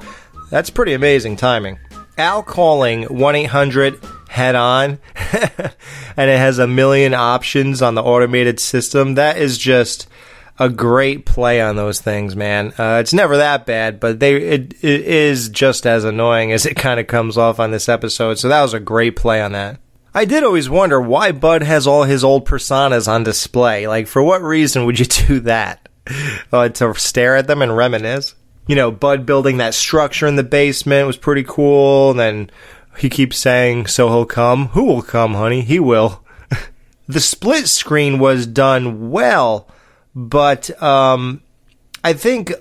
that's 0.50 0.70
pretty 0.70 0.94
amazing 0.94 1.36
timing. 1.36 1.80
Al 2.18 2.42
calling 2.42 3.04
one 3.04 3.36
eight 3.36 3.46
hundred 3.46 4.00
head 4.28 4.56
on, 4.56 5.00
and 6.18 6.30
it 6.30 6.38
has 6.38 6.60
a 6.60 6.68
million 6.68 7.14
options 7.14 7.82
on 7.82 7.96
the 7.96 8.04
automated 8.04 8.60
system. 8.60 9.16
That 9.16 9.38
is 9.38 9.58
just 9.58 10.08
a 10.60 10.70
great 10.70 11.26
play 11.26 11.62
on 11.62 11.76
those 11.76 12.02
things, 12.02 12.36
man. 12.36 12.74
Uh, 12.78 12.98
it's 13.00 13.14
never 13.14 13.38
that 13.38 13.66
bad, 13.66 14.00
but 14.00 14.20
they 14.20 14.36
it, 14.36 14.74
it 14.84 15.02
is 15.02 15.50
just 15.50 15.86
as 15.86 16.04
annoying 16.04 16.52
as 16.52 16.66
it 16.66 16.76
kind 16.76 17.00
of 17.00 17.08
comes 17.08 17.38
off 17.38 17.60
on 17.60 17.72
this 17.72 17.90
episode. 17.90 18.40
So 18.40 18.50
that 18.50 18.62
was 18.62 18.74
a 18.74 18.80
great 18.80 19.16
play 19.16 19.42
on 19.42 19.52
that. 19.54 19.80
I 20.14 20.26
did 20.26 20.44
always 20.44 20.70
wonder 20.70 21.00
why 21.00 21.32
Bud 21.32 21.62
has 21.62 21.86
all 21.86 22.04
his 22.04 22.24
old 22.24 22.48
personas 22.48 23.08
on 23.08 23.24
display. 23.24 23.88
Like, 23.88 24.08
for 24.08 24.24
what 24.24 24.42
reason 24.42 24.86
would 24.86 25.00
you 25.00 25.06
do 25.28 25.40
that? 25.42 25.88
Uh, 26.54 26.70
to 26.70 26.94
stare 26.96 27.36
at 27.36 27.48
them 27.48 27.62
and 27.62 27.76
reminisce? 27.76 28.34
You 28.66 28.76
know, 28.76 28.92
Bud 28.92 29.26
building 29.26 29.58
that 29.58 29.74
structure 29.74 30.26
in 30.26 30.36
the 30.36 30.44
basement 30.44 31.06
was 31.06 31.18
pretty 31.18 31.44
cool. 31.44 32.12
And 32.12 32.20
then 32.20 32.52
he 32.98 33.10
keeps 33.10 33.38
saying, 33.38 33.88
So 33.88 34.10
he'll 34.10 34.26
come. 34.26 34.68
Who 34.70 34.86
will 34.86 35.02
come, 35.02 35.34
honey? 35.34 35.62
He 35.62 35.80
will. 35.80 36.24
the 37.08 37.20
split 37.20 37.68
screen 37.68 38.20
was 38.20 38.46
done 38.46 39.12
well 39.12 39.68
but 40.18 40.82
um, 40.82 41.44
I 42.08 42.14
think 42.14 42.54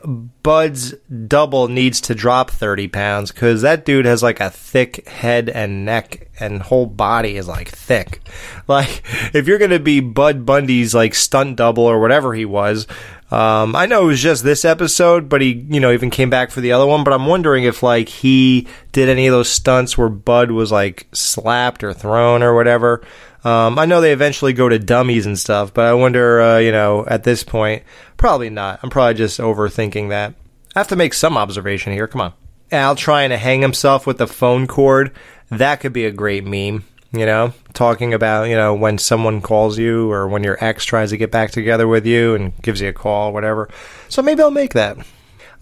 Bud's 0.42 0.92
double 1.28 1.68
needs 1.68 2.00
to 2.00 2.16
drop 2.16 2.50
30 2.50 2.88
pounds 2.88 3.30
because 3.30 3.62
that 3.62 3.84
dude 3.84 4.04
has 4.04 4.20
like 4.20 4.40
a 4.40 4.50
thick 4.50 5.06
head 5.06 5.48
and 5.48 5.84
neck 5.84 6.28
and 6.40 6.62
whole 6.62 6.86
body 6.86 7.36
is 7.36 7.46
like 7.46 7.68
thick. 7.68 8.20
Like, 8.68 9.04
if 9.32 9.46
you're 9.46 9.58
going 9.58 9.70
to 9.70 9.78
be 9.78 10.00
Bud 10.00 10.44
Bundy's 10.44 10.92
like 10.92 11.14
stunt 11.14 11.54
double 11.54 11.84
or 11.84 12.00
whatever 12.00 12.34
he 12.34 12.44
was, 12.44 12.88
um, 13.30 13.76
I 13.76 13.86
know 13.86 14.02
it 14.02 14.06
was 14.06 14.20
just 14.20 14.42
this 14.42 14.64
episode, 14.64 15.28
but 15.28 15.40
he, 15.40 15.64
you 15.68 15.78
know, 15.78 15.92
even 15.92 16.10
came 16.10 16.30
back 16.30 16.50
for 16.50 16.60
the 16.60 16.72
other 16.72 16.84
one. 16.84 17.04
But 17.04 17.12
I'm 17.12 17.26
wondering 17.26 17.62
if 17.62 17.84
like 17.84 18.08
he 18.08 18.66
did 18.90 19.08
any 19.08 19.28
of 19.28 19.32
those 19.32 19.48
stunts 19.48 19.96
where 19.96 20.08
Bud 20.08 20.50
was 20.50 20.72
like 20.72 21.06
slapped 21.12 21.84
or 21.84 21.92
thrown 21.92 22.42
or 22.42 22.56
whatever. 22.56 23.06
Um, 23.46 23.78
I 23.78 23.86
know 23.86 24.00
they 24.00 24.12
eventually 24.12 24.52
go 24.52 24.68
to 24.68 24.76
dummies 24.76 25.24
and 25.24 25.38
stuff, 25.38 25.72
but 25.72 25.84
I 25.84 25.94
wonder, 25.94 26.40
uh, 26.40 26.58
you 26.58 26.72
know, 26.72 27.06
at 27.06 27.22
this 27.22 27.44
point, 27.44 27.84
probably 28.16 28.50
not. 28.50 28.80
I'm 28.82 28.90
probably 28.90 29.14
just 29.14 29.38
overthinking 29.38 30.08
that. 30.08 30.34
I 30.74 30.80
have 30.80 30.88
to 30.88 30.96
make 30.96 31.14
some 31.14 31.36
observation 31.36 31.92
here. 31.92 32.08
Come 32.08 32.22
on. 32.22 32.32
Al 32.72 32.96
trying 32.96 33.30
to 33.30 33.36
hang 33.36 33.62
himself 33.62 34.04
with 34.04 34.18
the 34.18 34.26
phone 34.26 34.66
cord. 34.66 35.12
That 35.48 35.78
could 35.78 35.92
be 35.92 36.06
a 36.06 36.10
great 36.10 36.44
meme, 36.44 36.82
you 37.12 37.24
know, 37.24 37.52
talking 37.72 38.14
about, 38.14 38.48
you 38.48 38.56
know, 38.56 38.74
when 38.74 38.98
someone 38.98 39.40
calls 39.40 39.78
you 39.78 40.10
or 40.10 40.26
when 40.26 40.42
your 40.42 40.58
ex 40.60 40.84
tries 40.84 41.10
to 41.10 41.16
get 41.16 41.30
back 41.30 41.52
together 41.52 41.86
with 41.86 42.04
you 42.04 42.34
and 42.34 42.52
gives 42.62 42.80
you 42.80 42.88
a 42.88 42.92
call, 42.92 43.32
whatever. 43.32 43.68
So 44.08 44.22
maybe 44.22 44.42
I'll 44.42 44.50
make 44.50 44.74
that. 44.74 44.98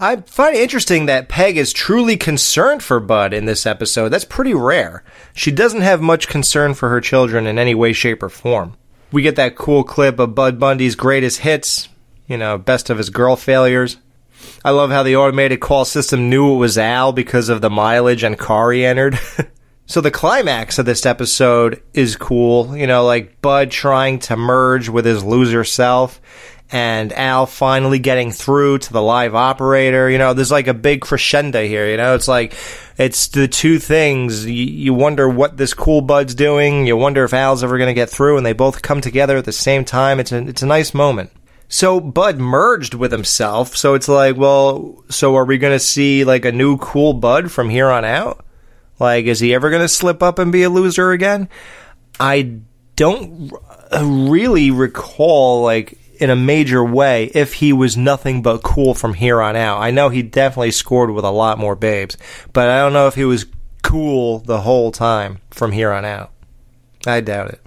I 0.01 0.17
find 0.17 0.57
it 0.57 0.63
interesting 0.63 1.07
that 1.07 1.29
Peg 1.29 1.57
is 1.57 1.73
truly 1.73 2.17
concerned 2.17 2.83
for 2.83 2.99
Bud 2.99 3.33
in 3.33 3.45
this 3.45 3.65
episode. 3.65 4.09
That's 4.09 4.25
pretty 4.25 4.55
rare. 4.55 5.05
She 5.35 5.51
doesn't 5.51 5.83
have 5.83 6.01
much 6.01 6.29
concern 6.29 6.75
for 6.75 6.89
her 6.89 7.01
children 7.01 7.47
in 7.47 7.59
any 7.59 7.75
way, 7.75 7.93
shape, 7.93 8.23
or 8.23 8.29
form. 8.29 8.77
We 9.13 9.23
get 9.23 9.37
that 9.37 9.57
cool 9.57 9.85
clip 9.85 10.19
of 10.19 10.35
Bud 10.35 10.59
Bundy's 10.59 10.97
greatest 10.97 11.41
hits, 11.41 11.89
you 12.27 12.37
know, 12.37 12.59
best 12.59 12.91
of 12.91 12.99
his 12.99 13.11
girl 13.11 13.37
failures. 13.37 13.99
I 14.65 14.71
love 14.71 14.91
how 14.91 15.03
the 15.05 15.17
automated 15.17 15.61
call 15.61 15.85
system 15.85 16.29
knew 16.29 16.55
it 16.55 16.59
was 16.59 16.77
Al 16.77 17.13
because 17.13 17.49
of 17.49 17.61
the 17.61 17.71
mileage 17.71 18.25
and 18.25 18.39
car 18.39 18.73
he 18.73 18.85
entered. 18.85 19.19
so 19.87 20.01
the 20.01 20.11
climax 20.11 20.79
of 20.79 20.87
this 20.87 21.07
episode 21.07 21.83
is 21.93 22.17
cool, 22.17 22.77
you 22.77 22.87
know, 22.87 23.05
like 23.05 23.41
Bud 23.41 23.71
trying 23.71 24.19
to 24.21 24.37
merge 24.37 24.89
with 24.89 25.05
his 25.05 25.23
loser 25.23 25.65
self 25.65 26.21
and 26.75 27.13
Al 27.13 27.47
finally 27.47 28.01
getting 28.01 28.33
through 28.33 28.79
to 28.79 28.93
the 28.93 29.01
live 29.01 29.37
operator. 29.37 30.11
You 30.11 30.19
know, 30.19 30.35
there's 30.35 30.51
like 30.51 30.67
a 30.67 30.75
big 30.75 31.03
crescendo 31.03 31.65
here. 31.65 31.89
You 31.89 31.97
know, 31.97 32.17
it's 32.17 32.27
like 32.27 32.53
it's 32.99 33.29
the 33.29 33.47
two 33.47 33.79
things. 33.79 34.45
You, 34.45 34.65
you 34.65 34.93
wonder 34.93 35.29
what 35.29 35.57
this 35.57 35.73
cool 35.73 36.01
bud's 36.01 36.35
doing. 36.35 36.85
You 36.85 36.97
wonder 36.97 37.23
if 37.23 37.33
Al's 37.33 37.63
ever 37.63 37.79
going 37.79 37.91
to 37.91 37.95
get 37.95 38.11
through, 38.11 38.39
and 38.39 38.45
they 38.45 38.55
both 38.55 38.83
come 38.83 39.01
together 39.01 39.37
at 39.37 39.45
the 39.45 39.53
same 39.53 39.85
time. 39.85 40.19
It's 40.19 40.33
a 40.33 40.39
it's 40.49 40.63
a 40.63 40.67
nice 40.67 40.93
moment. 40.93 41.31
So 41.69 42.01
Bud 42.01 42.39
merged 42.39 42.95
with 42.95 43.13
himself. 43.13 43.77
So 43.77 43.95
it's 43.95 44.09
like, 44.09 44.37
well, 44.37 45.05
so 45.11 45.37
are 45.37 45.45
we 45.45 45.59
going 45.59 45.77
to 45.77 45.79
see 45.79 46.25
like 46.25 46.45
a 46.45 46.51
new 46.51 46.77
cool 46.79 47.15
Bud 47.15 47.53
from 47.53 47.71
here 47.71 47.89
on 47.89 48.05
out? 48.05 48.45
Like, 48.99 49.27
is 49.27 49.39
he 49.39 49.55
ever 49.55 49.71
going 49.71 49.83
to 49.83 49.89
slip 49.89 50.25
up 50.25 50.41
and 50.41 50.51
be 50.51 50.65
a 50.65 50.71
loser 50.71 51.13
again? 51.13 51.49
I 52.19 52.59
don't 52.97 53.53
really 53.93 54.73
recall 54.73 55.63
like 55.63 55.99
in 56.19 56.31
a 56.31 56.37
major 56.37 56.85
way 56.85 57.31
if 57.35 57.55
he 57.55 57.73
was 57.73 57.97
nothing 57.97 58.43
but 58.43 58.63
cool 58.63 58.95
from 58.95 59.15
here 59.15 59.41
on 59.41 59.57
out. 59.57 59.81
I 59.81 59.91
know 59.91 60.09
he 60.09 60.23
definitely 60.23 60.71
scored 60.71 61.11
with 61.11 61.25
a 61.25 61.31
lot 61.31 61.59
more 61.59 61.77
babes, 61.77 62.17
but 62.53 62.69
I 62.69 62.79
don't 62.79 62.93
know 62.93 63.07
if 63.07 63.15
he 63.15 63.25
was 63.25 63.47
cool 63.83 64.41
the 64.41 64.63
whole 64.63 64.91
time 64.93 65.39
from 65.51 65.73
here 65.73 65.93
on 65.93 66.05
out. 66.05 66.31
I 67.07 67.21
doubt 67.21 67.51
it. 67.51 67.61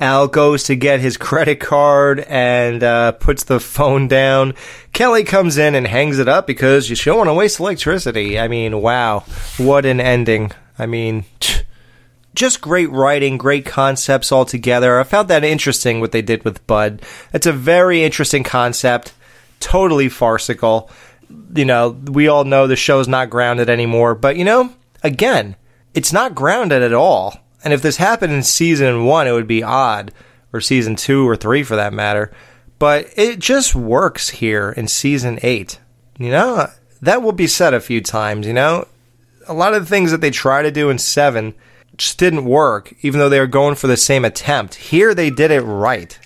Al 0.00 0.28
goes 0.28 0.62
to 0.64 0.76
get 0.76 1.00
his 1.00 1.16
credit 1.16 1.58
card 1.58 2.20
and 2.20 2.84
uh, 2.84 3.12
puts 3.12 3.44
the 3.44 3.58
phone 3.58 4.06
down. 4.06 4.54
Kelly 4.92 5.24
comes 5.24 5.58
in 5.58 5.74
and 5.74 5.86
hangs 5.88 6.20
it 6.20 6.28
up 6.28 6.46
because 6.46 6.88
you 6.88 6.96
don't 6.96 7.18
want 7.18 7.28
to 7.28 7.34
waste 7.34 7.58
electricity. 7.58 8.38
I 8.38 8.46
mean, 8.46 8.80
wow, 8.80 9.24
what 9.56 9.84
an 9.84 10.00
ending. 10.00 10.52
I 10.78 10.86
mean, 10.86 11.24
just 12.38 12.60
great 12.60 12.88
writing, 12.90 13.36
great 13.36 13.66
concepts 13.66 14.30
all 14.30 14.44
together. 14.44 15.00
I 15.00 15.02
found 15.02 15.26
that 15.26 15.42
interesting 15.42 15.98
what 15.98 16.12
they 16.12 16.22
did 16.22 16.44
with 16.44 16.64
Bud. 16.68 17.02
It's 17.32 17.46
a 17.46 17.52
very 17.52 18.04
interesting 18.04 18.44
concept, 18.44 19.12
totally 19.58 20.08
farcical. 20.08 20.88
You 21.54 21.64
know, 21.64 21.90
we 21.90 22.28
all 22.28 22.44
know 22.44 22.68
the 22.68 22.76
show's 22.76 23.08
not 23.08 23.28
grounded 23.28 23.68
anymore, 23.68 24.14
but 24.14 24.36
you 24.36 24.44
know, 24.44 24.72
again, 25.02 25.56
it's 25.94 26.12
not 26.12 26.36
grounded 26.36 26.80
at 26.80 26.92
all. 26.92 27.36
And 27.64 27.74
if 27.74 27.82
this 27.82 27.96
happened 27.96 28.32
in 28.32 28.44
season 28.44 29.04
one, 29.04 29.26
it 29.26 29.32
would 29.32 29.48
be 29.48 29.64
odd, 29.64 30.12
or 30.52 30.60
season 30.60 30.94
two 30.94 31.28
or 31.28 31.34
three 31.34 31.64
for 31.64 31.74
that 31.74 31.92
matter. 31.92 32.32
But 32.78 33.08
it 33.16 33.40
just 33.40 33.74
works 33.74 34.28
here 34.28 34.70
in 34.70 34.86
season 34.86 35.40
eight. 35.42 35.80
You 36.20 36.30
know, 36.30 36.68
that 37.02 37.20
will 37.20 37.32
be 37.32 37.48
said 37.48 37.74
a 37.74 37.80
few 37.80 38.00
times, 38.00 38.46
you 38.46 38.52
know? 38.52 38.86
A 39.48 39.54
lot 39.54 39.74
of 39.74 39.82
the 39.82 39.88
things 39.88 40.12
that 40.12 40.20
they 40.20 40.30
try 40.30 40.62
to 40.62 40.70
do 40.70 40.88
in 40.88 40.98
seven 40.98 41.54
just 41.98 42.18
didn't 42.18 42.44
work, 42.44 42.94
even 43.02 43.18
though 43.18 43.28
they 43.28 43.40
were 43.40 43.46
going 43.46 43.74
for 43.74 43.88
the 43.88 43.96
same 43.96 44.24
attempt. 44.24 44.76
Here 44.76 45.14
they 45.14 45.30
did 45.30 45.50
it 45.50 45.62
right. 45.62 46.18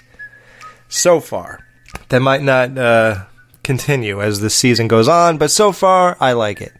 So 0.88 1.20
far. 1.20 1.66
That 2.10 2.20
might 2.20 2.42
not 2.42 2.76
uh, 2.76 3.24
continue 3.64 4.20
as 4.20 4.40
the 4.40 4.50
season 4.50 4.88
goes 4.88 5.08
on, 5.08 5.38
but 5.38 5.50
so 5.50 5.72
far, 5.72 6.16
I 6.20 6.32
like 6.32 6.60
it. 6.60 6.72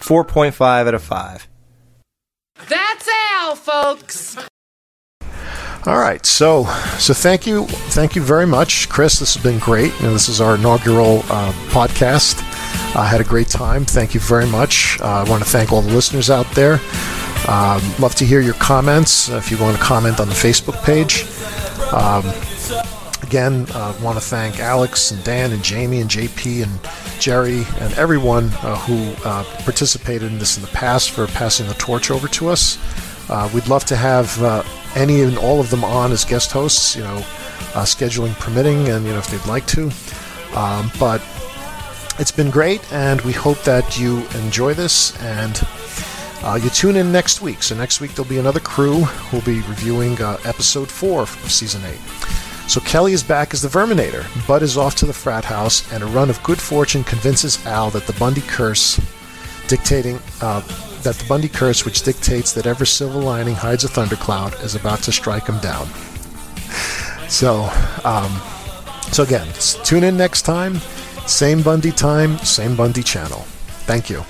4.5 0.00 0.60
out 0.60 0.94
of 0.94 1.02
5. 1.02 1.48
That's 2.68 3.08
Al, 3.32 3.56
folks. 3.56 4.36
All 5.86 5.98
right, 5.98 6.24
so 6.24 6.64
so 6.98 7.12
thank 7.12 7.46
you, 7.46 7.66
thank 7.66 8.16
you 8.16 8.22
very 8.22 8.46
much, 8.46 8.88
Chris. 8.88 9.18
This 9.18 9.34
has 9.34 9.42
been 9.42 9.58
great. 9.58 9.92
And 10.00 10.14
this 10.14 10.30
is 10.30 10.40
our 10.40 10.54
inaugural 10.54 11.18
uh, 11.28 11.52
podcast. 11.68 12.53
I 12.96 13.06
had 13.06 13.20
a 13.20 13.24
great 13.24 13.48
time. 13.48 13.84
Thank 13.84 14.14
you 14.14 14.20
very 14.20 14.46
much. 14.46 15.00
Uh, 15.00 15.24
I 15.26 15.28
want 15.28 15.42
to 15.42 15.48
thank 15.48 15.72
all 15.72 15.82
the 15.82 15.92
listeners 15.92 16.30
out 16.30 16.48
there. 16.52 16.74
Um, 17.48 17.82
love 17.98 18.14
to 18.16 18.24
hear 18.24 18.40
your 18.40 18.54
comments. 18.54 19.28
Uh, 19.30 19.36
if 19.36 19.50
you 19.50 19.58
want 19.58 19.76
to 19.76 19.82
comment 19.82 20.20
on 20.20 20.28
the 20.28 20.34
Facebook 20.34 20.82
page. 20.84 21.24
Um, 21.92 22.24
again, 23.22 23.66
I 23.74 23.90
want 24.00 24.16
to 24.16 24.24
thank 24.24 24.60
Alex 24.60 25.10
and 25.10 25.22
Dan 25.24 25.50
and 25.50 25.62
Jamie 25.62 26.00
and 26.00 26.08
JP 26.08 26.62
and 26.62 27.20
Jerry 27.20 27.64
and 27.80 27.92
everyone 27.94 28.44
uh, 28.62 28.76
who 28.76 29.12
uh, 29.28 29.42
participated 29.64 30.30
in 30.30 30.38
this 30.38 30.56
in 30.56 30.62
the 30.62 30.68
past 30.70 31.10
for 31.10 31.26
passing 31.26 31.66
the 31.66 31.74
torch 31.74 32.12
over 32.12 32.28
to 32.28 32.48
us. 32.48 32.78
Uh, 33.28 33.50
we'd 33.52 33.66
love 33.66 33.84
to 33.86 33.96
have 33.96 34.40
uh, 34.42 34.62
any 34.94 35.22
and 35.22 35.36
all 35.38 35.58
of 35.58 35.70
them 35.70 35.82
on 35.82 36.12
as 36.12 36.24
guest 36.24 36.52
hosts, 36.52 36.94
you 36.94 37.02
know, 37.02 37.16
uh, 37.74 37.84
scheduling 37.84 38.38
permitting, 38.38 38.88
and 38.88 39.04
you 39.04 39.12
know 39.12 39.18
if 39.18 39.26
they'd 39.28 39.46
like 39.46 39.66
to. 39.66 39.90
Um, 40.54 40.92
but 41.00 41.20
it's 42.18 42.32
been 42.32 42.50
great, 42.50 42.80
and 42.92 43.20
we 43.22 43.32
hope 43.32 43.62
that 43.62 43.98
you 43.98 44.26
enjoy 44.34 44.74
this 44.74 45.18
and. 45.20 45.60
Uh, 46.42 46.56
you 46.56 46.68
tune 46.68 46.96
in 46.96 47.10
next 47.10 47.40
week. 47.40 47.62
So 47.62 47.74
next 47.74 48.02
week 48.02 48.14
there'll 48.14 48.28
be 48.28 48.36
another 48.36 48.60
crew 48.60 49.00
who'll 49.00 49.40
be 49.40 49.62
reviewing 49.62 50.20
uh, 50.20 50.36
episode 50.44 50.90
four 50.90 51.22
of 51.22 51.30
season 51.50 51.80
eight. 51.86 51.98
So 52.68 52.82
Kelly 52.82 53.14
is 53.14 53.22
back 53.22 53.54
as 53.54 53.62
the 53.62 53.68
Verminator. 53.68 54.26
Bud 54.46 54.62
is 54.62 54.76
off 54.76 54.94
to 54.96 55.06
the 55.06 55.12
frat 55.14 55.44
house, 55.44 55.90
and 55.90 56.02
a 56.02 56.06
run 56.06 56.28
of 56.28 56.42
good 56.42 56.60
fortune 56.60 57.02
convinces 57.02 57.64
Al 57.64 57.88
that 57.90 58.06
the 58.06 58.12
Bundy 58.14 58.42
curse, 58.42 59.00
dictating 59.68 60.18
uh, 60.42 60.60
that 61.02 61.14
the 61.14 61.24
Bundy 61.26 61.48
curse, 61.48 61.86
which 61.86 62.02
dictates 62.02 62.52
that 62.52 62.66
every 62.66 62.86
silver 62.86 63.20
lining 63.20 63.54
hides 63.54 63.84
a 63.84 63.88
thundercloud, 63.88 64.62
is 64.62 64.74
about 64.74 64.98
to 65.04 65.12
strike 65.12 65.46
him 65.46 65.58
down. 65.60 65.86
So, 67.28 67.70
um, 68.04 68.38
so 69.12 69.22
again, 69.22 69.48
tune 69.82 70.04
in 70.04 70.16
next 70.16 70.42
time. 70.42 70.74
Same 71.26 71.62
Bundy 71.62 71.90
time, 71.90 72.38
same 72.38 72.76
Bundy 72.76 73.02
channel. 73.02 73.40
Thank 73.86 74.10
you. 74.10 74.24